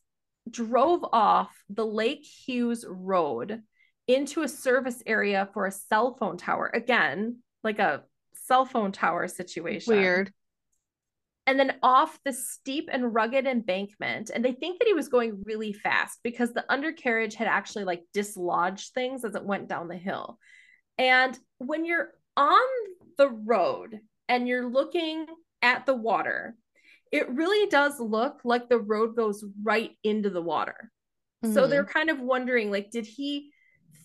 drove 0.50 1.06
off 1.12 1.50
the 1.70 1.86
Lake 1.86 2.26
Hughes 2.26 2.86
Road 2.88 3.62
into 4.08 4.44
a 4.44 4.48
service 4.48 5.02
area 5.06 5.50
for 5.54 5.66
a 5.66 5.72
cell 5.72 6.16
phone 6.16 6.38
tower. 6.38 6.70
Again, 6.74 7.40
like 7.64 7.80
a 7.80 8.04
cell 8.34 8.66
phone 8.66 8.92
tower 8.92 9.28
situation. 9.28 9.98
Weird. 9.98 10.34
And 11.46 11.60
then 11.60 11.76
off 11.84 12.18
the 12.24 12.32
steep 12.32 12.90
and 12.92 13.14
rugged 13.14 13.46
embankment. 13.46 14.32
And 14.34 14.46
they 14.46 14.54
think 14.54 14.80
that 14.80 14.88
he 14.88 14.94
was 14.94 15.10
going 15.10 15.44
really 15.46 15.74
fast 15.74 16.20
because 16.24 16.54
the 16.54 16.66
undercarriage 16.72 17.36
had 17.36 17.48
actually 17.48 17.84
like 17.84 18.04
dislodged 18.14 18.94
things 18.94 19.26
as 19.26 19.36
it 19.36 19.44
went 19.44 19.68
down 19.68 19.90
the 19.90 19.98
hill. 19.98 20.40
And 20.98 21.38
when 21.58 21.84
you're 21.84 22.12
on 22.38 22.62
the 23.18 23.30
road 23.30 24.00
and 24.30 24.48
you're 24.48 24.70
looking 24.70 25.26
at 25.62 25.86
the 25.86 25.96
water, 25.96 26.56
it 27.12 27.30
really 27.30 27.70
does 27.70 28.00
look 28.00 28.40
like 28.44 28.70
the 28.70 28.80
road 28.80 29.16
goes 29.16 29.44
right 29.64 29.92
into 30.04 30.30
the 30.30 30.42
water. 30.42 30.92
Mm-hmm. 31.44 31.54
So 31.54 31.68
they're 31.68 31.86
kind 31.86 32.10
of 32.10 32.20
wondering 32.20 32.72
like, 32.72 32.90
did 32.90 33.06
he 33.06 33.52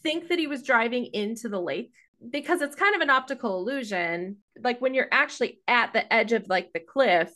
think 0.02 0.28
that 0.28 0.38
he 0.38 0.46
was 0.46 0.62
driving 0.62 1.06
into 1.06 1.48
the 1.48 1.60
lake? 1.60 1.92
Because 2.30 2.62
it's 2.62 2.74
kind 2.74 2.94
of 2.94 3.00
an 3.00 3.10
optical 3.10 3.58
illusion. 3.58 4.38
Like 4.60 4.80
when 4.80 4.94
you're 4.94 5.08
actually 5.10 5.60
at 5.68 5.92
the 5.92 6.12
edge 6.12 6.32
of 6.32 6.48
like 6.48 6.72
the 6.72 6.80
cliff, 6.80 7.30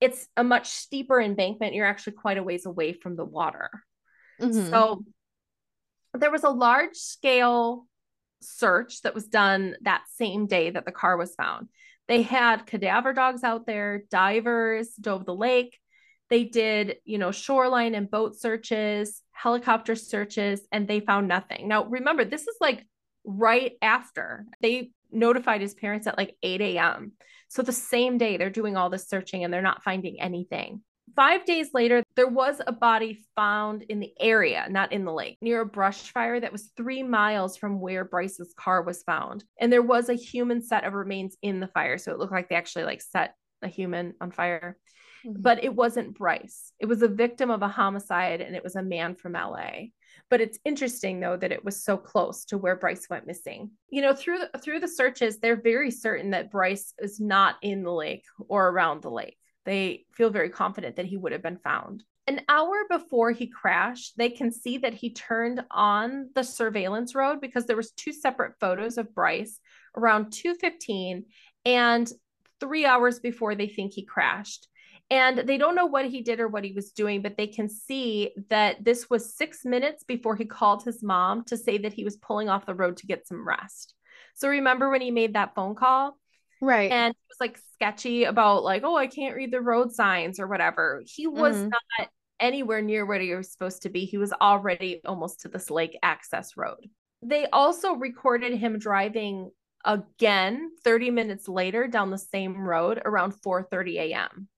it's 0.00 0.26
a 0.36 0.44
much 0.44 0.68
steeper 0.68 1.20
embankment. 1.20 1.74
You're 1.74 1.86
actually 1.86 2.14
quite 2.14 2.38
a 2.38 2.42
ways 2.42 2.64
away 2.64 2.94
from 2.94 3.16
the 3.16 3.24
water. 3.24 3.70
Mm-hmm. 4.40 4.70
So 4.70 5.04
there 6.14 6.30
was 6.30 6.44
a 6.44 6.50
large 6.50 6.96
scale 6.96 7.86
search 8.40 9.02
that 9.02 9.14
was 9.14 9.26
done 9.28 9.76
that 9.82 10.04
same 10.14 10.46
day 10.46 10.70
that 10.70 10.86
the 10.86 10.92
car 10.92 11.16
was 11.16 11.34
found. 11.34 11.68
They 12.08 12.22
had 12.22 12.66
cadaver 12.66 13.12
dogs 13.12 13.44
out 13.44 13.66
there, 13.66 14.04
divers 14.10 14.88
dove 14.94 15.26
the 15.26 15.34
lake. 15.34 15.78
They 16.30 16.44
did, 16.44 16.96
you 17.04 17.18
know, 17.18 17.32
shoreline 17.32 17.94
and 17.94 18.10
boat 18.10 18.36
searches, 18.36 19.22
helicopter 19.32 19.94
searches, 19.94 20.60
and 20.72 20.88
they 20.88 21.00
found 21.00 21.28
nothing. 21.28 21.68
Now, 21.68 21.84
remember, 21.84 22.24
this 22.24 22.42
is 22.42 22.56
like 22.60 22.86
right 23.24 23.72
after 23.82 24.46
they 24.60 24.90
notified 25.12 25.60
his 25.60 25.74
parents 25.74 26.06
at 26.06 26.16
like 26.16 26.36
8 26.42 26.60
a.m. 26.60 27.12
So 27.48 27.62
the 27.62 27.72
same 27.72 28.18
day 28.18 28.36
they're 28.36 28.50
doing 28.50 28.76
all 28.76 28.90
this 28.90 29.08
searching 29.08 29.44
and 29.44 29.52
they're 29.52 29.62
not 29.62 29.82
finding 29.82 30.20
anything. 30.20 30.82
Five 31.16 31.44
days 31.44 31.70
later, 31.74 32.04
there 32.14 32.28
was 32.28 32.60
a 32.64 32.72
body 32.72 33.18
found 33.34 33.82
in 33.82 33.98
the 33.98 34.12
area, 34.20 34.66
not 34.70 34.92
in 34.92 35.04
the 35.04 35.12
lake, 35.12 35.38
near 35.40 35.62
a 35.62 35.66
brush 35.66 36.12
fire 36.12 36.38
that 36.38 36.52
was 36.52 36.70
three 36.76 37.02
miles 37.02 37.56
from 37.56 37.80
where 37.80 38.04
Bryce's 38.04 38.54
car 38.56 38.82
was 38.82 39.02
found. 39.02 39.42
And 39.60 39.72
there 39.72 39.82
was 39.82 40.08
a 40.08 40.14
human 40.14 40.62
set 40.62 40.84
of 40.84 40.92
remains 40.92 41.36
in 41.42 41.58
the 41.58 41.66
fire. 41.66 41.98
So 41.98 42.12
it 42.12 42.18
looked 42.18 42.32
like 42.32 42.48
they 42.48 42.54
actually 42.54 42.84
like 42.84 43.02
set 43.02 43.34
a 43.62 43.68
human 43.68 44.14
on 44.20 44.30
fire. 44.30 44.78
Mm-hmm. 45.26 45.42
But 45.42 45.64
it 45.64 45.74
wasn't 45.74 46.16
Bryce. 46.16 46.72
It 46.78 46.86
was 46.86 47.02
a 47.02 47.08
victim 47.08 47.50
of 47.50 47.62
a 47.62 47.68
homicide 47.68 48.40
and 48.40 48.54
it 48.54 48.62
was 48.62 48.76
a 48.76 48.82
man 48.82 49.16
from 49.16 49.32
LA. 49.32 49.88
But 50.30 50.40
it's 50.40 50.58
interesting 50.64 51.20
though 51.20 51.36
that 51.36 51.52
it 51.52 51.64
was 51.64 51.84
so 51.84 51.96
close 51.96 52.44
to 52.46 52.58
where 52.58 52.76
Bryce 52.76 53.08
went 53.10 53.26
missing. 53.26 53.72
You 53.90 54.02
know, 54.02 54.14
through 54.14 54.38
the, 54.38 54.58
through 54.58 54.80
the 54.80 54.88
searches, 54.88 55.38
they're 55.38 55.60
very 55.60 55.90
certain 55.90 56.30
that 56.30 56.50
Bryce 56.50 56.94
is 56.98 57.20
not 57.20 57.56
in 57.62 57.82
the 57.82 57.92
lake 57.92 58.24
or 58.48 58.68
around 58.68 59.02
the 59.02 59.10
lake. 59.10 59.36
They 59.66 60.06
feel 60.14 60.30
very 60.30 60.48
confident 60.48 60.96
that 60.96 61.06
he 61.06 61.16
would 61.16 61.32
have 61.32 61.42
been 61.42 61.58
found. 61.58 62.04
An 62.26 62.42
hour 62.48 62.84
before 62.88 63.32
he 63.32 63.48
crashed, 63.48 64.16
they 64.16 64.30
can 64.30 64.52
see 64.52 64.78
that 64.78 64.94
he 64.94 65.12
turned 65.12 65.64
on 65.70 66.30
the 66.34 66.44
surveillance 66.44 67.14
road 67.14 67.40
because 67.40 67.66
there 67.66 67.76
was 67.76 67.90
two 67.90 68.12
separate 68.12 68.54
photos 68.60 68.98
of 68.98 69.14
Bryce 69.14 69.58
around 69.96 70.26
2:15 70.26 71.24
and 71.64 72.10
3 72.60 72.86
hours 72.86 73.18
before 73.18 73.54
they 73.54 73.66
think 73.66 73.92
he 73.92 74.04
crashed. 74.04 74.68
And 75.10 75.38
they 75.38 75.58
don't 75.58 75.74
know 75.74 75.86
what 75.86 76.06
he 76.06 76.22
did 76.22 76.38
or 76.38 76.46
what 76.46 76.64
he 76.64 76.72
was 76.72 76.92
doing, 76.92 77.20
but 77.20 77.36
they 77.36 77.48
can 77.48 77.68
see 77.68 78.32
that 78.48 78.84
this 78.84 79.10
was 79.10 79.34
six 79.34 79.64
minutes 79.64 80.04
before 80.04 80.36
he 80.36 80.44
called 80.44 80.84
his 80.84 81.02
mom 81.02 81.44
to 81.46 81.56
say 81.56 81.78
that 81.78 81.92
he 81.92 82.04
was 82.04 82.16
pulling 82.16 82.48
off 82.48 82.66
the 82.66 82.74
road 82.74 82.96
to 82.98 83.06
get 83.06 83.26
some 83.26 83.46
rest. 83.46 83.94
So 84.34 84.48
remember 84.48 84.88
when 84.88 85.00
he 85.00 85.10
made 85.10 85.34
that 85.34 85.54
phone 85.56 85.74
call? 85.74 86.16
Right. 86.62 86.92
And 86.92 87.10
it 87.10 87.16
was 87.28 87.40
like 87.40 87.58
sketchy 87.74 88.24
about 88.24 88.62
like, 88.62 88.82
oh, 88.84 88.96
I 88.96 89.08
can't 89.08 89.34
read 89.34 89.52
the 89.52 89.60
road 89.60 89.92
signs 89.92 90.38
or 90.38 90.46
whatever. 90.46 91.02
He 91.04 91.26
was 91.26 91.56
mm-hmm. 91.56 91.70
not 91.70 92.08
anywhere 92.38 92.82
near 92.82 93.04
where 93.04 93.20
he 93.20 93.34
was 93.34 93.50
supposed 93.50 93.82
to 93.82 93.88
be. 93.88 94.04
He 94.04 94.18
was 94.18 94.32
already 94.32 95.00
almost 95.04 95.40
to 95.40 95.48
this 95.48 95.70
lake 95.70 95.98
access 96.02 96.56
road. 96.56 96.88
They 97.22 97.46
also 97.46 97.94
recorded 97.94 98.54
him 98.54 98.78
driving 98.78 99.50
again 99.84 100.70
30 100.84 101.10
minutes 101.10 101.48
later 101.48 101.86
down 101.86 102.10
the 102.10 102.18
same 102.18 102.56
road 102.56 103.00
around 103.04 103.32
4:30 103.32 103.96
a.m. 103.96 104.48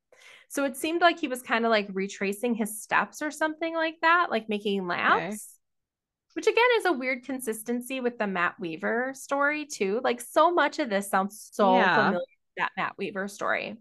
So 0.52 0.64
it 0.64 0.76
seemed 0.76 1.00
like 1.00 1.18
he 1.18 1.28
was 1.28 1.40
kind 1.40 1.64
of 1.64 1.70
like 1.70 1.88
retracing 1.90 2.54
his 2.54 2.82
steps 2.82 3.22
or 3.22 3.30
something 3.30 3.74
like 3.74 3.96
that, 4.02 4.26
like 4.30 4.50
making 4.50 4.86
laps. 4.86 5.22
Okay 5.22 5.36
which 6.34 6.46
again 6.46 6.64
is 6.78 6.86
a 6.86 6.92
weird 6.92 7.24
consistency 7.24 8.00
with 8.00 8.18
the 8.18 8.26
Matt 8.26 8.58
Weaver 8.58 9.12
story 9.14 9.66
too. 9.66 10.00
Like 10.02 10.20
so 10.20 10.52
much 10.52 10.78
of 10.78 10.88
this 10.88 11.10
sounds 11.10 11.50
so 11.52 11.76
yeah. 11.76 12.06
familiar 12.06 12.24
that 12.56 12.72
Matt 12.76 12.94
Weaver 12.98 13.28
story. 13.28 13.76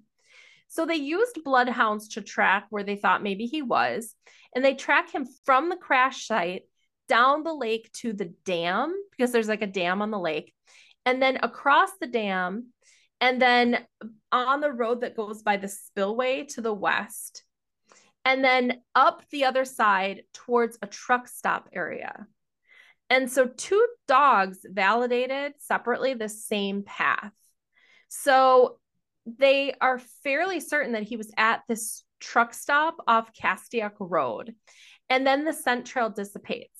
So 0.68 0.85
they 0.85 0.95
used 0.95 1.43
bloodhounds 1.43 2.10
to 2.10 2.22
track 2.22 2.68
where 2.69 2.84
they 2.84 2.95
thought 2.95 3.23
maybe 3.23 3.45
he 3.45 3.61
was, 3.61 4.15
and 4.56 4.64
they 4.64 4.73
track 4.73 5.11
him 5.11 5.27
from 5.45 5.69
the 5.69 5.76
crash 5.76 6.27
site 6.27 6.64
down 7.07 7.43
the 7.43 7.53
lake 7.53 7.91
to 7.93 8.14
the 8.14 8.34
dam 8.45 8.95
because 9.11 9.31
there's 9.31 9.49
like 9.49 9.61
a 9.61 9.68
dam 9.68 10.02
on 10.02 10.11
the 10.11 10.19
lake, 10.19 10.53
and 11.06 11.22
then 11.22 11.39
across 11.43 11.91
the 11.99 12.07
dam, 12.07 12.68
and 13.22 13.41
then 13.41 13.85
on 14.31 14.60
the 14.60 14.72
road 14.72 15.02
that 15.02 15.15
goes 15.15 15.43
by 15.43 15.57
the 15.57 15.68
spillway 15.68 16.43
to 16.45 16.61
the 16.61 16.73
west, 16.73 17.43
and 18.26 18.43
then 18.43 18.81
up 18.93 19.23
the 19.31 19.45
other 19.45 19.64
side 19.64 20.23
towards 20.34 20.77
a 20.81 20.88
truck 20.88 21.27
stop 21.27 21.69
area. 21.72 22.27
And 23.10 23.31
so 23.31 23.45
two 23.45 23.85
dogs 24.07 24.60
validated 24.64 25.53
separately 25.60 26.14
the 26.14 26.30
same 26.30 26.84
path. 26.84 27.31
So 28.07 28.80
they 29.26 29.73
are 29.81 29.99
fairly 30.23 30.60
certain 30.60 30.93
that 30.93 31.03
he 31.03 31.18
was 31.18 31.31
at 31.38 31.61
this 31.68 32.03
truck 32.19 32.53
stop 32.53 32.98
off 33.07 33.34
Castaic 33.34 33.93
Road. 33.99 34.56
And 35.10 35.27
then 35.27 35.43
the 35.43 35.53
scent 35.53 35.85
trail 35.85 36.10
dissipates. 36.10 36.70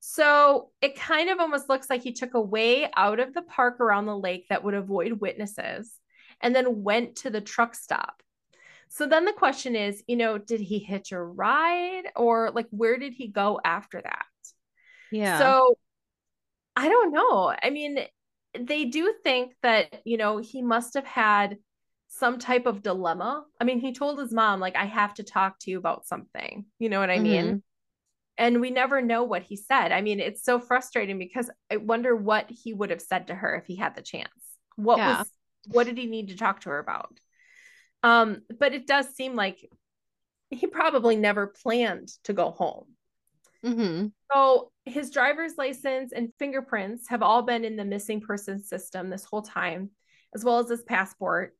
So 0.00 0.70
it 0.80 0.98
kind 0.98 1.28
of 1.28 1.38
almost 1.40 1.68
looks 1.68 1.90
like 1.90 2.02
he 2.02 2.12
took 2.12 2.34
a 2.34 2.40
way 2.40 2.90
out 2.96 3.20
of 3.20 3.34
the 3.34 3.42
park 3.42 3.80
around 3.80 4.06
the 4.06 4.16
lake 4.16 4.46
that 4.48 4.64
would 4.64 4.74
avoid 4.74 5.20
witnesses 5.20 5.92
and 6.40 6.54
then 6.54 6.82
went 6.82 7.16
to 7.16 7.30
the 7.30 7.40
truck 7.40 7.74
stop. 7.74 8.22
So 8.88 9.06
then 9.06 9.24
the 9.24 9.32
question 9.32 9.76
is, 9.76 10.02
you 10.08 10.16
know, 10.16 10.38
did 10.38 10.60
he 10.60 10.78
hitch 10.78 11.12
a 11.12 11.22
ride 11.22 12.04
or 12.16 12.50
like 12.52 12.66
where 12.70 12.98
did 12.98 13.12
he 13.12 13.28
go 13.28 13.60
after 13.62 14.00
that? 14.02 14.26
Yeah. 15.12 15.38
So 15.38 15.76
I 16.74 16.88
don't 16.88 17.12
know. 17.12 17.54
I 17.62 17.70
mean, 17.70 18.00
they 18.58 18.86
do 18.86 19.14
think 19.22 19.52
that, 19.62 20.00
you 20.04 20.16
know, 20.16 20.38
he 20.38 20.62
must 20.62 20.94
have 20.94 21.04
had 21.04 21.58
some 22.08 22.38
type 22.38 22.66
of 22.66 22.82
dilemma. 22.82 23.44
I 23.60 23.64
mean, 23.64 23.80
he 23.80 23.92
told 23.92 24.18
his 24.18 24.32
mom, 24.32 24.60
like, 24.60 24.76
I 24.76 24.86
have 24.86 25.14
to 25.14 25.22
talk 25.22 25.58
to 25.60 25.70
you 25.70 25.78
about 25.78 26.06
something. 26.06 26.64
You 26.78 26.88
know 26.88 26.98
what 26.98 27.10
I 27.10 27.16
mm-hmm. 27.16 27.22
mean? 27.22 27.62
And 28.40 28.58
we 28.58 28.70
never 28.70 29.02
know 29.02 29.22
what 29.22 29.42
he 29.42 29.54
said. 29.54 29.92
I 29.92 30.00
mean, 30.00 30.18
it's 30.18 30.42
so 30.42 30.58
frustrating 30.58 31.18
because 31.18 31.50
I 31.70 31.76
wonder 31.76 32.16
what 32.16 32.50
he 32.50 32.72
would 32.72 32.88
have 32.88 33.02
said 33.02 33.26
to 33.26 33.34
her 33.34 33.54
if 33.54 33.66
he 33.66 33.76
had 33.76 33.94
the 33.94 34.02
chance. 34.02 34.30
What 34.76 34.96
yeah. 34.96 35.18
was 35.18 35.30
what 35.66 35.86
did 35.86 35.98
he 35.98 36.06
need 36.06 36.28
to 36.28 36.36
talk 36.36 36.62
to 36.62 36.70
her 36.70 36.78
about? 36.78 37.20
Um, 38.02 38.40
but 38.58 38.72
it 38.72 38.86
does 38.86 39.14
seem 39.14 39.36
like 39.36 39.58
he 40.48 40.66
probably 40.66 41.16
never 41.16 41.48
planned 41.48 42.08
to 42.24 42.32
go 42.32 42.50
home. 42.50 42.86
Mm-hmm. 43.62 44.06
So 44.32 44.72
his 44.86 45.10
driver's 45.10 45.58
license 45.58 46.12
and 46.12 46.32
fingerprints 46.38 47.10
have 47.10 47.22
all 47.22 47.42
been 47.42 47.66
in 47.66 47.76
the 47.76 47.84
missing 47.84 48.22
person 48.22 48.62
system 48.62 49.10
this 49.10 49.24
whole 49.24 49.42
time, 49.42 49.90
as 50.34 50.46
well 50.46 50.60
as 50.60 50.70
his 50.70 50.82
passport. 50.82 51.54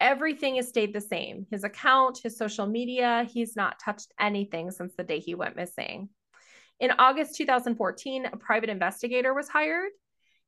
Everything 0.00 0.56
has 0.56 0.68
stayed 0.68 0.92
the 0.92 1.00
same. 1.00 1.46
His 1.50 1.64
account, 1.64 2.20
his 2.22 2.36
social 2.36 2.66
media, 2.66 3.26
he's 3.32 3.56
not 3.56 3.78
touched 3.78 4.12
anything 4.18 4.70
since 4.70 4.94
the 4.96 5.04
day 5.04 5.20
he 5.20 5.34
went 5.34 5.56
missing. 5.56 6.08
In 6.80 6.90
August 6.98 7.36
2014, 7.36 8.26
a 8.26 8.36
private 8.36 8.68
investigator 8.68 9.32
was 9.32 9.48
hired, 9.48 9.90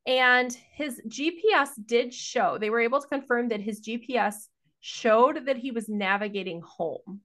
and 0.07 0.53
his 0.73 1.01
GPS 1.09 1.71
did 1.85 2.13
show, 2.13 2.59
they 2.59 2.71
were 2.71 2.81
able 2.81 3.01
to 3.01 3.09
confirm 3.09 3.49
that 3.49 3.61
his 3.61 3.81
GPS 3.81 4.35
showed 4.81 5.47
that 5.47 5.57
he 5.57 5.71
was 5.71 5.89
navigating 5.89 6.61
home. 6.61 7.21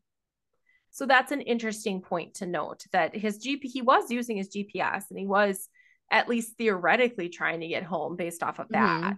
So 0.92 1.06
that's 1.06 1.32
an 1.32 1.42
interesting 1.42 2.02
point 2.02 2.36
to 2.36 2.46
note 2.46 2.84
that 2.92 3.16
his 3.16 3.40
GP 3.40 3.64
he 3.64 3.82
was 3.82 4.12
using 4.12 4.38
his 4.38 4.50
GPS 4.50 5.06
and 5.10 5.18
he 5.18 5.26
was 5.26 5.70
at 6.12 6.28
least 6.28 6.58
theoretically 6.58 7.30
trying 7.30 7.62
to 7.62 7.68
get 7.68 7.84
home 7.84 8.18
based 8.18 8.44
off 8.44 8.60
of 8.60 8.68
that. 8.70 9.02
Mm-hmm. 9.02 9.14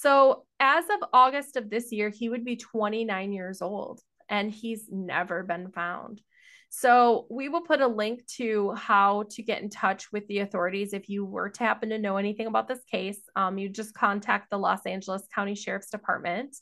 So 0.00 0.44
as 0.60 0.84
of 0.84 1.08
August 1.12 1.56
of 1.56 1.70
this 1.70 1.90
year, 1.90 2.08
he 2.08 2.28
would 2.28 2.44
be 2.44 2.54
29 2.54 3.32
years 3.32 3.60
old 3.60 4.00
and 4.28 4.48
he's 4.48 4.84
never 4.88 5.42
been 5.42 5.72
found. 5.72 6.20
So 6.68 7.26
we 7.28 7.48
will 7.48 7.62
put 7.62 7.80
a 7.80 7.88
link 7.88 8.24
to 8.36 8.74
how 8.74 9.24
to 9.30 9.42
get 9.42 9.60
in 9.60 9.70
touch 9.70 10.12
with 10.12 10.24
the 10.28 10.38
authorities 10.38 10.92
if 10.92 11.08
you 11.08 11.24
were 11.24 11.48
to 11.48 11.64
happen 11.64 11.88
to 11.88 11.98
know 11.98 12.16
anything 12.16 12.46
about 12.46 12.68
this 12.68 12.84
case. 12.88 13.18
Um, 13.34 13.58
you 13.58 13.68
just 13.68 13.92
contact 13.92 14.50
the 14.50 14.58
Los 14.58 14.86
Angeles 14.86 15.26
County 15.34 15.56
Sheriff's 15.56 15.90
Department 15.90 16.56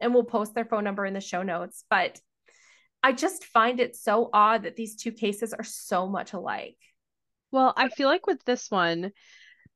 and 0.00 0.14
we'll 0.14 0.22
post 0.22 0.54
their 0.54 0.64
phone 0.64 0.84
number 0.84 1.04
in 1.04 1.14
the 1.14 1.20
show 1.20 1.42
notes. 1.42 1.82
But 1.90 2.20
I 3.02 3.10
just 3.10 3.46
find 3.46 3.80
it 3.80 3.96
so 3.96 4.30
odd 4.32 4.62
that 4.62 4.76
these 4.76 4.94
two 4.94 5.10
cases 5.10 5.52
are 5.52 5.64
so 5.64 6.06
much 6.06 6.34
alike. 6.34 6.78
Well, 7.50 7.74
I 7.76 7.88
feel 7.88 8.06
like 8.06 8.28
with 8.28 8.44
this 8.44 8.70
one, 8.70 9.10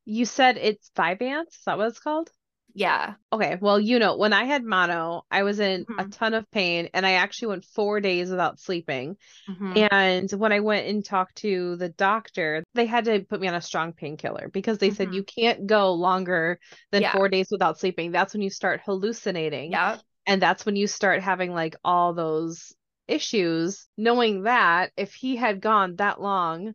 you 0.05 0.27
said 0.27 0.59
it's 0.59 0.93
Vyvanse. 0.97 1.49
Is 1.49 1.63
that 1.67 1.77
what 1.77 1.89
it's 1.89 1.99
called? 1.99 2.31
Yeah. 2.75 3.15
Okay. 3.33 3.57
Well, 3.61 3.81
you 3.81 3.99
know, 3.99 4.17
when 4.17 4.33
I 4.33 4.45
had 4.45 4.65
mono, 4.65 5.23
I 5.31 5.43
was 5.43 5.61
in 5.61 5.85
mm-hmm. 5.85 5.99
a 5.99 6.09
ton 6.09 6.35
of 6.35 6.51
pain 6.51 6.89
and 6.95 7.05
I 7.07 7.13
actually 7.13 7.49
went 7.49 7.65
four 7.65 8.01
days 8.01 8.31
without 8.31 8.61
sleeping. 8.61 9.17
Mm-hmm. 9.49 9.87
And 9.91 10.31
when 10.33 10.53
I 10.53 10.61
went 10.61 10.87
and 10.87 11.05
talked 11.05 11.37
to 11.39 11.77
the 11.77 11.89
doctor, 11.89 12.63
they 12.75 12.87
had 12.87 13.05
to 13.07 13.21
put 13.21 13.41
me 13.41 13.49
on 13.49 13.55
a 13.55 13.61
strong 13.61 13.93
painkiller 13.93 14.49
because 14.53 14.79
they 14.79 14.89
mm-hmm. 14.89 14.97
said 14.97 15.15
you 15.15 15.25
can't 15.25 15.67
go 15.67 15.93
longer 15.93 16.59
than 16.91 17.03
yeah. 17.03 17.13
four 17.13 17.29
days 17.29 17.49
without 17.51 17.79
sleeping. 17.79 18.13
That's 18.13 18.35
when 18.35 18.43
you 18.43 18.51
start 18.51 18.81
hallucinating. 18.85 19.73
Yeah. 19.73 19.99
And 20.27 20.41
that's 20.41 20.65
when 20.65 20.77
you 20.77 20.87
start 20.87 21.23
having 21.23 21.53
like 21.53 21.77
all 21.85 22.15
those 22.15 22.73
issues, 23.09 23.89
knowing 23.97 24.45
that 24.45 24.93
if 24.97 25.15
he 25.15 25.37
had 25.37 25.61
gone 25.61 25.97
that 25.97 26.21
long 26.21 26.75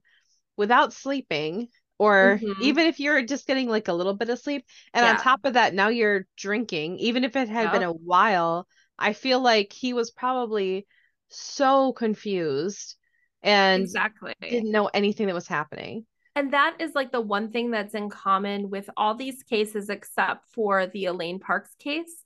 without 0.58 0.94
sleeping, 0.94 1.70
or 1.98 2.40
mm-hmm. 2.42 2.62
even 2.62 2.86
if 2.88 3.00
you're 3.00 3.22
just 3.24 3.48
getting 3.48 3.70
like 3.70 3.88
a 3.88 3.94
little 3.94 4.14
bit 4.14 4.30
of 4.30 4.40
sleep, 4.40 4.66
and 4.94 5.06
yeah. 5.06 5.12
on 5.12 5.18
top 5.18 5.46
of 5.46 5.54
that, 5.54 5.74
now 5.74 5.88
you're 5.88 6.28
drinking, 6.38 6.98
even 7.00 7.24
if 7.24 7.36
it 7.36 7.50
had 7.50 7.64
yep. 7.64 7.74
been 7.74 7.84
a 7.84 7.94
while, 7.94 8.68
I 8.98 9.14
feel 9.14 9.40
like 9.40 9.74
he 9.74 9.94
was 9.94 10.12
probably 10.12 10.88
so 11.30 11.94
confused 11.94 12.96
and 13.44 13.84
exactly 13.84 14.34
didn't 14.42 14.72
know 14.72 14.90
anything 14.94 15.28
that 15.28 15.36
was 15.36 15.48
happening. 15.48 16.06
And 16.36 16.52
that 16.52 16.76
is 16.80 16.92
like 16.96 17.12
the 17.12 17.22
one 17.22 17.52
thing 17.52 17.72
that's 17.72 17.94
in 17.94 18.10
common 18.10 18.70
with 18.70 18.90
all 18.98 19.16
these 19.16 19.44
cases, 19.44 19.90
except 19.90 20.50
for 20.54 20.88
the 20.88 21.06
Elaine 21.06 21.40
Parks 21.40 21.74
case. 21.80 22.24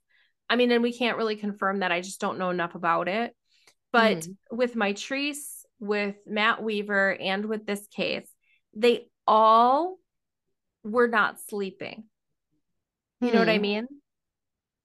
I 0.50 0.56
mean, 0.56 0.72
and 0.72 0.82
we 0.82 0.98
can't 0.98 1.18
really 1.18 1.36
confirm 1.36 1.80
that. 1.80 1.92
I 1.92 2.02
just 2.02 2.20
don't 2.20 2.40
know 2.40 2.50
enough 2.50 2.74
about 2.74 3.08
it. 3.08 3.36
But 3.92 4.18
mm-hmm. 4.18 4.58
with 4.58 4.76
Mitrice, 4.76 5.64
with 5.80 6.16
Matt 6.26 6.64
Weaver, 6.64 7.16
and 7.20 7.46
with 7.46 7.68
this 7.68 7.86
case, 7.88 8.28
they 8.76 9.08
all 9.30 10.00
were 10.84 11.08
not 11.08 11.40
sleeping. 11.48 12.06
You 13.22 13.28
mm-hmm. 13.28 13.36
know 13.36 13.42
what 13.42 13.50
I 13.50 13.58
hmm. 13.58 13.62
mean? 13.62 13.88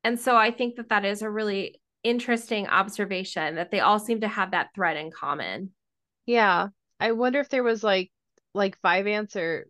And 0.04 0.20
so 0.20 0.36
I 0.36 0.50
think 0.50 0.76
that 0.76 0.90
that 0.90 1.06
is 1.06 1.22
a 1.22 1.30
really 1.30 1.80
interesting 2.02 2.68
observation 2.68 3.54
that 3.54 3.70
they 3.70 3.80
all 3.80 3.98
seem 3.98 4.20
to 4.20 4.28
have 4.28 4.50
that 4.50 4.68
thread 4.74 4.98
in 4.98 5.10
common. 5.10 5.70
Yeah. 6.26 6.68
I 7.00 7.12
wonder 7.12 7.40
if 7.40 7.48
there 7.48 7.62
was 7.62 7.82
like 7.82 8.12
like 8.52 8.80
Vyvanse 8.82 9.34
or 9.34 9.66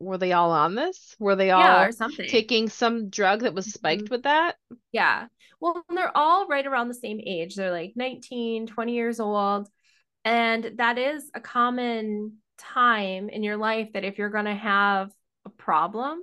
were 0.00 0.18
they 0.18 0.32
all 0.32 0.50
on 0.50 0.74
this? 0.74 1.14
Were 1.20 1.36
they 1.36 1.52
all 1.52 1.62
yeah, 1.62 1.84
or 1.84 1.92
something. 1.92 2.28
taking 2.28 2.68
some 2.68 3.08
drug 3.08 3.42
that 3.42 3.54
was 3.54 3.72
spiked 3.72 4.04
mm-hmm. 4.04 4.14
with 4.14 4.24
that? 4.24 4.56
Yeah. 4.90 5.26
Well, 5.60 5.84
they're 5.88 6.14
all 6.14 6.48
right 6.48 6.66
around 6.66 6.88
the 6.88 6.94
same 6.94 7.20
age. 7.24 7.54
They're 7.54 7.70
like 7.70 7.92
19, 7.94 8.66
20 8.66 8.92
years 8.92 9.20
old. 9.20 9.68
And 10.24 10.72
that 10.78 10.98
is 10.98 11.30
a 11.32 11.40
common 11.40 12.38
time 12.58 13.28
in 13.28 13.42
your 13.42 13.56
life 13.56 13.88
that 13.94 14.04
if 14.04 14.18
you're 14.18 14.30
going 14.30 14.46
to 14.46 14.54
have 14.54 15.10
a 15.44 15.50
problem, 15.50 16.20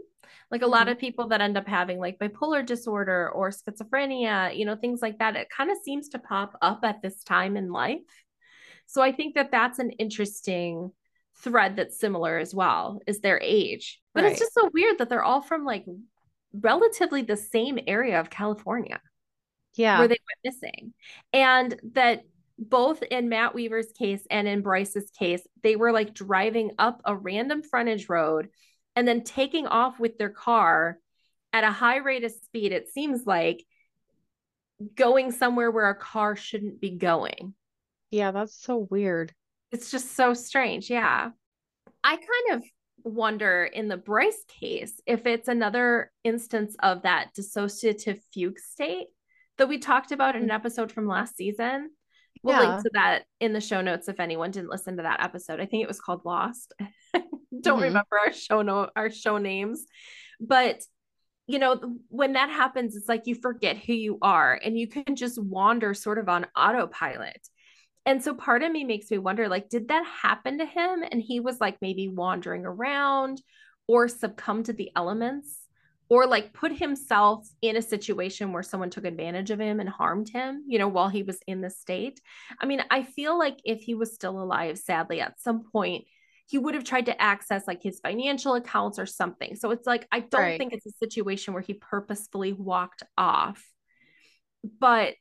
like 0.51 0.61
a 0.61 0.65
mm-hmm. 0.65 0.71
lot 0.71 0.87
of 0.87 0.99
people 0.99 1.27
that 1.29 1.41
end 1.41 1.57
up 1.57 1.67
having 1.67 1.99
like 1.99 2.19
bipolar 2.19 2.65
disorder 2.65 3.29
or 3.31 3.49
schizophrenia, 3.49 4.55
you 4.55 4.65
know, 4.65 4.75
things 4.75 5.01
like 5.01 5.19
that, 5.19 5.35
it 5.35 5.47
kind 5.55 5.71
of 5.71 5.77
seems 5.83 6.09
to 6.09 6.19
pop 6.19 6.57
up 6.61 6.81
at 6.83 7.01
this 7.01 7.23
time 7.23 7.57
in 7.57 7.71
life. 7.71 8.01
So 8.85 9.01
I 9.01 9.11
think 9.11 9.35
that 9.35 9.51
that's 9.51 9.79
an 9.79 9.91
interesting 9.91 10.91
thread 11.37 11.75
that's 11.75 11.99
similar 11.99 12.37
as 12.37 12.53
well 12.53 13.01
is 13.07 13.21
their 13.21 13.39
age. 13.41 14.01
But 14.13 14.23
right. 14.23 14.31
it's 14.31 14.39
just 14.39 14.53
so 14.53 14.69
weird 14.73 14.99
that 14.99 15.09
they're 15.09 15.23
all 15.23 15.41
from 15.41 15.65
like 15.65 15.85
relatively 16.53 17.23
the 17.23 17.37
same 17.37 17.79
area 17.87 18.19
of 18.19 18.29
California. 18.29 19.01
Yeah. 19.75 19.97
Where 19.97 20.07
they 20.07 20.19
went 20.43 20.55
missing. 20.55 20.93
And 21.31 21.79
that 21.93 22.23
both 22.69 23.01
in 23.03 23.29
Matt 23.29 23.53
Weaver's 23.55 23.91
case 23.97 24.25
and 24.29 24.47
in 24.47 24.61
Bryce's 24.61 25.09
case, 25.17 25.41
they 25.61 25.75
were 25.75 25.91
like 25.91 26.13
driving 26.13 26.71
up 26.77 27.01
a 27.05 27.15
random 27.15 27.61
frontage 27.63 28.09
road 28.09 28.49
and 28.95 29.07
then 29.07 29.23
taking 29.23 29.67
off 29.67 29.99
with 29.99 30.17
their 30.17 30.29
car 30.29 30.99
at 31.51 31.63
a 31.63 31.71
high 31.71 31.97
rate 31.97 32.23
of 32.23 32.31
speed. 32.31 32.71
It 32.71 32.89
seems 32.89 33.25
like 33.25 33.63
going 34.95 35.31
somewhere 35.31 35.71
where 35.71 35.89
a 35.89 35.95
car 35.95 36.35
shouldn't 36.35 36.79
be 36.81 36.91
going. 36.91 37.53
Yeah, 38.11 38.31
that's 38.31 38.61
so 38.61 38.87
weird. 38.89 39.33
It's 39.71 39.89
just 39.89 40.15
so 40.15 40.33
strange. 40.33 40.89
Yeah. 40.89 41.31
I 42.03 42.15
kind 42.15 42.61
of 42.61 42.63
wonder 43.03 43.63
in 43.65 43.87
the 43.87 43.97
Bryce 43.97 44.43
case 44.47 45.01
if 45.05 45.25
it's 45.25 45.47
another 45.47 46.11
instance 46.23 46.75
of 46.81 47.03
that 47.03 47.29
dissociative 47.37 48.19
fugue 48.33 48.59
state 48.59 49.07
that 49.57 49.69
we 49.69 49.77
talked 49.77 50.11
about 50.11 50.35
in 50.35 50.43
an 50.43 50.49
mm. 50.49 50.53
episode 50.53 50.91
from 50.91 51.07
last 51.07 51.35
season. 51.35 51.91
We'll 52.43 52.61
yeah. 52.61 52.71
link 52.71 52.83
to 52.83 52.91
that 52.93 53.23
in 53.39 53.53
the 53.53 53.61
show 53.61 53.81
notes 53.81 54.09
if 54.09 54.19
anyone 54.19 54.51
didn't 54.51 54.69
listen 54.69 54.97
to 54.97 55.03
that 55.03 55.23
episode. 55.23 55.61
I 55.61 55.65
think 55.65 55.81
it 55.81 55.87
was 55.87 56.01
called 56.01 56.21
Lost. 56.25 56.73
Don't 57.13 57.23
mm-hmm. 57.63 57.81
remember 57.81 58.19
our 58.25 58.33
show 58.33 58.61
no 58.61 58.89
our 58.95 59.09
show 59.09 59.37
names. 59.37 59.85
But 60.39 60.81
you 61.47 61.59
know, 61.59 61.97
when 62.09 62.33
that 62.33 62.49
happens, 62.49 62.95
it's 62.95 63.09
like 63.09 63.23
you 63.25 63.35
forget 63.35 63.77
who 63.77 63.93
you 63.93 64.17
are 64.21 64.59
and 64.63 64.77
you 64.77 64.87
can 64.87 65.15
just 65.15 65.41
wander 65.41 65.93
sort 65.93 66.17
of 66.17 66.29
on 66.29 66.47
autopilot. 66.55 67.47
And 68.05 68.23
so 68.23 68.33
part 68.33 68.63
of 68.63 68.71
me 68.71 68.83
makes 68.83 69.09
me 69.11 69.17
wonder 69.17 69.47
like, 69.47 69.69
did 69.69 69.89
that 69.89 70.05
happen 70.05 70.59
to 70.59 70.65
him? 70.65 71.03
And 71.09 71.21
he 71.21 71.39
was 71.39 71.59
like 71.59 71.77
maybe 71.81 72.07
wandering 72.07 72.65
around 72.65 73.41
or 73.87 74.07
succumb 74.07 74.63
to 74.63 74.73
the 74.73 74.91
elements 74.95 75.57
or 76.13 76.27
like 76.27 76.53
put 76.53 76.71
himself 76.71 77.49
in 77.63 77.75
a 77.75 77.81
situation 77.81 78.53
where 78.53 78.61
someone 78.61 78.91
took 78.91 79.03
advantage 79.03 79.49
of 79.49 79.59
him 79.59 79.79
and 79.79 79.89
harmed 79.89 80.29
him, 80.29 80.63
you 80.67 80.77
know, 80.77 80.87
while 80.87 81.09
he 81.09 81.23
was 81.23 81.39
in 81.47 81.59
the 81.59 81.71
state. 81.71 82.21
I 82.61 82.67
mean, 82.67 82.83
I 82.91 83.01
feel 83.01 83.35
like 83.35 83.57
if 83.65 83.81
he 83.81 83.95
was 83.95 84.13
still 84.13 84.39
alive, 84.39 84.77
sadly, 84.77 85.21
at 85.21 85.41
some 85.41 85.63
point, 85.71 86.05
he 86.45 86.59
would 86.59 86.75
have 86.75 86.83
tried 86.83 87.07
to 87.07 87.19
access 87.19 87.63
like 87.65 87.81
his 87.81 87.99
financial 87.99 88.53
accounts 88.53 88.99
or 88.99 89.07
something. 89.07 89.55
So 89.55 89.71
it's 89.71 89.87
like, 89.87 90.07
I 90.11 90.19
don't 90.19 90.39
right. 90.39 90.59
think 90.59 90.73
it's 90.73 90.85
a 90.85 90.91
situation 90.91 91.55
where 91.55 91.63
he 91.63 91.73
purposefully 91.73 92.53
walked 92.53 93.01
off. 93.17 93.65
But 94.79 95.15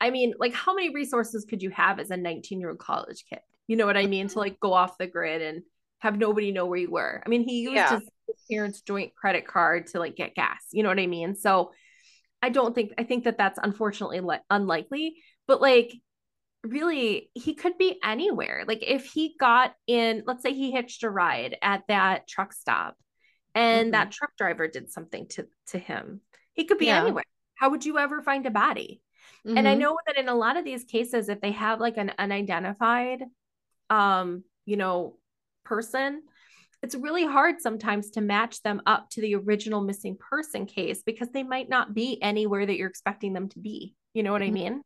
I 0.00 0.08
mean, 0.08 0.32
like, 0.38 0.54
how 0.54 0.72
many 0.72 0.94
resources 0.94 1.44
could 1.44 1.62
you 1.62 1.68
have 1.68 2.00
as 2.00 2.08
a 2.08 2.16
19 2.16 2.58
year 2.58 2.70
old 2.70 2.78
college 2.78 3.26
kid? 3.28 3.40
You 3.66 3.76
know 3.76 3.84
what 3.84 3.98
I 3.98 4.06
mean? 4.06 4.28
To 4.28 4.30
mm-hmm. 4.30 4.40
like 4.40 4.60
go 4.60 4.72
off 4.72 4.96
the 4.96 5.08
grid 5.08 5.42
and 5.42 5.62
have 5.98 6.16
nobody 6.16 6.52
know 6.52 6.64
where 6.64 6.78
you 6.78 6.90
were. 6.90 7.22
I 7.24 7.28
mean, 7.28 7.42
he 7.42 7.60
used 7.60 7.76
yeah. 7.76 7.98
his 7.98 8.08
parents' 8.50 8.80
joint 8.82 9.14
credit 9.14 9.46
card 9.46 9.86
to 9.88 9.98
like 9.98 10.16
get 10.16 10.34
gas. 10.34 10.64
You 10.72 10.82
know 10.82 10.88
what 10.88 10.98
I 10.98 11.06
mean? 11.06 11.34
So 11.34 11.72
I 12.42 12.48
don't 12.48 12.74
think, 12.74 12.92
I 12.98 13.04
think 13.04 13.24
that 13.24 13.38
that's 13.38 13.58
unfortunately 13.62 14.20
le- 14.20 14.42
unlikely, 14.50 15.16
but 15.46 15.60
like, 15.60 15.92
really, 16.62 17.30
he 17.34 17.54
could 17.54 17.78
be 17.78 17.98
anywhere. 18.04 18.64
Like, 18.66 18.82
if 18.82 19.06
he 19.06 19.34
got 19.38 19.74
in, 19.86 20.24
let's 20.26 20.42
say 20.42 20.52
he 20.52 20.70
hitched 20.70 21.02
a 21.02 21.10
ride 21.10 21.56
at 21.62 21.84
that 21.88 22.28
truck 22.28 22.52
stop 22.52 22.96
and 23.54 23.86
mm-hmm. 23.86 23.90
that 23.92 24.12
truck 24.12 24.36
driver 24.36 24.68
did 24.68 24.90
something 24.90 25.26
to, 25.28 25.46
to 25.68 25.78
him, 25.78 26.20
he 26.52 26.64
could 26.64 26.78
be 26.78 26.86
yeah. 26.86 27.02
anywhere. 27.02 27.24
How 27.54 27.70
would 27.70 27.84
you 27.84 27.98
ever 27.98 28.22
find 28.22 28.46
a 28.46 28.50
body? 28.50 29.02
Mm-hmm. 29.46 29.56
And 29.56 29.68
I 29.68 29.72
mm-hmm. 29.72 29.80
know 29.80 29.96
that 30.06 30.18
in 30.18 30.28
a 30.28 30.34
lot 30.34 30.56
of 30.56 30.64
these 30.64 30.84
cases, 30.84 31.28
if 31.28 31.40
they 31.40 31.52
have 31.52 31.80
like 31.80 31.96
an 31.96 32.12
unidentified 32.18 33.22
um 33.88 34.44
you 34.66 34.76
know, 34.76 35.16
person, 35.64 36.22
it's 36.82 36.94
really 36.94 37.26
hard 37.26 37.60
sometimes 37.60 38.10
to 38.10 38.20
match 38.20 38.62
them 38.62 38.80
up 38.86 39.10
to 39.10 39.20
the 39.20 39.34
original 39.34 39.80
missing 39.80 40.16
person 40.18 40.66
case 40.66 41.02
because 41.04 41.28
they 41.30 41.42
might 41.42 41.68
not 41.68 41.94
be 41.94 42.20
anywhere 42.22 42.64
that 42.64 42.76
you're 42.76 42.88
expecting 42.88 43.32
them 43.32 43.48
to 43.50 43.58
be. 43.58 43.94
You 44.14 44.22
know 44.22 44.32
what 44.32 44.42
mm-hmm. 44.42 44.50
I 44.50 44.60
mean? 44.60 44.82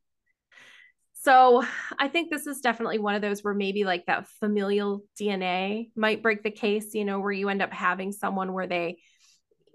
So 1.25 1.65
I 1.99 2.09
think 2.09 2.31
this 2.31 2.47
is 2.47 2.61
definitely 2.61 2.99
one 2.99 3.15
of 3.15 3.23
those 3.23 3.43
where 3.43 3.55
maybe 3.55 3.85
like 3.85 4.05
that 4.07 4.27
familial 4.41 5.05
DNA 5.19 5.91
might 5.97 6.23
break 6.23 6.43
the 6.43 6.51
case, 6.51 6.93
you 6.93 7.05
know, 7.05 7.21
where 7.21 7.33
you 7.33 7.49
end 7.49 7.62
up 7.62 7.73
having 7.73 8.12
someone 8.12 8.53
where 8.53 8.66
they 8.66 8.99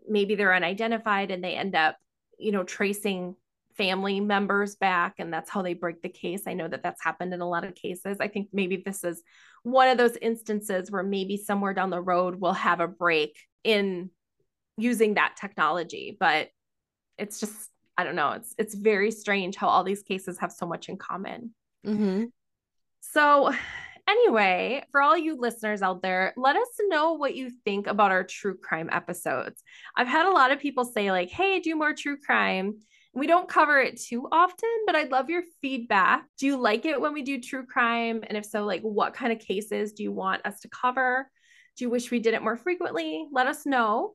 maybe 0.08 0.36
they're 0.36 0.54
unidentified 0.54 1.32
and 1.32 1.44
they 1.44 1.56
end 1.56 1.76
up, 1.76 1.96
you 2.38 2.52
know, 2.52 2.64
tracing 2.64 3.36
family 3.80 4.19
members 4.19 4.76
back 4.76 5.15
and 5.19 5.31
that's 5.31 5.49
how 5.49 5.61
they 5.61 5.73
break 5.73 6.01
the 6.01 6.10
case. 6.10 6.43
I 6.45 6.53
know 6.53 6.68
that 6.68 6.84
that's 6.84 7.01
happened 7.01 7.34
in 7.34 7.39
a 7.39 7.47
lot 7.47 7.64
of 7.64 7.76
cases. 7.76 8.18
I 8.19 8.27
think 8.27 8.49
maybe 8.51 8.84
this 8.85 9.06
is 9.06 9.23
one 9.64 9.88
of 9.88 9.97
those 9.97 10.18
instances 10.22 10.91
where 10.91 11.01
maybe 11.01 11.38
somewhere 11.38 11.73
down 11.73 11.89
the 11.89 12.01
road 12.01 12.35
we'll 12.35 12.51
have 12.51 12.81
a 12.81 12.88
break 12.89 13.39
in 13.64 14.10
using 14.77 15.14
that 15.14 15.38
technology, 15.39 16.18
but 16.19 16.49
it's 17.18 17.39
just 17.39 17.69
I 17.97 18.03
don't 18.03 18.15
know. 18.15 18.34
It's 18.34 18.53
it's 18.57 18.76
very 18.76 19.11
strange 19.11 19.56
how 19.56 19.69
all 19.69 19.85
these 19.85 20.03
cases 20.03 20.38
have 20.39 20.51
so 20.51 20.65
much 20.65 20.89
in 20.89 20.97
common. 20.97 21.56
Mm-hmm. 21.88 22.26
So, 22.99 23.53
anyway, 24.10 24.84
for 24.91 25.01
all 25.01 25.18
you 25.18 25.38
listeners 25.38 25.81
out 25.81 26.01
there, 26.01 26.34
let 26.35 26.57
us 26.57 26.69
know 26.88 27.14
what 27.14 27.35
you 27.35 27.49
think 27.64 27.88
about 27.88 28.11
our 28.11 28.26
true 28.26 28.57
crime 28.57 28.89
episodes. 28.91 29.64
I've 29.95 30.07
had 30.07 30.26
a 30.26 30.31
lot 30.31 30.51
of 30.51 30.60
people 30.60 30.84
say 30.84 31.11
like, 31.11 31.30
"Hey, 31.30 31.61
do 31.61 31.76
more 31.77 31.93
true 31.93 32.18
crime." 32.18 32.80
We 33.14 33.27
don't 33.27 33.49
cover 33.49 33.80
it 33.80 33.99
too 33.99 34.27
often, 34.31 34.69
but 34.86 34.95
I'd 34.95 35.11
love 35.11 35.30
your 35.30 35.44
feedback. 35.61 36.26
Do 36.38 36.45
you 36.45 36.57
like 36.57 36.86
it 36.86 37.02
when 37.02 37.14
we 37.14 37.23
do 37.23 37.41
true 37.41 37.65
crime? 37.65 38.22
And 38.27 38.38
if 38.38 38.45
so, 38.45 38.65
like 38.65 38.81
what 38.81 39.14
kind 39.14 39.31
of 39.31 39.40
cases 39.40 39.94
do 39.94 40.03
you 40.03 40.11
want 40.11 40.45
us 40.45 40.60
to 40.61 40.69
cover? 40.69 41.30
Do 41.77 41.86
you 41.86 41.90
wish 41.90 42.11
we 42.11 42.19
did 42.19 42.34
it 42.34 42.44
more 42.44 42.57
frequently? 42.57 43.27
Let 43.31 43.48
us 43.48 43.65
know. 43.65 44.14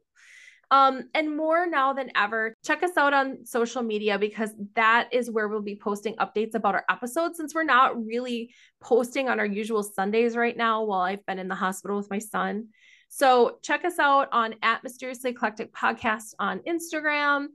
Um, 0.70 1.04
and 1.14 1.36
more 1.36 1.66
now 1.66 1.92
than 1.92 2.10
ever, 2.16 2.54
check 2.64 2.82
us 2.82 2.96
out 2.96 3.12
on 3.14 3.44
social 3.44 3.82
media 3.82 4.18
because 4.18 4.50
that 4.74 5.08
is 5.12 5.30
where 5.30 5.48
we'll 5.48 5.62
be 5.62 5.76
posting 5.76 6.16
updates 6.16 6.54
about 6.54 6.74
our 6.74 6.84
episodes 6.88 7.36
since 7.36 7.54
we're 7.54 7.64
not 7.64 8.04
really 8.04 8.54
posting 8.80 9.28
on 9.28 9.38
our 9.38 9.46
usual 9.46 9.82
Sundays 9.82 10.36
right 10.36 10.56
now 10.56 10.82
while 10.84 11.02
I've 11.02 11.24
been 11.26 11.38
in 11.38 11.48
the 11.48 11.54
hospital 11.54 11.96
with 11.96 12.10
my 12.10 12.18
son. 12.18 12.68
So 13.08 13.58
check 13.62 13.84
us 13.84 13.98
out 13.98 14.28
on 14.32 14.56
at 14.62 14.82
Mysteriously 14.82 15.30
Eclectic 15.30 15.72
Podcast 15.72 16.34
on 16.38 16.60
Instagram, 16.60 17.46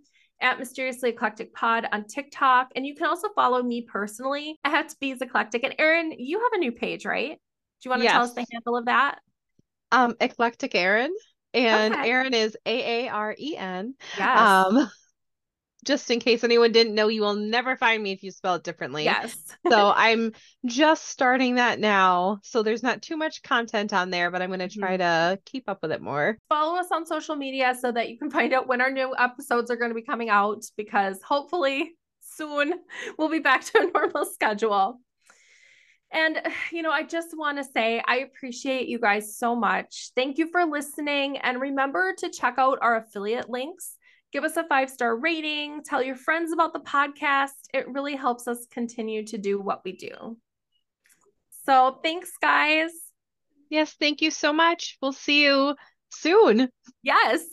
at 0.42 0.60
Mysteriously 0.60 1.10
Eclectic 1.10 1.54
Pod 1.54 1.88
on 1.92 2.06
TikTok. 2.06 2.72
And 2.76 2.86
you 2.86 2.96
can 2.96 3.08
also 3.08 3.30
follow 3.36 3.62
me 3.62 3.82
personally 3.82 4.58
at 4.64 4.94
Bees 5.00 5.22
Eclectic. 5.22 5.64
And 5.64 5.76
Erin, 5.78 6.14
you 6.18 6.40
have 6.40 6.54
a 6.54 6.58
new 6.58 6.72
page, 6.72 7.06
right? 7.06 7.32
Do 7.32 7.88
you 7.88 7.90
want 7.90 8.02
to 8.02 8.06
yes. 8.06 8.14
tell 8.14 8.24
us 8.24 8.34
the 8.34 8.46
handle 8.52 8.78
of 8.78 8.86
that? 8.86 9.20
Um, 9.92 10.16
Eclectic 10.20 10.76
Erin 10.76 11.14
and 11.54 11.94
okay. 11.94 12.10
Aaron 12.10 12.34
is 12.34 12.56
A 12.66 13.06
A 13.06 13.10
R 13.10 13.36
E 13.38 13.58
N. 13.58 13.96
Yes. 14.18 14.40
Um, 14.40 14.92
just 15.86 16.12
in 16.12 16.20
case 16.20 16.44
anyone 16.44 16.72
didn't 16.72 16.96
know, 16.96 17.08
you 17.08 17.22
will 17.22 17.36
never 17.36 17.76
find 17.76 18.02
me 18.02 18.12
if 18.12 18.24
you 18.24 18.32
spell 18.32 18.56
it 18.56 18.64
differently. 18.64 19.06
Yes. 19.06 19.38
so 19.70 19.94
I'm 19.96 20.34
just 20.66 21.08
starting 21.08 21.56
that 21.56 21.80
now. 21.80 22.40
So 22.44 22.64
there's 22.64 22.84
not 22.84 23.02
too 23.02 23.18
much 23.18 23.42
content 23.44 23.94
on 23.94 24.10
there, 24.10 24.32
but 24.32 24.42
I'm 24.42 24.50
going 24.50 24.60
to 24.60 24.68
try 24.68 24.98
mm-hmm. 24.98 25.36
to 25.36 25.42
keep 25.46 25.70
up 25.70 25.80
with 25.82 25.92
it 25.92 26.02
more. 26.02 26.38
Follow 26.50 26.78
us 26.78 26.88
on 26.92 27.06
social 27.06 27.36
media 27.36 27.76
so 27.80 27.92
that 27.92 28.10
you 28.10 28.18
can 28.18 28.30
find 28.30 28.54
out 28.54 28.68
when 28.68 28.82
our 28.82 28.92
new 28.92 29.16
episodes 29.18 29.72
are 29.72 29.78
going 29.78 29.92
to 29.92 29.96
be 29.96 30.02
coming 30.02 30.30
out 30.30 30.64
because 30.76 31.22
hopefully 31.22 31.94
soon 32.22 32.74
we'll 33.18 33.30
be 33.30 33.40
back 33.40 33.64
to 33.66 33.80
a 33.80 33.92
normal 33.92 34.26
schedule. 34.26 35.00
And, 36.12 36.42
you 36.72 36.82
know, 36.82 36.92
I 36.92 37.04
just 37.04 37.38
want 37.38 37.60
to 37.60 37.64
say 37.64 38.02
I 38.08 38.18
appreciate 38.18 38.88
you 38.88 39.00
guys 39.00 39.38
so 39.38 39.56
much. 39.56 40.12
Thank 40.16 40.40
you 40.40 40.50
for 40.52 40.66
listening. 40.66 41.38
And 41.38 41.62
remember 41.62 42.16
to 42.18 42.30
check 42.32 42.56
out 42.58 42.80
our 42.82 42.98
affiliate 42.98 43.50
links. 43.50 43.96
Give 44.32 44.44
us 44.44 44.58
a 44.58 44.64
five 44.64 44.90
star 44.90 45.16
rating. 45.16 45.84
Tell 45.84 46.04
your 46.04 46.16
friends 46.16 46.52
about 46.52 46.74
the 46.74 46.80
podcast. 46.80 47.68
It 47.74 47.88
really 47.90 48.16
helps 48.16 48.48
us 48.48 48.68
continue 48.70 49.26
to 49.26 49.38
do 49.38 49.60
what 49.60 49.84
we 49.84 49.94
do. 49.94 50.38
So 51.66 52.00
thanks, 52.04 52.32
guys. 52.42 52.92
Yes, 53.70 53.94
thank 54.00 54.22
you 54.22 54.32
so 54.32 54.54
much. 54.54 54.98
We'll 55.02 55.14
see 55.14 55.44
you 55.44 55.76
soon. 56.12 56.70
Yes. 57.04 57.44